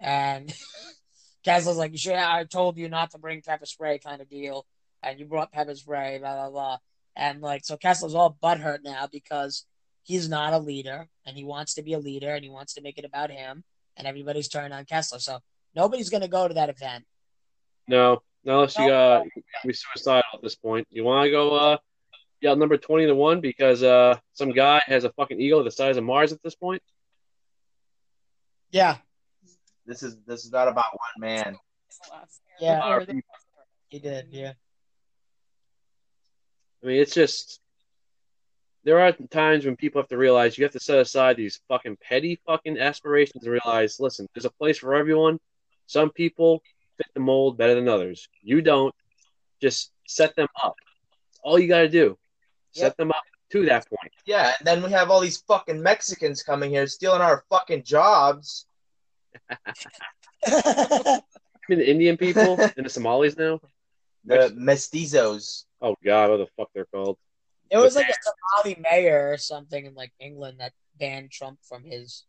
And 0.00 0.52
Kessler's 1.44 1.76
like, 1.76 1.96
should. 1.96 2.14
I 2.14 2.44
told 2.44 2.76
you 2.76 2.88
not 2.88 3.12
to 3.12 3.18
bring 3.18 3.40
pepper 3.40 3.66
spray, 3.66 3.98
kind 3.98 4.20
of 4.20 4.28
deal, 4.28 4.66
and 5.02 5.18
you 5.18 5.26
brought 5.26 5.52
pepper 5.52 5.74
spray, 5.74 6.18
blah 6.18 6.34
blah 6.34 6.50
blah. 6.50 6.78
And 7.14 7.40
like, 7.40 7.64
so 7.64 7.76
Kessler's 7.76 8.14
all 8.14 8.36
butthurt 8.42 8.80
now 8.84 9.08
because 9.10 9.64
he's 10.06 10.28
not 10.28 10.52
a 10.52 10.58
leader, 10.58 11.08
and 11.26 11.36
he 11.36 11.44
wants 11.44 11.74
to 11.74 11.82
be 11.82 11.92
a 11.92 11.98
leader, 11.98 12.32
and 12.34 12.44
he 12.44 12.50
wants 12.50 12.74
to 12.74 12.80
make 12.80 12.96
it 12.96 13.04
about 13.04 13.30
him, 13.30 13.64
and 13.96 14.06
everybody's 14.06 14.48
turning 14.48 14.72
on 14.72 14.84
Kessler. 14.84 15.18
So 15.18 15.40
nobody's 15.74 16.08
gonna 16.08 16.28
go 16.28 16.46
to 16.48 16.54
that 16.54 16.70
event. 16.70 17.04
No, 17.88 18.22
not 18.44 18.54
unless 18.54 18.78
you 18.78 18.90
uh, 18.90 19.24
be 19.64 19.72
suicidal 19.72 20.22
at 20.34 20.42
this 20.42 20.54
point. 20.54 20.86
You 20.90 21.04
want 21.04 21.26
to 21.26 21.30
go 21.30 21.54
uh, 21.54 21.76
yell 22.40 22.56
number 22.56 22.78
twenty 22.78 23.06
to 23.06 23.14
one 23.14 23.40
because 23.40 23.82
uh, 23.82 24.16
some 24.32 24.52
guy 24.52 24.80
has 24.86 25.04
a 25.04 25.10
fucking 25.12 25.40
ego 25.40 25.62
the 25.62 25.70
size 25.70 25.96
of 25.96 26.04
Mars 26.04 26.32
at 26.32 26.42
this 26.42 26.54
point. 26.54 26.82
Yeah, 28.70 28.96
This 29.86 30.02
is 30.02 30.16
this 30.26 30.44
is 30.44 30.52
not 30.52 30.68
about 30.68 30.86
one 30.92 31.28
man. 31.28 31.56
It's 31.88 31.98
the 31.98 32.12
last 32.12 32.40
Yeah. 32.60 33.00
He 33.88 33.98
did. 34.00 34.28
Yeah. 34.30 34.52
I 36.82 36.86
mean, 36.86 37.00
it's 37.00 37.14
just 37.14 37.60
there 38.86 39.00
are 39.00 39.10
times 39.32 39.66
when 39.66 39.74
people 39.74 40.00
have 40.00 40.08
to 40.08 40.16
realize 40.16 40.56
you 40.56 40.64
have 40.64 40.72
to 40.72 40.78
set 40.78 41.00
aside 41.00 41.36
these 41.36 41.60
fucking 41.66 41.96
petty 42.00 42.40
fucking 42.46 42.78
aspirations 42.78 43.42
and 43.42 43.52
realize, 43.52 43.98
listen, 43.98 44.28
there's 44.32 44.44
a 44.44 44.50
place 44.50 44.78
for 44.78 44.94
everyone. 44.94 45.40
Some 45.86 46.10
people 46.10 46.62
fit 46.96 47.08
the 47.12 47.18
mold 47.18 47.58
better 47.58 47.74
than 47.74 47.88
others. 47.88 48.28
You 48.42 48.62
don't. 48.62 48.94
Just 49.60 49.90
set 50.06 50.36
them 50.36 50.46
up. 50.62 50.76
That's 51.30 51.40
all 51.42 51.58
you 51.58 51.66
got 51.66 51.80
to 51.80 51.88
do. 51.88 52.16
Set 52.70 52.90
Yep. 52.90 52.96
them 52.96 53.10
up 53.10 53.24
to 53.50 53.66
that 53.66 53.88
point. 53.88 54.12
Yeah, 54.24 54.52
and 54.56 54.64
then 54.66 54.84
we 54.84 54.92
have 54.92 55.10
all 55.10 55.20
these 55.20 55.38
fucking 55.48 55.82
Mexicans 55.82 56.44
coming 56.44 56.70
here 56.70 56.86
stealing 56.86 57.22
our 57.22 57.44
fucking 57.50 57.82
jobs. 57.82 58.66
I 60.46 61.20
mean, 61.68 61.78
the 61.80 61.90
Indian 61.90 62.16
people 62.16 62.56
and 62.76 62.86
the 62.86 62.90
Somalis 62.90 63.36
now. 63.36 63.60
The 64.24 64.54
mestizos. 64.56 65.64
Oh 65.82 65.96
God, 66.04 66.30
what 66.30 66.36
the 66.36 66.46
fuck 66.56 66.70
they're 66.72 66.86
called? 66.86 67.18
It 67.70 67.78
was 67.78 67.96
like 67.96 68.08
a 68.08 68.14
Somali 68.62 68.80
mayor 68.80 69.30
or 69.32 69.38
something 69.38 69.86
in 69.86 69.94
like 69.94 70.12
England 70.20 70.58
that 70.60 70.72
banned 70.98 71.30
Trump 71.30 71.58
from 71.68 71.84
his. 71.84 72.24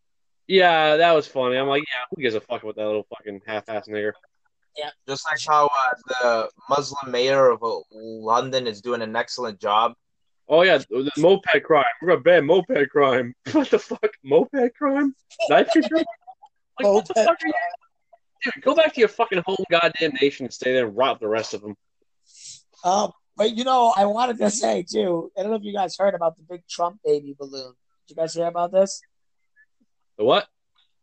Yeah, 0.47 0.97
that 0.97 1.11
was 1.14 1.27
funny. 1.27 1.57
I'm 1.57 1.68
like, 1.68 1.84
yeah, 1.84 2.05
who 2.09 2.22
gives 2.22 2.35
a 2.35 2.41
fuck 2.41 2.64
about 2.64 2.76
that 2.77 2.85
little 2.85 3.05
fucking 3.15 3.41
half-ass 3.45 3.88
nigger? 3.88 4.14
Yeah. 4.77 4.91
Just 5.07 5.26
like 5.26 5.39
how 5.45 5.65
uh, 5.65 5.93
the 6.07 6.49
Muslim 6.69 7.11
mayor 7.11 7.49
of 7.49 7.64
uh, 7.64 7.80
London 7.91 8.68
is 8.68 8.81
doing 8.81 9.01
an 9.01 9.15
excellent 9.15 9.59
job. 9.59 9.93
Oh 10.49 10.61
yeah, 10.61 10.77
the 10.77 11.11
moped 11.18 11.64
crime. 11.64 11.84
We're 12.01 12.09
gonna 12.09 12.22
ban 12.22 12.45
moped 12.45 12.89
crime. 12.89 13.34
What 13.51 13.69
the 13.69 13.80
fuck, 13.80 14.11
moped 14.23 14.76
crime? 14.77 15.14
Knife 15.49 15.72
control? 15.72 16.05
Like, 16.80 16.93
what 16.93 17.07
the 17.07 17.14
Moped 17.15 17.27
fuck 17.27 17.38
are 17.43 17.47
you? 17.47 17.53
Dude, 18.43 18.64
go 18.64 18.76
back 18.76 18.93
to 18.93 18.99
your 18.99 19.09
fucking 19.09 19.43
home 19.45 19.64
goddamn 19.69 20.14
nation 20.22 20.45
and 20.45 20.53
stay 20.53 20.72
there 20.73 20.88
and 20.88 20.95
rob 20.95 21.19
the 21.19 21.27
rest 21.27 21.53
of 21.53 21.61
them. 21.61 21.76
Um, 22.84 23.11
but 23.38 23.55
you 23.55 23.64
know, 23.64 23.93
I 23.95 24.05
wanted 24.05 24.39
to 24.39 24.49
say 24.51 24.84
too. 24.84 25.31
I 25.38 25.41
don't 25.43 25.51
know 25.51 25.57
if 25.57 25.64
you 25.64 25.73
guys 25.73 25.95
heard 25.97 26.15
about 26.15 26.35
the 26.38 26.43
big 26.43 26.64
Trump 26.68 26.99
baby 27.05 27.35
balloon. 27.38 27.73
Did 28.07 28.09
you 28.09 28.15
guys 28.15 28.34
hear 28.34 28.47
about 28.47 28.72
this? 28.72 29.03
The 30.18 30.26
what? 30.26 30.47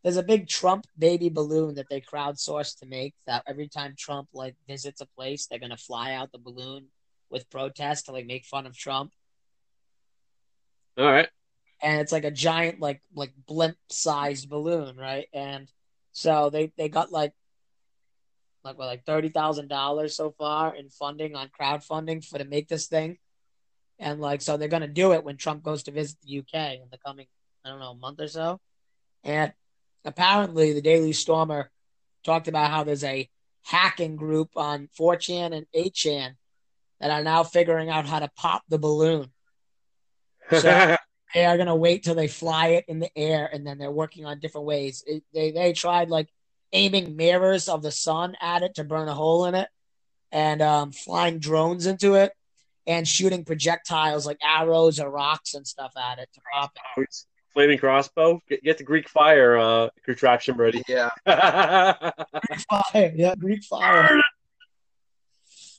There's 0.03 0.17
a 0.17 0.23
big 0.23 0.47
Trump 0.47 0.85
baby 0.99 1.29
balloon 1.29 1.75
that 1.75 1.89
they 1.89 2.01
crowdsourced 2.01 2.79
to 2.79 2.85
make. 2.85 3.15
That 3.27 3.43
every 3.47 3.67
time 3.69 3.95
Trump 3.97 4.29
like 4.33 4.55
visits 4.67 5.01
a 5.01 5.07
place, 5.17 5.47
they're 5.47 5.59
gonna 5.59 5.77
fly 5.77 6.13
out 6.13 6.31
the 6.31 6.39
balloon 6.39 6.87
with 7.31 7.49
protest 7.49 8.05
to 8.05 8.11
like 8.11 8.27
make 8.27 8.45
fun 8.45 8.67
of 8.67 8.77
Trump. 8.77 9.11
All 10.97 11.05
right. 11.05 11.27
and 11.81 11.99
it's 12.01 12.11
like 12.13 12.23
a 12.23 12.31
giant 12.31 12.79
like 12.79 13.01
like 13.13 13.33
blimp 13.47 13.75
sized 13.89 14.49
balloon 14.49 14.95
right 14.95 15.27
and 15.33 15.69
so 16.13 16.49
they 16.49 16.71
they 16.77 16.87
got 16.87 17.11
like 17.11 17.33
like 18.65 18.77
what 18.77 18.87
like 18.87 19.05
thirty 19.05 19.29
thousand 19.29 19.69
dollars 19.69 20.15
so 20.15 20.31
far 20.31 20.75
in 20.75 20.89
funding 20.89 21.35
on 21.35 21.49
crowdfunding 21.49 22.25
for 22.25 22.39
to 22.39 22.45
make 22.45 22.67
this 22.67 22.87
thing? 22.87 23.17
And 23.99 24.19
like 24.19 24.41
so 24.41 24.57
they're 24.57 24.67
gonna 24.67 24.87
do 24.87 25.13
it 25.13 25.23
when 25.23 25.37
trump 25.37 25.63
goes 25.63 25.83
to 25.83 25.91
visit 25.91 26.17
the 26.23 26.39
uk 26.39 26.53
in 26.53 26.87
the 26.91 26.97
coming 26.97 27.27
i 27.63 27.69
don't 27.69 27.79
know 27.79 27.93
month 27.93 28.19
or 28.19 28.27
so. 28.27 28.59
And 29.23 29.53
apparently 30.03 30.73
the 30.73 30.81
daily 30.81 31.13
stormer 31.13 31.71
talked 32.23 32.47
about 32.47 32.71
how 32.71 32.83
there's 32.83 33.03
a 33.03 33.29
hacking 33.63 34.15
group 34.15 34.49
on 34.55 34.89
4chan 34.99 35.55
and 35.55 35.65
8chan 35.75 36.35
that 36.99 37.11
are 37.11 37.23
now 37.23 37.43
figuring 37.43 37.89
out 37.89 38.05
how 38.05 38.19
to 38.19 38.29
pop 38.35 38.63
the 38.67 38.77
balloon. 38.77 39.31
So- 40.51 40.95
they 41.33 41.45
are 41.45 41.57
gonna 41.57 41.75
wait 41.75 42.03
till 42.03 42.15
they 42.15 42.27
fly 42.27 42.67
it 42.69 42.85
in 42.87 42.99
the 42.99 43.09
air, 43.17 43.49
and 43.51 43.67
then 43.67 43.77
they're 43.77 43.91
working 43.91 44.25
on 44.25 44.39
different 44.39 44.67
ways. 44.67 45.03
It, 45.05 45.23
they 45.33 45.51
they 45.51 45.73
tried 45.73 46.09
like 46.09 46.29
aiming 46.73 47.15
mirrors 47.15 47.69
of 47.69 47.81
the 47.81 47.91
sun 47.91 48.35
at 48.41 48.63
it 48.63 48.75
to 48.75 48.83
burn 48.83 49.07
a 49.07 49.13
hole 49.13 49.45
in 49.45 49.55
it, 49.55 49.67
and 50.31 50.61
um, 50.61 50.91
flying 50.91 51.39
drones 51.39 51.85
into 51.85 52.15
it, 52.15 52.31
and 52.87 53.07
shooting 53.07 53.45
projectiles 53.45 54.25
like 54.25 54.37
arrows 54.43 54.99
or 54.99 55.09
rocks 55.09 55.53
and 55.53 55.65
stuff 55.65 55.93
at 55.97 56.19
it 56.19 56.29
to 56.33 56.41
pop 56.53 56.71
it. 56.97 57.15
Flaming 57.53 57.77
crossbow. 57.77 58.41
Get, 58.49 58.63
get 58.63 58.77
the 58.77 58.83
Greek 58.83 59.07
fire 59.07 59.57
uh, 59.57 59.89
contraption 60.03 60.57
ready. 60.57 60.83
Yeah. 60.89 61.09
Greek 61.25 62.65
fire, 62.69 63.13
yeah, 63.15 63.35
Greek 63.35 63.63
fire. 63.63 64.21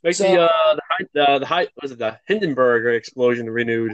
Make 0.03 0.15
So- 0.15 0.25
the 0.25 0.41
uh, 0.41 0.75
the 0.75 0.81
high, 0.89 1.07
the, 1.13 1.39
the 1.41 1.47
high 1.47 1.69
was 1.83 1.93
it 1.93 1.99
the 1.99 2.19
Hindenburg 2.27 2.95
explosion 2.97 3.51
renewed? 3.51 3.93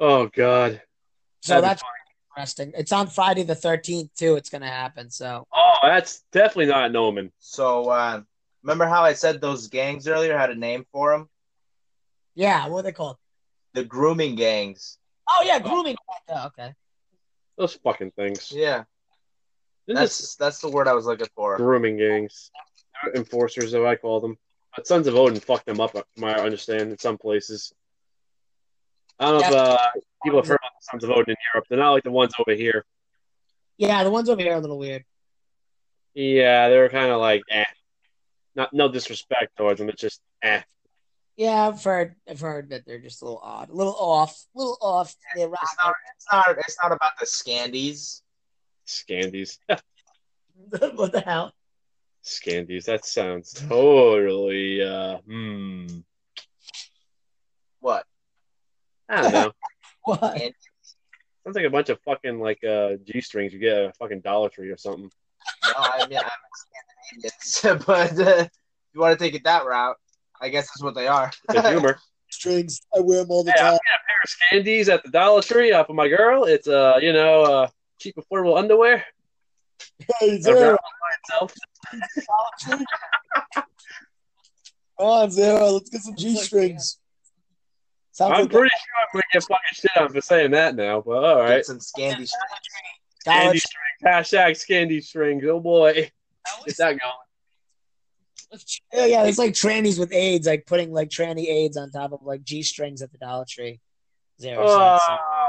Oh 0.00 0.26
God. 0.28 0.80
So 1.40 1.60
That'd 1.60 1.62
be 1.64 1.68
that's 1.68 1.82
interesting. 2.38 2.72
It's 2.76 2.92
on 2.92 3.08
Friday 3.08 3.42
the 3.42 3.54
thirteenth 3.54 4.14
too. 4.14 4.36
It's 4.36 4.48
gonna 4.50 4.68
happen. 4.68 5.10
So 5.10 5.46
Oh, 5.52 5.74
that's 5.82 6.22
definitely 6.32 6.66
not 6.66 6.92
Noman. 6.92 7.32
So 7.38 7.90
uh, 7.90 8.20
remember 8.62 8.86
how 8.86 9.02
I 9.02 9.12
said 9.14 9.40
those 9.40 9.66
gangs 9.68 10.06
earlier 10.08 10.36
had 10.38 10.50
a 10.50 10.54
name 10.54 10.86
for 10.92 11.10
them? 11.12 11.28
yeah, 12.34 12.68
what 12.68 12.80
are 12.80 12.82
they 12.82 12.92
called? 12.92 13.16
The 13.74 13.84
grooming 13.84 14.36
gangs. 14.36 14.98
Oh 15.28 15.42
yeah, 15.44 15.58
grooming. 15.58 15.96
Oh, 16.28 16.46
okay. 16.46 16.72
Those 17.56 17.74
fucking 17.74 18.12
things. 18.12 18.52
Yeah, 18.54 18.84
Isn't 19.88 20.00
this 20.00 20.18
that's 20.18 20.34
that's 20.36 20.58
the 20.60 20.68
word 20.70 20.86
I 20.88 20.94
was 20.94 21.06
looking 21.06 21.26
for. 21.34 21.56
grooming 21.56 21.96
gangs, 21.96 22.50
enforcers, 23.16 23.74
as 23.74 23.82
I 23.84 23.96
call 23.96 24.20
them. 24.20 24.36
But 24.76 24.86
Sons 24.86 25.08
of 25.08 25.16
Odin 25.16 25.40
fucked 25.40 25.66
them 25.66 25.80
up, 25.80 25.90
from 25.92 26.04
what 26.18 26.38
I 26.38 26.44
understand, 26.44 26.92
in 26.92 26.98
some 26.98 27.18
places. 27.18 27.72
I 29.18 29.30
don't 29.30 29.40
know 29.40 29.48
if 29.48 29.54
uh, 29.54 29.78
people 30.22 30.38
have 30.38 30.46
heard 30.46 30.58
about 30.60 30.72
the 30.78 30.84
Sons 30.90 31.04
of 31.04 31.10
Odin 31.10 31.30
in 31.30 31.36
Europe. 31.52 31.66
They're 31.68 31.78
not 31.78 31.92
like 31.92 32.04
the 32.04 32.10
ones 32.10 32.32
over 32.38 32.54
here. 32.56 32.84
Yeah, 33.76 34.04
the 34.04 34.10
ones 34.10 34.28
over 34.28 34.40
here 34.40 34.52
are 34.52 34.56
a 34.56 34.60
little 34.60 34.78
weird. 34.78 35.04
Yeah, 36.14 36.68
they're 36.68 36.88
kind 36.88 37.10
of 37.10 37.20
like 37.20 37.42
eh. 37.50 37.64
Not 38.54 38.72
no 38.72 38.90
disrespect 38.90 39.56
towards 39.56 39.78
them. 39.78 39.88
It's 39.88 40.00
just 40.00 40.20
eh. 40.42 40.62
Yeah, 41.36 41.68
I've 41.68 41.82
heard. 41.82 42.16
I've 42.28 42.40
heard 42.40 42.70
that 42.70 42.84
they're 42.86 42.98
just 42.98 43.22
a 43.22 43.24
little 43.24 43.40
odd, 43.42 43.70
a 43.70 43.74
little 43.74 43.94
off, 43.94 44.44
a 44.54 44.58
little 44.58 44.78
off. 44.80 45.14
They. 45.36 45.44
It's 45.44 45.76
not. 45.82 45.94
It's 46.16 46.26
not. 46.32 46.58
It's 46.58 46.76
not 46.82 46.92
about 46.92 47.12
the 47.20 47.26
Scandies. 47.26 48.22
Scandies. 48.86 49.58
what 50.94 51.12
the 51.12 51.20
hell? 51.20 51.52
Scandies. 52.24 52.84
That 52.84 53.04
sounds 53.04 53.52
totally 53.52 54.82
uh 54.82 55.18
hmm. 55.18 55.86
What? 57.80 58.04
I 59.08 59.22
don't 59.22 59.32
know. 59.32 59.52
What? 60.04 60.20
No, 60.22 60.50
Sounds 61.44 61.56
like 61.56 61.64
a 61.66 61.70
bunch 61.70 61.88
of 61.90 62.00
fucking 62.00 62.40
like 62.40 62.62
uh 62.64 62.94
G 63.04 63.20
strings 63.20 63.52
you 63.52 63.58
get 63.58 63.76
a 63.76 63.92
fucking 63.98 64.20
Dollar 64.20 64.48
Tree 64.48 64.70
or 64.70 64.76
something. 64.76 65.10
I 65.76 66.06
mean 66.08 66.18
I'm 66.18 66.30
Scandinavians, 67.12 67.84
but 67.86 68.18
uh, 68.18 68.40
if 68.44 68.50
you 68.94 69.00
want 69.00 69.18
to 69.18 69.22
take 69.24 69.34
it 69.34 69.44
that 69.44 69.66
route, 69.66 69.96
I 70.40 70.48
guess 70.48 70.66
that's 70.66 70.82
what 70.82 70.94
they 70.94 71.06
are. 71.08 71.30
Good 71.48 71.64
humor. 71.66 71.98
Strings. 72.30 72.80
I 72.96 73.00
wear 73.00 73.20
them 73.20 73.30
all 73.30 73.44
the 73.44 73.52
Hey, 73.52 73.60
I'm 73.60 73.72
time. 73.72 73.78
getting 74.50 74.62
a 74.62 74.62
pair 74.62 74.64
of 74.66 74.66
Scandies 74.88 74.92
at 74.92 75.02
the 75.02 75.10
Dollar 75.10 75.42
Tree 75.42 75.72
uh, 75.72 75.84
for 75.84 75.94
my 75.94 76.08
girl. 76.08 76.44
It's 76.44 76.68
uh, 76.68 76.98
you 77.00 77.12
know, 77.12 77.42
uh, 77.42 77.68
cheap 77.98 78.16
affordable 78.16 78.58
underwear. 78.58 79.04
Hey, 80.20 80.30
Around 80.32 80.42
Zero. 80.42 80.78
Come 81.38 81.48
on, 84.98 85.30
Zero. 85.30 85.70
Let's 85.72 85.90
get 85.90 86.02
some 86.02 86.16
G 86.16 86.36
strings. 86.36 86.98
Sounds 88.18 88.32
I'm 88.34 88.40
like 88.40 88.50
pretty 88.50 88.70
sure 88.70 89.00
I'm 89.00 89.08
gonna 89.12 89.22
get 89.32 89.42
fucking 89.44 89.74
shit 89.74 89.90
on 89.96 90.08
for 90.12 90.20
saying 90.20 90.50
that 90.50 90.74
now, 90.74 91.00
but 91.00 91.22
all 91.22 91.38
right. 91.38 91.58
Get 91.58 91.66
some 91.66 91.78
Scandi. 91.78 92.26
Dollar 92.26 92.26
Dollar 93.24 93.40
Candy 93.42 93.58
strings. 93.60 94.02
Hashtag 94.04 94.66
candy 94.66 95.00
strings. 95.00 95.44
Oh 95.46 95.60
boy. 95.60 96.10
Get 96.66 96.76
that 96.78 96.98
going. 96.98 98.60
Yeah, 98.92 99.06
yeah, 99.06 99.24
it's 99.24 99.38
like 99.38 99.52
trannies 99.52 100.00
with 100.00 100.12
AIDS, 100.12 100.48
like 100.48 100.66
putting 100.66 100.92
like 100.92 101.10
tranny 101.10 101.46
AIDS 101.46 101.76
on 101.76 101.92
top 101.92 102.12
of 102.12 102.24
like 102.24 102.42
G 102.42 102.64
strings 102.64 103.02
at 103.02 103.12
the 103.12 103.18
Dollar 103.18 103.44
Tree. 103.48 103.78
Zero 104.40 104.66
cents. 104.66 105.02
Uh, 105.08 105.48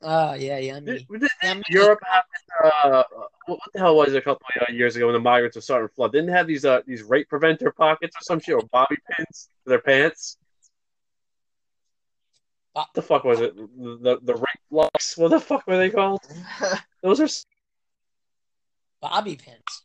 Oh 0.00 0.34
yeah, 0.34 0.58
yeah. 0.58 0.78
did, 0.78 1.10
me. 1.10 1.18
did 1.18 1.62
Europe 1.68 1.98
have 2.04 2.22
uh, 2.64 3.02
what, 3.46 3.58
what 3.58 3.72
the 3.74 3.80
hell 3.80 3.96
was 3.96 4.14
it 4.14 4.18
a 4.18 4.22
couple 4.22 4.46
of 4.68 4.72
years 4.72 4.94
ago 4.94 5.06
when 5.06 5.12
the 5.14 5.18
migrants 5.18 5.56
were 5.56 5.60
starting 5.60 5.88
to 5.88 5.94
flood? 5.94 6.12
Didn't 6.12 6.30
have 6.30 6.46
these 6.46 6.64
uh, 6.64 6.82
these 6.86 7.02
rape 7.02 7.28
preventer 7.28 7.72
pockets 7.72 8.14
or 8.14 8.22
some 8.22 8.38
shit 8.38 8.54
or 8.54 8.62
bobby 8.70 8.96
pins 9.10 9.48
for 9.64 9.70
their 9.70 9.80
pants? 9.80 10.37
Uh, 12.78 12.82
What 12.82 12.94
the 12.94 13.02
fuck 13.02 13.24
was 13.24 13.40
it? 13.40 13.56
The, 13.56 13.98
the 14.00 14.18
the 14.22 14.34
rape 14.34 14.64
locks? 14.70 15.16
What 15.18 15.30
the 15.30 15.40
fuck 15.40 15.66
were 15.66 15.76
they 15.76 15.90
called? 15.90 16.20
Those 17.02 17.20
are 17.20 17.28
Bobby 19.02 19.36
pins. 19.36 19.82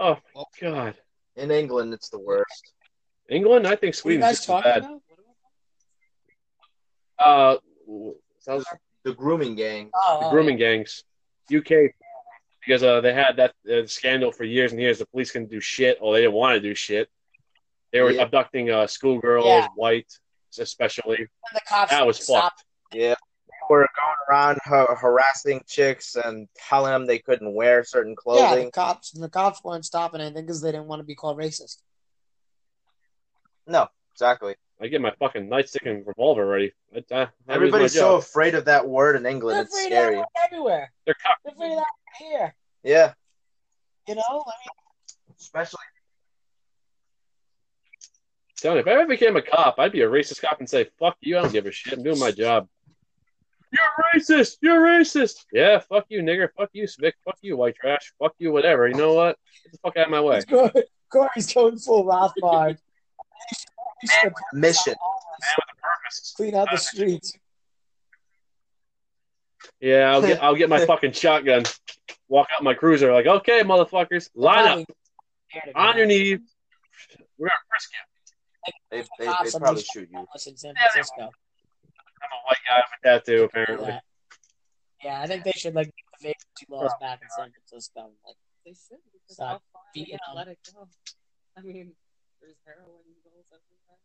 oh 0.00 0.18
my 0.34 0.44
god. 0.60 0.94
In 1.36 1.50
England, 1.50 1.94
it's 1.94 2.08
the 2.10 2.18
worst. 2.18 2.72
England, 3.30 3.66
I 3.66 3.76
think 3.76 3.94
What 3.96 4.10
are 4.10 4.14
you 4.14 4.20
guys 4.20 4.36
just 4.36 4.46
talking 4.46 4.70
bad. 4.70 4.78
about? 4.84 5.02
Uh, 7.18 7.56
sounds 8.40 8.64
The 9.04 9.12
grooming 9.14 9.54
gang. 9.54 9.90
Oh, 9.94 10.18
the 10.20 10.26
oh, 10.26 10.30
grooming 10.30 10.56
gangs, 10.56 11.04
UK, 11.54 11.92
because 12.64 12.82
uh, 12.82 13.00
they 13.00 13.12
had 13.12 13.36
that 13.36 13.52
uh, 13.72 13.86
scandal 13.86 14.32
for 14.32 14.44
years 14.44 14.72
and 14.72 14.80
years. 14.80 14.98
The 14.98 15.06
police 15.06 15.30
couldn't 15.30 15.50
do 15.50 15.60
shit, 15.60 15.98
or 16.00 16.14
they 16.14 16.22
didn't 16.22 16.34
want 16.34 16.54
to 16.54 16.60
do 16.60 16.74
shit. 16.74 17.08
They 17.92 18.00
were 18.00 18.12
Yeah. 18.12 18.22
abducting 18.22 18.70
uh, 18.70 18.86
schoolgirls, 18.86 19.46
Yeah. 19.46 19.68
white 19.74 20.10
especially. 20.58 21.18
yeah. 21.20 21.26
And 21.50 21.56
the 21.56 21.60
cops 21.68 21.90
That 21.90 22.06
was 22.06 22.22
stopped. 22.22 22.60
fucked. 22.60 22.94
Yeah. 22.94 23.14
They 23.48 23.54
Were 23.74 23.80
going 23.80 24.16
around 24.30 24.58
har- 24.64 24.96
harassing 24.96 25.62
chicks 25.66 26.16
and 26.16 26.48
telling 26.68 26.90
them 26.92 27.06
they 27.06 27.18
couldn't 27.18 27.52
wear 27.54 27.84
certain 27.84 28.16
clothing. 28.16 28.44
Yeah, 28.60 28.64
the 28.66 28.70
cops 28.70 29.12
and 29.14 29.22
the 29.22 29.28
cops 29.28 29.62
weren't 29.62 29.84
stopping 29.84 30.20
anything 30.22 30.44
because 30.46 30.62
they 30.62 30.72
didn't 30.72 30.86
want 30.86 31.00
to 31.00 31.04
be 31.04 31.14
called 31.14 31.36
racist. 31.36 31.78
No, 33.66 33.88
exactly. 34.12 34.54
I 34.80 34.86
get 34.86 35.00
my 35.00 35.12
fucking 35.18 35.48
nightstick 35.48 35.90
and 35.90 36.06
revolver 36.06 36.46
ready. 36.46 36.72
I, 36.94 37.04
I, 37.14 37.22
I 37.22 37.28
Everybody's 37.48 37.92
so 37.92 38.12
job. 38.12 38.20
afraid 38.20 38.54
of 38.54 38.64
that 38.66 38.88
word 38.88 39.16
in 39.16 39.26
England. 39.26 39.56
They're 39.56 39.64
It's 39.64 39.74
afraid 39.74 39.86
scary. 39.92 40.18
of 40.20 40.24
everywhere. 40.46 40.92
They're 41.04 41.16
cock- 41.22 41.38
They're 41.44 41.52
afraid 41.54 41.72
of 41.72 41.78
that 41.78 41.84
here. 42.18 42.54
Yeah, 42.84 43.12
You 44.06 44.14
know, 44.14 44.22
I 44.30 44.32
mean, 44.34 45.04
especially 45.38 45.80
Telling 48.60 48.76
you, 48.76 48.80
if 48.80 48.88
I 48.88 48.92
ever 48.92 49.06
became 49.06 49.36
a 49.36 49.42
cop, 49.42 49.76
I'd 49.78 49.92
be 49.92 50.02
a 50.02 50.08
racist 50.08 50.40
cop 50.40 50.58
and 50.58 50.68
say, 50.68 50.88
"Fuck 50.98 51.16
you, 51.20 51.38
I 51.38 51.42
don't 51.42 51.52
give 51.52 51.66
a 51.66 51.72
shit. 51.72 51.92
I'm 51.92 52.02
doing 52.02 52.18
my 52.18 52.32
job." 52.32 52.68
You're 53.70 54.20
racist. 54.20 54.56
You're 54.60 54.80
racist. 54.80 55.44
Yeah, 55.52 55.78
fuck 55.78 56.06
you, 56.08 56.22
nigger. 56.22 56.48
Fuck 56.56 56.70
you, 56.72 56.84
Svick. 56.84 57.12
Fuck 57.24 57.36
you, 57.42 57.56
white 57.56 57.76
trash. 57.76 58.12
Fuck 58.18 58.34
you, 58.38 58.50
whatever. 58.50 58.88
You 58.88 58.94
know 58.94 59.12
what? 59.12 59.38
Get 59.62 59.72
the 59.72 59.78
fuck 59.78 59.96
out 59.96 60.06
of 60.06 60.10
my 60.10 60.20
way. 60.20 60.42
Corey's 61.10 61.52
going 61.52 61.78
full 61.78 62.04
Rothbard. 62.04 62.78
Mission. 64.52 64.94
Clean 66.36 66.54
out 66.54 66.68
the 66.70 66.78
streets. 66.78 67.32
Yeah, 69.80 70.12
I'll 70.12 70.22
get 70.22 70.42
I'll 70.42 70.56
get 70.56 70.68
my 70.68 70.84
fucking 70.84 71.12
shotgun. 71.12 71.64
Walk 72.28 72.48
out 72.54 72.62
my 72.62 72.74
cruiser 72.74 73.12
like, 73.12 73.26
okay, 73.26 73.62
motherfuckers, 73.62 74.28
line 74.34 74.80
up 74.80 74.86
on 75.74 75.96
your 75.96 76.06
knees. 76.06 76.40
We're 77.38 77.48
gonna 77.48 77.58
frisk 77.68 77.90
you. 77.92 78.07
They, 78.90 79.02
they, 79.18 79.26
they'd 79.26 79.52
probably 79.58 79.82
shoot 79.82 80.08
you. 80.12 80.18
in 80.20 80.56
San 80.56 80.74
Francisco. 80.74 81.22
I'm 81.22 82.30
a 82.32 82.40
white 82.46 82.58
guy 82.68 82.82
with 82.82 83.12
a 83.14 83.20
tattoo, 83.20 83.44
apparently. 83.44 83.88
Yeah. 83.88 84.00
yeah, 85.04 85.20
I 85.22 85.26
think 85.26 85.44
they 85.44 85.52
should 85.52 85.74
like 85.74 85.86
make 85.86 86.04
the 86.20 86.28
vacancy 86.28 86.66
laws 86.68 86.92
back 87.00 87.20
in 87.22 87.28
San 87.30 87.50
Francisco. 87.52 88.10
Like, 88.26 88.36
They 88.64 88.72
should 88.72 88.98
because 89.12 89.36
Stop 89.36 89.48
how 89.48 89.60
far 89.72 89.82
beating 89.94 90.14
they 90.14 90.18
can 90.18 90.34
them. 90.34 90.36
let 90.36 90.48
it 90.48 90.58
go. 90.74 90.88
I 91.56 91.60
mean, 91.62 91.92
there's 92.40 92.56
heroin 92.66 93.02
needles 93.06 93.46
everywhere. 93.52 93.98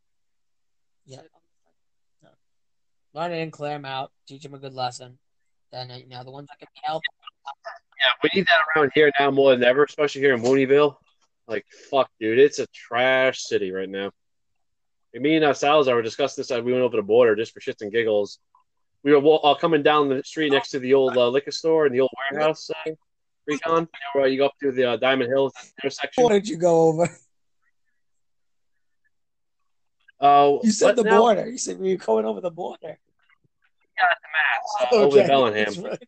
Yeah. 1.06 1.18
Shit 1.18 1.32
on 1.34 1.42
the 2.22 2.28
side. 2.28 2.36
learn 3.14 3.32
it 3.32 3.42
in 3.42 3.52
Claremont, 3.52 4.12
teach 4.28 4.44
them 4.44 4.54
a 4.54 4.60
good 4.60 4.74
lesson. 4.74 5.18
Then 5.72 5.90
uh, 5.90 5.98
you 5.98 6.08
know 6.10 6.24
the 6.24 6.32
ones 6.32 6.48
that 6.50 6.60
can 6.60 6.68
be 6.74 6.82
helped. 6.84 7.08
Yeah, 8.00 8.12
we 8.22 8.30
need 8.36 8.48
that 8.48 8.62
around 8.76 8.92
here 8.94 9.12
now 9.20 9.32
more 9.32 9.52
than 9.52 9.64
ever, 9.64 9.84
especially 9.84 10.22
here 10.22 10.34
in 10.36 10.42
Mooneyville. 10.42 10.96
Like, 11.48 11.66
fuck, 11.90 12.10
dude, 12.20 12.40
it's 12.40 12.60
a 12.60 12.68
trash 12.68 13.42
city 13.44 13.72
right 13.72 13.90
now. 13.90 14.12
And 15.14 15.22
me 15.24 15.36
and 15.36 15.46
uh, 15.46 15.54
Salazar 15.54 15.96
were 15.96 16.02
discussing 16.02 16.42
this. 16.42 16.52
uh, 16.52 16.62
We 16.64 16.72
went 16.72 16.84
over 16.84 16.98
the 16.98 17.04
border 17.04 17.36
just 17.36 17.54
for 17.54 17.60
shits 17.60 17.82
and 17.82 17.92
giggles. 17.92 18.40
We 19.04 19.12
were 19.12 19.20
wa- 19.20 19.36
uh, 19.38 19.56
coming 19.56 19.84
down 19.84 20.10
the 20.10 20.24
street 20.24 20.52
next 20.52 20.70
to 20.72 20.80
the 20.80 20.94
old 20.94 21.16
uh, 21.18 21.28
liquor 21.30 21.52
store 21.52 21.86
and 21.86 21.94
the 21.94 22.00
old 22.02 22.12
warehouse. 22.32 22.70
Uh, 22.72 22.92
Recon, 23.46 23.82
you 24.16 24.20
where 24.22 24.28
you 24.30 24.38
go 24.38 24.46
up 24.48 24.54
to 24.62 24.72
the 24.72 24.92
uh, 24.92 24.98
Diamond 24.98 25.30
Hill 25.30 25.52
intersection. 25.84 26.24
What 26.24 26.32
did 26.32 26.48
you 26.48 26.56
go 26.58 26.84
over? 26.88 27.10
Oh, 30.22 30.62
You 30.64 30.72
said 30.72 30.96
the 30.96 31.04
now? 31.04 31.20
border. 31.20 31.48
You 31.50 31.58
said 31.58 31.80
we 31.80 31.92
were 31.92 31.98
going 31.98 32.26
over 32.26 32.40
the 32.42 32.50
border. 32.52 32.98
Uh, 34.82 34.86
Over 34.96 35.22
to 35.22 35.28
Bellingham. 35.28 35.66
That's 35.66 35.78
right. 35.78 36.00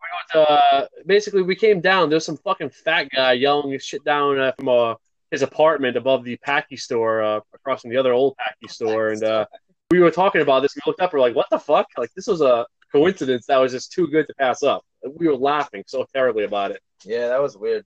We 0.00 0.08
went, 0.40 0.48
uh, 0.48 0.86
basically, 1.04 1.42
we 1.42 1.56
came 1.56 1.80
down. 1.80 2.08
There's 2.08 2.24
some 2.24 2.36
fucking 2.38 2.70
fat 2.70 3.08
guy 3.14 3.32
yelling 3.32 3.72
his 3.72 3.84
shit 3.84 4.04
down 4.04 4.38
uh, 4.38 4.52
from 4.52 4.68
uh, 4.68 4.94
his 5.34 5.42
apartment 5.42 5.96
above 5.96 6.22
the 6.24 6.36
Packy 6.36 6.76
store, 6.76 7.22
uh, 7.22 7.40
across 7.52 7.82
from 7.82 7.90
the 7.90 7.96
other 7.96 8.12
old 8.12 8.36
Packy 8.36 8.68
store. 8.68 9.08
And 9.08 9.22
uh, 9.22 9.46
we 9.90 9.98
were 9.98 10.10
talking 10.12 10.40
about 10.40 10.60
this. 10.60 10.74
We 10.76 10.82
looked 10.86 11.00
up. 11.00 11.12
We're 11.12 11.20
like, 11.20 11.34
"What 11.34 11.50
the 11.50 11.58
fuck?" 11.58 11.88
Like 11.98 12.12
this 12.14 12.28
was 12.28 12.40
a 12.40 12.66
coincidence 12.92 13.46
that 13.46 13.56
was 13.56 13.72
just 13.72 13.92
too 13.92 14.06
good 14.06 14.26
to 14.28 14.34
pass 14.34 14.62
up. 14.62 14.84
We 15.18 15.26
were 15.26 15.36
laughing 15.36 15.82
so 15.86 16.06
terribly 16.14 16.44
about 16.44 16.70
it. 16.70 16.80
Yeah, 17.04 17.28
that 17.28 17.42
was 17.42 17.56
weird. 17.56 17.84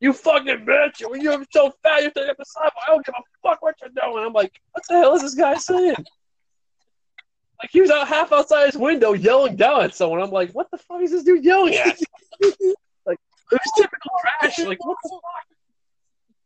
You 0.00 0.12
fucking 0.12 0.66
bitch! 0.66 1.00
You're 1.00 1.44
so 1.50 1.72
fat. 1.82 2.02
You're 2.02 2.10
to 2.10 2.26
get 2.26 2.36
the 2.36 2.44
sidewalk. 2.44 2.84
I 2.86 2.90
don't 2.90 3.06
give 3.06 3.14
a 3.16 3.48
fuck 3.48 3.62
what 3.62 3.76
you're 3.80 3.90
doing. 3.90 4.26
I'm 4.26 4.32
like, 4.32 4.52
what 4.72 4.84
the 4.88 4.96
hell 4.96 5.14
is 5.14 5.22
this 5.22 5.34
guy 5.34 5.54
saying? 5.54 5.94
Like 7.62 7.70
he 7.70 7.80
was 7.80 7.90
out 7.90 8.08
half 8.08 8.32
outside 8.32 8.66
his 8.66 8.76
window 8.76 9.12
yelling 9.12 9.54
down 9.54 9.84
at 9.84 9.94
someone. 9.94 10.20
I'm 10.20 10.30
like, 10.30 10.50
what 10.50 10.70
the 10.72 10.78
fuck 10.78 11.00
is 11.02 11.12
this 11.12 11.22
dude 11.22 11.44
yelling 11.44 11.76
at? 11.76 11.86
like 13.06 13.20
it 13.52 13.60
was 13.60 13.72
typical 13.76 14.10
trash. 14.20 14.58
Like 14.58 14.84
what 14.84 14.96
the 15.04 15.08
fuck? 15.08 15.53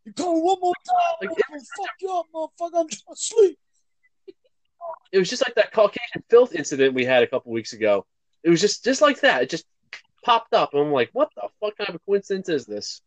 You 0.08 0.14
call 0.14 0.42
one 0.42 0.58
more 0.60 0.74
time. 0.86 1.28
Like, 1.28 1.38
I'm 1.52 1.60
fuck 1.60 1.90
you 2.00 2.10
up, 2.10 2.26
motherfucker. 2.34 2.80
I'm 2.80 2.88
trying 2.88 3.14
to 3.14 3.16
sleep. 3.16 3.58
It 5.12 5.18
was 5.18 5.28
just 5.28 5.42
like 5.46 5.54
that 5.56 5.70
Caucasian 5.70 6.24
filth 6.30 6.54
incident 6.54 6.94
we 6.94 7.04
had 7.04 7.22
a 7.22 7.26
couple 7.26 7.52
weeks 7.52 7.74
ago. 7.74 8.06
It 8.42 8.48
was 8.48 8.60
just 8.60 8.84
just 8.84 9.02
like 9.02 9.20
that. 9.20 9.42
It 9.42 9.50
just 9.50 9.66
popped 10.24 10.54
up, 10.54 10.72
and 10.72 10.82
I'm 10.82 10.92
like, 10.92 11.10
what 11.12 11.28
the 11.34 11.42
fuck 11.60 11.76
kind 11.76 11.90
of 11.90 11.96
a 11.96 11.98
coincidence 11.98 12.48
is 12.48 12.64
this? 12.64 13.02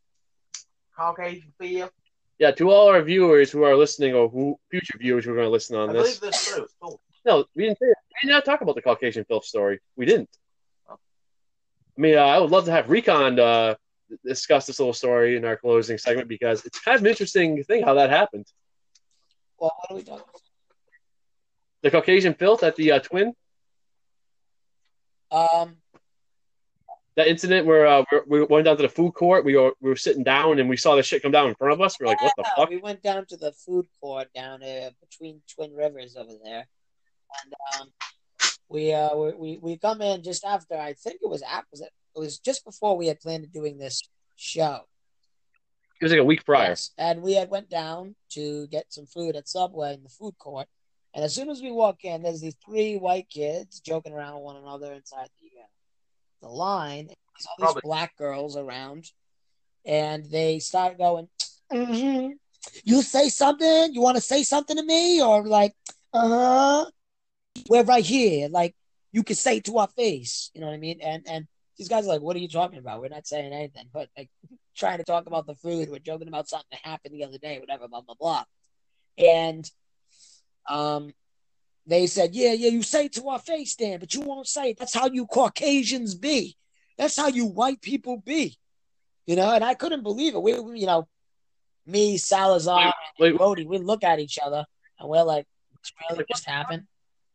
Caucasian 0.96 1.52
feel. 1.60 1.90
Yeah, 2.38 2.52
to 2.52 2.70
all 2.70 2.90
our 2.90 3.02
viewers 3.02 3.50
who 3.52 3.64
are 3.64 3.76
listening, 3.76 4.14
or 4.14 4.30
who 4.30 4.60
future 4.70 4.98
viewers 5.00 5.26
who 5.26 5.32
are 5.32 5.36
going 5.36 5.48
to 5.48 5.52
listen 5.52 5.76
I 5.78 5.80
on 5.80 5.92
believe 5.94 6.20
this, 6.20 6.52
this. 6.52 6.74
Cool. 6.80 7.02
no, 7.26 7.46
we 7.56 7.64
didn't. 7.64 7.80
say 7.80 7.88
it. 7.88 7.98
We 8.24 8.28
did 8.28 8.34
not 8.34 8.46
talk 8.46 8.62
about 8.62 8.76
the 8.76 8.84
Caucasian 8.84 9.26
filth 9.26 9.46
story. 9.46 9.80
We 9.96 10.06
didn't. 10.06 10.30
Oh. 10.88 11.00
I 11.98 12.02
mean, 12.02 12.18
uh, 12.20 12.22
I 12.22 12.38
would 12.38 12.52
love 12.52 12.66
to 12.66 12.72
have 12.72 12.92
Recon 12.92 13.40
uh, 13.40 13.74
discuss 14.24 14.66
this 14.66 14.80
little 14.80 14.94
story 14.94 15.36
in 15.38 15.46
our 15.46 15.58
closing 15.58 15.98
segment 15.98 16.28
because 16.28 16.66
it's 16.66 16.80
kind 16.80 16.96
of 16.96 17.02
an 17.02 17.10
interesting 17.10 17.64
thing 17.64 17.84
how 17.84 17.94
that 17.96 18.10
happened. 18.10 18.46
Well, 19.60 19.72
what 19.78 19.92
are 19.92 19.96
we 19.96 20.04
talking? 20.04 20.26
The 21.82 21.92
Caucasian 21.92 22.34
filth 22.34 22.64
at 22.64 22.76
the 22.76 22.92
uh, 22.94 23.00
Twin, 23.00 23.34
Um, 25.32 25.78
that 27.16 27.28
incident 27.28 27.66
where 27.66 27.88
uh, 27.88 28.04
we 28.28 28.42
we 28.42 28.44
went 28.44 28.66
down 28.66 28.78
to 28.78 28.84
the 28.84 28.90
food 28.90 29.14
court, 29.14 29.46
we 29.46 29.56
were 29.56 29.74
we 29.82 29.90
were 29.90 29.96
sitting 29.96 30.24
down 30.24 30.60
and 30.60 30.70
we 30.70 30.78
saw 30.78 30.96
the 30.96 31.04
shit 31.04 31.22
come 31.22 31.32
down 31.32 31.48
in 31.48 31.56
front 31.56 31.74
of 31.74 31.82
us. 31.82 32.00
We 32.00 32.06
are 32.06 32.10
like, 32.10 32.22
what 32.22 32.34
the 32.38 32.46
fuck? 32.56 32.70
We 32.70 32.78
went 32.78 33.02
down 33.02 33.26
to 33.28 33.38
the 33.38 33.52
food 33.52 33.88
court 34.00 34.28
down 34.34 34.64
uh, 34.64 34.92
between 35.00 35.42
Twin 35.54 35.74
Rivers 35.74 36.16
over 36.16 36.32
there, 36.44 36.68
and 37.44 37.54
um, 37.74 37.88
we 38.70 38.94
uh 38.94 39.16
we, 39.16 39.34
we 39.34 39.58
we 39.62 39.78
come 39.78 40.02
in 40.02 40.24
just 40.24 40.44
after. 40.46 40.76
I 40.76 40.94
think 40.94 41.20
it 41.22 41.30
was 41.30 41.42
after. 41.42 41.84
It 41.84 41.92
was 42.16 42.40
just 42.40 42.66
before 42.66 42.98
we 42.98 43.08
had 43.08 43.20
planned 43.20 43.46
on 43.46 43.52
doing 43.52 43.78
this 43.78 44.02
show. 44.36 44.82
It 46.00 46.06
was 46.06 46.12
like 46.12 46.22
a 46.22 46.26
week 46.26 46.44
prior. 46.46 46.70
Yes, 46.70 46.92
and 46.98 47.22
we 47.22 47.34
had 47.34 47.50
went 47.50 47.70
down 47.70 48.16
to 48.30 48.68
get 48.68 48.92
some 48.92 49.06
food 49.06 49.36
at 49.36 49.48
Subway 49.48 49.94
in 49.94 50.04
the 50.04 50.10
food 50.10 50.36
court. 50.40 50.68
And 51.14 51.24
as 51.24 51.36
soon 51.36 51.50
as 51.50 51.62
we 51.62 51.72
walk 51.72 52.04
in, 52.04 52.24
there's 52.24 52.42
these 52.42 52.56
three 52.66 52.96
white 52.96 53.30
kids 53.30 53.82
joking 53.82 54.14
around 54.14 54.36
with 54.36 54.44
one 54.44 54.56
another 54.56 54.94
inside 54.94 55.30
the 55.42 55.62
uh, 55.62 55.68
the 56.42 56.50
line. 56.50 57.08
There's 57.08 57.48
all 57.60 57.74
these 57.74 57.82
black 57.84 58.18
girls 58.18 58.58
around, 58.58 59.12
and 59.86 60.26
they 60.26 60.60
start 60.60 60.98
going, 60.98 61.28
"Mhm. 61.72 62.32
"You 62.84 63.02
say 63.02 63.30
something? 63.30 63.94
You 63.94 64.02
want 64.02 64.18
to 64.18 64.22
say 64.22 64.44
something 64.44 64.78
to 64.78 64.84
me?" 64.84 65.22
Or 65.22 65.46
like, 65.46 65.76
"Uh 66.14 66.28
huh." 66.28 66.92
We're 67.70 67.84
right 67.84 68.04
here. 68.04 68.48
Like 68.50 68.76
you 69.12 69.24
can 69.24 69.36
say 69.36 69.58
it 69.58 69.66
to 69.66 69.78
our 69.78 69.88
face. 69.90 70.50
You 70.54 70.62
know 70.62 70.68
what 70.68 70.74
I 70.74 70.78
mean? 70.78 71.00
And 71.02 71.28
and 71.28 71.48
these 71.78 71.88
guys 71.90 72.06
are 72.06 72.10
like, 72.10 72.22
"What 72.22 72.36
are 72.36 72.40
you 72.40 72.48
talking 72.48 72.80
about? 72.80 73.02
We're 73.02 73.10
not 73.10 73.28
saying 73.28 73.52
anything." 73.54 73.88
But 73.94 74.10
like 74.18 74.30
trying 74.76 74.98
to 75.00 75.04
talk 75.04 75.28
about 75.28 75.46
the 75.48 75.56
food. 75.56 75.90
We're 75.90 76.00
joking 76.00 76.28
about 76.28 76.48
something 76.48 76.68
that 76.72 76.82
happened 76.88 77.14
the 77.16 77.24
other 77.24 77.38
day, 77.38 77.60
whatever, 77.60 77.88
blah 77.88 78.02
blah 78.02 78.16
blah. 78.20 78.44
And 79.18 79.70
um, 80.70 81.14
they 81.88 82.08
said, 82.08 82.36
"Yeah, 82.36 82.54
yeah, 82.54 82.70
you 82.70 82.84
say 82.84 83.06
it 83.06 83.14
to 83.14 83.28
our 83.30 83.40
face, 83.40 83.76
Dan, 83.76 84.00
but 84.00 84.14
you 84.14 84.22
won't 84.22 84.48
say 84.48 84.72
it. 84.72 84.78
That's 84.78 84.94
how 84.94 85.08
you 85.08 85.26
Caucasians 85.26 86.16
be. 86.16 86.56
That's 86.98 87.16
how 87.18 87.28
you 87.28 87.46
white 87.46 87.82
people 87.82 88.18
be." 88.18 88.58
You 89.26 89.36
know, 89.36 89.52
and 89.52 89.64
I 89.64 89.74
couldn't 89.76 90.04
believe 90.04 90.36
it. 90.36 90.42
We, 90.42 90.60
we- 90.60 90.80
you 90.80 90.88
know, 90.88 91.08
me, 91.86 92.18
Salazar, 92.18 92.94
Wait, 93.20 93.30
and 93.30 93.38
Brody, 93.38 93.66
we 93.66 93.78
look 93.80 94.04
at 94.04 94.20
each 94.20 94.38
other 94.44 94.66
and 95.00 95.10
we're 95.10 95.24
like, 95.24 95.46
"This 95.82 95.92
really 96.10 96.26
just 96.30 96.46
happened?" 96.46 96.84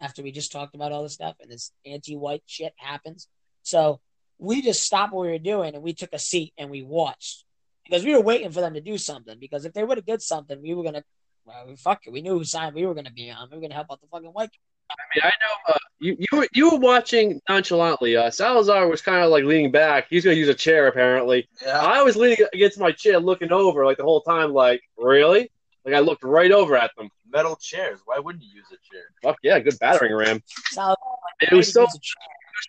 After 0.01 0.23
we 0.23 0.31
just 0.31 0.53
talked 0.53 0.75
about 0.75 0.93
all 0.93 1.03
this 1.03 1.15
stuff 1.15 1.37
and 1.41 1.51
this 1.51 1.73
anti-white 1.87 2.43
shit 2.47 2.75
happens, 2.77 3.29
so 3.63 3.99
we 4.39 4.63
just 4.63 4.83
stopped 4.83 5.13
what 5.13 5.23
we 5.23 5.33
were 5.33 5.39
doing 5.39 5.75
and 5.75 5.83
we 5.83 5.95
took 5.95 6.13
a 6.13 6.19
seat 6.19 6.53
and 6.59 6.71
we 6.71 6.83
watched 6.83 7.45
because 7.85 8.05
we 8.05 8.15
were 8.15 8.21
waiting 8.21 8.51
for 8.51 8.61
them 8.61 8.75
to 8.75 8.81
do 8.81 8.99
something. 8.99 9.39
Because 9.39 9.65
if 9.65 9.73
they 9.73 9.85
would 9.85 9.99
have 9.99 10.07
did 10.07 10.23
something, 10.23 10.61
we 10.61 10.75
were 10.75 10.83
gonna, 10.83 11.05
well, 11.45 11.75
fuck 11.77 12.07
it. 12.07 12.13
We 12.13 12.23
knew 12.23 12.39
whose 12.39 12.51
side 12.51 12.75
we 12.75 12.87
were 12.87 12.95
gonna 12.95 13.13
be 13.13 13.31
on. 13.31 13.49
We 13.51 13.57
were 13.57 13.63
gonna 13.63 13.75
help 13.75 13.89
out 13.91 14.01
the 14.01 14.09
fucking 14.09 14.31
white. 14.31 14.51
I 14.89 14.95
mean, 15.15 15.23
I 15.25 15.29
know 15.29 15.75
uh, 15.75 15.79
you 15.99 16.17
you 16.19 16.39
were 16.39 16.49
you 16.53 16.71
were 16.71 16.79
watching 16.79 17.41
nonchalantly. 17.49 18.17
Uh, 18.17 18.31
Salazar 18.31 18.87
was 18.89 19.03
kind 19.03 19.25
of 19.25 19.31
like 19.31 19.45
leaning 19.45 19.73
back. 19.73 20.07
He's 20.09 20.25
gonna 20.25 20.37
use 20.37 20.49
a 20.49 20.55
chair 20.55 20.87
apparently. 20.87 21.49
Yeah. 21.65 21.81
I 21.81 22.03
was 22.03 22.17
leaning 22.17 22.39
against 22.53 22.79
my 22.79 22.93
chair, 22.93 23.19
looking 23.19 23.51
over 23.51 23.85
like 23.85 23.97
the 23.97 24.05
whole 24.05 24.21
time. 24.21 24.53
Like 24.53 24.83
really? 24.97 25.51
Like 25.85 25.95
I 25.95 26.01
looked 26.01 26.23
right 26.23 26.53
over 26.53 26.77
at 26.77 26.93
them. 26.97 27.09
Metal 27.33 27.57
chairs. 27.57 28.01
Why 28.05 28.19
wouldn't 28.19 28.45
you 28.45 28.51
use 28.55 28.67
a 28.69 28.79
chair? 28.93 29.05
Fuck 29.23 29.39
yeah, 29.43 29.59
good 29.59 29.79
battering 29.81 30.15
ram. 30.15 30.43
Salazar, 30.71 30.97
It 31.41 31.53
was 31.53 31.73
so 31.73 31.87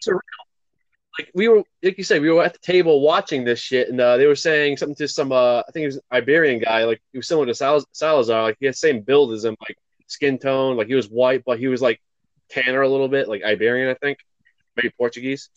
surreal. 0.04 0.20
Like 1.18 1.32
we 1.34 1.48
were, 1.48 1.64
like 1.82 1.98
you 1.98 2.04
said, 2.04 2.22
we 2.22 2.30
were 2.30 2.44
at 2.44 2.54
the 2.54 2.60
table 2.60 3.02
watching 3.02 3.44
this 3.44 3.60
shit, 3.60 3.90
and 3.90 4.00
uh, 4.00 4.18
they 4.18 4.28
were 4.28 4.36
saying 4.36 4.78
something 4.78 4.96
to 4.96 5.08
some, 5.08 5.32
uh, 5.32 5.60
I 5.68 5.72
think 5.72 5.84
it 5.84 5.88
was 5.88 5.96
an 5.96 6.04
Iberian 6.12 6.60
guy. 6.60 6.84
Like 6.86 7.02
he 7.12 7.18
was 7.18 7.28
similar 7.28 7.48
to 7.48 7.56
Sal- 7.56 7.86
Salazar. 7.92 8.44
Like 8.44 8.58
he 8.60 8.68
had 8.68 8.76
the 8.76 8.78
same 8.78 9.02
build 9.02 9.34
as 9.34 9.44
him, 9.44 9.56
like 9.62 9.78
skin 10.08 10.38
tone. 10.38 10.78
Like 10.78 10.88
he 10.88 10.96
was 10.96 11.10
white, 11.10 11.44
but 11.46 11.60
he 11.60 11.68
was 11.68 11.82
like 11.82 12.00
tanner 12.50 12.82
a 12.82 12.90
little 12.90 13.08
bit, 13.08 13.28
like 13.28 13.44
Iberian, 13.44 13.90
I 13.90 13.96
think, 13.96 14.20
maybe 14.76 14.92
Portuguese. 14.98 15.50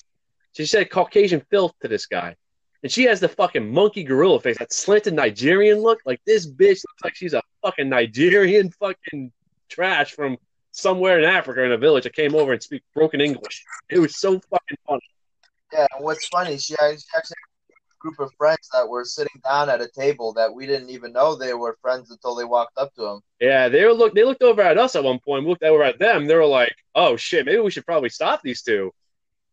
She 0.52 0.66
said 0.66 0.90
Caucasian 0.90 1.42
filth 1.50 1.72
to 1.82 1.88
this 1.88 2.06
guy, 2.06 2.36
and 2.82 2.90
she 2.90 3.04
has 3.04 3.20
the 3.20 3.28
fucking 3.28 3.70
monkey 3.70 4.02
gorilla 4.02 4.40
face, 4.40 4.58
that 4.58 4.72
slanted 4.72 5.14
Nigerian 5.14 5.78
look. 5.78 6.00
Like 6.06 6.20
this 6.26 6.50
bitch 6.50 6.82
looks 6.88 7.04
like 7.04 7.14
she's 7.14 7.34
a 7.34 7.42
fucking 7.62 7.88
Nigerian 7.88 8.70
fucking 8.70 9.30
trash 9.68 10.12
from 10.12 10.38
somewhere 10.72 11.18
in 11.18 11.24
Africa 11.24 11.62
in 11.64 11.72
a 11.72 11.78
village 11.78 12.04
that 12.04 12.14
came 12.14 12.34
over 12.34 12.52
and 12.52 12.62
speak 12.62 12.82
broken 12.94 13.20
English. 13.20 13.64
It 13.88 13.98
was 13.98 14.16
so 14.16 14.40
fucking 14.40 14.78
funny. 14.86 15.00
Yeah, 15.72 15.86
and 15.94 16.04
what's 16.04 16.26
funny, 16.28 16.58
she 16.58 16.74
actually 16.74 16.98
she 16.98 17.04
actually 17.16 17.36
had 17.70 17.74
a 17.74 17.98
group 18.00 18.18
of 18.20 18.32
friends 18.36 18.68
that 18.72 18.88
were 18.88 19.04
sitting 19.04 19.40
down 19.44 19.68
at 19.70 19.80
a 19.80 19.88
table 19.88 20.32
that 20.34 20.52
we 20.52 20.66
didn't 20.66 20.90
even 20.90 21.12
know 21.12 21.34
they 21.36 21.54
were 21.54 21.76
friends 21.80 22.10
until 22.10 22.34
they 22.34 22.44
walked 22.44 22.76
up 22.76 22.92
to 22.94 23.02
them. 23.02 23.20
Yeah, 23.40 23.68
they 23.68 23.84
were 23.84 23.92
look. 23.92 24.14
They 24.14 24.24
looked 24.24 24.42
over 24.42 24.62
at 24.62 24.78
us 24.78 24.96
at 24.96 25.04
one 25.04 25.18
point. 25.20 25.44
We 25.44 25.50
looked 25.50 25.62
over 25.62 25.82
at 25.84 25.98
them. 25.98 26.26
They 26.26 26.34
were 26.34 26.46
like, 26.46 26.74
"Oh 26.94 27.16
shit, 27.16 27.46
maybe 27.46 27.60
we 27.60 27.70
should 27.70 27.86
probably 27.86 28.08
stop 28.08 28.42
these 28.42 28.62
two. 28.62 28.92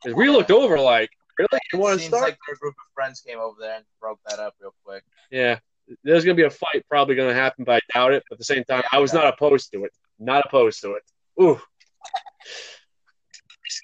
Because 0.04 0.16
we 0.16 0.30
looked 0.30 0.52
over 0.52 0.80
like, 0.80 1.10
"Really? 1.38 1.60
You 1.74 1.80
It 1.80 1.82
want 1.82 1.94
to 1.96 2.00
seems 2.00 2.10
start?" 2.10 2.24
like 2.30 2.38
their 2.48 2.56
group 2.56 2.74
of 2.74 2.94
friends 2.94 3.22
came 3.22 3.40
over 3.40 3.58
there 3.60 3.76
and 3.78 3.86
broke 4.00 4.20
that 4.28 4.40
up 4.40 4.56
real 4.60 4.74
quick. 4.86 5.04
yeah, 5.32 5.60
there's 6.04 6.24
gonna 6.26 6.36
be 6.36 6.44
a 6.44 6.50
fight 6.50 6.86
probably 6.90 7.16
gonna 7.16 7.34
happen, 7.34 7.64
but 7.64 7.76
I 7.76 7.98
doubt 7.98 8.14
it. 8.14 8.24
But 8.30 8.36
at 8.36 8.40
the 8.40 8.46
same 8.46 8.64
time, 8.64 8.84
I 8.92 9.00
was 9.00 9.14
not 9.14 9.28
opposed 9.28 9.72
to 9.74 9.86
it. 9.86 9.92
Not 10.20 10.46
opposed 10.48 10.82
to 10.82 10.94
it. 10.94 11.04
Ooh. 11.42 11.62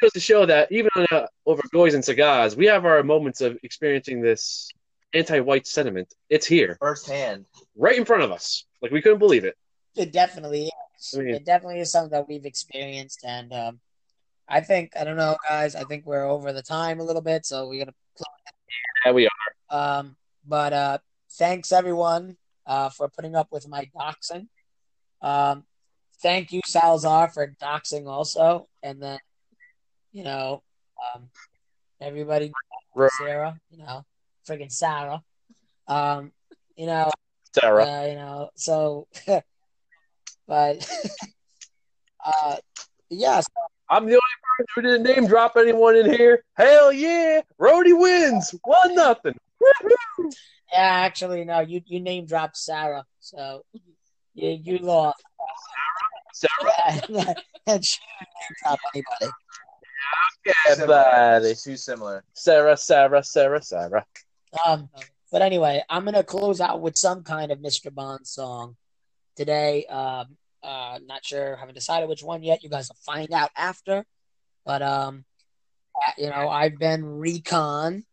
This 0.03 0.11
goes 0.11 0.21
to 0.21 0.25
show 0.25 0.45
that 0.47 0.69
even 0.69 0.89
on, 0.97 1.07
uh, 1.11 1.27
over 1.45 1.61
goys 1.71 1.93
and 1.93 2.03
cigars, 2.03 2.57
we 2.57 2.65
have 2.65 2.83
our 2.83 3.03
moments 3.03 3.39
of 3.39 3.57
experiencing 3.63 4.21
this 4.21 4.69
anti-white 5.13 5.65
sentiment. 5.65 6.13
It's 6.29 6.45
here, 6.45 6.75
Firsthand. 6.81 7.45
right 7.77 7.97
in 7.97 8.03
front 8.03 8.23
of 8.23 8.31
us. 8.31 8.65
Like 8.81 8.91
we 8.91 9.01
couldn't 9.01 9.19
believe 9.19 9.45
it. 9.45 9.55
It 9.95 10.11
definitely 10.11 10.65
is. 10.99 11.13
I 11.15 11.19
mean- 11.21 11.35
it 11.35 11.45
definitely 11.45 11.79
is 11.79 11.89
something 11.89 12.11
that 12.11 12.27
we've 12.27 12.45
experienced, 12.45 13.23
and 13.25 13.53
um, 13.53 13.79
I 14.49 14.59
think 14.59 14.91
I 14.99 15.05
don't 15.05 15.15
know, 15.15 15.37
guys. 15.47 15.73
I 15.73 15.85
think 15.85 16.05
we're 16.05 16.25
over 16.27 16.51
the 16.51 16.61
time 16.61 16.99
a 16.99 17.03
little 17.03 17.21
bit, 17.21 17.45
so 17.45 17.69
we're 17.69 17.85
gonna. 17.85 17.93
Yeah, 19.05 19.11
we 19.13 19.27
are. 19.27 19.29
Um, 19.69 20.17
but 20.45 20.73
uh, 20.73 20.97
thanks 21.31 21.71
everyone 21.71 22.35
uh, 22.67 22.89
for 22.89 23.07
putting 23.07 23.37
up 23.37 23.47
with 23.53 23.69
my 23.69 23.89
doxing. 23.97 24.47
Um, 25.21 25.63
thank 26.21 26.51
you, 26.51 26.59
Salazar, 26.65 27.29
for 27.29 27.55
doxing 27.61 28.07
also, 28.07 28.67
and 28.81 29.01
then 29.01 29.19
you 30.13 30.23
know, 30.23 30.61
um, 31.13 31.29
everybody, 31.99 32.53
Right. 32.95 33.11
Sarah, 33.11 33.59
you 33.71 33.79
know, 33.79 34.05
friggin' 34.47 34.71
Sarah, 34.71 35.23
um, 35.87 36.31
you 36.75 36.85
know, 36.85 37.09
Sarah. 37.53 37.85
uh, 37.85 38.05
you 38.05 38.15
know, 38.15 38.49
so, 38.55 39.07
but, 40.47 40.87
uh, 42.25 42.57
yes, 43.09 43.47
I'm 43.89 44.05
the 44.05 44.11
only 44.11 44.21
person 44.57 44.67
who 44.75 44.81
didn't 44.83 45.03
name 45.03 45.27
drop 45.27 45.57
anyone 45.57 45.95
in 45.95 46.11
here. 46.11 46.43
Hell 46.53 46.93
yeah, 46.93 47.41
Rody 47.57 47.93
wins, 47.93 48.53
one 48.63 48.93
nothing. 48.93 49.35
Woohoo! 49.61 50.31
yeah, 50.71 50.79
actually, 50.79 51.43
no, 51.45 51.61
you 51.61 51.81
you 51.85 51.99
name 51.99 52.25
dropped 52.27 52.57
Sarah, 52.57 53.05
so 53.19 53.63
you 54.35 54.59
you 54.61 54.77
lost. 54.77 55.23
Sarah, 56.33 57.35
and 57.67 57.83
she 57.83 57.99
didn't 58.19 58.33
name 58.35 58.55
drop 58.63 58.79
anybody. 58.93 59.31
Yeah, 60.45 60.85
buddy. 60.85 61.47
It's 61.47 61.63
too 61.63 61.77
similar. 61.77 62.23
Sarah, 62.33 62.77
Sarah, 62.77 63.23
Sarah, 63.23 63.61
Sarah. 63.61 64.05
Um, 64.65 64.89
but 65.31 65.41
anyway, 65.41 65.83
I'm 65.89 66.05
gonna 66.05 66.23
close 66.23 66.61
out 66.61 66.81
with 66.81 66.97
some 66.97 67.23
kind 67.23 67.51
of 67.51 67.59
Mr. 67.59 67.93
Bond 67.93 68.27
song 68.27 68.75
today. 69.35 69.85
Um, 69.85 70.37
uh, 70.61 70.99
not 71.05 71.25
sure, 71.25 71.55
haven't 71.57 71.75
decided 71.75 72.07
which 72.07 72.23
one 72.23 72.43
yet. 72.43 72.63
You 72.63 72.69
guys 72.69 72.89
will 72.89 72.97
find 73.13 73.31
out 73.33 73.49
after. 73.57 74.05
But 74.65 74.81
um, 74.81 75.25
uh, 75.95 76.11
you 76.17 76.29
know, 76.29 76.49
I've 76.49 76.77
been 76.77 77.03
recon. 77.03 78.05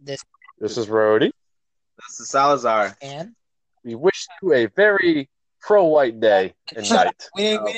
This 0.00 0.22
This 0.58 0.76
is 0.78 0.88
Rody. 0.88 1.32
That's 1.98 2.18
the 2.18 2.26
Salazar. 2.26 2.96
and 3.02 3.34
We 3.84 3.94
wish 3.94 4.26
you 4.42 4.52
a 4.52 4.66
very 4.66 5.28
pro-white 5.60 6.20
day 6.20 6.54
and 6.74 6.88
night. 6.90 7.28
we 7.34 7.42
didn't. 7.42 7.64
We 7.64 7.72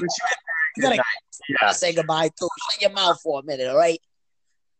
didn't 0.00 0.43
you 0.76 0.82
gotta, 0.82 1.02
you 1.48 1.56
gotta 1.60 1.74
say 1.74 1.92
goodbye 1.94 2.28
to. 2.28 2.48
Shut 2.72 2.82
your 2.82 2.90
mouth 2.92 3.20
for 3.22 3.40
a 3.40 3.42
minute, 3.44 3.68
all 3.68 3.76
right? 3.76 4.00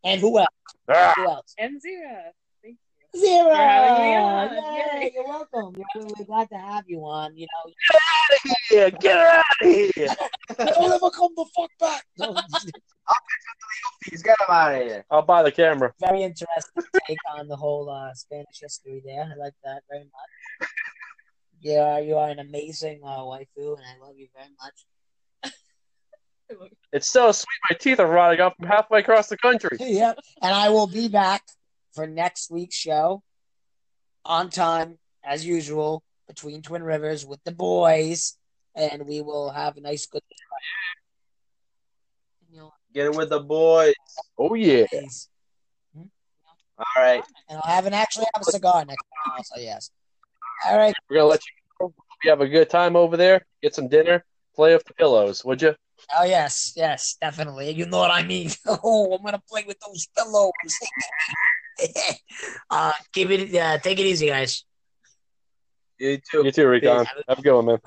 And 0.05 0.21
who 0.21 0.39
else? 0.39 0.49
Ah, 0.89 1.13
Who 1.17 1.25
else? 1.29 1.55
And 1.59 1.81
Zira. 1.81 2.31
Thank 2.63 2.77
you. 3.15 3.21
Zero. 3.21 3.45
For 3.51 3.55
having 3.57 4.03
me 4.05 4.17
on. 4.17 4.55
Yeah, 4.55 5.01
Yay. 5.01 5.13
you're 5.15 5.25
welcome. 5.27 5.75
You're, 5.95 6.07
we're 6.19 6.25
glad 6.27 6.49
to 6.51 6.59
have 6.59 6.85
you 6.87 6.99
on. 7.01 7.37
You 7.37 7.47
know, 7.47 7.73
Get 7.91 8.01
out 8.01 8.35
of 8.35 8.69
here! 8.69 8.91
get 8.91 9.17
out 9.17 9.45
of 9.63 9.69
here. 9.95 10.17
don't 10.75 10.93
ever 10.93 11.11
come 11.11 11.31
the 11.37 11.47
fuck 11.57 11.71
back. 11.81 12.05
No, 12.19 12.37
He's 14.11 14.23
got 14.23 14.39
him 14.41 14.47
out 14.51 14.75
of 14.75 14.83
here. 14.83 15.05
I'll 15.11 15.23
buy 15.23 15.43
the 15.43 15.53
camera. 15.53 15.93
very 16.01 16.23
interesting 16.23 16.83
take 17.07 17.19
on 17.37 17.49
the 17.49 17.57
whole 17.57 17.89
uh, 17.91 18.13
Spanish 18.15 18.61
history 18.61 19.03
there. 19.05 19.23
I 19.23 19.35
like 19.39 19.55
that 19.65 19.83
very 19.91 20.05
much. 20.05 20.69
Yeah, 21.61 21.99
you 21.99 22.17
are 22.17 22.29
an 22.29 22.41
amazing 22.41 23.01
uh, 23.03 23.21
waifu, 23.21 23.47
and 23.57 23.81
I 23.87 24.07
love 24.07 24.17
you 24.19 24.29
very 24.37 24.51
much. 24.63 24.85
It's 26.93 27.09
so 27.09 27.33
sweet. 27.33 27.59
My 27.71 27.77
teeth 27.77 28.01
are 28.01 28.07
rotting 28.07 28.41
off 28.41 28.55
from 28.57 28.69
halfway 28.69 29.01
across 29.01 29.29
the 29.29 29.37
country. 29.37 29.77
yep. 29.81 30.19
And 30.43 30.55
I 30.55 30.69
will 30.69 30.87
be 30.87 31.09
back 31.09 31.43
for 31.93 32.07
next 32.07 32.51
week's 32.51 32.77
show 32.77 33.23
on 34.25 34.51
time, 34.51 34.99
as 35.25 35.45
usual, 35.45 36.03
between 36.29 36.63
Twin 36.63 36.83
Rivers 36.83 37.27
with 37.27 37.43
the 37.45 37.53
boys, 37.53 38.37
and 38.75 39.07
we 39.07 39.21
will 39.21 39.51
have 39.51 39.77
a 39.77 39.81
nice 39.81 40.07
good 40.07 40.23
And 42.53 42.71
Get 42.93 43.07
it 43.07 43.15
with 43.15 43.31
the 43.31 43.41
boys. 43.41 43.95
Oh 44.39 44.55
yeah. 44.55 44.87
days. 44.91 45.29
Hmm? 45.97 46.05
All 46.79 47.03
right. 47.03 47.25
And 47.49 47.61
I'll 47.63 47.75
have 47.75 47.87
an 47.87 47.93
actually 47.93 48.27
have 48.35 48.43
a 48.43 48.51
cigar 48.51 48.85
next 48.85 49.05
time 49.25 49.35
also, 49.37 49.61
yes. 49.61 49.91
All 50.67 50.77
right. 50.77 50.95
We're 51.11 51.17
gonna 51.17 51.29
let 51.29 51.41
you 51.41 51.53
go. 51.79 51.87
Hope 51.87 51.95
you 52.23 52.31
have 52.31 52.41
a 52.41 52.49
good 52.49 52.71
time 52.71 52.97
over 52.97 53.17
there. 53.17 53.45
Get 53.63 53.75
some 53.75 53.89
dinner. 53.89 54.25
Play 54.55 54.75
with 54.75 54.85
the 54.85 54.95
pillows, 54.95 55.45
would 55.45 55.63
you? 55.63 55.75
Oh 56.17 56.25
yes, 56.25 56.73
yes, 56.77 57.17
definitely. 57.21 57.71
You 57.71 57.87
know 57.87 57.99
what 57.99 58.11
I 58.11 58.23
mean. 58.23 58.51
Oh, 58.67 59.15
I'm 59.15 59.25
gonna 59.25 59.43
play 59.49 59.65
with 59.67 59.79
those 59.81 60.07
pillows. 60.17 60.53
uh, 62.71 62.93
keep 63.13 63.31
it. 63.31 63.55
Uh, 63.55 63.79
take 63.79 63.99
it 63.99 64.07
easy, 64.07 64.29
guys. 64.29 64.65
You 65.99 66.19
too. 66.19 66.45
You 66.45 66.53
too, 66.53 66.69
Recon. 66.69 67.07
Have 67.29 67.39
a 67.39 67.43
good 67.43 67.55
one, 67.55 67.67
man. 67.67 67.79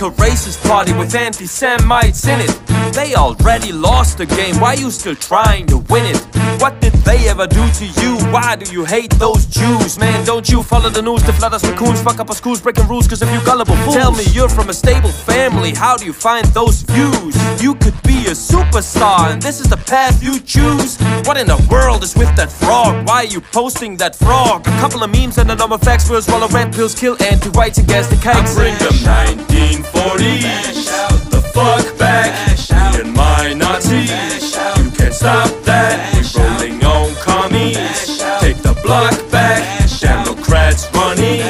Like 0.00 0.12
a 0.12 0.22
racist 0.22 0.66
party 0.66 0.92
with 0.92 1.14
anti-Semites 1.14 2.26
in 2.26 2.40
it. 2.40 2.66
They 2.92 3.14
already 3.14 3.72
lost 3.72 4.18
the 4.18 4.26
game, 4.26 4.58
why 4.60 4.74
are 4.74 4.76
you 4.76 4.90
still 4.90 5.14
trying 5.14 5.66
to 5.66 5.78
win 5.78 6.04
it? 6.06 6.18
What 6.60 6.80
did 6.80 6.92
they 7.04 7.28
ever 7.28 7.46
do 7.46 7.68
to 7.70 7.86
you? 8.00 8.16
Why 8.32 8.56
do 8.56 8.70
you 8.72 8.84
hate 8.84 9.10
those 9.18 9.46
Jews? 9.46 9.98
Man, 9.98 10.24
don't 10.24 10.48
you 10.48 10.62
follow 10.62 10.90
the 10.90 11.02
news? 11.02 11.22
to 11.22 11.32
flood 11.32 11.54
us 11.54 11.62
with 11.62 11.76
coons, 11.76 12.00
fuck 12.02 12.20
up 12.20 12.28
our 12.28 12.36
schools, 12.36 12.60
breaking 12.60 12.86
rules, 12.88 13.08
cause 13.08 13.22
if 13.22 13.32
you 13.32 13.44
gullible 13.44 13.76
fools. 13.76 13.96
Tell 13.96 14.12
me 14.12 14.24
you're 14.32 14.48
from 14.48 14.68
a 14.68 14.74
stable 14.74 15.10
family, 15.10 15.72
how 15.72 15.96
do 15.96 16.04
you 16.04 16.12
find 16.12 16.46
those 16.48 16.82
views? 16.82 17.34
You 17.62 17.74
could 17.74 18.00
be 18.02 18.26
a 18.26 18.36
superstar, 18.36 19.32
and 19.32 19.42
this 19.42 19.60
is 19.60 19.68
the 19.68 19.76
path 19.76 20.22
you 20.22 20.40
choose. 20.40 20.98
What 21.24 21.36
in 21.36 21.46
the 21.46 21.60
world 21.70 22.02
is 22.02 22.14
with 22.14 22.34
that 22.36 22.52
frog? 22.52 23.08
Why 23.08 23.24
are 23.24 23.24
you 23.24 23.40
posting 23.40 23.96
that 23.96 24.14
frog? 24.14 24.66
A 24.66 24.70
couple 24.78 25.02
of 25.02 25.10
memes 25.10 25.38
and 25.38 25.50
a 25.50 25.54
number 25.54 25.74
of 25.74 25.82
facts 25.82 26.08
will 26.08 26.22
swallow 26.22 26.48
red 26.48 26.72
pills, 26.72 26.94
kill 26.94 27.16
anti-whites 27.22 27.78
and 27.78 27.88
gas 27.88 28.06
the 28.08 28.16
kites. 28.16 28.54
Bring 28.54 28.76
them 28.78 29.85
1940s. 29.92 31.30
The 31.30 31.40
fuck 31.40 31.98
back. 31.98 32.32
Me 32.70 33.00
and 33.00 33.14
my 33.14 33.52
nazi 33.54 34.06
Nazis. 34.06 34.56
You 34.84 34.90
can't 34.90 35.14
stop 35.14 35.50
that. 35.64 36.12
We're 36.14 36.42
rolling 36.42 36.84
on 36.84 37.14
commies. 37.16 38.18
Take 38.40 38.58
the 38.58 38.78
block 38.82 39.14
back. 39.30 39.88
Democrats 40.00 40.88
running 40.94 41.40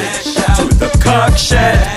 to 0.55 0.75
the 0.75 0.89
cock 1.03 1.37
shed. 1.37 1.96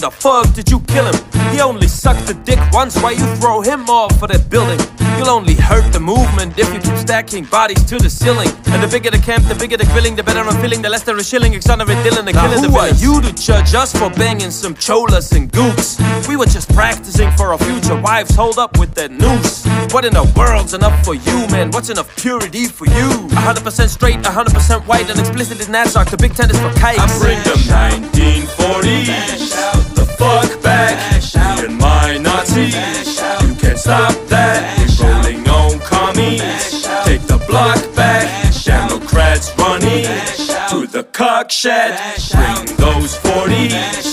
The 0.00 0.10
fuck 0.10 0.52
did 0.54 0.70
you 0.70 0.80
kill 0.80 1.04
him? 1.06 1.14
He 1.52 1.60
only 1.60 1.86
sucked 1.88 2.26
the 2.26 2.34
dick 2.34 2.58
once. 2.72 2.96
Why 3.02 3.10
you 3.12 3.26
throw 3.36 3.60
him 3.60 3.88
off 3.90 4.18
for 4.18 4.26
that 4.28 4.48
building? 4.48 4.78
You'll 5.18 5.28
only 5.30 5.54
hurt 5.54 5.92
the 5.92 6.00
movement 6.00 6.56
if 6.58 6.72
you 6.72 6.80
keep 6.80 6.96
stacking 6.96 7.44
bodies 7.44 7.84
to 7.86 7.98
the 7.98 8.08
ceiling. 8.08 8.48
And 8.72 8.82
the 8.82 8.88
bigger 8.88 9.10
the 9.10 9.18
camp, 9.18 9.44
the 9.48 9.54
bigger 9.54 9.76
the 9.76 9.84
grilling, 9.86 10.14
the 10.16 10.22
better 10.22 10.40
I'm 10.40 10.56
feeling. 10.62 10.80
The 10.80 10.88
less 10.88 11.02
there 11.02 11.18
is 11.18 11.28
shilling, 11.28 11.52
exonerate 11.54 11.98
Dylan, 11.98 12.24
the 12.24 12.32
Now 12.32 12.46
killing. 12.46 12.64
who 12.64 12.70
the 12.70 12.78
are 12.78 12.82
villains. 12.94 13.02
you 13.02 13.20
to 13.20 13.32
judge 13.34 13.74
us 13.74 13.92
for 13.92 14.08
banging 14.10 14.50
some 14.50 14.74
cholas 14.74 15.32
and 15.32 15.52
gooks? 15.52 15.98
We 16.28 16.36
were 16.36 16.46
just 16.46 16.72
practicing 16.72 17.30
for 17.32 17.52
our 17.52 17.58
future 17.58 17.96
wives. 18.00 18.34
Hold 18.36 18.58
up 18.58 18.78
with 18.78 18.94
that 18.94 19.10
noose. 19.10 19.66
What 19.92 20.04
in 20.04 20.14
the 20.14 20.24
world's 20.36 20.72
enough 20.74 21.04
for 21.04 21.14
you, 21.14 21.46
man? 21.48 21.70
What's 21.72 21.90
enough 21.90 22.14
purity 22.16 22.66
for 22.66 22.86
you? 22.86 23.08
100% 23.34 23.88
straight, 23.88 24.22
100% 24.22 24.86
white, 24.86 25.10
and 25.10 25.18
explicit 25.18 25.58
is 25.60 25.68
Nassau. 25.68 26.04
The 26.04 26.16
Big 26.16 26.34
Ten 26.34 26.48
is 26.50 26.58
for 26.60 26.70
kikes. 26.78 27.00
I 27.00 27.06
bring 27.18 27.42
them 27.42 27.58
1940s. 27.58 29.89
Fuck 30.20 30.62
back. 30.62 31.22
Me 31.34 31.64
and 31.64 31.78
my 31.78 32.18
Nazis. 32.18 32.74
You 33.40 33.54
can't 33.54 33.78
stop 33.78 34.14
that. 34.28 34.60
Rolling 35.00 35.48
on 35.48 35.78
commies. 35.80 36.82
Take 37.06 37.22
the 37.22 37.42
block 37.48 37.80
back. 37.96 38.28
Democrats 38.62 39.50
running 39.56 40.04
to 40.68 40.86
the 40.86 41.04
cock 41.12 41.50
shed. 41.50 41.98
Bring 42.32 42.76
those 42.76 43.16
40s. 43.16 44.09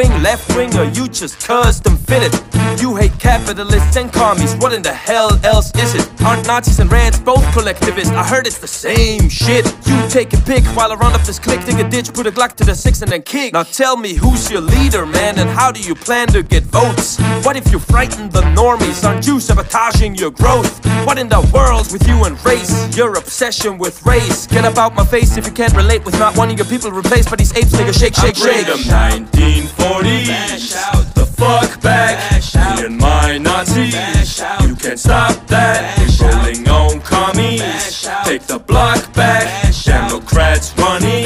Wing, 0.00 0.22
left 0.22 0.56
wing, 0.56 0.74
or 0.78 0.84
you 0.84 1.08
just 1.08 1.46
custom 1.46 1.96
fitted? 1.96 2.32
You 2.80 2.96
hate 2.96 3.12
capitalists 3.18 3.96
and 3.96 4.10
commies, 4.10 4.54
what 4.56 4.72
in 4.72 4.82
the 4.82 4.92
hell 4.92 5.38
else 5.44 5.74
is 5.74 5.94
it? 5.94 6.08
Aren't 6.22 6.46
Nazis 6.46 6.78
and 6.78 6.90
Rands 6.90 7.18
both 7.20 7.44
collectivists? 7.52 8.10
I 8.12 8.24
heard 8.24 8.46
it's 8.46 8.58
the 8.58 8.68
same 8.68 9.28
shit. 9.28 9.66
You 9.86 10.08
take 10.08 10.32
a 10.32 10.38
pick 10.38 10.64
while 10.76 10.90
I 10.92 10.94
round 10.94 11.14
up 11.14 11.22
this 11.22 11.38
click, 11.38 11.64
dig 11.66 11.80
a 11.80 11.88
ditch, 11.88 12.14
put 12.14 12.26
a 12.26 12.30
Glock 12.30 12.54
to 12.56 12.64
the 12.64 12.74
six 12.74 13.02
and 13.02 13.10
then 13.10 13.22
kick. 13.22 13.52
Now 13.52 13.64
tell 13.64 13.96
me 13.96 14.14
who's 14.14 14.50
your 14.50 14.62
leader, 14.62 15.04
man, 15.04 15.38
and 15.38 15.50
how 15.50 15.70
do 15.70 15.80
you 15.82 15.94
plan 15.94 16.28
to 16.28 16.42
get 16.42 16.62
votes? 16.62 17.18
What 17.44 17.56
if 17.56 17.70
you 17.70 17.78
frighten 17.78 18.30
the 18.30 18.42
normies? 18.58 19.04
Aren't 19.06 19.26
you 19.26 19.40
sabotaging 19.40 20.14
your 20.14 20.30
growth? 20.30 20.84
What 21.04 21.18
in 21.18 21.28
the 21.28 21.40
world's 21.52 21.92
with 21.92 22.06
you 22.08 22.24
and 22.24 22.42
race? 22.44 22.96
Your 22.96 23.18
obsession 23.18 23.76
with 23.76 24.06
race. 24.06 24.46
Get 24.46 24.64
up 24.64 24.78
out 24.78 24.94
my 24.94 25.04
face 25.04 25.36
if 25.36 25.46
you 25.46 25.52
can't 25.52 25.74
relate 25.74 26.04
with 26.06 26.18
not 26.18 26.36
wanting 26.38 26.56
your 26.56 26.66
people 26.66 26.90
replaced 26.90 27.28
by 27.28 27.36
these 27.36 27.54
apes, 27.56 27.72
nigga. 27.72 27.92
Shake, 27.98 28.14
shake, 28.14 28.38
I 28.38 28.40
bring 28.40 28.64
shake. 29.98 30.26
them 30.26 30.40
1940s. 30.40 31.14
The 31.14 31.26
fuck 31.26 31.80
back. 31.80 32.76
Me 32.78 32.86
and 32.86 32.98
my 32.98 33.38
Nazis. 33.38 34.40
You 34.62 34.76
can't 34.76 34.98
stop 34.98 35.46
that. 35.48 35.98
Rolling 36.20 36.68
on 36.68 37.00
commies. 37.00 38.08
Take 38.24 38.42
the 38.42 38.58
block 38.58 39.12
back. 39.14 39.72
Democrats 39.84 40.74
running 40.78 41.24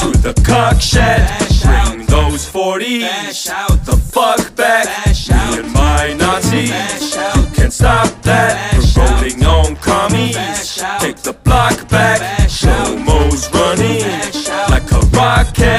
to 0.00 0.10
the 0.18 0.34
cock 0.44 0.80
shed. 0.80 1.28
Bring 1.62 2.06
those 2.06 2.48
40s. 2.50 3.84
The 3.84 3.96
fuck 3.96 4.54
back. 4.56 4.86
Me 5.06 5.58
and 5.60 5.72
my 5.72 6.14
Nazis. 6.14 7.16
You 7.36 7.46
can't 7.54 7.72
stop 7.72 8.22
that. 8.22 8.74
Rolling 8.96 9.44
on 9.44 9.76
commies. 9.76 10.82
Take 11.00 11.18
the 11.18 11.34
block 11.44 11.88
back. 11.88 12.39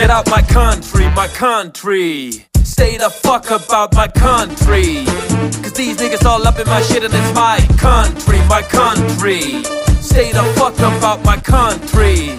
Get 0.02 0.10
out 0.10 0.28
my 0.32 0.41
country, 0.41 1.07
my 1.11 1.28
country. 1.28 2.32
Stay 2.64 2.98
the 2.98 3.11
fuck 3.11 3.52
about 3.52 3.94
my 3.94 4.07
country. 4.07 5.06
Cause 5.61 5.73
these 5.73 5.95
niggas 5.98 6.26
all 6.26 6.41
up 6.48 6.57
in 6.57 6.65
my 6.65 6.82
shit 6.82 7.03
and 7.03 7.14
it's 7.14 7.34
my 7.36 7.60
country, 7.78 8.40
my 8.49 8.64
country. 8.64 9.61
Say 10.02 10.32
the 10.32 10.41
fuck 10.57 10.73
about 10.80 11.23
my 11.23 11.38
country. 11.38 12.36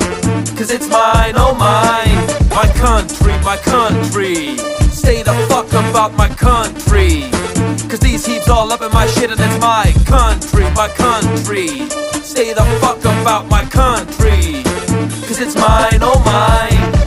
Cause 0.59 0.73
it's 0.73 0.89
mine, 0.89 1.35
oh 1.37 1.55
mine. 1.55 2.19
My 2.51 2.67
country, 2.83 3.39
my 3.45 3.57
country. 3.59 4.57
Stay 4.91 5.23
the 5.23 5.35
fuck 5.49 5.69
about 5.69 6.15
my 6.15 6.29
country. 6.31 7.31
Cause 7.89 8.01
these 8.01 8.27
heaps 8.27 8.49
all 8.49 8.73
up 8.73 8.83
in 8.83 8.91
my 8.91 9.07
shit 9.07 9.31
and 9.31 9.39
it's 9.39 9.61
my 9.61 9.95
country, 10.05 10.65
my 10.75 10.89
country. 10.89 11.69
Stay 12.27 12.55
the 12.55 12.65
fuck 12.81 12.99
about 12.99 13.47
my 13.47 13.65
country. 13.67 14.65
Cause 15.29 15.39
it's 15.39 15.55
mine, 15.55 16.03
oh 16.03 16.21
mine. 16.27 17.02